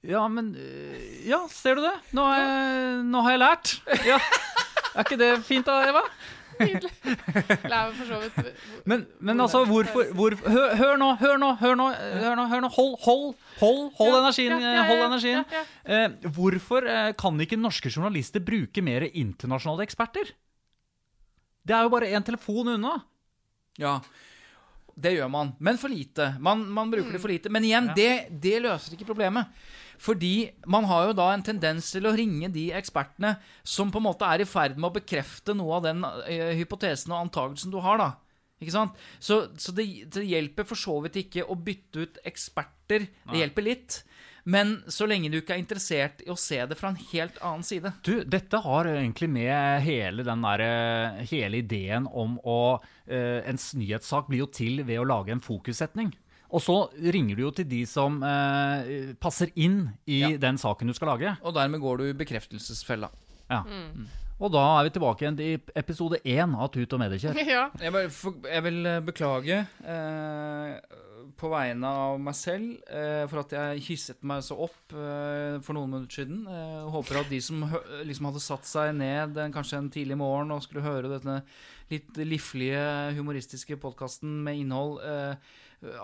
Ja, 0.05 0.23
men 0.29 0.53
eh, 0.59 1.27
Ja, 1.29 1.41
ser 1.49 1.79
du 1.79 1.85
det? 1.85 1.93
Nå 2.15 2.25
har 2.29 2.39
jeg, 2.41 3.03
nå 3.09 3.21
har 3.25 3.35
jeg 3.35 3.41
lært. 3.41 3.75
Ja. 4.05 4.19
Er 4.95 5.03
ikke 5.03 5.17
det 5.19 5.29
fint 5.47 5.65
da, 5.67 5.79
Eva? 5.89 6.03
Nydelig. 6.55 6.91
Lær 7.67 7.89
for 7.97 8.07
så 8.07 8.17
vidt 8.21 8.53
Men, 8.87 9.01
men 9.19 9.41
altså, 9.43 9.65
hvorfor 9.67 10.07
hvor, 10.15 10.35
hør, 10.45 10.75
hør, 10.79 10.93
nå, 11.01 11.09
hør 11.19 11.35
nå, 11.41 11.49
hør 11.59 11.75
nå, 11.75 11.87
hør 12.21 12.37
nå, 12.39 12.45
hør 12.53 12.63
nå. 12.63 12.69
Hold, 12.77 12.93
hold, 13.03 13.25
hold, 13.59 13.81
hold 13.97 14.15
energien. 14.21 14.55
ja, 14.63 14.85
Hold 14.87 15.03
energien. 15.09 15.43
Eh, 15.83 16.07
hvorfor 16.37 16.87
eh, 16.87 17.09
kan 17.19 17.41
ikke 17.43 17.59
norske 17.59 17.91
journalister 17.91 18.43
bruke 18.45 18.83
mer 18.85 19.03
internasjonale 19.11 19.83
eksperter? 19.89 20.31
Det 21.65 21.75
er 21.75 21.83
jo 21.87 21.91
bare 21.91 22.13
én 22.15 22.23
telefon 22.23 22.71
unna. 22.77 22.95
Ja, 23.81 23.97
det 24.95 25.11
gjør 25.17 25.29
man. 25.31 25.53
Men 25.59 25.77
for 25.77 25.91
lite. 25.91 26.29
Man, 26.39 26.61
man 26.71 26.91
bruker 26.91 27.11
det 27.17 27.21
for 27.23 27.31
lite. 27.31 27.49
Men 27.51 27.63
igjen, 27.67 27.89
Ja. 27.91 27.95
det, 27.97 28.11
det 28.41 28.61
løser 28.63 28.95
ikke 28.95 29.07
problemet. 29.09 29.51
Fordi 29.99 30.49
man 30.67 30.83
har 30.89 31.07
jo 31.07 31.13
da 31.15 31.29
en 31.33 31.43
tendens 31.43 31.91
til 31.93 32.03
å 32.07 32.11
ringe 32.15 32.49
de 32.51 32.65
ekspertene 32.75 33.37
som 33.63 33.91
på 33.91 34.01
en 34.01 34.07
måte 34.09 34.27
er 34.27 34.43
i 34.43 34.47
ferd 34.47 34.75
med 34.75 34.89
å 34.89 34.95
bekrefte 34.97 35.55
noe 35.55 35.77
av 35.77 35.85
den 35.87 36.03
eh, 36.27 36.51
hypotesen 36.59 37.13
og 37.15 37.21
antagelsen 37.29 37.71
du 37.71 37.79
har, 37.83 38.01
da. 38.01 38.09
Ikke 38.59 38.71
sant? 38.75 38.95
Så, 39.19 39.41
så 39.59 39.71
det, 39.75 39.85
det 40.15 40.23
hjelper 40.27 40.67
for 40.67 40.79
så 40.79 40.97
vidt 41.03 41.19
ikke 41.25 41.43
å 41.47 41.55
bytte 41.59 42.05
ut 42.07 42.19
eksperter. 42.27 43.07
Det 43.31 43.39
hjelper 43.41 43.65
litt. 43.67 43.97
Men 44.45 44.75
så 44.93 45.07
lenge 45.09 45.31
du 45.33 45.39
ikke 45.39 45.55
er 45.55 45.61
interessert 45.63 46.19
i 46.21 46.29
å 46.29 46.35
se 46.37 46.59
det 46.69 46.75
fra 46.77 46.91
en 46.91 46.99
helt 47.11 47.39
annen 47.41 47.63
side. 47.65 47.89
Du, 48.05 48.19
dette 48.29 48.59
har 48.61 48.85
egentlig 48.91 49.29
med 49.33 49.81
hele 49.81 50.25
den 50.27 50.43
der, 50.45 50.61
eh, 50.61 51.23
hele 51.31 51.63
ideen 51.63 52.05
om 52.11 52.35
å 52.45 52.59
eh, 53.07 53.41
En 53.49 53.57
nyhetssak 53.57 54.27
blir 54.29 54.43
jo 54.43 54.49
til 54.53 54.83
ved 54.85 54.99
å 55.01 55.07
lage 55.09 55.33
en 55.33 55.41
fokussetning. 55.41 56.13
Og 56.53 56.61
så 56.61 56.75
ringer 57.01 57.35
du 57.35 57.41
jo 57.47 57.51
til 57.57 57.65
de 57.67 57.81
som 57.89 58.19
eh, 58.23 59.15
passer 59.19 59.49
inn 59.55 59.89
i 60.05 60.21
Ja. 60.21 60.29
den 60.37 60.57
saken 60.61 60.87
du 60.87 60.93
skal 60.93 61.09
lage. 61.15 61.33
Og 61.41 61.53
dermed 61.57 61.81
går 61.81 61.97
du 61.97 62.05
i 62.11 62.13
bekreftelsesfella. 62.21 63.09
Ja. 63.49 63.63
Og 64.35 64.51
da 64.51 64.61
er 64.79 64.83
vi 64.87 64.93
tilbake 64.97 65.23
igjen 65.25 65.37
til 65.39 65.73
episode 65.79 66.17
én 66.27 66.53
av 66.59 66.69
Tut 66.73 66.93
og 66.93 66.99
Mediekjør. 67.01 67.37
Ja. 67.55 67.65
Jeg, 67.81 68.11
jeg 68.45 68.63
vil 68.69 68.85
eh, 68.93 69.01
beklage 69.09 69.59
eh, 69.85 70.77
på 71.39 71.49
vegne 71.51 71.89
av 71.89 72.19
meg 72.21 72.35
selv 72.37 72.75
eh, 72.89 73.23
for 73.31 73.41
at 73.43 73.53
jeg 73.55 73.83
hisset 73.87 74.23
meg 74.27 74.41
så 74.45 74.57
opp 74.65 74.93
eh, 74.95 75.57
for 75.65 75.77
noen 75.77 75.91
minutter 75.93 76.21
siden. 76.23 76.43
Eh, 76.47 76.83
håper 76.93 77.19
at 77.21 77.29
de 77.31 77.39
som 77.43 77.63
liksom 78.05 78.29
hadde 78.29 78.43
satt 78.43 78.65
seg 78.69 78.93
ned 78.99 79.39
kanskje 79.55 79.79
en 79.81 79.89
tidlig 79.93 80.17
morgen 80.21 80.53
og 80.55 80.63
skulle 80.65 80.85
høre 80.85 81.11
denne 81.17 81.39
litt 81.91 82.17
liflige, 82.17 82.83
humoristiske 83.17 83.77
podkasten 83.81 84.39
med 84.45 84.61
innhold, 84.63 84.99
eh, 85.05 85.35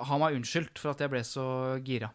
har 0.09 0.19
meg 0.21 0.35
unnskyldt 0.37 0.77
for 0.81 0.93
at 0.93 1.01
jeg 1.05 1.09
ble 1.13 1.23
så 1.25 1.45
gira. 1.81 2.11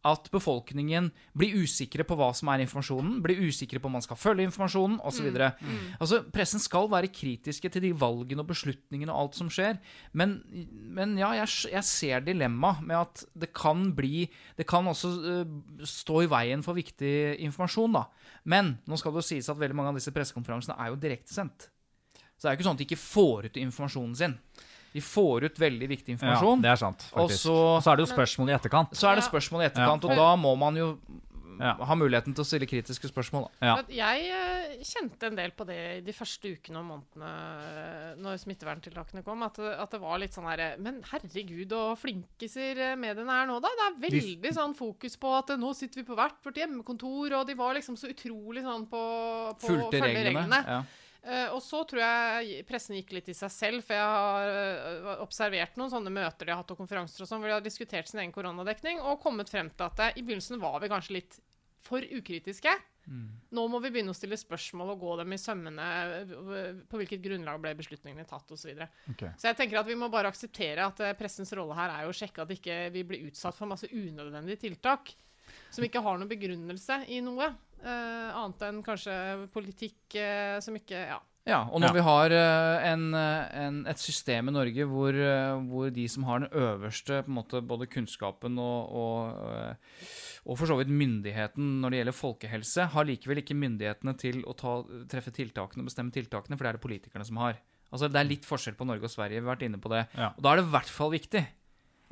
at 0.06 0.26
befolkningen 0.34 1.10
blir 1.38 1.54
usikre 1.62 2.04
på 2.06 2.16
hva 2.18 2.32
som 2.34 2.50
er 2.50 2.64
informasjonen, 2.64 3.20
blir 3.22 3.38
usikre 3.46 3.78
på 3.78 3.86
om 3.86 3.96
man 3.96 4.04
skal 4.04 4.18
følge 4.18 4.46
informasjonen, 4.48 4.98
osv. 5.06 5.28
Mm, 5.30 5.82
Altså, 6.02 6.22
pressen 6.34 6.62
skal 6.62 6.90
være 6.90 7.12
kritiske 7.14 7.70
til 7.70 7.84
de 7.86 7.92
valgene 7.94 8.42
og 8.42 8.50
beslutningene 8.50 9.14
og 9.14 9.20
alt 9.26 9.38
som 9.38 9.50
skjer, 9.52 9.78
men, 10.18 10.40
men 10.96 11.14
ja, 11.20 11.30
jeg, 11.42 11.70
jeg 11.76 11.86
ser 11.86 12.26
dilemmaet 12.26 12.82
med 12.86 12.98
at 12.98 13.24
det 13.38 13.52
kan 13.54 13.90
bli 13.96 14.26
Det 14.56 14.64
kan 14.68 14.86
også 14.88 15.08
uh, 15.22 15.52
stå 15.86 16.22
i 16.24 16.30
veien 16.30 16.62
for 16.64 16.76
viktig 16.76 17.38
informasjon, 17.46 17.94
da. 17.94 18.06
Men 18.44 18.76
nå 18.88 18.98
skal 18.98 19.14
det 19.14 19.22
jo 19.22 19.30
sies 19.30 19.50
at 19.50 19.60
veldig 19.60 19.78
mange 19.78 19.92
av 19.92 20.00
disse 20.00 20.12
pressekonferansene 20.14 20.76
er 20.78 20.90
jo 20.90 21.00
direktesendt. 21.00 21.68
Så 22.36 22.46
det 22.46 22.50
er 22.50 22.54
jo 22.54 22.58
ikke 22.58 22.66
sånn 22.66 22.78
at 22.78 22.82
de 22.82 22.86
ikke 22.88 22.98
får 22.98 23.48
ut 23.48 23.58
informasjonen 23.62 24.14
sin. 24.18 24.32
De 24.92 25.00
får 25.00 25.44
ut 25.44 25.58
veldig 25.58 25.88
viktig 25.88 26.08
Ja, 26.08 26.14
informasjon. 26.18 26.62
det 26.62 26.70
er 26.70 26.76
sant, 26.76 27.04
Og 27.14 27.30
så- 27.30 27.50
Og 27.76 27.82
så 27.82 27.92
er 27.92 27.96
det 27.96 28.08
jo 28.08 28.14
spørsmål 28.14 28.50
i 28.50 28.56
etterkant. 28.58 28.90
Så 28.94 29.08
er 29.10 29.14
det 29.16 29.24
spørsmål 29.24 29.62
i 29.62 29.68
etterkant, 29.70 30.02
Ja. 30.04 30.10
og 30.10 30.16
da 30.16 30.36
må 30.36 30.56
man 30.58 30.74
jo 30.76 30.98
Ja. 31.60 31.74
ha 31.76 31.94
muligheten 31.94 32.34
til 32.34 32.42
å 32.42 32.46
stille 32.46 32.66
kritiske 32.66 33.06
spørsmål. 33.12 33.48
Da. 33.60 33.66
Ja. 33.66 33.82
Jeg 33.88 34.30
eh, 34.32 34.82
kjente 34.82 35.22
en 35.28 35.36
del 35.36 35.50
på 35.52 35.64
det 35.66 35.76
i 35.98 36.00
de 36.00 36.12
første 36.12 36.48
ukene 36.58 36.78
og 36.80 36.84
månedene 36.88 37.28
eh, 37.28 38.14
når 38.18 38.40
smitteverntiltakene 38.42 39.22
kom. 39.24 39.42
At, 39.44 39.54
det- 39.54 39.78
at 39.78 39.90
det 39.90 40.00
var 40.00 40.18
litt 40.18 40.32
sånn 40.32 40.48
her 40.48 40.76
Men 40.78 41.02
herregud, 41.02 41.70
og 41.72 41.98
flinkiser 42.00 42.76
eh, 42.78 42.96
mediene 42.96 43.30
er 43.30 43.46
nå, 43.46 43.60
da. 43.62 43.68
Det 43.68 43.86
er 43.86 44.10
veldig 44.10 44.52
sånn 44.56 44.74
fokus 44.74 45.16
på 45.16 45.38
at 45.38 45.50
eh, 45.50 45.56
nå 45.56 45.72
sitter 45.76 46.02
vi 46.02 46.08
på 46.08 46.16
hvert 46.16 46.42
vårt 46.42 46.54
hjemmekontor, 46.56 47.32
og 47.40 47.46
de 47.46 47.54
var 47.54 47.74
liksom 47.74 47.96
så 47.96 48.08
utrolig 48.12 48.62
sånn 48.64 48.86
på, 48.88 49.54
på 49.60 49.66
å 49.68 49.68
Fulgte 49.68 50.00
reglene. 50.02 50.34
reglene. 50.48 50.66
Ja. 50.66 50.82
Eh, 51.22 51.48
og 51.54 51.60
så 51.62 51.84
tror 51.86 52.02
jeg 52.02 52.64
pressen 52.66 52.96
gikk 52.98 53.12
litt 53.14 53.28
i 53.30 53.36
seg 53.36 53.52
selv, 53.54 53.84
for 53.86 53.94
jeg 53.94 54.06
har 54.10 54.48
uh, 54.50 55.20
observert 55.22 55.76
noen 55.78 55.92
sånne 55.92 56.10
møter 56.10 56.48
de 56.48 56.54
har 56.54 56.58
hatt 56.64 56.72
og 56.74 56.80
konferanser 56.80 57.22
og 57.22 57.30
sånn, 57.30 57.42
hvor 57.42 57.52
de 57.52 57.58
har 57.60 57.64
diskutert 57.64 58.10
sin 58.10 58.24
egen 58.24 58.34
koronadekning 58.34 58.98
og 59.00 59.20
kommet 59.22 59.52
frem 59.52 59.70
til 59.70 59.86
at 59.86 60.00
det, 60.00 60.08
i 60.18 60.24
begynnelsen 60.26 60.58
var 60.62 60.80
vi 60.82 60.90
kanskje 60.90 61.20
litt 61.20 61.38
for 61.86 62.02
ukritiske. 62.02 62.74
Nå 63.54 63.62
må 63.66 63.80
vi 63.82 63.90
begynne 63.90 64.12
å 64.14 64.16
stille 64.16 64.38
spørsmål 64.38 64.92
og 64.92 65.00
gå 65.02 65.14
dem 65.18 65.34
i 65.34 65.38
sømmene. 65.42 65.86
eh, 66.18 66.76
På 66.90 67.00
hvilket 67.00 67.22
grunnlag 67.22 67.58
ble 67.62 67.72
beslutningene 67.78 68.26
tatt, 68.26 68.46
osv. 68.46 68.60
Så, 68.60 68.68
videre. 68.70 68.90
Ok. 69.10 69.24
så 69.38 69.50
jeg 69.50 69.58
tenker 69.58 69.80
at 69.80 69.90
vi 69.90 69.98
må 69.98 70.10
bare 70.10 70.30
akseptere 70.30 70.86
at 70.86 71.02
pressens 71.18 71.50
rolle 71.58 71.78
her 71.78 71.90
er 71.90 72.06
jo 72.06 72.14
å 72.14 72.18
sjekke 72.18 72.42
at 72.42 72.54
ikke 72.54 72.78
vi 72.94 73.06
blir 73.06 73.26
utsatt 73.30 73.58
for 73.58 73.70
masse 73.70 73.90
unødvendige 73.90 74.64
tiltak 74.68 75.14
som 75.70 75.84
ikke 75.86 76.02
har 76.04 76.18
noen 76.18 76.30
begrunnelse 76.30 77.02
i 77.12 77.20
noe. 77.24 77.50
Eh, 77.84 78.30
annet 78.38 78.62
enn 78.68 78.80
kanskje 78.86 79.14
politikk 79.52 80.16
eh, 80.20 80.58
som 80.64 80.74
ikke 80.78 81.06
Ja. 81.08 81.20
Ja, 81.44 81.64
og 81.74 81.80
når 81.82 81.88
Ja. 81.88 81.92
vi 81.96 82.02
har 82.06 82.30
eh, 82.30 82.84
en, 82.92 83.14
en, 83.14 83.78
et 83.90 83.98
system 83.98 84.46
i 84.46 84.52
Norge 84.54 84.84
hvor, 84.86 85.16
hvor 85.66 85.88
de 85.90 86.04
som 86.08 86.22
har 86.28 86.38
den 86.44 86.52
øverste 86.54 87.24
på 87.24 87.32
en 87.32 87.34
måte, 87.34 87.58
både 87.66 87.88
kunnskapen 87.90 88.60
og, 88.62 88.92
og, 88.94 89.74
og 90.46 90.58
for 90.60 90.70
så 90.70 90.76
vidt 90.78 90.92
myndigheten 90.94 91.80
når 91.82 91.90
det 91.90 91.98
gjelder 91.98 92.14
folkehelse, 92.20 92.86
har 92.94 93.08
likevel 93.08 93.42
ikke 93.42 93.58
myndighetene 93.58 94.14
til 94.22 94.44
å 94.46 94.54
ta, 94.54 94.76
treffe 95.10 95.34
tiltakene 95.34 95.82
og 95.82 95.90
bestemme 95.90 96.14
tiltakene, 96.14 96.54
for 96.56 96.62
det 96.62 96.70
er 96.70 96.78
det 96.78 96.84
politikerne 96.86 97.26
som 97.26 97.42
har. 97.42 97.58
Altså, 97.90 98.06
Det 98.08 98.20
er 98.22 98.30
litt 98.30 98.46
forskjell 98.46 98.78
på 98.78 98.86
Norge 98.86 99.10
og 99.10 99.10
Sverige, 99.10 99.40
vi 99.42 99.46
har 99.48 99.56
vært 99.56 99.66
inne 99.66 99.82
på 99.82 99.90
det. 99.90 100.04
Ja. 100.14 100.30
Og 100.36 100.46
da 100.46 100.52
er 100.54 100.62
det 100.62 100.68
i 100.68 100.72
hvert 100.76 100.94
fall 100.94 101.10
viktig. 101.10 101.42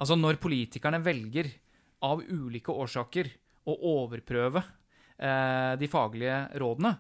Altså 0.01 0.19
Når 0.19 0.43
politikerne 0.43 0.99
velger 1.07 1.53
av 2.03 2.19
ulike 2.27 2.75
årsaker 2.75 3.31
å 3.71 3.79
overprøve 3.95 4.65
de 5.81 5.89
faglige 5.93 6.37
rådene, 6.63 6.95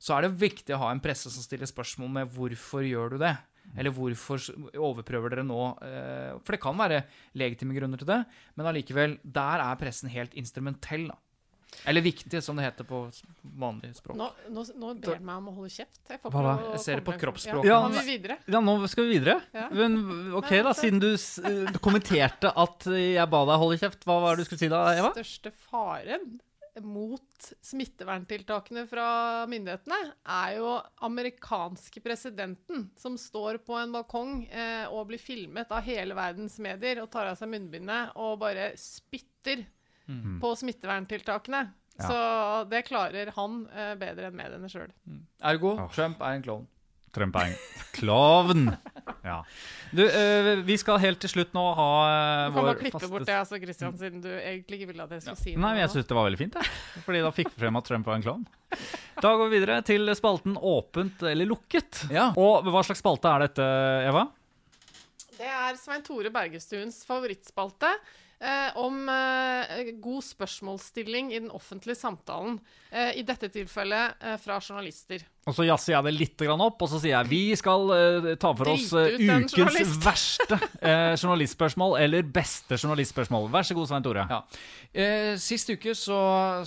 så 0.00 0.14
er 0.16 0.22
det 0.28 0.36
viktig 0.40 0.74
å 0.76 0.78
ha 0.84 0.90
en 0.94 1.00
presse 1.04 1.30
som 1.30 1.42
stiller 1.42 1.66
spørsmål 1.68 2.10
med 2.20 2.30
hvorfor 2.34 2.86
gjør 2.86 3.16
du 3.16 3.18
det? 3.24 3.36
Eller 3.76 3.92
hvorfor 3.92 4.40
overprøver 4.80 5.34
dere 5.34 5.44
nå? 5.44 5.60
Eh, 5.84 6.38
for 6.40 6.54
det 6.56 6.60
kan 6.62 6.78
være 6.78 7.02
legitime 7.36 7.74
grunner 7.76 8.00
til 8.00 8.08
det, 8.08 8.22
men 8.56 8.68
allikevel, 8.70 9.18
der 9.22 9.60
er 9.66 9.76
pressen 9.80 10.08
helt 10.08 10.32
instrumentell. 10.40 11.08
da. 11.10 11.18
Eller 11.84 12.00
viktig, 12.00 12.40
som 12.42 12.56
det 12.56 12.64
heter 12.64 12.86
på 12.88 13.02
vanlig 13.60 13.90
språk. 13.98 14.16
Nå, 14.16 14.30
nå, 14.48 14.64
nå 14.80 14.94
ber 15.04 15.20
meg 15.20 15.36
om 15.36 15.50
å 15.50 15.54
holde 15.58 15.68
kjeft. 15.74 16.00
Jeg, 16.08 16.18
Jeg 16.24 16.80
ser 16.80 16.96
det 16.96 17.04
på 17.04 17.12
kroppsspråket. 17.20 17.68
Ja, 17.68 17.74
Ja, 17.74 17.82
kan 17.82 17.92
men- 17.92 18.06
vi 18.06 18.16
videre? 18.16 18.38
Ja, 18.48 18.60
nå 18.64 18.88
skal 18.88 19.04
vi 19.04 19.18
videre. 19.18 19.42
Ja. 19.52 19.68
Men 19.68 20.32
ok, 20.32 20.50
Nei, 20.50 20.62
da, 20.64 20.72
siden 20.72 20.98
du 21.04 21.12
eh, 21.12 21.78
kommenterte 21.84 22.54
at 22.56 22.88
jeg 22.88 23.28
ba 23.28 23.44
deg 23.44 23.60
holde 23.60 23.76
kjeft, 23.78 24.00
hva 24.08 24.16
var 24.24 24.36
det 24.36 24.46
du 24.46 24.48
skulle 24.48 24.64
si 24.64 24.68
da, 24.72 24.86
Eva? 24.96 25.12
største 25.12 25.52
faren 25.52 26.40
mot 26.84 27.48
smitteverntiltakene 27.64 28.84
fra 28.90 29.06
myndighetene 29.50 29.98
er 30.34 30.54
jo 30.58 30.74
amerikanske 31.06 32.02
presidenten 32.04 32.88
som 32.98 33.16
står 33.20 33.60
på 33.66 33.76
en 33.80 33.94
balkong 33.94 34.44
eh, 34.46 34.86
og 34.90 35.08
blir 35.10 35.22
filmet 35.22 35.70
av 35.74 35.82
hele 35.86 36.16
verdens 36.18 36.58
medier 36.62 37.02
og 37.02 37.10
tar 37.12 37.30
av 37.30 37.38
seg 37.40 37.50
munnbindet 37.52 38.14
og 38.16 38.38
bare 38.42 38.70
spytter 38.78 39.66
på 40.40 40.54
smitteverntiltakene. 40.56 41.66
Ja. 41.98 42.06
Så 42.08 42.18
det 42.70 42.84
klarer 42.86 43.32
han 43.36 43.60
eh, 43.74 43.94
bedre 44.00 44.30
enn 44.30 44.36
mediene 44.38 44.70
sjøl. 44.72 44.92
Ergo, 45.44 45.74
Åh. 45.74 45.90
Trump 45.92 46.22
er 46.22 46.38
en 46.38 46.44
klovn. 46.46 46.68
En 47.26 47.34
klovn. 47.96 48.70
Ja. 49.24 49.42
Du, 49.90 50.02
eh, 50.04 50.50
vi 50.68 50.76
skal 50.78 50.98
helt 51.00 51.20
til 51.22 51.30
slutt 51.32 51.54
nå 51.56 51.62
ha 51.78 51.88
eh, 52.04 52.42
Du 52.50 52.58
kan 52.58 52.66
bare 52.66 52.76
klippe 52.76 52.98
faste 52.98 53.10
bort 53.10 53.24
det, 53.26 53.36
altså, 53.40 53.58
Christian, 53.62 53.94
siden 53.96 54.20
du 54.24 54.28
egentlig 54.36 54.80
ikke 54.82 54.90
ville 54.92 55.06
at 55.06 55.14
jeg 55.16 55.24
skulle 55.24 55.40
si 55.40 55.54
noe. 55.54 55.62
Nei, 55.64 55.70
men 55.76 55.82
jeg 55.82 55.92
syns 55.94 56.08
det 56.10 56.18
var 56.18 56.28
veldig 56.28 56.40
fint, 56.42 56.58
jeg. 56.60 57.02
Fordi 57.06 57.22
da 57.24 57.32
fikk 57.34 57.52
vi 57.54 57.62
frem 57.64 57.80
at 57.80 57.88
Trump 57.88 58.10
var 58.10 58.18
en 58.18 58.26
klovn. 58.26 58.44
Da 59.18 59.32
går 59.32 59.48
vi 59.48 59.56
videre 59.56 59.78
til 59.88 60.12
spalten 60.18 60.58
Åpent 60.60 61.24
eller 61.32 61.48
lukket. 61.48 62.04
Ja. 62.12 62.30
Og 62.38 62.68
hva 62.68 62.84
slags 62.86 63.00
spalte 63.02 63.32
er 63.32 63.46
dette, 63.48 63.68
Eva? 64.10 64.26
Det 65.38 65.48
er 65.48 65.76
Svein 65.80 66.04
Tore 66.04 66.32
Bergestuens 66.34 67.00
favorittspalte 67.08 67.94
eh, 68.40 68.76
om 68.78 69.08
eh, 69.12 69.92
god 70.02 70.24
spørsmålsstilling 70.24 71.32
i 71.34 71.40
den 71.40 71.50
offentlige 71.54 71.98
samtalen. 71.98 72.58
Eh, 72.90 73.18
I 73.20 73.24
dette 73.26 73.50
tilfellet 73.52 74.22
eh, 74.22 74.38
fra 74.40 74.60
journalister. 74.60 75.24
Og 75.48 75.54
så 75.56 75.64
jazzer 75.64 75.94
jeg 75.94 76.04
det 76.04 76.12
litt 76.12 76.42
grann 76.44 76.60
opp, 76.60 76.82
og 76.84 76.90
så 76.92 76.98
sier 77.00 77.14
jeg 77.14 77.30
vi 77.30 77.56
skal 77.56 77.88
eh, 77.94 78.26
ta 78.40 78.50
for 78.56 78.68
oss 78.74 78.90
eh, 78.92 79.16
ukens 79.16 79.54
journalist. 79.56 80.02
verste 80.08 80.58
eh, 80.84 81.14
journalistspørsmål, 81.16 81.96
eller 82.04 82.26
beste 82.34 82.76
journalistspørsmål. 82.76 83.48
Vær 83.54 83.64
så 83.68 83.76
god, 83.78 83.88
Svein 83.90 84.04
Tore. 84.04 84.26
Ja. 84.28 84.42
Eh, 84.92 85.32
sist 85.40 85.72
uke 85.72 85.94
så, 85.96 86.18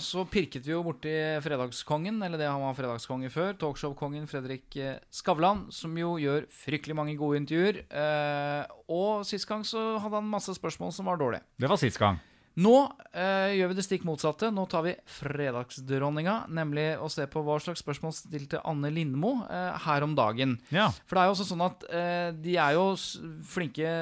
så 0.02 0.24
pirket 0.30 0.66
vi 0.66 0.74
jo 0.74 0.82
borti 0.86 1.14
fredagskongen, 1.44 2.18
eller 2.26 2.40
det 2.42 2.50
han 2.50 2.62
var 2.64 2.74
fredagskonge 2.78 3.30
før, 3.32 3.54
talkshow-kongen 3.60 4.26
Fredrik 4.30 4.74
Skavlan, 5.14 5.68
som 5.74 5.94
jo 5.98 6.16
gjør 6.22 6.48
fryktelig 6.64 6.98
mange 6.98 7.14
gode 7.20 7.38
intervjuer. 7.42 7.82
Eh, 7.86 8.78
og 8.92 9.22
sist 9.26 9.46
gang 9.48 9.62
så 9.66 9.96
hadde 10.02 10.18
han 10.18 10.30
masse 10.32 10.54
spørsmål 10.58 10.90
som 10.94 11.06
var 11.08 11.22
dårlige. 11.22 11.46
Det 11.62 11.68
var 11.70 11.78
sist 11.78 12.00
gang. 12.02 12.16
Nå 12.58 12.74
eh, 13.14 13.54
gjør 13.56 13.70
vi 13.70 13.76
det 13.78 13.84
stikk 13.86 14.02
motsatte. 14.04 14.50
Nå 14.52 14.64
tar 14.68 14.82
vi 14.84 14.92
fredagsdronninga, 15.20 16.34
nemlig 16.52 16.88
å 17.00 17.06
se 17.12 17.24
på 17.30 17.40
hva 17.46 17.56
slags 17.62 17.80
spørsmål 17.84 18.12
stilte 18.16 18.60
Anne 18.68 18.90
Lindmo 18.92 19.36
eh, 19.46 19.78
her 19.86 20.04
om 20.04 20.16
dagen. 20.18 20.58
Ja. 20.74 20.90
For 21.06 21.16
det 21.16 21.22
er 21.22 21.30
jo 21.30 21.36
også 21.36 21.46
sånn 21.48 21.64
at 21.64 21.86
eh, 21.88 22.28
de 22.34 22.58
er 22.58 22.74
jo 22.76 22.88
flinke 23.48 23.94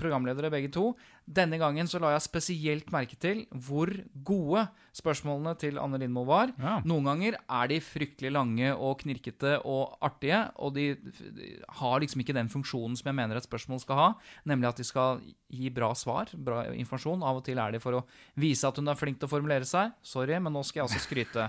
programledere 0.00 0.50
begge 0.54 0.72
to. 0.74 0.94
Denne 1.28 1.60
gangen 1.60 1.90
så 1.90 2.00
la 2.02 2.16
jeg 2.16 2.26
spesielt 2.26 2.90
merke 2.94 3.20
til 3.20 3.44
hvor 3.52 3.92
gode 4.26 4.66
spørsmålene 4.96 5.54
til 5.60 5.78
Anne 5.80 6.00
Lindmo 6.02 6.24
var. 6.28 6.52
Ja. 6.60 6.78
Noen 6.88 7.08
ganger 7.08 7.38
er 7.40 7.70
de 7.70 7.78
fryktelig 7.84 8.32
lange 8.34 8.72
og 8.74 8.98
knirkete 9.00 9.58
og 9.68 9.96
artige, 10.04 10.44
og 10.60 10.74
de, 10.76 10.90
de 11.32 11.52
har 11.80 12.02
liksom 12.02 12.24
ikke 12.24 12.36
den 12.36 12.50
funksjonen 12.52 12.98
som 12.98 13.08
jeg 13.08 13.18
mener 13.18 13.40
et 13.40 13.48
spørsmål 13.48 13.80
skal 13.82 14.00
ha, 14.00 14.10
nemlig 14.48 14.68
at 14.68 14.82
de 14.82 14.86
skal 14.86 15.22
gi 15.52 15.68
bra 15.72 15.90
svar, 15.96 16.30
bra 16.32 16.62
informasjon. 16.72 17.22
Av 17.28 17.38
og 17.38 17.44
til 17.44 17.60
er 17.60 17.74
de 17.74 17.80
for 17.82 17.98
å 17.98 18.02
vise 18.40 18.68
at 18.68 18.78
hun 18.80 18.88
er 18.88 18.96
flink 18.98 19.18
til 19.20 19.28
å 19.28 19.32
formulere 19.32 19.68
seg. 19.68 19.92
Sorry, 20.04 20.38
men 20.40 20.54
nå 20.54 20.62
skal 20.64 20.82
jeg 20.82 20.88
også 20.88 21.02
skryte. 21.04 21.48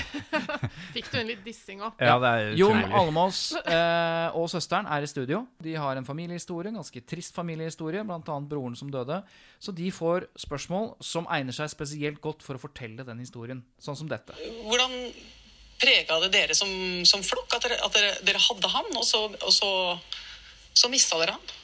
Fikk 0.96 1.10
du 1.12 1.18
en 1.20 1.28
litt 1.28 1.42
dissing 1.44 1.84
òg? 1.84 2.00
Ja, 2.00 2.16
det 2.22 2.32
er 2.32 2.56
Jon. 2.56 2.80
Almås 2.96 3.40
eh, 3.60 4.36
og 4.36 4.48
søsteren 4.52 4.88
er 4.88 5.04
i 5.04 5.10
studio. 5.10 5.44
De 5.62 5.76
har 5.76 6.00
en 6.00 6.08
familiehistorie, 6.08 6.72
en 6.72 6.80
ganske 6.80 7.04
trist 7.08 7.36
familiehistorie, 7.36 8.04
bl.a. 8.08 8.38
broren 8.48 8.76
som 8.78 8.92
døde. 8.92 9.20
Så 9.60 9.74
de 9.76 9.90
får 9.92 10.30
spørsmål 10.40 10.94
som 11.04 11.28
egner 11.32 11.56
seg 11.56 11.72
spesielt 11.72 12.22
godt 12.24 12.44
for 12.46 12.56
å 12.56 12.62
fortelle 12.66 13.06
den 13.06 13.22
historien. 13.24 13.64
Sånn 13.82 13.98
som 13.98 14.10
dette. 14.10 14.36
Hvordan 14.66 14.94
prega 15.80 16.18
det 16.24 16.32
dere 16.34 16.56
som, 16.56 16.70
som 17.08 17.24
flokk 17.24 17.58
at, 17.58 17.66
dere, 17.66 17.78
at 17.84 17.96
dere, 17.96 18.16
dere 18.26 18.42
hadde 18.42 18.72
han, 18.72 18.90
og 18.96 19.04
så, 19.06 19.26
og 19.28 19.52
så, 19.52 19.70
så 20.76 20.90
mista 20.92 21.20
dere 21.20 21.36
han? 21.36 21.54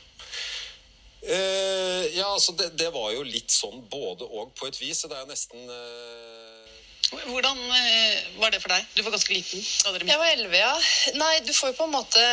Eh, 1.22 2.04
ja, 2.16 2.26
altså 2.26 2.52
det, 2.58 2.72
det 2.78 2.88
var 2.90 3.12
jo 3.14 3.22
litt 3.22 3.52
sånn 3.54 3.84
både 3.90 4.26
og 4.26 4.54
på 4.58 4.66
et 4.66 4.78
vis. 4.80 5.04
Det 5.06 5.14
er 5.14 5.22
jo 5.22 5.30
nesten 5.30 5.68
eh, 5.70 6.70
Hvordan 7.28 7.58
eh, 7.76 8.22
var 8.40 8.50
det 8.50 8.62
for 8.62 8.72
deg? 8.72 8.88
Du 8.96 9.02
var 9.04 9.14
ganske 9.14 9.34
liten. 9.36 9.62
dere 9.62 10.08
Jeg 10.08 10.22
var 10.22 10.32
elleve, 10.32 10.58
ja. 10.58 10.72
Nei, 11.20 11.34
du 11.46 11.52
får 11.54 11.72
jo 11.72 11.78
på 11.78 11.86
en 11.86 11.94
måte 11.94 12.24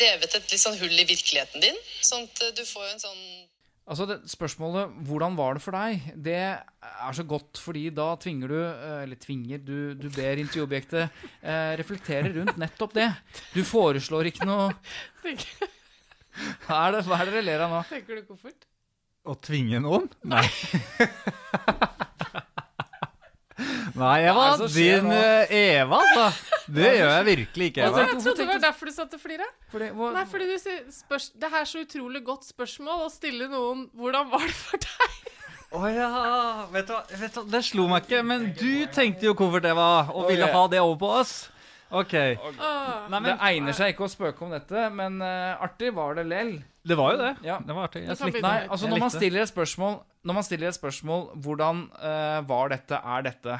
revet 0.00 0.34
et 0.34 0.50
litt 0.50 0.62
sånn 0.62 0.78
hull 0.80 0.96
i 0.98 1.06
virkeligheten 1.06 1.62
din. 1.62 1.78
Sånn 2.02 2.26
at 2.26 2.42
du 2.56 2.64
får 2.66 2.88
jo 2.88 2.94
en 2.96 3.04
sånn 3.04 3.22
Altså 3.86 4.06
det 4.10 4.16
Spørsmålet 4.26 4.90
'hvordan 5.06 5.36
var 5.38 5.54
det 5.54 5.62
for 5.62 5.70
deg?' 5.76 6.02
det 6.18 6.34
er 6.34 7.12
så 7.14 7.22
godt, 7.22 7.58
fordi 7.62 7.84
da 7.94 8.16
tvinger 8.18 8.48
du 8.50 8.56
eh, 8.58 9.02
Eller 9.04 9.14
tvinger, 9.16 9.58
du, 9.62 9.94
du 9.94 10.08
ber 10.10 10.40
intervjuobjektet 10.42 11.08
eh, 11.42 11.76
reflektere 11.78 12.32
rundt 12.34 12.58
nettopp 12.58 12.94
det. 12.94 13.12
Du 13.54 13.62
foreslår 13.62 14.26
ikke 14.32 14.46
noe 14.48 14.72
Tenker, 15.22 15.70
Hva 16.66 16.80
er 16.88 16.96
det, 16.96 17.04
hva 17.06 17.20
er 17.20 17.24
det 17.30 17.34
dere 17.38 17.46
ler 17.46 17.60
av 17.68 17.70
nå? 17.76 17.84
tenker 17.88 18.18
du 18.18 18.22
koffert? 18.26 18.66
Å 19.26 19.34
tvinge 19.42 19.78
noen? 19.82 20.10
Nei. 20.22 20.44
Nei, 23.96 24.18
Eva. 24.28 24.44
Din 24.68 25.06
eh, 25.10 25.46
Eva, 25.50 26.02
altså. 26.02 26.55
Det 26.66 26.90
gjør 26.96 27.10
jeg 27.12 27.26
virkelig 27.26 27.66
ikke, 27.70 27.82
Altså, 27.86 28.00
jeg 28.00 28.22
trodde 28.22 28.36
det 28.42 28.48
var 28.48 28.62
derfor 28.64 28.90
du 28.90 28.94
satt 28.96 29.14
og 29.14 29.22
flira. 29.22 29.46
Nei, 29.72 30.24
fordi 30.30 30.48
du 30.50 30.58
sier 30.58 30.82
spørs, 30.90 31.30
Det 31.30 31.50
er 31.50 31.64
så 31.68 31.82
utrolig 31.84 32.24
godt 32.26 32.46
spørsmål 32.48 33.06
å 33.06 33.10
stille 33.12 33.48
noen 33.52 33.88
'Hvordan 33.94 34.30
var 34.30 34.46
det 34.46 34.56
for 34.58 34.82
deg?' 34.82 35.32
Å 35.76 35.88
ja. 35.90 36.10
Vet 36.72 36.86
du, 36.88 36.94
vet 37.20 37.34
du, 37.34 37.42
det 37.50 37.62
slo 37.66 37.88
meg 37.90 38.06
ikke. 38.06 38.22
Men 38.22 38.52
du 38.56 38.86
tenkte 38.94 39.26
jo 39.26 39.34
koffert, 39.34 39.66
Eva, 39.66 40.06
og 40.14 40.30
ville 40.30 40.46
ha 40.46 40.66
det 40.70 40.80
over 40.80 40.96
på 41.00 41.10
oss. 41.20 41.34
OK. 41.90 42.14
Nei, 42.14 43.08
men, 43.10 43.28
det 43.28 43.36
egner 43.48 43.76
seg 43.76 43.92
ikke 43.92 44.06
å 44.06 44.10
spøke 44.10 44.42
om 44.46 44.54
dette, 44.54 44.88
men 44.94 45.20
uh, 45.22 45.58
artig 45.62 45.92
var 45.94 46.16
det 46.18 46.26
lell. 46.26 46.56
Det 46.86 46.96
var 46.98 47.14
jo 47.14 47.20
det. 47.20 47.32
Ja. 47.46 47.58
Det 47.62 47.74
var 47.76 47.88
artig. 47.90 48.02
Jeg 48.06 48.18
likte 48.30 48.42
Nei, 48.42 48.56
det. 48.62 48.70
altså 48.74 48.90
når 48.90 49.02
man 49.02 49.12
stiller 49.14 49.42
et 49.42 49.50
spørsmål 49.50 49.96
Når 50.26 50.36
man 50.38 50.44
stiller 50.46 50.68
et 50.70 50.76
spørsmål 50.76 51.24
Hvordan 51.42 51.80
uh, 51.98 52.40
var 52.46 52.70
dette, 52.70 53.00
er 53.02 53.24
dette 53.26 53.56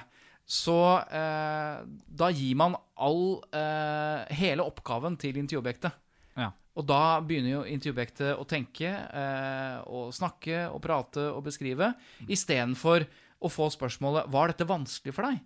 Så 0.47 0.77
eh, 1.11 1.79
Da 2.07 2.29
gir 2.31 2.55
man 2.59 2.77
all 3.03 3.43
eh, 3.51 4.23
Hele 4.39 4.67
oppgaven 4.67 5.19
til 5.21 5.41
intervjuobjektet 5.43 6.03
Ja. 6.39 6.53
Og 6.77 6.87
da 6.87 7.19
begynner 7.25 7.55
jo 7.57 7.65
intervjuobjektet 7.67 8.39
å 8.39 8.47
tenke 8.49 8.93
eh, 8.93 9.77
Og 9.91 10.15
snakke 10.15 10.69
og 10.71 10.81
prate 10.85 11.27
og 11.33 11.43
beskrive 11.49 11.91
I 12.29 12.39
stedet 12.39 12.79
for 12.79 13.03
å 13.43 13.51
få 13.53 13.69
spørsmålet 13.75 14.31
Var 14.33 14.55
dette 14.55 14.71
vanskelig 14.71 15.17
for 15.17 15.29
deg? 15.29 15.43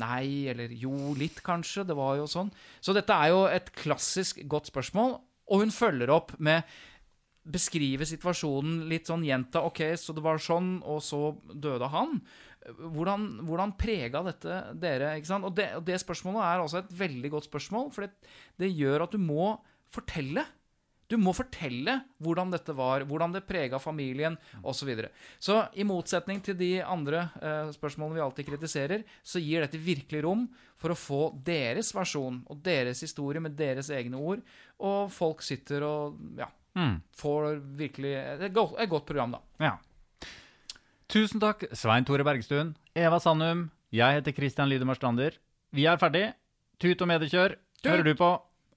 Nei, 0.00 0.46
eller 0.50 0.70
jo, 0.70 0.92
litt 1.18 1.40
kanskje, 1.42 1.82
det 1.86 1.96
var 1.98 2.14
jo 2.18 2.28
sånn 2.30 2.50
Så 2.82 2.94
dette 2.96 3.14
er 3.14 3.32
jo 3.32 3.44
et 3.50 3.70
klassisk 3.78 4.42
godt 4.50 4.70
spørsmål 4.70 5.16
Og 5.50 5.64
hun 5.64 5.74
følger 5.74 6.10
opp 6.14 6.34
med 6.38 6.66
beskrive 7.50 8.06
situasjonen 8.06 8.84
litt 8.90 9.08
sånn 9.08 9.24
gjenta. 9.24 9.62
Ok, 9.66 9.80
så 9.98 10.12
det 10.14 10.22
var 10.24 10.40
sånn, 10.42 10.74
og 10.84 11.00
så 11.02 11.32
døde 11.50 11.88
han. 11.92 12.18
Hvordan, 12.68 13.26
hvordan 13.48 13.72
prega 13.80 14.20
dette 14.26 14.60
dere? 14.76 15.14
Og 15.40 15.52
det, 15.56 15.68
og 15.78 15.84
det 15.86 15.98
spørsmålet 16.02 16.44
er 16.44 16.62
også 16.62 16.82
et 16.84 16.94
veldig 16.98 17.30
godt 17.32 17.48
spørsmål, 17.48 17.90
for 17.94 18.04
det, 18.06 18.32
det 18.60 18.72
gjør 18.76 19.06
at 19.06 19.14
du 19.16 19.20
må 19.22 19.54
fortelle. 19.90 20.44
Du 21.10 21.16
må 21.18 21.32
fortelle 21.34 21.96
hvordan 22.22 22.52
dette 22.52 22.74
var, 22.78 23.02
hvordan 23.08 23.32
det 23.34 23.42
prega 23.48 23.80
familien 23.82 24.36
osv. 24.62 24.76
Så, 24.78 24.86
videre. 24.86 25.08
så 25.42 25.56
i 25.74 25.82
motsetning 25.88 26.38
til 26.46 26.54
de 26.60 26.68
andre 26.84 27.24
eh, 27.42 27.72
spørsmålene 27.74 28.20
vi 28.20 28.22
alltid 28.28 28.46
kritiserer, 28.52 29.02
så 29.26 29.42
gir 29.42 29.64
dette 29.64 29.80
virkelig 29.82 30.22
rom 30.28 30.44
for 30.78 30.94
å 30.94 30.98
få 31.00 31.22
deres 31.42 31.90
versjon 31.96 32.44
og 32.46 32.62
deres 32.62 33.02
historie 33.02 33.42
med 33.42 33.56
deres 33.58 33.90
egne 33.90 34.20
ord. 34.20 34.44
Og 34.78 35.10
folk 35.10 35.42
sitter 35.42 35.82
og 35.88 36.20
ja, 36.38 36.46
Mm. 36.70 37.00
får 37.18 37.56
virkelig 37.74 38.12
et 38.46 38.52
godt, 38.54 38.76
et 38.78 38.88
godt 38.88 39.02
program, 39.08 39.32
da. 39.34 39.40
Ja. 39.58 39.72
Tusen 41.10 41.40
takk, 41.42 41.64
Svein 41.74 42.04
Tore 42.06 42.24
Bergstuen, 42.26 42.74
Eva 42.94 43.18
Sandum. 43.22 43.64
Jeg 43.94 44.20
heter 44.20 44.34
Christian 44.36 44.68
Lydemar 44.70 44.94
Strander. 44.98 45.34
Vi 45.74 45.86
er 45.90 45.98
ferdig. 45.98 46.28
Tut 46.80 47.02
og 47.02 47.10
mediekjør 47.10 47.56
hører 47.84 48.06
du 48.06 48.12
på. 48.18 48.28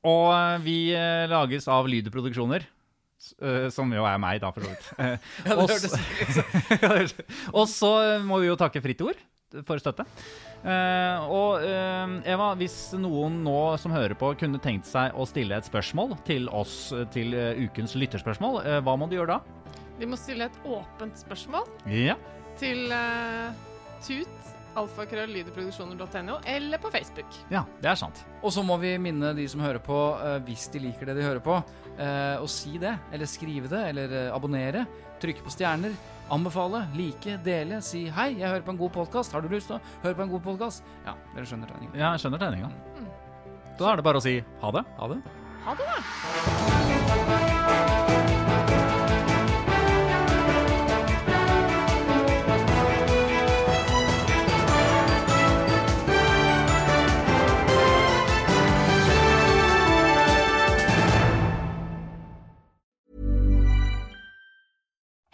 Og 0.09 0.29
eh, 0.33 0.55
vi 0.65 0.77
eh, 0.97 1.25
lages 1.31 1.67
av 1.71 1.85
Lyder 1.87 2.11
Produksjoner. 2.11 2.65
s- 3.21 3.35
eh, 3.39 3.69
Som 3.71 3.93
jo 3.93 4.03
er 4.09 4.17
meg, 4.19 4.41
da, 4.43 4.49
for 4.51 4.65
så 4.65 4.73
vidt. 4.73 4.89
Ja, 5.45 5.59
det 5.61 6.89
hørtes 6.89 7.13
Og 7.53 7.69
så 7.71 7.93
må 8.25 8.41
vi 8.41 8.49
jo 8.49 8.57
takke 8.59 8.81
Fritt 8.83 9.01
Ord 9.05 9.21
for 9.67 9.77
støtte. 9.77 10.01
Og 10.65 11.61
Eva, 11.61 12.47
hvis 12.57 12.75
noen 12.97 13.35
nå 13.45 13.53
som 13.77 13.93
hører 13.93 14.15
på, 14.17 14.31
kunne 14.39 14.57
tenkt 14.63 14.87
seg 14.89 15.13
å 15.13 15.27
stille 15.29 15.59
et 15.59 15.67
spørsmål 15.69 16.15
til 16.25 16.47
oss 16.49 16.87
til 17.13 17.35
ukens 17.61 17.93
lytterspørsmål, 17.99 18.63
hva 18.81 18.95
må 18.97 19.05
du 19.11 19.19
gjøre 19.19 19.35
da? 19.37 19.62
De 19.99 20.05
må 20.09 20.17
stille 20.17 20.45
et 20.49 20.57
åpent 20.65 21.15
spørsmål 21.21 21.67
Ja. 21.87 22.15
til 22.59 22.89
uh, 22.91 23.53
tut 24.05 24.27
alfakrølllydeproduksjoner.no 24.75 26.39
eller 26.49 26.77
på 26.81 26.89
Facebook. 26.91 27.29
ja, 27.51 27.61
det 27.81 27.91
er 27.91 27.95
sant. 27.95 28.23
Og 28.41 28.51
så 28.51 28.63
må 28.65 28.77
vi 28.81 28.95
minne 28.97 29.35
de 29.37 29.45
som 29.47 29.61
hører 29.61 29.77
på, 29.79 29.97
eh, 30.17 30.39
hvis 30.47 30.65
de 30.73 30.79
liker 30.79 31.05
det 31.05 31.15
de 31.19 31.21
hører 31.27 31.39
på, 31.45 31.59
eh, 31.99 32.41
å 32.41 32.47
si 32.49 32.79
det. 32.81 32.95
Eller 33.13 33.25
skrive 33.29 33.69
det, 33.69 33.83
eller 33.91 34.31
abonnere. 34.33 34.87
Trykke 35.21 35.43
på 35.45 35.53
stjerner. 35.53 35.93
Anbefale, 36.31 36.87
like, 36.95 37.37
dele. 37.45 37.81
Si 37.81 38.09
'hei, 38.09 38.39
jeg 38.39 38.49
hører 38.49 38.63
på 38.65 38.71
en 38.71 38.77
god 38.77 38.91
podkast'. 38.93 39.31
Har 39.31 39.41
du 39.41 39.47
lyst 39.49 39.67
til 39.67 39.75
å 39.77 39.81
høre 40.01 40.15
på 40.15 40.23
en 40.23 40.29
god 40.29 40.41
podkast? 40.43 40.83
Ja, 41.05 41.13
dere 41.35 41.45
skjønner 41.45 41.67
tegningen. 41.69 41.95
Ja, 41.95 42.11
jeg 42.13 42.19
skjønner 42.21 42.39
tegninga. 42.39 42.71
Da 43.77 43.91
er 43.91 43.95
det 43.97 44.03
bare 44.03 44.17
å 44.17 44.21
si 44.21 44.43
ha 44.61 44.71
det. 44.71 44.85
Ha 44.97 45.07
det. 45.07 45.21
Ha 45.65 45.73
det, 45.75 45.85
da! 45.85 46.62